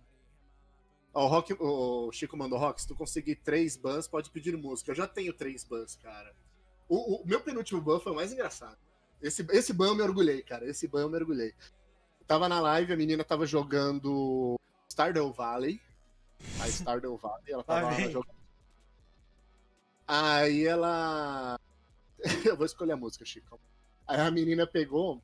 Ó, 1.11 1.25
o, 1.25 1.27
Rock, 1.27 1.53
o 1.59 2.11
Chico 2.11 2.37
mandou 2.37 2.59
Rock, 2.59 2.79
se 2.79 2.87
tu 2.87 2.93
conseguir 2.93 3.37
três 3.37 3.75
bans, 3.75 4.07
pode 4.07 4.29
pedir 4.29 4.55
música. 4.55 4.91
Eu 4.91 4.95
já 4.95 5.07
tenho 5.07 5.33
três 5.33 5.63
bans, 5.63 5.95
cara. 5.95 6.35
O, 6.87 7.23
o 7.23 7.27
meu 7.27 7.41
penúltimo 7.41 7.81
ban 7.81 7.99
foi 7.99 8.11
o 8.11 8.15
mais 8.15 8.31
engraçado. 8.31 8.77
Esse, 9.19 9.43
esse 9.49 9.73
ban 9.73 9.87
eu 9.87 9.95
me 9.95 10.03
orgulhei, 10.03 10.43
cara. 10.43 10.69
Esse 10.69 10.87
ban 10.87 11.01
eu 11.01 11.09
me 11.09 11.17
orgulhei. 11.17 11.55
Tava 12.27 12.47
na 12.47 12.59
live, 12.61 12.93
a 12.93 12.95
menina 12.95 13.23
tava 13.23 13.47
jogando 13.47 14.55
Stardew 14.87 15.33
Valley. 15.33 15.81
A 16.61 16.67
Stardew 16.67 17.17
Valley, 17.17 17.51
ela 17.51 17.63
tava 17.63 17.89
vem. 17.95 18.11
jogando. 18.11 18.38
Aí 20.11 20.65
ela. 20.65 21.59
eu 22.43 22.57
vou 22.57 22.65
escolher 22.65 22.93
a 22.93 22.97
música, 22.97 23.23
Chico. 23.23 23.59
Aí 24.07 24.19
a 24.19 24.31
menina 24.31 24.65
pegou. 24.65 25.21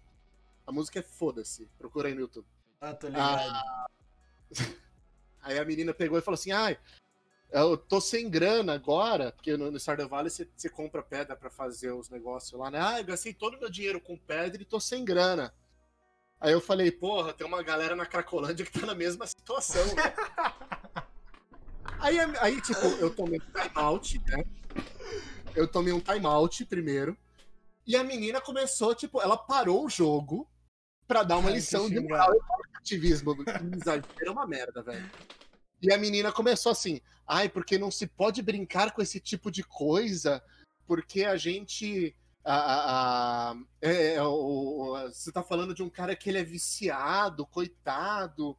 A 0.68 0.72
música 0.72 1.00
é 1.00 1.02
Foda-se. 1.02 1.68
Procura 1.76 2.08
aí 2.08 2.14
no 2.14 2.22
YouTube. 2.22 2.46
Ah, 2.80 2.94
tô 2.94 3.08
ligado. 3.08 3.52
Aí 5.42 5.58
a 5.58 5.66
menina 5.66 5.92
pegou 5.92 6.20
e 6.20 6.22
falou 6.22 6.36
assim: 6.36 6.52
ai, 6.52 6.78
eu 7.52 7.78
tô 7.78 8.00
sem 8.00 8.30
grana 8.30 8.74
agora, 8.74 9.32
porque 9.32 9.58
no, 9.58 9.72
no 9.72 9.80
Stardew 9.80 10.08
Valley 10.08 10.30
você, 10.30 10.48
você 10.56 10.70
compra 10.70 11.02
pedra 11.02 11.36
pra 11.36 11.50
fazer 11.50 11.92
os 11.92 12.10
negócios 12.10 12.60
lá, 12.60 12.70
né? 12.70 12.80
Ah, 12.80 13.00
eu 13.00 13.06
gastei 13.06 13.34
todo 13.34 13.56
o 13.56 13.60
meu 13.60 13.70
dinheiro 13.70 14.00
com 14.00 14.18
pedra 14.18 14.62
e 14.62 14.66
tô 14.66 14.80
sem 14.80 15.04
grana. 15.04 15.54
Aí 16.40 16.52
eu 16.52 16.62
falei, 16.62 16.92
porra, 16.92 17.34
tem 17.34 17.46
uma 17.46 17.64
galera 17.64 17.96
na 17.96 18.06
Cracolândia 18.06 18.66
que 18.66 18.80
tá 18.80 18.86
na 18.86 18.96
mesma 18.96 19.26
situação. 19.26 19.82
aí, 22.00 22.20
aí, 22.40 22.62
tipo, 22.62 22.86
eu 23.00 23.16
tomei 23.16 23.40
um 23.40 23.62
timeout, 23.62 24.22
né? 24.28 24.44
Eu 25.56 25.68
tomei 25.68 25.94
um 25.94 26.00
timeout 26.00 26.66
primeiro. 26.66 27.18
E 27.88 27.96
a 27.96 28.04
menina 28.04 28.42
começou, 28.42 28.96
tipo, 28.96 29.22
ela 29.22 29.38
parou 29.38 29.86
o 29.86 29.90
jogo 29.90 30.50
pra 31.08 31.24
dar 31.24 31.38
uma 31.38 31.50
Ai, 31.50 31.56
lição 31.56 31.88
de 31.90 32.00
moral. 32.00 32.32
Que 32.32 32.78
ativismo, 32.78 33.36
exagero 33.76 34.06
é 34.26 34.32
uma 34.32 34.48
merda, 34.48 34.82
velho. 34.82 35.10
E 35.82 35.94
a 35.94 35.98
menina 35.98 36.32
começou 36.32 36.72
assim, 36.72 37.00
ai, 37.28 37.48
porque 37.48 37.78
não 37.78 37.92
se 37.92 38.08
pode 38.08 38.42
brincar 38.42 38.92
com 38.92 39.02
esse 39.02 39.20
tipo 39.20 39.52
de 39.52 39.64
coisa, 39.64 40.42
porque 40.88 41.24
a 41.24 41.38
gente. 41.38 42.16
A, 42.44 42.56
a- 42.56 43.52
a- 43.52 43.56
é, 43.82 44.14
é, 44.16 44.24
o- 44.24 44.28
o- 44.94 45.08
você 45.12 45.32
tá 45.32 45.42
falando 45.42 45.74
de 45.74 45.82
um 45.82 45.90
cara 45.90 46.16
que 46.16 46.30
ele 46.30 46.38
é 46.38 46.44
viciado, 46.44 47.46
coitado, 47.46 48.56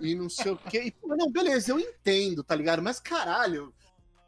e 0.00 0.14
não 0.14 0.28
sei 0.30 0.52
o 0.52 0.56
quê. 0.56 0.84
E, 1.02 1.06
não, 1.06 1.30
beleza, 1.30 1.72
eu 1.72 1.78
entendo, 1.80 2.44
tá 2.44 2.54
ligado? 2.54 2.80
Mas 2.82 3.00
caralho, 3.00 3.74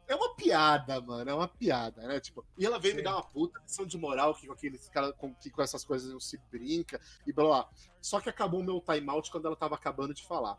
é 0.07 0.15
uma 0.15 0.33
piada, 0.35 1.01
mano, 1.01 1.29
é 1.29 1.33
uma 1.33 1.47
piada, 1.47 2.01
né? 2.07 2.19
Tipo, 2.19 2.45
e 2.57 2.65
ela 2.65 2.79
veio 2.79 2.95
me 2.95 3.01
Sim. 3.01 3.05
dar 3.05 3.15
uma 3.15 3.23
puta 3.23 3.59
lição 3.59 3.85
de 3.85 3.97
moral 3.97 4.33
que 4.33 4.47
com 4.47 4.53
aqueles 4.53 4.87
cara, 4.89 5.11
com, 5.13 5.33
que 5.35 5.49
com 5.49 5.61
essas 5.61 5.83
coisas 5.83 6.11
não 6.11 6.19
se 6.19 6.37
brinca 6.49 6.99
e 7.25 7.33
blá 7.33 7.45
blá. 7.45 7.69
Só 8.01 8.21
que 8.21 8.29
acabou 8.29 8.61
o 8.61 8.63
meu 8.63 8.81
timeout 8.81 9.29
quando 9.29 9.47
ela 9.47 9.55
tava 9.55 9.75
acabando 9.75 10.13
de 10.13 10.25
falar. 10.25 10.57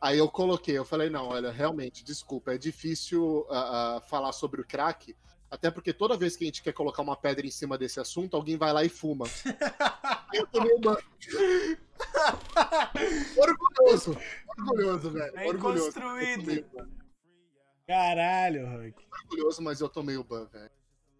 Aí 0.00 0.18
eu 0.18 0.28
coloquei, 0.30 0.76
eu 0.76 0.84
falei, 0.84 1.10
não, 1.10 1.28
olha, 1.28 1.52
realmente, 1.52 2.02
desculpa, 2.02 2.54
é 2.54 2.58
difícil 2.58 3.46
ah, 3.50 3.96
ah, 3.96 4.00
falar 4.00 4.32
sobre 4.32 4.62
o 4.62 4.66
crack, 4.66 5.14
até 5.50 5.70
porque 5.70 5.92
toda 5.92 6.16
vez 6.16 6.36
que 6.36 6.44
a 6.44 6.46
gente 6.46 6.62
quer 6.62 6.72
colocar 6.72 7.02
uma 7.02 7.16
pedra 7.16 7.46
em 7.46 7.50
cima 7.50 7.76
desse 7.76 8.00
assunto, 8.00 8.34
alguém 8.34 8.56
vai 8.56 8.72
lá 8.72 8.82
e 8.82 8.88
fuma. 8.88 9.26
Eu 10.32 10.46
tomei 10.46 10.72
uma... 10.74 10.96
Orgulhoso, 13.36 14.16
orgulhoso, 14.56 15.10
velho. 15.10 15.32
Bem 15.34 15.48
orgulhoso. 15.48 15.92
construído. 15.92 16.40
Eu 16.40 16.44
tomei 16.44 16.60
o 16.60 16.68
ban. 16.72 16.88
Caralho, 17.90 18.66
Rock. 18.68 19.04
orgulhoso, 19.24 19.60
mas 19.60 19.80
eu 19.80 19.88
tomei 19.88 20.16
o 20.16 20.22
ban, 20.22 20.46
velho. 20.46 20.70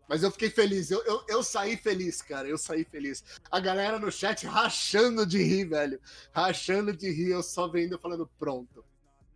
Mas 0.09 0.23
eu 0.23 0.31
fiquei 0.31 0.51
feliz, 0.51 0.89
eu, 0.91 1.03
eu, 1.05 1.25
eu 1.29 1.43
saí 1.43 1.77
feliz, 1.77 2.23
cara, 2.23 2.47
eu 2.47 2.57
saí 2.57 2.85
feliz. 2.85 3.25
A 3.51 3.59
galera 3.59 3.99
no 3.99 4.11
chat 4.11 4.47
rachando 4.47 5.27
de 5.27 5.43
rir, 5.43 5.65
velho. 5.65 6.01
Rachando 6.33 6.97
de 6.97 7.11
rir, 7.11 7.31
eu 7.31 7.43
só 7.43 7.67
vendo 7.67 7.99
falando, 7.99 8.25
pronto. 8.39 8.85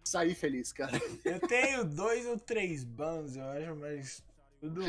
Saí 0.04 0.32
feliz, 0.32 0.72
cara. 0.72 0.92
Eu 1.24 1.40
tenho 1.40 1.84
dois 1.84 2.24
ou 2.26 2.38
três 2.38 2.84
bans, 2.84 3.34
eu 3.36 3.44
acho, 3.48 3.76
mas 3.76 4.24
tudo. 4.60 4.80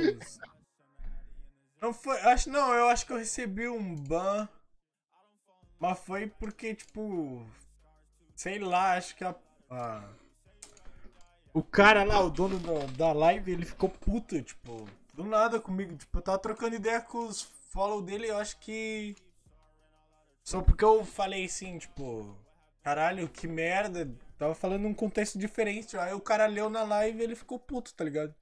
Não 1.82 1.94
foi. 1.94 2.20
Acho 2.22 2.50
não, 2.52 2.74
eu 2.74 2.90
acho 2.90 3.06
que 3.08 3.14
eu 3.14 3.18
recebi 3.18 3.68
um 3.68 3.96
ban. 3.96 4.48
Mas 5.80 5.98
foi 6.00 6.28
porque, 6.28 6.76
tipo. 6.76 7.44
Sei 8.36 8.60
lá, 8.60 8.98
acho 8.98 9.16
que 9.16 9.24
a. 9.24 9.36
a- 9.72 10.10
o 11.56 11.64
cara 11.64 12.04
lá, 12.04 12.20
o 12.20 12.30
dono 12.30 12.60
da, 12.60 12.86
da 12.98 13.14
live, 13.14 13.50
ele 13.50 13.66
ficou 13.66 13.88
puto, 13.88 14.42
tipo, 14.44 14.86
do 15.14 15.24
nada 15.24 15.58
comigo. 15.58 15.96
Tipo, 15.96 16.18
eu 16.18 16.22
tava 16.22 16.38
trocando 16.38 16.76
ideia 16.76 17.00
com 17.00 17.26
os 17.26 17.44
follow 17.70 18.02
dele, 18.02 18.28
eu 18.30 18.38
acho 18.38 18.60
que. 18.60 19.16
Só 20.44 20.62
porque 20.62 20.84
eu 20.84 21.06
falei 21.06 21.46
assim, 21.46 21.78
tipo, 21.80 22.38
caralho, 22.84 23.30
que 23.30 23.48
merda. 23.48 24.06
Tava 24.38 24.54
falando 24.54 24.82
num 24.82 24.94
contexto 24.94 25.40
diferente. 25.40 25.98
Aí 25.98 26.14
o 26.14 26.20
cara 26.20 26.46
leu 26.46 26.70
na 26.70 26.84
live 26.84 27.20
e 27.20 27.24
ele 27.24 27.36
ficou 27.36 27.58
puto, 27.58 27.94
tá 27.94 28.04
ligado? 28.04 28.36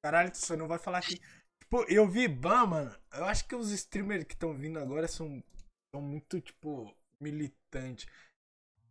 Caralho, 0.00 0.32
você 0.32 0.56
não 0.56 0.68
vai 0.68 0.78
falar 0.78 1.00
que. 1.02 1.20
Tipo, 1.60 1.82
eu 1.88 2.08
vi 2.08 2.28
ban, 2.28 2.66
mano. 2.66 2.96
Eu 3.14 3.24
acho 3.24 3.48
que 3.48 3.56
os 3.56 3.72
streamers 3.72 4.24
que 4.24 4.34
estão 4.34 4.54
vindo 4.54 4.78
agora 4.78 5.08
são, 5.08 5.42
são 5.92 6.00
muito, 6.00 6.40
tipo, 6.40 6.94
militantes. 7.20 8.06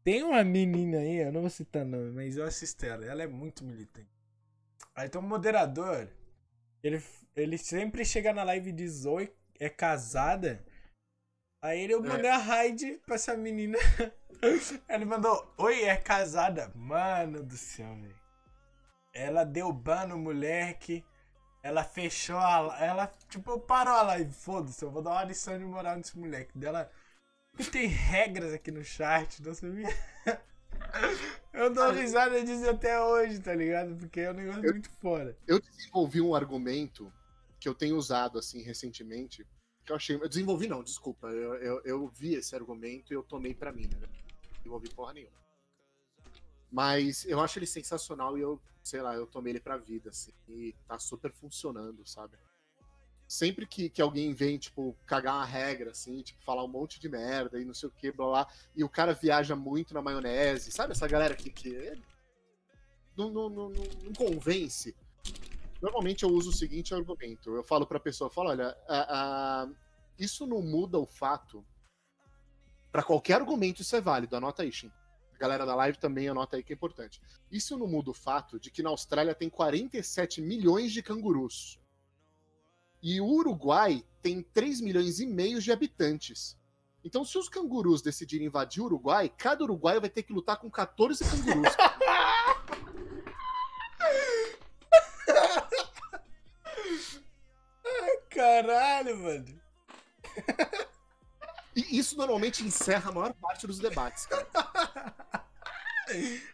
Tem 0.03 0.23
uma 0.23 0.43
menina 0.43 0.97
aí, 0.97 1.17
eu 1.17 1.31
não 1.31 1.41
vou 1.41 1.49
citar 1.49 1.85
nome, 1.85 2.11
mas 2.11 2.35
eu 2.35 2.45
assisto 2.45 2.85
ela. 2.85 3.05
Ela 3.05 3.23
é 3.23 3.27
muito 3.27 3.63
militante. 3.63 4.09
Aí 4.95 5.07
tem 5.07 5.19
um 5.19 5.23
moderador. 5.23 6.09
Ele, 6.83 7.01
ele 7.35 7.57
sempre 7.57 8.03
chega 8.03 8.33
na 8.33 8.43
live 8.43 8.69
e 8.69 8.73
diz 8.73 9.05
oi, 9.05 9.33
é 9.59 9.69
casada. 9.69 10.63
Aí 11.61 11.79
ele, 11.79 11.93
eu 11.93 12.03
mandei 12.03 12.29
a 12.29 12.37
raid 12.37 12.99
pra 13.05 13.15
essa 13.15 13.37
menina. 13.37 13.77
Ele 14.89 15.05
mandou, 15.05 15.53
oi, 15.57 15.83
é 15.83 15.95
casada. 15.95 16.69
Mano 16.75 17.41
do 17.41 17.55
céu, 17.55 17.95
velho. 17.95 18.19
Ela 19.13 19.45
deu 19.45 19.71
ban 19.71 20.07
no 20.07 20.17
moleque. 20.17 21.05
Ela 21.63 21.85
fechou 21.85 22.37
a. 22.37 22.77
Ela, 22.77 23.07
tipo, 23.29 23.57
parou 23.61 23.93
a 23.93 24.01
live. 24.01 24.33
Foda-se, 24.33 24.83
eu 24.83 24.91
vou 24.91 25.01
dar 25.01 25.11
uma 25.11 25.23
lição 25.23 25.57
de 25.57 25.63
moral 25.63 25.95
nesse 25.95 26.19
moleque. 26.19 26.57
Dela. 26.57 26.91
Tem 27.71 27.87
regras 27.87 28.51
aqui 28.53 28.71
no 28.71 28.83
chat, 28.83 29.41
não 29.43 29.53
sabia? 29.53 29.87
Eu 31.53 31.71
dou 31.71 31.91
risada 31.91 32.43
disso 32.43 32.67
até 32.67 32.99
hoje, 32.99 33.39
tá 33.39 33.53
ligado? 33.53 33.95
Porque 33.95 34.21
é 34.21 34.31
um 34.31 34.33
negócio 34.33 34.63
muito 34.63 34.89
fora. 35.01 35.37
Eu 35.47 35.59
desenvolvi 35.59 36.19
um 36.19 36.33
argumento 36.33 37.13
que 37.59 37.69
eu 37.69 37.75
tenho 37.75 37.95
usado, 37.95 38.39
assim, 38.39 38.61
recentemente, 38.61 39.45
que 39.85 39.91
eu 39.91 39.95
achei... 39.95 40.15
Eu 40.15 40.27
desenvolvi 40.27 40.67
não, 40.67 40.83
desculpa. 40.83 41.27
Eu, 41.27 41.55
eu, 41.55 41.81
eu 41.85 42.07
vi 42.07 42.33
esse 42.33 42.55
argumento 42.55 43.13
e 43.13 43.15
eu 43.15 43.23
tomei 43.23 43.53
pra 43.53 43.71
mim, 43.71 43.83
né? 43.83 43.99
Não 44.01 44.09
desenvolvi 44.57 44.89
porra 44.89 45.13
nenhuma. 45.13 45.37
Mas 46.71 47.23
eu 47.25 47.39
acho 47.39 47.59
ele 47.59 47.67
sensacional 47.67 48.35
e 48.37 48.41
eu, 48.41 48.59
sei 48.83 49.01
lá, 49.01 49.13
eu 49.13 49.27
tomei 49.27 49.53
ele 49.53 49.59
pra 49.59 49.77
vida, 49.77 50.09
assim. 50.09 50.33
E 50.49 50.75
tá 50.87 50.97
super 50.97 51.31
funcionando, 51.31 52.05
sabe? 52.05 52.35
Sempre 53.33 53.65
que, 53.65 53.89
que 53.89 53.99
alguém 53.99 54.31
vem, 54.31 54.59
tipo, 54.59 54.95
cagar 55.07 55.33
uma 55.37 55.45
regra, 55.45 55.89
assim, 55.89 56.21
tipo, 56.21 56.39
falar 56.43 56.63
um 56.63 56.67
monte 56.67 56.99
de 56.99 57.09
merda 57.09 57.59
e 57.59 57.65
não 57.65 57.73
sei 57.73 57.89
o 57.89 57.91
que, 57.91 58.11
blá 58.11 58.27
blá, 58.27 58.47
e 58.75 58.83
o 58.83 58.89
cara 58.89 59.11
viaja 59.15 59.55
muito 59.55 59.91
na 59.91 60.03
maionese, 60.03 60.71
sabe 60.71 60.91
essa 60.91 61.07
galera 61.07 61.35
que, 61.35 61.49
que 61.49 61.99
não, 63.17 63.31
não, 63.31 63.49
não, 63.49 63.69
não, 63.69 63.83
não 64.03 64.13
convence? 64.13 64.95
Normalmente 65.81 66.21
eu 66.21 66.29
uso 66.29 66.51
o 66.51 66.53
seguinte 66.53 66.93
argumento. 66.93 67.55
Eu 67.55 67.63
falo 67.63 67.87
pra 67.87 67.99
pessoa, 67.99 68.29
falo, 68.29 68.51
olha, 68.51 68.77
a- 68.87 69.63
a- 69.63 69.69
isso 70.19 70.45
não 70.45 70.61
muda 70.61 70.99
o 70.99 71.07
fato. 71.07 71.65
Pra 72.91 73.01
qualquer 73.01 73.33
argumento 73.41 73.81
isso 73.81 73.95
é 73.95 74.01
válido, 74.01 74.35
anota 74.35 74.61
aí, 74.61 74.71
Shin. 74.71 74.91
A 75.33 75.37
galera 75.39 75.65
da 75.65 75.73
live 75.73 75.97
também 75.97 76.27
anota 76.29 76.55
aí 76.55 76.63
que 76.63 76.71
é 76.71 76.75
importante. 76.75 77.19
Isso 77.51 77.75
não 77.79 77.87
muda 77.87 78.11
o 78.11 78.13
fato 78.13 78.59
de 78.59 78.69
que 78.69 78.83
na 78.83 78.91
Austrália 78.91 79.33
tem 79.33 79.49
47 79.49 80.39
milhões 80.39 80.91
de 80.91 81.01
cangurus. 81.01 81.79
E 83.03 83.19
o 83.19 83.25
Uruguai 83.25 84.01
tem 84.21 84.41
3 84.41 84.79
milhões 84.79 85.19
e 85.19 85.25
meio 85.25 85.61
de 85.61 85.73
habitantes. 85.73 86.57
Então, 87.03 87.25
se 87.25 87.37
os 87.37 87.49
cangurus 87.49 88.01
decidirem 88.01 88.47
invadir 88.47 88.81
o 88.81 88.85
Uruguai, 88.85 89.27
cada 89.27 89.61
uruguaio 89.61 89.99
vai 89.99 90.09
ter 90.09 90.23
que 90.23 90.31
lutar 90.31 90.55
com 90.55 90.71
14 90.71 91.21
cangurus. 91.25 91.75
Caralho, 98.31 99.17
mano. 99.17 99.61
E 101.75 101.99
isso 101.99 102.15
normalmente 102.15 102.63
encerra 102.63 103.09
a 103.09 103.13
maior 103.13 103.33
parte 103.33 103.67
dos 103.67 103.79
debates, 103.79 104.25
cara. 104.27 104.47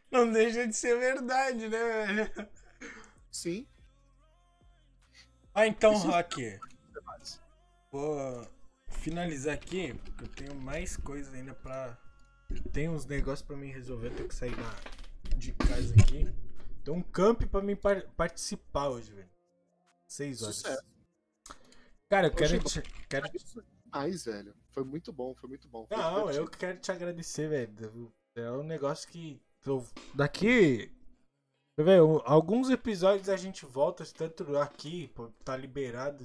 Não 0.10 0.32
deixa 0.32 0.66
de 0.66 0.74
ser 0.74 0.98
verdade, 0.98 1.70
né, 1.70 1.78
velho? 1.78 2.50
Sim. 3.32 3.68
Ah, 5.60 5.68
então. 5.68 5.94
Debates. 6.94 7.42
Vou 7.92 8.48
finalizar 8.88 9.54
aqui, 9.54 9.94
porque 9.94 10.24
eu 10.24 10.28
tenho 10.28 10.56
mais 10.56 10.96
coisa 10.98 11.36
ainda 11.36 11.54
pra. 11.54 11.98
Tem 12.72 12.88
uns 12.90 13.06
negócios 13.06 13.46
pra 13.46 13.56
mim 13.58 13.68
resolver, 13.68 14.08
eu 14.08 14.16
tenho 14.16 14.28
que 14.30 14.36
sair 14.36 14.56
na... 14.56 14.76
de 15.36 15.52
casa 15.54 15.94
aqui. 16.02 16.26
Tem 16.84 16.94
um 16.94 17.02
camp 17.02 17.44
pra 17.44 17.62
mim 17.62 17.76
par- 17.76 18.08
participar 18.18 18.90
hoje, 18.90 19.12
velho. 19.14 19.30
Seis 20.08 20.42
horas. 20.42 20.56
Sucesso. 20.56 20.84
Cara, 22.10 22.28
eu 22.28 22.32
quero 22.34 22.62
Poxa, 22.62 22.82
te, 22.82 22.92
quero 23.08 23.28
é 23.28 23.30
demais, 23.30 24.26
velho. 24.26 24.56
Foi 24.72 24.84
muito 24.84 25.14
bom, 25.14 25.36
foi 25.36 25.50
muito 25.50 25.68
bom. 25.68 25.86
Foi 25.86 25.98
Não, 25.98 26.14
divertido. 26.22 26.44
eu 26.46 26.50
quero 26.50 26.80
te 26.80 26.92
agradecer, 26.92 27.48
velho. 27.50 28.14
É 28.36 28.52
um 28.52 28.64
negócio 28.64 29.08
que. 29.10 29.40
eu- 29.66 29.86
Daqui. 30.16 30.92
Um- 32.02 32.22
Alguns 32.26 32.70
episódios 32.70 33.30
a 33.30 33.38
gente 33.38 33.66
volta, 33.66 34.04
tanto 34.06 34.58
aqui, 34.58 35.08
pô, 35.16 35.30
tá 35.46 35.56
liberado. 35.56 36.24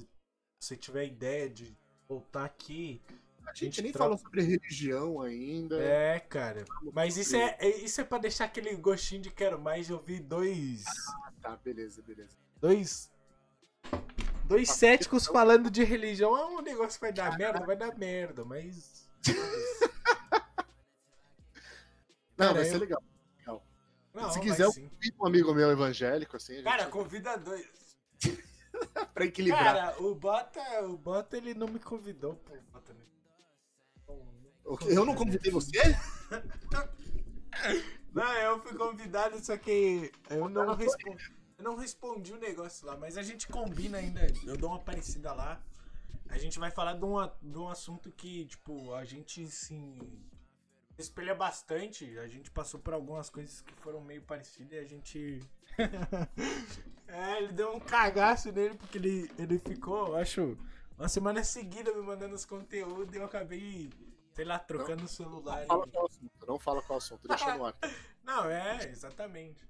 Se 0.59 0.69
você 0.69 0.75
tiver 0.77 1.05
ideia 1.05 1.49
de 1.49 1.75
voltar 2.07 2.45
aqui. 2.45 3.01
A 3.45 3.49
gente 3.53 3.65
gente 3.65 3.81
nem 3.83 3.91
troca- 3.91 4.05
falou 4.05 4.17
sobre 4.17 4.41
religião 4.41 5.21
ainda. 5.21 5.77
É, 5.81 6.19
cara. 6.19 6.65
Mas 6.91 7.15
isso 7.15 7.35
é, 7.35 7.55
é- 7.59 7.77
isso 7.77 8.01
é 8.01 8.03
pra 8.03 8.17
deixar 8.17 8.45
aquele 8.45 8.75
gostinho 8.75 9.21
de 9.21 9.29
quero 9.29 9.59
mais. 9.59 9.89
Eu 9.89 9.99
vi 9.99 10.19
dois. 10.19 10.83
Tá, 11.41 11.55
beleza, 11.57 12.01
beleza. 12.01 12.35
Dois. 12.59 13.11
Dois 14.45 14.69
céticos 14.71 15.25
falando 15.27 15.69
de 15.69 15.83
religião. 15.83 16.35
É 16.35 16.45
um 16.47 16.61
negócio 16.61 16.99
que 16.99 17.05
vai 17.05 17.13
dar 17.13 17.37
merda, 17.37 17.65
vai 17.65 17.75
dar 17.77 17.95
merda, 17.95 18.43
mas. 18.43 19.07
Não, 22.37 22.47
Cara, 22.47 22.53
vai 22.53 22.63
eu- 22.63 22.71
ser 22.71 22.77
legal. 22.79 23.01
Não, 24.15 24.31
Se 24.31 24.39
quiser, 24.39 24.63
eu 24.65 24.73
convido 24.73 25.17
um 25.21 25.25
amigo 25.27 25.53
meu 25.53 25.69
evangélico, 25.71 26.37
assim, 26.37 26.53
a 26.53 26.55
gente... 26.55 26.65
Cara, 26.65 26.85
convida 26.87 27.37
dois. 27.37 27.67
pra 29.13 29.25
equilibrar. 29.25 29.63
Cara, 29.63 30.01
o 30.01 30.15
Bota, 30.15 30.61
o 30.85 30.97
Bota 30.97 31.35
ele 31.37 31.53
não 31.53 31.67
me 31.67 31.79
convidou, 31.79 32.35
pô. 32.35 32.55
Bota, 32.71 32.93
né? 32.93 33.01
O 34.63 34.77
quê? 34.77 34.87
eu 34.89 35.05
não 35.05 35.13
convidei 35.13 35.51
você? 35.51 35.71
Não, 38.13 38.33
eu 38.33 38.59
fui 38.61 38.77
convidado, 38.77 39.43
só 39.43 39.57
que 39.57 40.11
eu 40.29 40.49
não 40.49 40.73
respondi. 40.75 41.33
Eu 41.57 41.63
não 41.63 41.75
respondi 41.75 42.33
o 42.33 42.37
negócio 42.37 42.85
lá, 42.85 42.97
mas 42.97 43.17
a 43.17 43.23
gente 43.23 43.47
combina 43.47 43.97
ainda. 43.97 44.25
Eu 44.45 44.57
dou 44.57 44.69
uma 44.69 44.79
parecida 44.79 45.33
lá. 45.33 45.61
A 46.29 46.37
gente 46.37 46.57
vai 46.59 46.71
falar 46.71 46.93
de 46.93 47.05
um, 47.05 47.17
a- 47.19 47.33
de 47.41 47.57
um 47.57 47.69
assunto 47.69 48.11
que, 48.11 48.45
tipo, 48.45 48.93
a 48.93 49.05
gente 49.05 49.47
se 49.47 49.75
espelha 50.97 51.35
bastante. 51.35 52.17
A 52.19 52.27
gente 52.27 52.49
passou 52.51 52.79
por 52.79 52.93
algumas 52.93 53.29
coisas 53.29 53.61
que 53.61 53.73
foram 53.75 54.01
meio 54.01 54.21
parecidas 54.21 54.73
e 54.73 54.77
a 54.77 54.83
gente. 54.83 55.39
é, 57.07 57.37
ele 57.37 57.53
deu 57.53 57.75
um 57.75 57.79
cagaço 57.79 58.51
nele 58.51 58.75
porque 58.75 58.97
ele, 58.97 59.31
ele 59.37 59.59
ficou, 59.59 60.15
acho, 60.15 60.57
uma 60.97 61.09
semana 61.09 61.43
seguida 61.43 61.93
me 61.93 62.01
mandando 62.01 62.35
os 62.35 62.45
conteúdos 62.45 63.13
e 63.13 63.17
eu 63.17 63.25
acabei, 63.25 63.89
sei 64.33 64.45
lá, 64.45 64.57
trocando 64.57 65.03
o 65.03 65.07
celular. 65.07 65.61
Não 65.61 65.67
fala 65.67 65.87
qual 65.87 66.05
assunto, 66.05 66.47
não 66.47 66.59
fala 66.59 66.81
qual 66.81 66.97
assunto, 66.97 67.27
deixa 67.27 67.57
no 67.57 67.65
ar. 67.65 67.75
não, 68.23 68.49
é, 68.49 68.89
exatamente. 68.89 69.67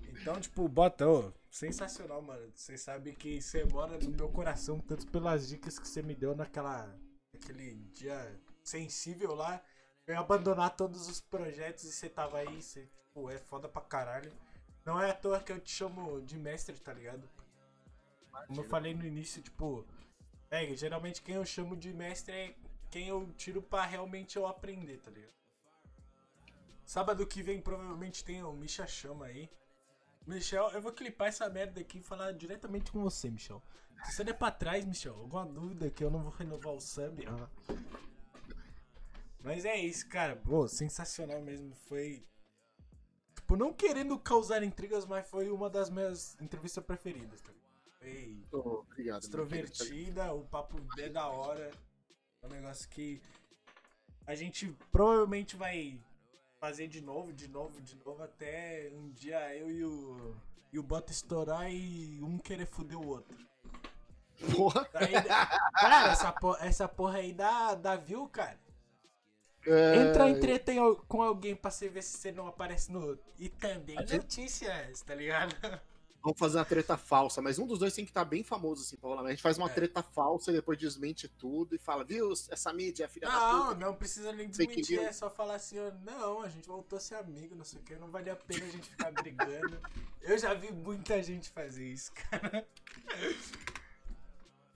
Então, 0.00 0.40
tipo, 0.40 0.66
bota, 0.68 1.08
ô, 1.08 1.32
sensacional, 1.50 2.20
mano. 2.22 2.50
Você 2.54 2.76
sabe 2.76 3.14
que 3.14 3.40
você 3.40 3.64
mora 3.64 3.98
no 3.98 4.10
meu 4.10 4.28
coração, 4.30 4.80
tanto 4.80 5.06
pelas 5.08 5.48
dicas 5.48 5.78
que 5.78 5.86
você 5.86 6.02
me 6.02 6.14
deu 6.14 6.34
naquela, 6.34 6.98
naquele 7.32 7.74
dia 7.92 8.40
sensível 8.64 9.34
lá. 9.34 9.62
Eu 10.06 10.14
ia 10.14 10.20
abandonar 10.20 10.76
todos 10.76 11.08
os 11.08 11.20
projetos 11.20 11.84
e 11.84 11.92
você 11.92 12.08
tava 12.08 12.38
aí, 12.38 12.60
você, 12.60 12.86
tipo, 12.86 13.30
é 13.30 13.38
foda 13.38 13.68
pra 13.68 13.82
caralho. 13.82 14.32
Não 14.84 15.00
é 15.00 15.10
à 15.10 15.14
toa 15.14 15.40
que 15.40 15.52
eu 15.52 15.60
te 15.60 15.70
chamo 15.70 16.20
de 16.22 16.36
mestre, 16.36 16.78
tá 16.80 16.92
ligado? 16.92 17.28
Como 18.48 18.60
eu 18.60 18.68
falei 18.68 18.94
no 18.94 19.04
início, 19.04 19.40
tipo, 19.40 19.86
é, 20.50 20.74
geralmente 20.74 21.22
quem 21.22 21.36
eu 21.36 21.44
chamo 21.44 21.76
de 21.76 21.92
mestre 21.92 22.34
é 22.34 22.54
quem 22.90 23.08
eu 23.08 23.32
tiro 23.36 23.62
pra 23.62 23.84
realmente 23.84 24.36
eu 24.36 24.46
aprender, 24.46 24.98
tá 24.98 25.10
ligado? 25.10 25.32
Sábado 26.84 27.26
que 27.26 27.42
vem 27.42 27.60
provavelmente 27.60 28.24
tem 28.24 28.42
o 28.42 28.52
Misha 28.52 28.86
Chama 28.86 29.26
aí. 29.26 29.48
Michel, 30.26 30.70
eu 30.70 30.82
vou 30.82 30.92
clipar 30.92 31.28
essa 31.28 31.48
merda 31.48 31.80
aqui 31.80 31.98
e 31.98 32.02
falar 32.02 32.32
diretamente 32.32 32.92
com 32.92 33.02
você, 33.02 33.30
Michel. 33.30 33.62
Se 34.04 34.12
você 34.16 34.24
der 34.24 34.34
pra 34.34 34.50
trás, 34.50 34.84
Michel, 34.84 35.14
alguma 35.14 35.46
dúvida 35.46 35.90
que 35.90 36.02
eu 36.02 36.10
não 36.10 36.22
vou 36.22 36.32
renovar 36.32 36.74
o 36.74 36.80
sub. 36.80 37.24
ah. 37.26 37.48
Mas 39.42 39.64
é 39.64 39.76
isso, 39.76 40.08
cara. 40.08 40.36
Pô, 40.36 40.68
sensacional 40.68 41.40
mesmo. 41.40 41.74
Foi. 41.88 42.24
Tipo, 43.34 43.56
não 43.56 43.72
querendo 43.72 44.18
causar 44.18 44.62
intrigas, 44.62 45.04
mas 45.04 45.28
foi 45.28 45.50
uma 45.50 45.68
das 45.68 45.90
minhas 45.90 46.36
entrevistas 46.40 46.84
preferidas, 46.84 47.40
tá? 47.40 47.52
Foi 47.98 48.44
Ô, 48.52 48.80
obrigado. 48.80 49.22
extrovertida, 49.22 50.32
o 50.32 50.44
papo 50.44 50.80
é 50.98 51.08
da 51.08 51.26
hora. 51.28 51.70
É 52.42 52.46
um 52.46 52.50
negócio 52.50 52.88
que 52.88 53.20
a 54.26 54.34
gente 54.34 54.74
provavelmente 54.90 55.56
vai 55.56 56.00
fazer 56.60 56.86
de 56.86 57.00
novo, 57.00 57.32
de 57.32 57.48
novo, 57.48 57.80
de 57.80 57.96
novo, 57.96 58.22
até 58.22 58.90
um 58.94 59.10
dia 59.10 59.56
eu 59.56 59.70
e 59.70 59.84
o, 59.84 60.36
e 60.72 60.78
o 60.78 60.82
Bota 60.82 61.10
estourar 61.12 61.72
e 61.72 62.20
um 62.22 62.38
querer 62.38 62.66
foder 62.66 62.98
o 62.98 63.06
outro. 63.06 63.36
Porra. 64.56 64.88
Daí, 64.92 65.12
cara, 65.74 66.12
essa 66.12 66.32
porra, 66.32 66.66
essa 66.66 66.88
porra 66.88 67.18
aí 67.18 67.32
dá, 67.32 67.74
dá 67.74 67.96
view, 67.96 68.28
cara. 68.28 68.58
É, 69.66 69.96
Entra 69.96 70.28
em 70.28 70.40
treta 70.40 70.72
com 71.06 71.22
alguém 71.22 71.54
pra 71.54 71.70
você 71.70 71.88
ver 71.88 72.02
se 72.02 72.18
você 72.18 72.32
não 72.32 72.46
aparece 72.48 72.90
no 72.90 73.00
outro. 73.10 73.24
E 73.38 73.48
também 73.48 73.96
gente- 73.98 74.16
notícias, 74.16 75.02
tá 75.02 75.14
ligado? 75.14 75.54
Vamos 76.24 76.38
fazer 76.38 76.58
uma 76.58 76.64
treta 76.64 76.96
falsa, 76.96 77.42
mas 77.42 77.58
um 77.58 77.66
dos 77.66 77.80
dois 77.80 77.92
tem 77.92 78.04
que 78.04 78.12
estar 78.12 78.24
bem 78.24 78.44
famoso 78.44 78.80
assim 78.82 78.96
pra 78.96 79.08
rolar. 79.08 79.24
A 79.26 79.30
gente 79.30 79.42
faz 79.42 79.58
uma 79.58 79.68
É. 79.68 79.72
treta 79.72 80.04
falsa 80.04 80.52
e 80.52 80.54
depois 80.54 80.78
desmente 80.78 81.26
tudo 81.26 81.74
e 81.74 81.78
fala, 81.78 82.04
viu, 82.04 82.32
essa 82.48 82.72
mídia 82.72 83.06
é 83.06 83.08
filha 83.08 83.26
da 83.26 83.34
Não, 83.34 83.66
puta. 83.74 83.80
não 83.86 83.94
precisa 83.96 84.30
nem 84.32 84.48
desmentir, 84.48 85.00
é 85.00 85.10
só 85.12 85.28
falar 85.28 85.56
assim, 85.56 85.80
ó, 85.80 85.90
não, 86.04 86.42
a 86.42 86.48
gente 86.48 86.68
voltou 86.68 86.96
a 86.96 87.00
ser 87.00 87.16
amigo, 87.16 87.56
não 87.56 87.64
sei 87.64 87.80
o 87.80 87.82
que, 87.82 87.96
não 87.96 88.08
vale 88.08 88.30
a 88.30 88.36
pena 88.36 88.64
a 88.64 88.68
gente 88.68 88.88
ficar 88.88 89.10
brigando. 89.10 89.80
Eu 90.22 90.38
já 90.38 90.54
vi 90.54 90.70
muita 90.72 91.20
gente 91.20 91.50
fazer 91.50 91.86
isso, 91.88 92.12
cara. 92.12 92.64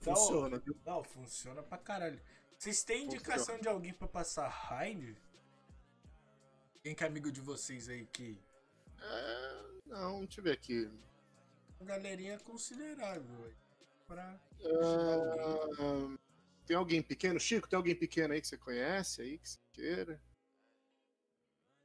Então, 0.00 0.14
Funciona, 0.16 0.58
viu? 0.58 0.76
Não, 0.84 1.02
funciona 1.04 1.62
pra 1.62 1.78
caralho. 1.78 2.20
Vocês 2.58 2.82
têm 2.82 3.04
indicação 3.04 3.58
de 3.58 3.68
alguém 3.68 3.92
pra 3.92 4.08
passar 4.08 4.48
raid? 4.48 5.16
Quem 6.82 6.94
que 6.94 7.04
é 7.04 7.06
amigo 7.06 7.30
de 7.30 7.40
vocês 7.40 7.88
aí 7.88 8.06
que. 8.06 8.38
É, 8.98 9.62
não, 9.86 10.20
deixa 10.24 10.40
eu 10.40 10.44
ver 10.44 10.52
aqui. 10.52 10.90
Uma 11.78 11.86
galerinha 11.86 12.38
considerável 12.40 13.44
aí. 13.44 13.54
Pra 14.06 14.40
ajudar 14.60 15.42
alguém. 15.42 16.18
Tem 16.64 16.76
alguém 16.76 17.02
pequeno? 17.02 17.38
Chico, 17.38 17.68
tem 17.68 17.76
alguém 17.76 17.94
pequeno 17.94 18.34
aí 18.34 18.40
que 18.40 18.48
você 18.48 18.56
conhece 18.56 19.22
aí, 19.22 19.38
que 19.38 19.48
você 19.48 19.58
queira? 19.72 20.20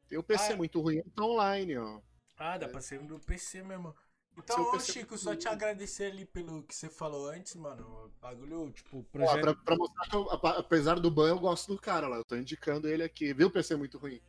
Tem 0.08 0.18
o 0.18 0.24
PC 0.24 0.54
Ah, 0.54 0.58
muito 0.58 0.80
ruim, 0.82 1.02
tá 1.16 1.24
online, 1.24 1.78
ó. 1.78 2.02
Ah, 2.38 2.58
dá 2.58 2.66
É. 2.66 2.70
pra 2.70 2.82
ser 2.82 3.00
do 3.06 3.20
PC 3.20 3.64
mesmo. 3.64 3.96
Então, 4.38 4.80
Chico, 4.80 5.18
só 5.18 5.36
te 5.36 5.48
agradecer 5.48 6.06
ali 6.12 6.26
pelo 6.26 6.64
que 6.64 6.74
você 6.74 6.90
falou 6.90 7.30
antes, 7.30 7.56
mano. 7.56 8.12
Bagulho, 8.22 8.72
tipo, 8.72 9.00
Ó, 9.00 9.04
projeto. 9.12 9.42
pra, 9.42 9.56
pra 9.56 9.76
mostrar 9.76 10.08
que, 10.10 10.16
eu, 10.16 10.30
apesar 10.32 11.00
do 11.00 11.12
ban, 11.12 11.30
eu 11.30 11.40
gosto 11.40 11.74
do 11.74 11.80
cara 11.80 12.08
lá. 12.08 12.18
Eu 12.18 12.24
tô 12.26 12.36
indicando 12.36 12.88
ele 12.88 13.04
aqui. 13.04 13.34
Viu, 13.34 13.52
PC 13.52 13.76
muito 13.76 13.98
ruim? 13.98 14.22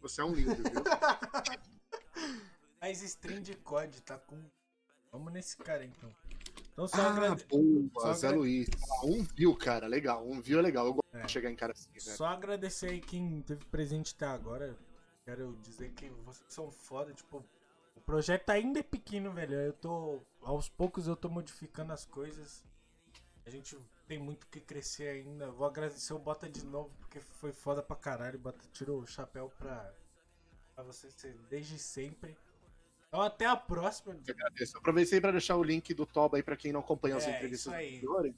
Você 0.00 0.20
é 0.20 0.24
um 0.24 0.34
lindo, 0.34 0.54
viu? 0.56 0.64
Mas 2.80 3.02
stream 3.02 3.40
de 3.40 3.54
COD 3.56 4.02
tá 4.02 4.18
com. 4.18 4.38
Vamos 5.10 5.32
nesse 5.32 5.56
cara 5.56 5.84
então. 5.84 6.10
Então 6.72 6.88
só 6.88 7.00
ah, 7.00 7.10
agrade... 7.12 7.44
boa, 7.46 8.12
Zé 8.14 8.26
agra- 8.26 8.38
Luiz. 8.38 8.68
Ah, 8.82 9.06
Um 9.06 9.22
view, 9.22 9.56
cara, 9.56 9.86
legal. 9.86 10.26
Um 10.28 10.40
view 10.40 10.58
é 10.58 10.62
legal. 10.62 10.86
Eu 10.86 10.94
gosto 10.94 11.16
É. 11.16 11.22
de 11.22 11.32
chegar 11.32 11.50
em 11.50 11.56
cara 11.56 11.72
assim, 11.72 11.88
né? 11.92 12.00
Só 12.00 12.26
agradecer 12.26 12.90
aí 12.90 13.00
quem 13.00 13.40
teve 13.42 13.64
presente 13.66 14.12
até 14.16 14.26
agora. 14.26 14.76
Quero 15.24 15.56
dizer 15.62 15.92
que 15.92 16.10
vocês 16.26 16.44
são 16.52 16.70
foda, 16.70 17.12
tipo. 17.14 17.42
O 18.04 18.12
projeto 18.14 18.50
ainda 18.50 18.80
é 18.80 18.82
pequeno, 18.82 19.32
velho. 19.32 19.54
Eu 19.54 19.72
tô. 19.72 20.20
Aos 20.42 20.68
poucos 20.68 21.06
eu 21.08 21.16
tô 21.16 21.28
modificando 21.30 21.92
as 21.92 22.04
coisas. 22.04 22.62
A 23.46 23.50
gente 23.50 23.78
tem 24.06 24.18
muito 24.18 24.46
que 24.48 24.60
crescer 24.60 25.08
ainda. 25.08 25.50
Vou 25.50 25.66
agradecer 25.66 26.12
o 26.12 26.18
Bota 26.18 26.48
de 26.48 26.64
novo, 26.66 26.90
porque 26.98 27.18
foi 27.20 27.52
foda 27.52 27.82
pra 27.82 27.96
caralho. 27.96 28.38
Bota 28.38 28.62
tirou 28.72 29.00
o 29.00 29.06
chapéu 29.06 29.50
pra, 29.58 29.90
pra 30.74 30.84
você 30.84 31.10
ser 31.10 31.34
desde 31.48 31.78
sempre. 31.78 32.36
Então 33.08 33.22
até 33.22 33.46
a 33.46 33.56
próxima. 33.56 34.14
Eu 34.26 34.34
agradeço. 34.34 34.76
Aproveitei 34.76 35.18
pra 35.20 35.30
deixar 35.30 35.56
o 35.56 35.62
link 35.62 35.94
do 35.94 36.04
Toba 36.04 36.36
aí 36.36 36.42
pra 36.42 36.56
quem 36.56 36.72
não 36.72 36.80
acompanha 36.80 37.16
as 37.16 37.24
É, 37.26 37.30
entrevistas 37.34 37.72
isso 37.72 37.74
aí. 37.74 37.96
anteriores. 37.96 38.34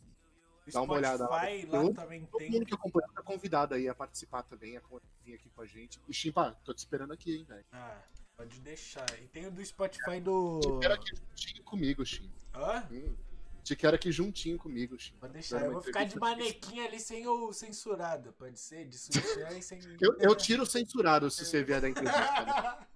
Dá 0.73 0.83
uma 0.83 0.95
olhada 0.95 1.29
lá 1.29 1.51
Eu- 1.53 1.93
também 1.95 2.25
Todo 2.27 2.39
tem. 2.39 2.51
mundo 2.51 2.67
que 2.67 2.75
acompanha 2.75 3.09
tá 3.15 3.23
convidado 3.23 3.75
aí 3.75 3.89
a 3.89 3.95
participar 3.95 4.43
também, 4.43 4.77
a 4.77 4.83
vir 5.25 5.35
aqui 5.35 5.49
com 5.51 5.61
a 5.63 5.67
gente. 5.67 6.01
E 6.09 6.13
Chimpa, 6.15 6.57
tô 6.65 6.73
te 6.75 6.79
esperando 6.79 7.13
aqui, 7.13 7.37
hein, 7.37 7.45
velho. 7.45 7.65
Ah, 7.73 8.03
pode 8.37 8.61
deixar. 8.61 9.07
E 9.23 9.29
tem 9.29 9.47
o 9.47 9.51
do 9.51 9.65
Spotify 9.65 10.21
do. 10.21 10.61
Te 10.61 10.79
quero 10.81 10.95
aqui 10.95 11.17
juntinho 11.17 11.65
comigo, 11.65 12.05
Chim. 12.07 12.31
Hã? 12.55 12.87
Hum, 12.91 13.17
Te 13.65 13.75
quero 13.75 13.97
aqui 13.97 14.13
juntinho 14.13 14.59
comigo, 14.59 14.99
Chim. 14.99 15.15
Pode 15.19 15.33
deixar. 15.33 15.65
Eu 15.65 15.73
vou 15.73 15.83
ficar 15.83 16.05
de 16.05 16.19
manequim 16.19 16.81
ali 16.81 17.01
sem 17.01 17.27
o 17.27 17.53
censurado. 17.53 18.33
Pode 18.35 18.59
ser? 18.59 18.87
De 18.87 18.99
sutiã 18.99 19.51
e 19.51 19.63
sem. 19.63 19.81
Eu, 20.01 20.17
eu 20.19 20.35
tiro 20.37 20.63
o 20.63 20.67
censurado 20.67 21.31
se 21.31 21.45
você 21.45 21.65
vier 21.65 21.81
da 21.81 21.89
entrevista. 21.89 22.21
né? 22.45 22.87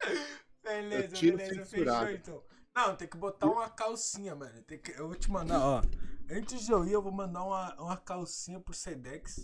beleza, 0.62 1.20
beleza. 1.20 1.54
censurado. 1.54 2.06
Fechou 2.06 2.10
então. 2.18 2.44
Não, 2.74 2.96
tem 2.96 3.08
que 3.08 3.16
botar 3.16 3.46
uma 3.46 3.68
calcinha, 3.68 4.36
mano. 4.36 4.62
Tem 4.62 4.78
que... 4.78 4.92
Eu 4.92 5.08
vou 5.08 5.16
te 5.16 5.28
mandar, 5.28 5.58
ó. 5.60 5.82
Antes 6.30 6.64
de 6.64 6.70
eu 6.70 6.84
ir, 6.84 6.92
eu 6.92 7.02
vou 7.02 7.10
mandar 7.10 7.42
uma, 7.42 7.74
uma 7.74 7.96
calcinha 7.96 8.60
pro 8.60 8.72
Sedex. 8.72 9.40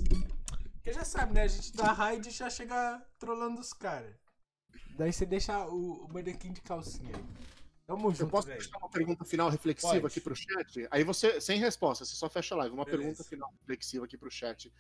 Porque 0.74 0.92
já 0.92 1.04
sabe, 1.04 1.32
né? 1.32 1.42
A 1.42 1.48
gente 1.48 1.72
dá 1.72 1.92
raid 1.92 2.28
e 2.28 2.30
já 2.30 2.48
chega 2.48 3.02
trolando 3.18 3.60
os 3.60 3.72
caras. 3.72 4.14
Daí 4.96 5.12
você 5.12 5.26
deixa 5.26 5.66
o, 5.66 6.04
o 6.04 6.12
manequim 6.12 6.52
de 6.52 6.60
calcinha 6.60 7.16
aí. 7.16 7.24
Tamo 7.86 8.08
Eu 8.08 8.14
junto, 8.14 8.30
posso 8.30 8.46
velho. 8.46 8.58
deixar 8.58 8.78
uma 8.78 8.88
pergunta 8.88 9.24
final 9.24 9.50
reflexiva 9.50 9.92
Pode. 9.94 10.06
aqui 10.06 10.20
pro 10.20 10.34
chat? 10.34 10.88
Aí 10.90 11.04
você, 11.04 11.40
sem 11.40 11.58
resposta, 11.58 12.04
você 12.04 12.14
só 12.14 12.28
fecha 12.30 12.54
a 12.54 12.58
live. 12.58 12.74
Uma 12.74 12.84
Beleza. 12.84 13.02
pergunta 13.02 13.24
final 13.24 13.52
reflexiva 13.60 14.04
aqui 14.06 14.16
pro 14.16 14.30
chat. 14.30 14.72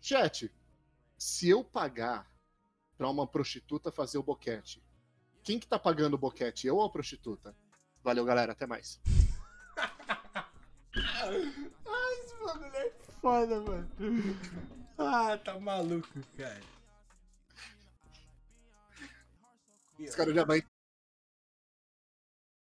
Chat, 0.00 0.50
se 1.18 1.48
eu 1.48 1.62
pagar 1.62 2.30
pra 2.96 3.10
uma 3.10 3.26
prostituta 3.26 3.92
fazer 3.92 4.16
o 4.18 4.22
boquete, 4.22 4.82
quem 5.42 5.58
que 5.58 5.66
tá 5.66 5.78
pagando 5.78 6.14
o 6.14 6.18
boquete? 6.18 6.66
Eu 6.66 6.76
ou 6.76 6.84
a 6.84 6.90
prostituta? 6.90 7.54
Valeu, 8.02 8.24
galera. 8.24 8.52
Até 8.52 8.66
mais. 8.66 9.00
Ai, 10.94 12.20
esse 12.24 12.34
bagulho 12.44 12.76
é 12.76 12.90
foda, 13.20 13.60
mano. 13.60 13.88
Ah, 14.98 15.36
tá 15.38 15.58
maluco, 15.58 16.08
cara. 16.36 16.60
Os 20.08 20.14
caras 20.14 20.34
já 20.34 20.44
vai 20.44 20.62